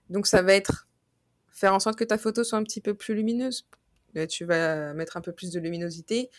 Donc, 0.09 0.27
ça 0.27 0.41
va 0.41 0.53
être 0.53 0.87
faire 1.51 1.73
en 1.73 1.79
sorte 1.79 1.97
que 1.97 2.03
ta 2.03 2.17
photo 2.17 2.43
soit 2.43 2.57
un 2.57 2.63
petit 2.63 2.81
peu 2.81 2.93
plus 2.93 3.13
lumineuse. 3.13 3.67
Tu 4.29 4.45
vas 4.45 4.93
mettre 4.93 5.17
un 5.17 5.21
peu 5.21 5.31
plus 5.31 5.51
de 5.51 5.59
luminosité. 5.59 6.29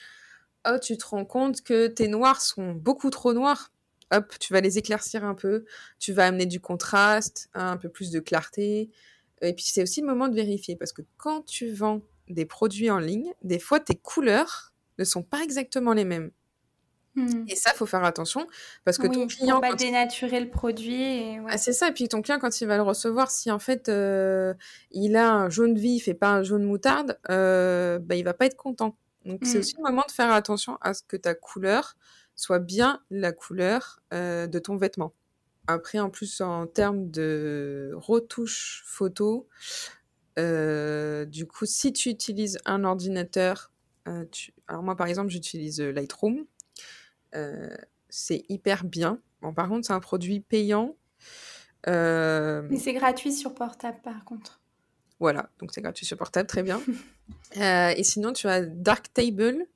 Oh, 0.69 0.79
tu 0.81 0.97
te 0.97 1.05
rends 1.07 1.25
compte 1.25 1.63
que 1.63 1.89
tes 1.89 2.07
noirs 2.07 2.41
sont 2.41 2.73
beaucoup 2.73 3.11
trop 3.11 3.33
noirs. 3.33 3.73
Hop, 4.13 4.33
tu 4.39 4.53
vas 4.53 4.61
les 4.61 4.79
éclaircir 4.79 5.25
un 5.25 5.35
peu. 5.35 5.65
Tu 5.99 6.13
vas 6.13 6.27
amener 6.27 6.47
du 6.47 6.61
contraste, 6.61 7.49
hein, 7.55 7.73
un 7.73 7.77
peu 7.77 7.89
plus 7.89 8.11
de 8.13 8.21
clarté. 8.21 8.91
Et 9.43 9.53
puis, 9.53 9.65
c'est 9.65 9.83
aussi 9.83 10.01
le 10.01 10.07
moment 10.07 10.29
de 10.29 10.35
vérifier 10.35 10.77
parce 10.77 10.93
que 10.93 11.03
quand 11.17 11.43
tu 11.43 11.71
vends 11.73 12.03
des 12.29 12.47
produits 12.47 12.91
en 12.91 12.99
ligne, 12.99 13.33
des 13.43 13.59
fois, 13.59 13.81
tes 13.81 13.97
couleurs 13.97 14.73
ne 14.99 15.05
sont 15.05 15.23
pas 15.23 15.43
exactement 15.43 15.93
les 15.93 16.05
mêmes. 16.05 16.31
Mmh. 17.17 17.45
Et 17.49 17.55
ça, 17.55 17.73
faut 17.73 17.87
faire 17.87 18.03
attention 18.03 18.47
parce 18.85 18.99
que 18.99 19.07
oui, 19.07 19.15
ton 19.15 19.27
client. 19.27 19.57
Faut 19.57 19.61
pas 19.61 19.75
dénaturer 19.75 20.39
il... 20.39 20.45
le 20.45 20.51
produit. 20.51 21.03
Et... 21.03 21.41
Ouais. 21.41 21.51
Ah, 21.51 21.59
c'est 21.59 21.73
ça. 21.73 21.89
Et 21.89 21.93
puis 21.93 22.09
ton 22.09 22.23
client, 22.23 22.39
quand 22.41 22.61
il 22.61 22.67
va 22.67 22.77
le 22.77 22.83
recevoir, 22.83 23.31
si 23.31 23.51
en 23.51 23.59
fait 23.59 23.89
euh, 23.89 24.53
il 24.91 25.17
a 25.17 25.33
un 25.33 25.49
jaune 25.49 25.79
vif 25.79 26.09
et 26.09 26.15
pas 26.15 26.31
un 26.31 26.43
jaune 26.43 26.65
moutarde, 26.65 27.19
euh, 27.31 27.99
bah, 28.01 28.17
il 28.17 28.25
va 28.25 28.35
pas 28.35 28.47
être 28.47 28.57
content. 28.57 28.97
Donc 29.25 29.43
mmh. 29.43 29.45
c'est 29.45 29.59
aussi 29.59 29.75
le 29.77 29.85
moment 29.85 30.05
de 30.07 30.13
faire 30.13 30.33
attention 30.33 30.77
à 30.81 30.93
ce 30.93 31.03
que 31.07 31.17
ta 31.17 31.35
couleur 31.35 31.97
soit 32.35 32.59
bien 32.59 33.01
la 33.11 33.31
couleur 33.31 34.01
euh, 34.13 34.49
de 34.49 34.59
ton 34.59 34.77
vêtement. 34.77 35.13
Après, 35.67 35.99
en 35.99 36.11
plus, 36.11 36.41
en 36.41 36.67
termes 36.67 37.11
de 37.11 37.93
retouche 37.95 38.83
photo, 38.87 39.49
euh, 40.39 41.25
du 41.25 41.47
coup, 41.47 41.67
si 41.67 41.93
tu 41.93 42.11
utilises 42.11 42.59
un 42.65 42.85
ordinateur, 42.85 43.71
euh, 44.09 44.25
tu... 44.31 44.53
alors 44.69 44.83
moi 44.83 44.97
par 44.97 45.07
exemple, 45.07 45.31
j'utilise 45.31 45.81
Lightroom. 45.81 46.45
Euh, 47.35 47.75
c'est 48.09 48.45
hyper 48.49 48.85
bien. 48.85 49.19
Bon, 49.41 49.53
par 49.53 49.69
contre, 49.69 49.87
c'est 49.87 49.93
un 49.93 50.01
produit 50.01 50.41
payant. 50.41 50.97
Mais 51.87 52.79
c'est 52.79 52.95
gratuit 52.95 53.33
sur 53.33 53.55
portable, 53.55 53.99
par 54.03 54.25
contre. 54.25 54.61
Voilà, 55.21 55.51
donc 55.59 55.71
c'est 55.73 55.81
gratuit 55.81 56.07
sur 56.07 56.17
portable, 56.17 56.47
très 56.47 56.63
bien. 56.63 56.81
et 57.57 58.05
sinon, 58.05 58.33
tu 58.33 58.49
as 58.49 58.63
Darktable. 58.63 59.67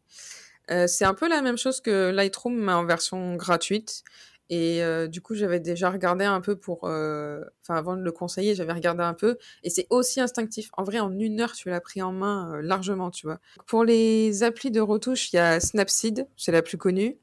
C'est 0.68 1.04
un 1.04 1.14
peu 1.14 1.28
la 1.28 1.40
même 1.40 1.56
chose 1.56 1.80
que 1.80 2.10
Lightroom, 2.10 2.54
mais 2.54 2.72
en 2.72 2.84
version 2.84 3.36
gratuite. 3.36 4.04
Et 4.50 4.82
euh, 4.82 5.08
du 5.08 5.20
coup, 5.20 5.34
j'avais 5.34 5.60
déjà 5.60 5.90
regardé 5.90 6.24
un 6.24 6.40
peu 6.40 6.56
pour... 6.56 6.84
Enfin, 6.84 6.90
euh, 6.90 7.44
avant 7.68 7.96
de 7.96 8.02
le 8.02 8.12
conseiller, 8.12 8.54
j'avais 8.54 8.72
regardé 8.72 9.02
un 9.02 9.14
peu. 9.14 9.36
Et 9.62 9.70
c'est 9.70 9.86
aussi 9.90 10.20
instinctif. 10.20 10.70
En 10.74 10.84
vrai, 10.84 11.00
en 11.00 11.16
une 11.18 11.40
heure, 11.40 11.52
tu 11.52 11.68
l'as 11.68 11.80
pris 11.80 12.00
en 12.00 12.12
main 12.12 12.54
euh, 12.54 12.62
largement, 12.62 13.10
tu 13.10 13.26
vois. 13.26 13.40
Pour 13.66 13.84
les 13.84 14.42
applis 14.42 14.70
de 14.70 14.80
retouche, 14.80 15.32
il 15.32 15.36
y 15.36 15.38
a 15.38 15.60
Snapseed, 15.60 16.26
c'est 16.36 16.52
la 16.52 16.62
plus 16.62 16.78
connue. 16.78 17.18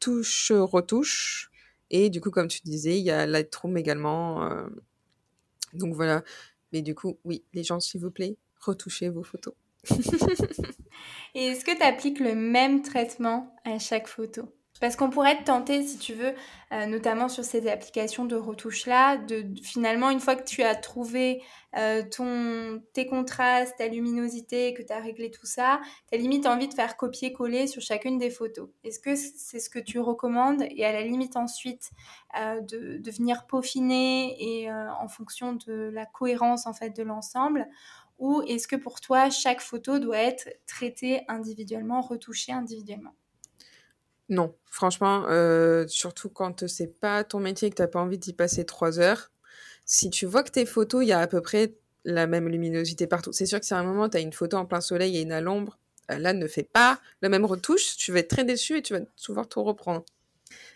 Touche 0.00 0.52
retouche. 0.52 1.50
Et 1.90 2.10
du 2.10 2.20
coup, 2.20 2.30
comme 2.30 2.48
tu 2.48 2.60
disais, 2.62 2.98
il 2.98 3.04
y 3.04 3.10
a 3.10 3.26
Lightroom 3.26 3.76
également. 3.76 4.48
donc 5.72 5.94
voilà. 5.94 6.22
Mais 6.72 6.82
du 6.82 6.94
coup, 6.94 7.18
oui, 7.24 7.42
les 7.52 7.64
gens, 7.64 7.80
s'il 7.80 8.00
vous 8.00 8.12
plaît, 8.12 8.36
retouchez 8.60 9.08
vos 9.08 9.24
photos. 9.24 9.54
Et 11.34 11.46
est-ce 11.46 11.64
que 11.64 11.76
tu 11.76 11.82
appliques 11.82 12.20
le 12.20 12.34
même 12.34 12.82
traitement 12.82 13.56
à 13.64 13.78
chaque 13.78 14.06
photo? 14.06 14.52
Parce 14.80 14.96
qu'on 14.96 15.10
pourrait 15.10 15.38
te 15.38 15.44
tenter, 15.44 15.86
si 15.86 15.98
tu 15.98 16.14
veux, 16.14 16.34
euh, 16.72 16.86
notamment 16.86 17.28
sur 17.28 17.44
ces 17.44 17.68
applications 17.68 18.24
de 18.24 18.34
retouche-là, 18.34 19.18
de, 19.18 19.44
finalement, 19.62 20.08
une 20.10 20.20
fois 20.20 20.36
que 20.36 20.44
tu 20.44 20.62
as 20.62 20.74
trouvé 20.74 21.42
euh, 21.76 22.02
ton, 22.02 22.82
tes 22.94 23.06
contrastes, 23.06 23.76
ta 23.76 23.88
luminosité, 23.88 24.72
que 24.72 24.82
tu 24.82 24.92
as 24.92 25.00
réglé 25.00 25.30
tout 25.30 25.44
ça, 25.44 25.80
tu 26.10 26.16
as 26.16 26.20
limite 26.20 26.46
envie 26.46 26.66
de 26.66 26.74
faire 26.74 26.96
copier-coller 26.96 27.66
sur 27.66 27.82
chacune 27.82 28.18
des 28.18 28.30
photos. 28.30 28.70
Est-ce 28.82 28.98
que 28.98 29.14
c'est 29.16 29.60
ce 29.60 29.68
que 29.68 29.78
tu 29.78 30.00
recommandes 30.00 30.64
Et 30.70 30.84
à 30.84 30.92
la 30.92 31.02
limite 31.02 31.36
ensuite, 31.36 31.90
euh, 32.40 32.60
de, 32.62 32.96
de, 32.96 33.10
venir 33.10 33.46
peaufiner 33.46 34.36
et 34.38 34.72
en 34.72 35.08
fonction 35.08 35.52
de 35.52 35.90
la 35.92 36.06
cohérence 36.06 36.66
en 36.66 36.72
fait 36.72 36.96
de 36.96 37.02
l'ensemble? 37.02 37.66
Ou 38.18 38.42
est-ce 38.42 38.68
que 38.68 38.76
pour 38.76 39.00
toi, 39.00 39.30
chaque 39.30 39.60
photo 39.60 39.98
doit 39.98 40.18
être 40.18 40.48
traitée 40.66 41.22
individuellement, 41.28 42.00
retouchée 42.02 42.52
individuellement? 42.52 43.14
Non, 44.30 44.54
franchement, 44.64 45.24
euh, 45.28 45.86
surtout 45.88 46.30
quand 46.30 46.68
c'est 46.68 47.00
pas 47.00 47.24
ton 47.24 47.40
métier 47.40 47.66
et 47.66 47.70
que 47.70 47.74
t'as 47.74 47.88
pas 47.88 48.00
envie 48.00 48.16
d'y 48.16 48.32
passer 48.32 48.64
trois 48.64 49.00
heures. 49.00 49.32
Si 49.84 50.08
tu 50.08 50.24
vois 50.24 50.44
que 50.44 50.52
tes 50.52 50.66
photos, 50.66 51.02
il 51.04 51.08
y 51.08 51.12
a 51.12 51.18
à 51.18 51.26
peu 51.26 51.40
près 51.40 51.74
la 52.04 52.28
même 52.28 52.48
luminosité 52.48 53.08
partout. 53.08 53.32
C'est 53.32 53.44
sûr 53.44 53.58
que 53.58 53.66
si 53.66 53.74
à 53.74 53.78
un 53.78 53.82
moment 53.82 54.08
tu 54.08 54.16
as 54.16 54.20
une 54.20 54.32
photo 54.32 54.56
en 54.56 54.66
plein 54.66 54.80
soleil 54.80 55.18
et 55.18 55.22
une 55.22 55.32
à 55.32 55.40
l'ombre, 55.40 55.78
euh, 56.12 56.18
là 56.18 56.32
ne 56.32 56.46
fais 56.46 56.62
pas 56.62 57.00
la 57.22 57.28
même 57.28 57.44
retouche, 57.44 57.96
tu 57.96 58.12
vas 58.12 58.20
être 58.20 58.28
très 58.30 58.44
déçu 58.44 58.78
et 58.78 58.82
tu 58.82 58.94
vas 58.94 59.00
souvent 59.16 59.44
tout 59.44 59.64
reprendre. 59.64 60.04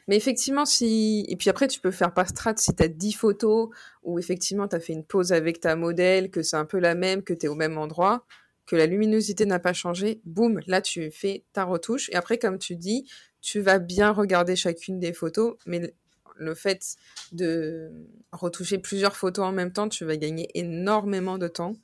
Mais 0.08 0.16
effectivement, 0.16 0.66
si. 0.66 1.24
Et 1.28 1.36
puis 1.36 1.48
après, 1.48 1.68
tu 1.68 1.78
peux 1.80 1.92
faire 1.92 2.12
par 2.12 2.28
strat 2.28 2.56
si 2.56 2.74
tu 2.74 2.82
as 2.82 2.88
10 2.88 3.12
photos 3.12 3.68
où 4.02 4.18
effectivement 4.18 4.66
tu 4.66 4.74
as 4.74 4.80
fait 4.80 4.92
une 4.92 5.04
pause 5.04 5.32
avec 5.32 5.60
ta 5.60 5.76
modèle, 5.76 6.30
que 6.30 6.42
c'est 6.42 6.56
un 6.56 6.64
peu 6.64 6.80
la 6.80 6.96
même, 6.96 7.22
que 7.22 7.32
tu 7.34 7.46
es 7.46 7.48
au 7.48 7.54
même 7.54 7.78
endroit 7.78 8.26
que 8.66 8.76
la 8.76 8.86
luminosité 8.86 9.46
n'a 9.46 9.58
pas 9.58 9.72
changé, 9.72 10.20
boum, 10.24 10.60
là 10.66 10.80
tu 10.80 11.10
fais 11.10 11.44
ta 11.52 11.64
retouche. 11.64 12.08
Et 12.10 12.14
après, 12.14 12.38
comme 12.38 12.58
tu 12.58 12.76
dis, 12.76 13.08
tu 13.44 13.60
vas 13.60 13.78
bien 13.78 14.10
regarder 14.10 14.56
chacune 14.56 14.98
des 14.98 15.12
photos, 15.12 15.56
mais 15.66 15.94
le 16.36 16.54
fait 16.54 16.96
de 17.30 17.92
retoucher 18.32 18.78
plusieurs 18.78 19.16
photos 19.16 19.44
en 19.44 19.52
même 19.52 19.70
temps, 19.70 19.90
tu 19.90 20.06
vas 20.06 20.16
gagner 20.16 20.48
énormément 20.54 21.36
de 21.36 21.46
temps. 21.46 21.74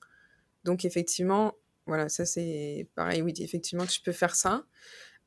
Donc 0.64 0.86
effectivement, 0.86 1.54
voilà, 1.86 2.08
ça 2.08 2.24
c'est 2.24 2.88
pareil, 2.94 3.20
oui, 3.20 3.34
effectivement, 3.40 3.84
tu 3.84 4.00
peux 4.00 4.12
faire 4.12 4.34
ça. 4.34 4.64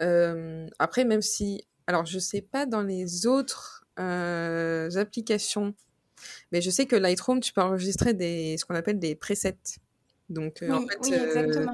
Euh, 0.01 0.65
après, 0.79 1.05
même 1.05 1.21
si, 1.21 1.67
alors 1.85 2.07
je 2.07 2.17
sais 2.17 2.41
pas 2.41 2.65
dans 2.65 2.81
les 2.81 3.27
autres 3.27 3.85
euh, 3.99 4.89
applications, 4.95 5.75
mais 6.51 6.61
je 6.61 6.71
sais 6.71 6.87
que 6.87 6.95
Lightroom, 6.95 7.41
tu 7.41 7.53
peux 7.53 7.61
enregistrer 7.61 8.15
des, 8.15 8.57
ce 8.57 8.65
qu'on 8.65 8.75
appelle 8.75 8.97
des 8.97 9.13
presets. 9.13 9.79
Donc, 10.29 10.63
euh, 10.63 10.71
en 10.71 10.81
fait, 10.87 11.13
euh, 11.13 11.67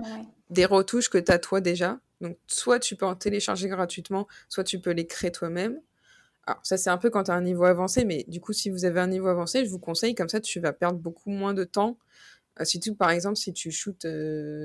des 0.50 0.66
retouches 0.66 1.10
que 1.10 1.18
tu 1.18 1.32
as 1.32 1.40
toi 1.40 1.62
déjà. 1.62 2.00
Donc, 2.22 2.38
soit 2.48 2.80
tu 2.80 2.96
peux 2.96 3.06
en 3.06 3.16
télécharger 3.16 3.68
gratuitement, 3.70 4.28
soit 4.50 4.64
tu 4.64 4.80
peux 4.80 4.92
les 4.92 5.08
créer 5.08 5.32
toi-même. 5.32 5.80
Alors, 6.46 6.60
ça, 6.64 6.78
c'est 6.78 6.90
un 6.90 6.98
peu 6.98 7.10
quand 7.10 7.24
tu 7.24 7.32
as 7.32 7.36
un 7.36 7.42
niveau 7.42 7.66
avancé, 7.66 8.06
mais 8.06 8.26
du 8.28 8.42
coup, 8.42 8.54
si 8.54 8.70
vous 8.70 8.86
avez 8.86 9.00
un 9.00 9.08
niveau 9.08 9.28
avancé, 9.28 9.66
je 9.66 9.70
vous 9.70 9.80
conseille, 9.80 10.16
comme 10.16 10.30
ça, 10.30 10.42
tu 10.42 10.60
vas 10.60 10.74
perdre 10.74 11.00
beaucoup 11.00 11.30
moins 11.30 11.54
de 11.54 11.64
temps. 11.64 11.98
Euh, 12.60 12.66
surtout, 12.66 12.96
par 12.96 13.12
exemple, 13.12 13.38
si 13.38 13.54
tu 13.54 13.72
shootes 13.72 14.08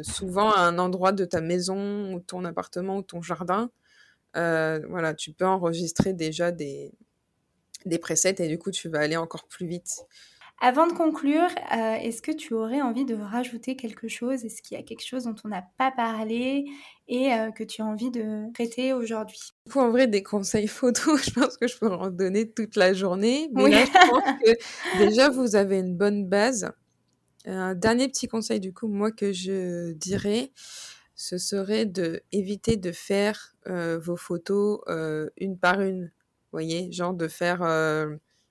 souvent 0.02 0.50
à 0.50 0.60
un 0.60 0.78
endroit 0.78 1.12
de 1.12 1.24
ta 1.24 1.40
maison, 1.40 2.14
ou 2.14 2.20
ton 2.20 2.44
appartement, 2.44 2.98
ou 2.98 3.02
ton 3.02 3.22
jardin, 3.22 3.70
voilà, 4.34 5.14
tu 5.14 5.32
peux 5.32 5.46
enregistrer 5.46 6.12
déjà 6.12 6.50
des, 6.50 6.92
des 7.86 7.98
presets 7.98 8.36
et 8.38 8.48
du 8.48 8.58
coup, 8.58 8.70
tu 8.70 8.88
vas 8.88 9.00
aller 9.00 9.16
encore 9.16 9.46
plus 9.46 9.66
vite. 9.66 10.06
Avant 10.60 10.86
de 10.86 10.92
conclure, 10.92 11.48
euh, 11.76 11.94
est-ce 11.96 12.22
que 12.22 12.30
tu 12.30 12.54
aurais 12.54 12.80
envie 12.80 13.04
de 13.04 13.14
rajouter 13.14 13.76
quelque 13.76 14.08
chose? 14.08 14.44
Est-ce 14.44 14.62
qu'il 14.62 14.78
y 14.78 14.80
a 14.80 14.84
quelque 14.84 15.04
chose 15.04 15.24
dont 15.24 15.34
on 15.44 15.48
n'a 15.48 15.64
pas 15.78 15.90
parlé 15.90 16.64
et 17.08 17.34
euh, 17.34 17.50
que 17.50 17.64
tu 17.64 17.82
as 17.82 17.84
envie 17.84 18.10
de 18.10 18.52
traiter 18.54 18.92
aujourd'hui? 18.92 19.40
Coup, 19.70 19.80
en 19.80 19.90
vrai, 19.90 20.06
des 20.06 20.22
conseils 20.22 20.68
photos, 20.68 21.22
je 21.24 21.30
pense 21.32 21.56
que 21.56 21.66
je 21.66 21.76
pourrais 21.76 21.96
en 21.96 22.10
donner 22.10 22.50
toute 22.50 22.76
la 22.76 22.94
journée. 22.94 23.50
Mais 23.52 23.68
là, 23.68 23.84
je 23.84 23.90
pense 23.90 24.22
que 24.42 24.50
déjà, 24.98 25.28
vous 25.28 25.56
avez 25.56 25.78
une 25.78 25.96
bonne 25.96 26.28
base. 26.28 26.70
Un 27.46 27.74
dernier 27.74 28.08
petit 28.08 28.28
conseil, 28.28 28.60
du 28.60 28.72
coup, 28.72 28.86
moi, 28.86 29.10
que 29.10 29.32
je 29.32 29.92
dirais, 29.92 30.52
ce 31.16 31.36
serait 31.36 31.84
de 31.84 32.22
éviter 32.32 32.76
de 32.76 32.92
faire 32.92 33.54
euh, 33.66 33.98
vos 33.98 34.16
photos 34.16 34.80
une 35.36 35.58
par 35.58 35.80
une. 35.80 36.04
Vous 36.04 36.58
voyez, 36.58 36.92
genre 36.92 37.12
de 37.12 37.26
faire 37.26 37.62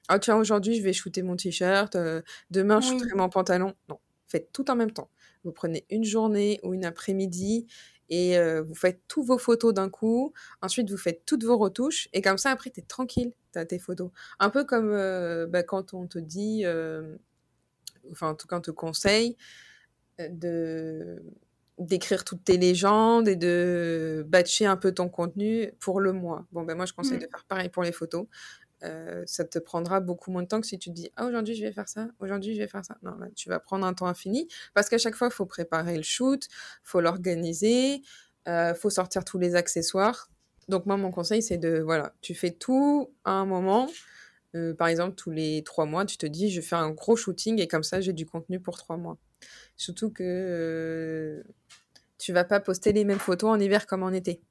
ah 0.09 0.19
tiens, 0.19 0.35
aujourd'hui, 0.35 0.75
je 0.75 0.83
vais 0.83 0.93
shooter 0.93 1.21
mon 1.21 1.35
t-shirt, 1.35 1.95
euh, 1.95 2.21
demain, 2.51 2.81
je 2.81 2.89
shooterai 2.89 3.15
mon 3.15 3.29
pantalon. 3.29 3.73
Non, 3.89 3.99
faites 4.27 4.51
tout 4.51 4.69
en 4.69 4.75
même 4.75 4.91
temps. 4.91 5.09
Vous 5.43 5.51
prenez 5.51 5.85
une 5.89 6.03
journée 6.03 6.59
ou 6.63 6.73
une 6.73 6.85
après-midi 6.85 7.67
et 8.09 8.37
euh, 8.37 8.61
vous 8.61 8.75
faites 8.75 9.01
tous 9.07 9.23
vos 9.23 9.37
photos 9.37 9.73
d'un 9.73 9.89
coup. 9.89 10.33
Ensuite, 10.61 10.89
vous 10.89 10.97
faites 10.97 11.23
toutes 11.25 11.43
vos 11.43 11.57
retouches 11.57 12.09
et 12.13 12.21
comme 12.21 12.37
ça, 12.37 12.51
après, 12.51 12.69
tu 12.69 12.81
es 12.81 12.83
tranquille, 12.83 13.33
tu 13.53 13.59
as 13.59 13.65
tes 13.65 13.79
photos. 13.79 14.11
Un 14.39 14.49
peu 14.49 14.65
comme 14.65 14.91
euh, 14.91 15.47
bah, 15.47 15.63
quand 15.63 15.93
on 15.93 16.05
te 16.07 16.19
dit, 16.19 16.65
enfin, 18.11 18.29
en 18.29 18.35
tout 18.35 18.47
cas, 18.47 18.57
on 18.57 18.61
te 18.61 18.71
conseille 18.71 19.37
de 20.19 21.21
d'écrire 21.79 22.23
toutes 22.23 22.43
tes 22.43 22.57
légendes 22.57 23.27
et 23.27 23.35
de 23.35 24.23
batcher 24.27 24.65
un 24.67 24.77
peu 24.77 24.91
ton 24.91 25.09
contenu 25.09 25.71
pour 25.79 25.99
le 25.99 26.13
mois. 26.13 26.45
Bon, 26.51 26.63
ben 26.63 26.75
moi, 26.75 26.85
je 26.85 26.93
conseille 26.93 27.17
mmh. 27.17 27.21
de 27.21 27.27
faire 27.27 27.45
pareil 27.45 27.69
pour 27.69 27.83
les 27.83 27.91
photos. 27.91 28.27
Euh, 28.83 29.23
ça 29.25 29.45
te 29.45 29.59
prendra 29.59 30.01
beaucoup 30.01 30.29
moins 30.29 30.43
de 30.43 30.47
temps 30.47 30.59
que 30.59 30.67
si 30.67 30.77
tu 30.77 30.89
te 30.89 30.95
dis 30.95 31.09
ah 31.15 31.25
aujourd'hui 31.25 31.55
je 31.55 31.63
vais 31.63 31.71
faire 31.71 31.87
ça, 31.87 32.07
aujourd'hui 32.19 32.53
je 32.53 32.59
vais 32.59 32.67
faire 32.67 32.83
ça. 32.83 32.97
Non, 33.01 33.13
tu 33.35 33.47
vas 33.49 33.59
prendre 33.59 33.85
un 33.85 33.93
temps 33.93 34.07
infini 34.07 34.47
parce 34.73 34.89
qu'à 34.89 34.97
chaque 34.97 35.15
fois 35.15 35.27
il 35.27 35.33
faut 35.33 35.45
préparer 35.45 35.95
le 35.95 36.03
shoot, 36.03 36.47
faut 36.83 36.99
l'organiser, 36.99 38.01
euh, 38.47 38.73
faut 38.73 38.89
sortir 38.89 39.23
tous 39.23 39.39
les 39.39 39.55
accessoires. 39.55 40.29
Donc 40.67 40.85
moi 40.85 40.97
mon 40.97 41.11
conseil 41.11 41.41
c'est 41.41 41.57
de 41.57 41.79
voilà, 41.79 42.13
tu 42.21 42.35
fais 42.35 42.51
tout 42.51 43.09
à 43.23 43.31
un 43.31 43.45
moment. 43.45 43.89
Euh, 44.55 44.73
par 44.73 44.87
exemple 44.87 45.15
tous 45.15 45.31
les 45.31 45.63
trois 45.63 45.85
mois, 45.85 46.05
tu 46.05 46.17
te 46.17 46.25
dis 46.25 46.51
je 46.51 46.61
fais 46.61 46.75
un 46.75 46.91
gros 46.91 47.15
shooting 47.15 47.59
et 47.59 47.67
comme 47.67 47.83
ça 47.83 48.01
j'ai 48.01 48.13
du 48.13 48.25
contenu 48.25 48.59
pour 48.59 48.77
trois 48.77 48.97
mois. 48.97 49.17
Surtout 49.77 50.11
que 50.11 50.23
euh, 50.23 51.43
tu 52.17 52.33
vas 52.33 52.43
pas 52.43 52.59
poster 52.59 52.91
les 52.91 53.05
mêmes 53.05 53.19
photos 53.19 53.49
en 53.49 53.59
hiver 53.59 53.87
comme 53.87 54.03
en 54.03 54.11
été 54.11 54.41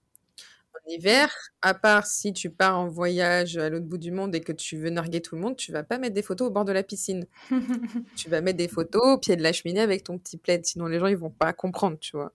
hiver, 0.86 1.32
à 1.62 1.74
part 1.74 2.06
si 2.06 2.32
tu 2.32 2.50
pars 2.50 2.78
en 2.78 2.88
voyage 2.88 3.56
à 3.56 3.68
l'autre 3.68 3.86
bout 3.86 3.98
du 3.98 4.10
monde 4.10 4.34
et 4.34 4.40
que 4.40 4.52
tu 4.52 4.76
veux 4.76 4.90
narguer 4.90 5.20
tout 5.20 5.34
le 5.36 5.40
monde, 5.40 5.56
tu 5.56 5.72
vas 5.72 5.82
pas 5.82 5.98
mettre 5.98 6.14
des 6.14 6.22
photos 6.22 6.48
au 6.48 6.50
bord 6.50 6.64
de 6.64 6.72
la 6.72 6.82
piscine. 6.82 7.26
tu 8.16 8.28
vas 8.28 8.40
mettre 8.40 8.58
des 8.58 8.68
photos 8.68 9.02
au 9.04 9.18
pied 9.18 9.36
de 9.36 9.42
la 9.42 9.52
cheminée 9.52 9.80
avec 9.80 10.04
ton 10.04 10.18
petit 10.18 10.36
plaid, 10.36 10.64
sinon 10.64 10.86
les 10.86 10.98
gens 10.98 11.06
ils 11.06 11.16
vont 11.16 11.30
pas 11.30 11.52
comprendre, 11.52 11.98
tu 11.98 12.16
vois. 12.16 12.32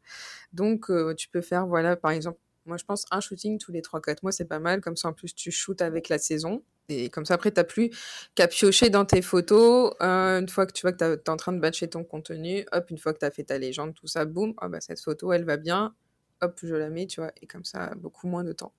Donc 0.53 0.89
euh, 0.89 1.13
tu 1.15 1.29
peux 1.29 1.41
faire, 1.41 1.67
voilà, 1.67 1.95
par 1.95 2.11
exemple, 2.11 2.39
moi 2.65 2.77
je 2.77 2.85
pense 2.85 3.05
un 3.11 3.19
shooting 3.19 3.57
tous 3.57 3.71
les 3.71 3.81
3-4 3.81 4.17
mois, 4.23 4.31
c'est 4.31 4.45
pas 4.45 4.59
mal, 4.59 4.81
comme 4.81 4.95
ça 4.95 5.09
en 5.09 5.13
plus 5.13 5.33
tu 5.35 5.51
shootes 5.51 5.81
avec 5.81 6.09
la 6.09 6.17
saison. 6.17 6.63
Et 6.89 7.09
comme 7.09 7.25
ça, 7.25 7.33
après, 7.33 7.51
tu 7.51 7.59
n'as 7.59 7.65
plus 7.65 7.89
qu'à 8.33 8.47
piocher 8.47 8.89
dans 8.89 9.03
tes 9.03 9.21
photos. 9.21 9.93
Euh, 10.01 10.39
une 10.39 10.47
fois 10.47 10.65
que 10.65 10.71
tu 10.71 10.83
vois 10.83 10.93
que 10.93 11.15
tu 11.15 11.21
es 11.21 11.29
en 11.29 11.35
train 11.35 11.51
de 11.51 11.59
batcher 11.59 11.89
ton 11.89 12.05
contenu, 12.05 12.65
hop, 12.71 12.89
une 12.89 12.97
fois 12.97 13.13
que 13.13 13.19
tu 13.19 13.25
as 13.25 13.31
fait 13.31 13.43
ta 13.43 13.57
légende, 13.57 13.93
tout 13.93 14.07
ça, 14.07 14.23
boum, 14.23 14.53
oh, 14.61 14.69
bah, 14.69 14.79
cette 14.79 15.01
photo, 15.01 15.33
elle 15.33 15.43
va 15.43 15.57
bien 15.57 15.93
hop, 16.41 16.59
je 16.63 16.75
la 16.75 16.89
mets, 16.89 17.07
tu 17.07 17.21
vois, 17.21 17.31
et 17.41 17.47
comme 17.47 17.65
ça, 17.65 17.93
beaucoup 17.95 18.27
moins 18.27 18.43
de 18.43 18.53
temps. 18.53 18.73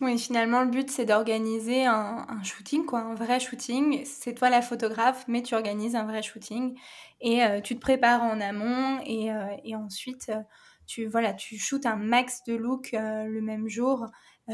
Oui, 0.00 0.16
finalement, 0.16 0.62
le 0.62 0.70
but, 0.70 0.88
c'est 0.90 1.06
d'organiser 1.06 1.84
un, 1.84 2.24
shooting, 2.44 2.84
quoi, 2.86 3.00
un 3.00 3.14
vrai 3.14 3.40
shooting. 3.40 4.04
C'est 4.04 4.32
toi 4.34 4.48
la 4.48 4.62
photographe, 4.62 5.24
mais 5.26 5.42
tu 5.42 5.56
organises 5.56 5.96
un 5.96 6.04
vrai 6.04 6.22
shooting 6.22 6.78
et 7.20 7.42
euh, 7.42 7.60
tu 7.60 7.74
te 7.74 7.80
prépares 7.80 8.22
en 8.22 8.40
amont 8.40 9.00
et, 9.04 9.32
euh, 9.32 9.76
ensuite, 9.76 10.28
euh, 10.28 10.40
tu, 10.86 11.06
voilà, 11.06 11.34
tu 11.34 11.58
shootes 11.58 11.84
un 11.84 11.96
max 11.96 12.44
de 12.44 12.54
look 12.54 12.92
le 12.92 13.40
même 13.40 13.68
jour 13.68 14.06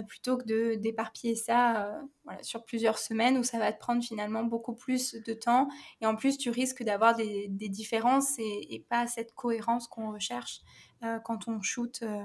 plutôt 0.09 0.37
que 0.37 0.45
de 0.45 0.75
d'éparpiller 0.75 1.37
ça 1.37 2.03
sur 2.43 2.65
plusieurs 2.65 2.99
semaines 2.99 3.39
où 3.39 3.45
ça 3.45 3.61
va 3.61 3.73
te 3.73 3.79
prendre 3.79 4.03
finalement 4.03 4.43
beaucoup 4.43 4.75
plus 4.75 5.15
de 5.15 5.33
temps 5.33 5.69
et 6.01 6.07
en 6.07 6.17
plus, 6.17 6.37
tu 6.37 6.51
risques 6.51 6.83
d'avoir 6.83 7.15
des, 7.15 7.47
différences 7.49 8.35
et 8.41 8.85
pas 8.89 9.07
cette 9.07 9.33
cohérence 9.35 9.87
qu'on 9.87 10.11
recherche. 10.11 10.63
Euh, 11.05 11.19
quand 11.19 11.49
on 11.49 11.61
shoot, 11.61 12.01
euh, 12.03 12.23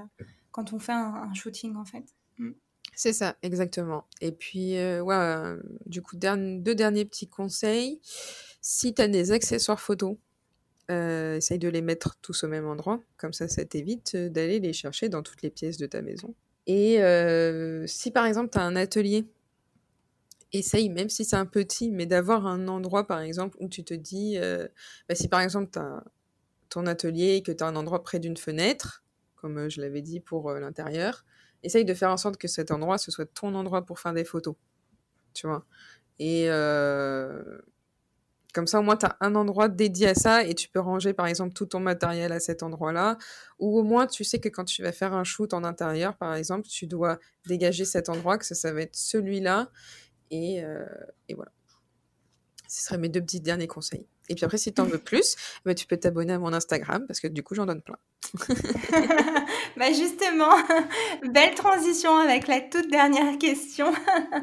quand 0.52 0.72
on 0.72 0.78
fait 0.78 0.92
un, 0.92 1.32
shooting 1.34 1.76
en 1.76 1.84
fait. 1.84 2.04
Mm. 2.38 2.52
C'est 2.94 3.12
ça, 3.12 3.36
exactement. 3.42 4.06
Et 4.20 4.32
puis, 4.32 4.76
euh, 4.76 5.00
ouais, 5.00 5.56
du 5.86 6.02
coup, 6.02 6.16
deux 6.16 6.74
derniers 6.74 7.04
petits 7.04 7.28
conseils. 7.28 8.00
Si 8.60 8.94
tu 8.94 9.00
as 9.00 9.08
des 9.08 9.32
accessoires 9.32 9.80
photos, 9.80 10.16
essaye 10.88 11.60
de 11.60 11.68
les 11.68 11.82
mettre 11.82 12.16
tous 12.20 12.42
au 12.42 12.48
même 12.48 12.66
endroit. 12.66 13.00
Comme 13.16 13.32
ça, 13.32 13.46
ça 13.46 13.64
t'évite 13.64 14.16
d'aller 14.16 14.58
les 14.58 14.72
chercher 14.72 15.08
dans 15.08 15.22
toutes 15.22 15.40
les 15.42 15.50
pièces 15.50 15.76
de 15.76 15.86
ta 15.86 16.02
maison. 16.02 16.34
Et 16.66 16.98
si 17.86 18.10
par 18.10 18.26
exemple, 18.26 18.50
tu 18.50 18.58
as 18.58 18.62
un 18.62 18.74
atelier, 18.76 19.24
essaye, 20.52 20.88
même 20.90 21.08
si 21.08 21.24
c'est 21.24 21.36
un 21.36 21.46
petit, 21.46 21.92
mais 21.92 22.06
d'avoir 22.06 22.46
un 22.46 22.66
endroit, 22.66 23.06
par 23.06 23.20
exemple, 23.20 23.56
où 23.60 23.68
tu 23.68 23.84
te 23.84 23.94
dis, 23.94 24.36
bah, 25.08 25.14
si 25.14 25.28
par 25.28 25.40
exemple, 25.40 25.70
tu 25.72 25.78
as 25.78 26.02
ton 26.70 26.86
atelier 26.86 27.34
et 27.36 27.42
que 27.42 27.52
tu 27.52 27.62
as 27.62 27.66
un 27.66 27.76
endroit 27.76 28.02
près 28.02 28.18
d'une 28.18 28.36
fenêtre, 28.36 29.04
comme 29.36 29.58
euh, 29.58 29.68
je 29.68 29.80
l'avais 29.80 30.02
dit 30.02 30.20
pour 30.20 30.48
euh, 30.48 30.60
l'intérieur, 30.60 31.24
essaye 31.62 31.84
de 31.84 31.94
faire 31.94 32.10
en 32.10 32.16
sorte 32.16 32.38
que 32.38 32.48
cet 32.48 32.70
endroit, 32.70 32.96
ce 32.96 33.10
soit 33.10 33.26
ton 33.26 33.54
endroit 33.54 33.84
pour 33.84 33.98
faire 33.98 34.14
des 34.14 34.24
photos. 34.24 34.54
Tu 35.34 35.46
vois 35.46 35.66
Et 36.18 36.46
euh, 36.48 37.42
Comme 38.54 38.66
ça, 38.66 38.80
au 38.80 38.82
moins, 38.82 38.96
tu 38.96 39.06
as 39.06 39.16
un 39.20 39.34
endroit 39.34 39.68
dédié 39.68 40.08
à 40.08 40.14
ça 40.14 40.44
et 40.44 40.54
tu 40.54 40.68
peux 40.68 40.80
ranger, 40.80 41.12
par 41.12 41.26
exemple, 41.26 41.52
tout 41.52 41.66
ton 41.66 41.80
matériel 41.80 42.32
à 42.32 42.40
cet 42.40 42.62
endroit-là. 42.62 43.18
Ou 43.58 43.78
au 43.78 43.82
moins, 43.82 44.06
tu 44.06 44.24
sais 44.24 44.40
que 44.40 44.48
quand 44.48 44.64
tu 44.64 44.82
vas 44.82 44.92
faire 44.92 45.12
un 45.12 45.24
shoot 45.24 45.52
en 45.52 45.64
intérieur, 45.64 46.16
par 46.16 46.34
exemple, 46.34 46.66
tu 46.66 46.86
dois 46.86 47.18
dégager 47.46 47.84
cet 47.84 48.08
endroit, 48.08 48.38
que 48.38 48.44
ça, 48.46 48.72
va 48.72 48.82
être 48.82 48.96
celui-là. 48.96 49.70
Et, 50.30 50.62
et 51.28 51.34
voilà. 51.34 51.52
Ce 52.68 52.84
seraient 52.84 52.98
mes 52.98 53.08
deux 53.08 53.20
petits 53.20 53.40
derniers 53.40 53.66
conseils. 53.66 54.06
Et 54.30 54.36
puis 54.36 54.44
après, 54.44 54.58
si 54.58 54.72
tu 54.72 54.80
en 54.80 54.84
veux 54.84 54.98
plus, 54.98 55.36
bah, 55.64 55.74
tu 55.74 55.86
peux 55.86 55.96
t'abonner 55.96 56.32
à 56.32 56.38
mon 56.38 56.52
Instagram 56.52 57.04
parce 57.06 57.18
que 57.18 57.26
du 57.26 57.42
coup, 57.42 57.56
j'en 57.56 57.66
donne 57.66 57.82
plein. 57.82 57.98
bah 59.76 59.92
justement, 59.92 60.54
belle 61.32 61.54
transition 61.56 62.16
avec 62.16 62.46
la 62.46 62.60
toute 62.60 62.88
dernière 62.90 63.36
question. 63.38 63.92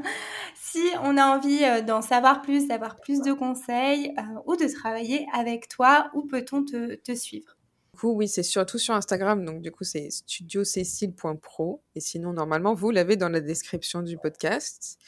si 0.62 0.84
on 1.04 1.16
a 1.16 1.26
envie 1.26 1.64
euh, 1.64 1.82
d'en 1.82 2.02
savoir 2.02 2.42
plus, 2.42 2.68
d'avoir 2.68 2.98
plus 3.00 3.22
de 3.22 3.32
conseils 3.32 4.14
euh, 4.20 4.40
ou 4.46 4.58
de 4.58 4.68
travailler 4.68 5.26
avec 5.34 5.70
toi, 5.70 6.12
où 6.14 6.24
peut-on 6.24 6.66
te, 6.66 6.96
te 6.96 7.16
suivre? 7.16 7.56
Du 7.94 8.02
coup, 8.02 8.12
oui, 8.12 8.28
c'est 8.28 8.44
surtout 8.44 8.78
sur 8.78 8.94
Instagram. 8.94 9.46
Donc, 9.46 9.62
du 9.62 9.72
coup, 9.72 9.86
c'est 9.86 10.12
studiocécile.pro. 10.12 11.82
Et 11.96 12.02
sinon, 12.02 12.34
normalement, 12.34 12.74
vous 12.74 12.92
l'avez 12.92 13.16
dans 13.16 13.30
la 13.30 13.40
description 13.40 14.02
du 14.02 14.18
podcast. 14.18 15.00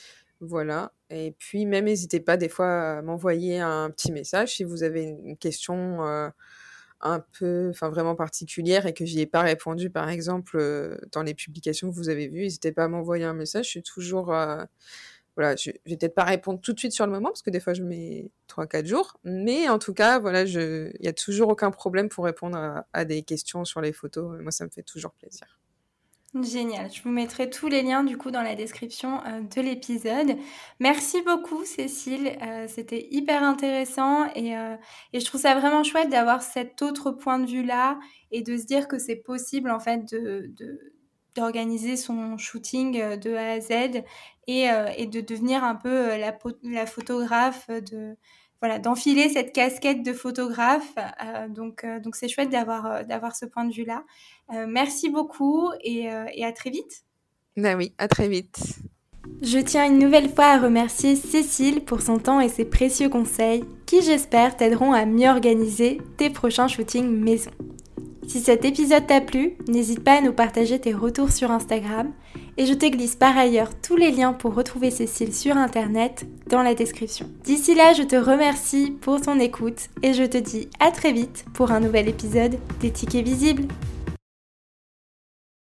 Voilà. 0.42 0.94
Et 1.10 1.36
puis, 1.38 1.66
même 1.66 1.86
n'hésitez 1.86 2.20
pas 2.20 2.38
des 2.38 2.50
fois 2.50 2.98
à 2.98 3.02
m'envoyer 3.02 3.60
un 3.60 3.90
petit 3.90 4.12
message 4.12 4.56
si 4.56 4.64
vous 4.64 4.84
avez 4.84 5.04
une 5.04 5.38
question 5.38 6.06
euh, 6.06 6.30
un 7.02 7.20
peu, 7.20 7.70
enfin 7.72 7.90
vraiment 7.90 8.16
particulière 8.16 8.86
et 8.86 8.94
que 8.94 9.06
j'y 9.06 9.22
ai 9.22 9.26
pas 9.26 9.42
répondu, 9.42 9.90
par 9.90 10.10
exemple, 10.10 10.58
euh, 10.60 10.98
dans 11.12 11.24
les 11.24 11.34
publications 11.34 11.90
que 11.90 11.96
vous 11.96 12.10
avez 12.10 12.28
vues. 12.30 12.44
N'hésitez 12.44 12.72
pas 12.72 12.86
à 12.86 12.88
m'envoyer 12.88 13.26
un 13.26 13.34
message. 13.34 13.66
Je 13.66 13.70
suis 13.72 13.84
toujours, 13.84 14.34
euh, 14.34 14.64
voilà, 15.36 15.56
je, 15.58 15.72
vais 15.72 15.98
peut-être 15.98 16.16
pas 16.16 16.24
répondre 16.26 16.62
tout 16.62 16.74
de 16.74 16.80
suite 16.80 16.94
sur 16.94 17.06
le 17.06 17.12
moment 17.12 17.30
parce 17.30 17.42
que 17.42 17.50
des 17.50 17.60
fois 17.60 17.74
je 17.74 17.84
mets 17.84 18.32
3-4 18.48 18.86
jours. 18.86 19.18
Mais 19.26 19.68
en 19.70 19.80
tout 19.80 19.94
cas, 19.94 20.20
voilà, 20.20 20.44
il 20.44 20.92
y 21.02 21.08
a 21.08 21.14
toujours 21.14 21.50
aucun 21.50 21.72
problème 21.72 22.10
pour 22.10 22.26
répondre 22.26 22.84
à 22.94 23.06
des 23.06 23.24
questions 23.24 23.66
sur 23.66 23.82
les 23.82 23.94
photos. 23.94 24.40
Moi, 24.42 24.52
ça 24.52 24.66
me 24.66 24.70
fait 24.70 24.84
toujours 24.84 25.12
plaisir. 25.14 25.60
Génial. 26.36 26.92
Je 26.94 27.02
vous 27.02 27.10
mettrai 27.10 27.50
tous 27.50 27.68
les 27.70 27.82
liens 27.82 28.04
du 28.04 28.16
coup 28.16 28.30
dans 28.30 28.44
la 28.44 28.54
description 28.54 29.20
euh, 29.26 29.42
de 29.42 29.62
l'épisode. 29.62 30.38
Merci 30.80 31.24
beaucoup 31.24 31.66
Cécile. 31.66 32.38
Euh, 32.44 32.68
c'était 32.68 33.08
hyper 33.10 33.42
intéressant 33.42 34.28
et, 34.36 34.56
euh, 34.56 34.76
et, 35.12 35.20
je 35.20 35.26
trouve 35.26 35.42
ça 35.42 35.56
vraiment 35.56 35.84
chouette 35.84 36.10
d'avoir 36.10 36.44
cet 36.44 36.84
autre 36.84 37.10
point 37.10 37.40
de 37.40 37.48
vue 37.48 37.64
là 37.64 38.00
et 38.32 38.44
de 38.44 38.58
se 38.58 38.66
dire 38.66 38.88
que 38.88 39.00
c'est 39.00 39.16
possible 39.16 39.72
en 39.72 39.80
fait 39.80 40.06
d'organiser 41.36 41.98
son 41.98 42.38
shooting 42.38 43.18
de 43.18 43.34
A 43.34 43.54
à 43.54 43.60
Z 43.60 44.04
et, 44.46 44.68
de 45.08 45.22
devenir 45.22 45.64
un 45.64 45.76
peu 45.76 46.12
la 46.18 46.86
photographe 46.86 47.70
de 47.70 48.16
voilà, 48.62 48.80
d'enfiler 48.80 49.30
cette 49.30 49.54
casquette 49.54 50.04
de 50.04 50.14
photographe. 50.14 50.96
donc, 51.50 51.86
donc 52.04 52.16
c'est 52.16 52.28
chouette 52.28 52.50
d'avoir, 52.50 53.06
d'avoir 53.06 53.36
ce 53.36 53.46
point 53.46 53.66
de 53.66 53.74
vue-là. 53.74 54.04
Euh, 54.54 54.66
merci 54.68 55.10
beaucoup 55.10 55.70
euh, 55.70 56.26
et, 56.34 56.46
à 56.46 56.52
très 56.52 56.70
vite. 56.70 57.04
Ben 57.56 57.78
oui, 57.78 57.94
à 57.98 58.08
très 58.08 58.28
vite. 58.28 58.80
Je 59.42 59.60
tiens 59.60 59.86
une 59.86 60.00
nouvelle 60.00 60.30
fois 60.30 60.46
à 60.46 60.60
remercier 60.60 61.16
Cécile 61.16 61.82
pour 61.82 62.02
son 62.02 62.18
temps 62.18 62.40
et 62.40 62.50
ses 62.50 62.66
précieux 62.66 63.10
conseils 63.10 63.64
qui 63.86 64.02
j'espère 64.02 64.58
t'aideront 64.58 64.94
à 64.94 65.06
mieux 65.06 65.30
organiser 65.30 66.00
tes 66.18 66.30
prochains 66.30 66.68
shootings 66.68 67.10
maison. 67.10 67.52
Si 68.30 68.42
cet 68.42 68.64
épisode 68.64 69.08
t'a 69.08 69.22
plu, 69.22 69.56
n'hésite 69.68 70.04
pas 70.04 70.20
à 70.20 70.22
nous 70.22 70.34
partager 70.34 70.78
tes 70.78 70.94
retours 70.94 71.32
sur 71.32 71.50
Instagram 71.50 72.12
et 72.58 72.68
je 72.68 72.76
te 72.76 72.86
glisse 72.86 73.16
par 73.16 73.36
ailleurs 73.36 73.72
tous 73.82 73.96
les 73.96 74.12
liens 74.12 74.34
pour 74.34 74.54
retrouver 74.54 74.92
Cécile 74.92 75.34
sur 75.34 75.58
internet 75.58 76.28
dans 76.48 76.62
la 76.62 76.76
description. 76.76 77.28
D'ici 77.44 77.74
là, 77.74 77.94
je 77.94 78.04
te 78.04 78.16
remercie 78.16 78.92
pour 79.02 79.20
ton 79.20 79.40
écoute 79.40 79.90
et 80.04 80.14
je 80.14 80.26
te 80.26 80.38
dis 80.38 80.68
à 80.80 80.92
très 80.92 81.12
vite 81.12 81.44
pour 81.56 81.72
un 81.72 81.80
nouvel 81.80 82.08
épisode 82.08 82.60
des 82.82 82.92
tickets 82.92 83.26
visibles. 83.26 83.64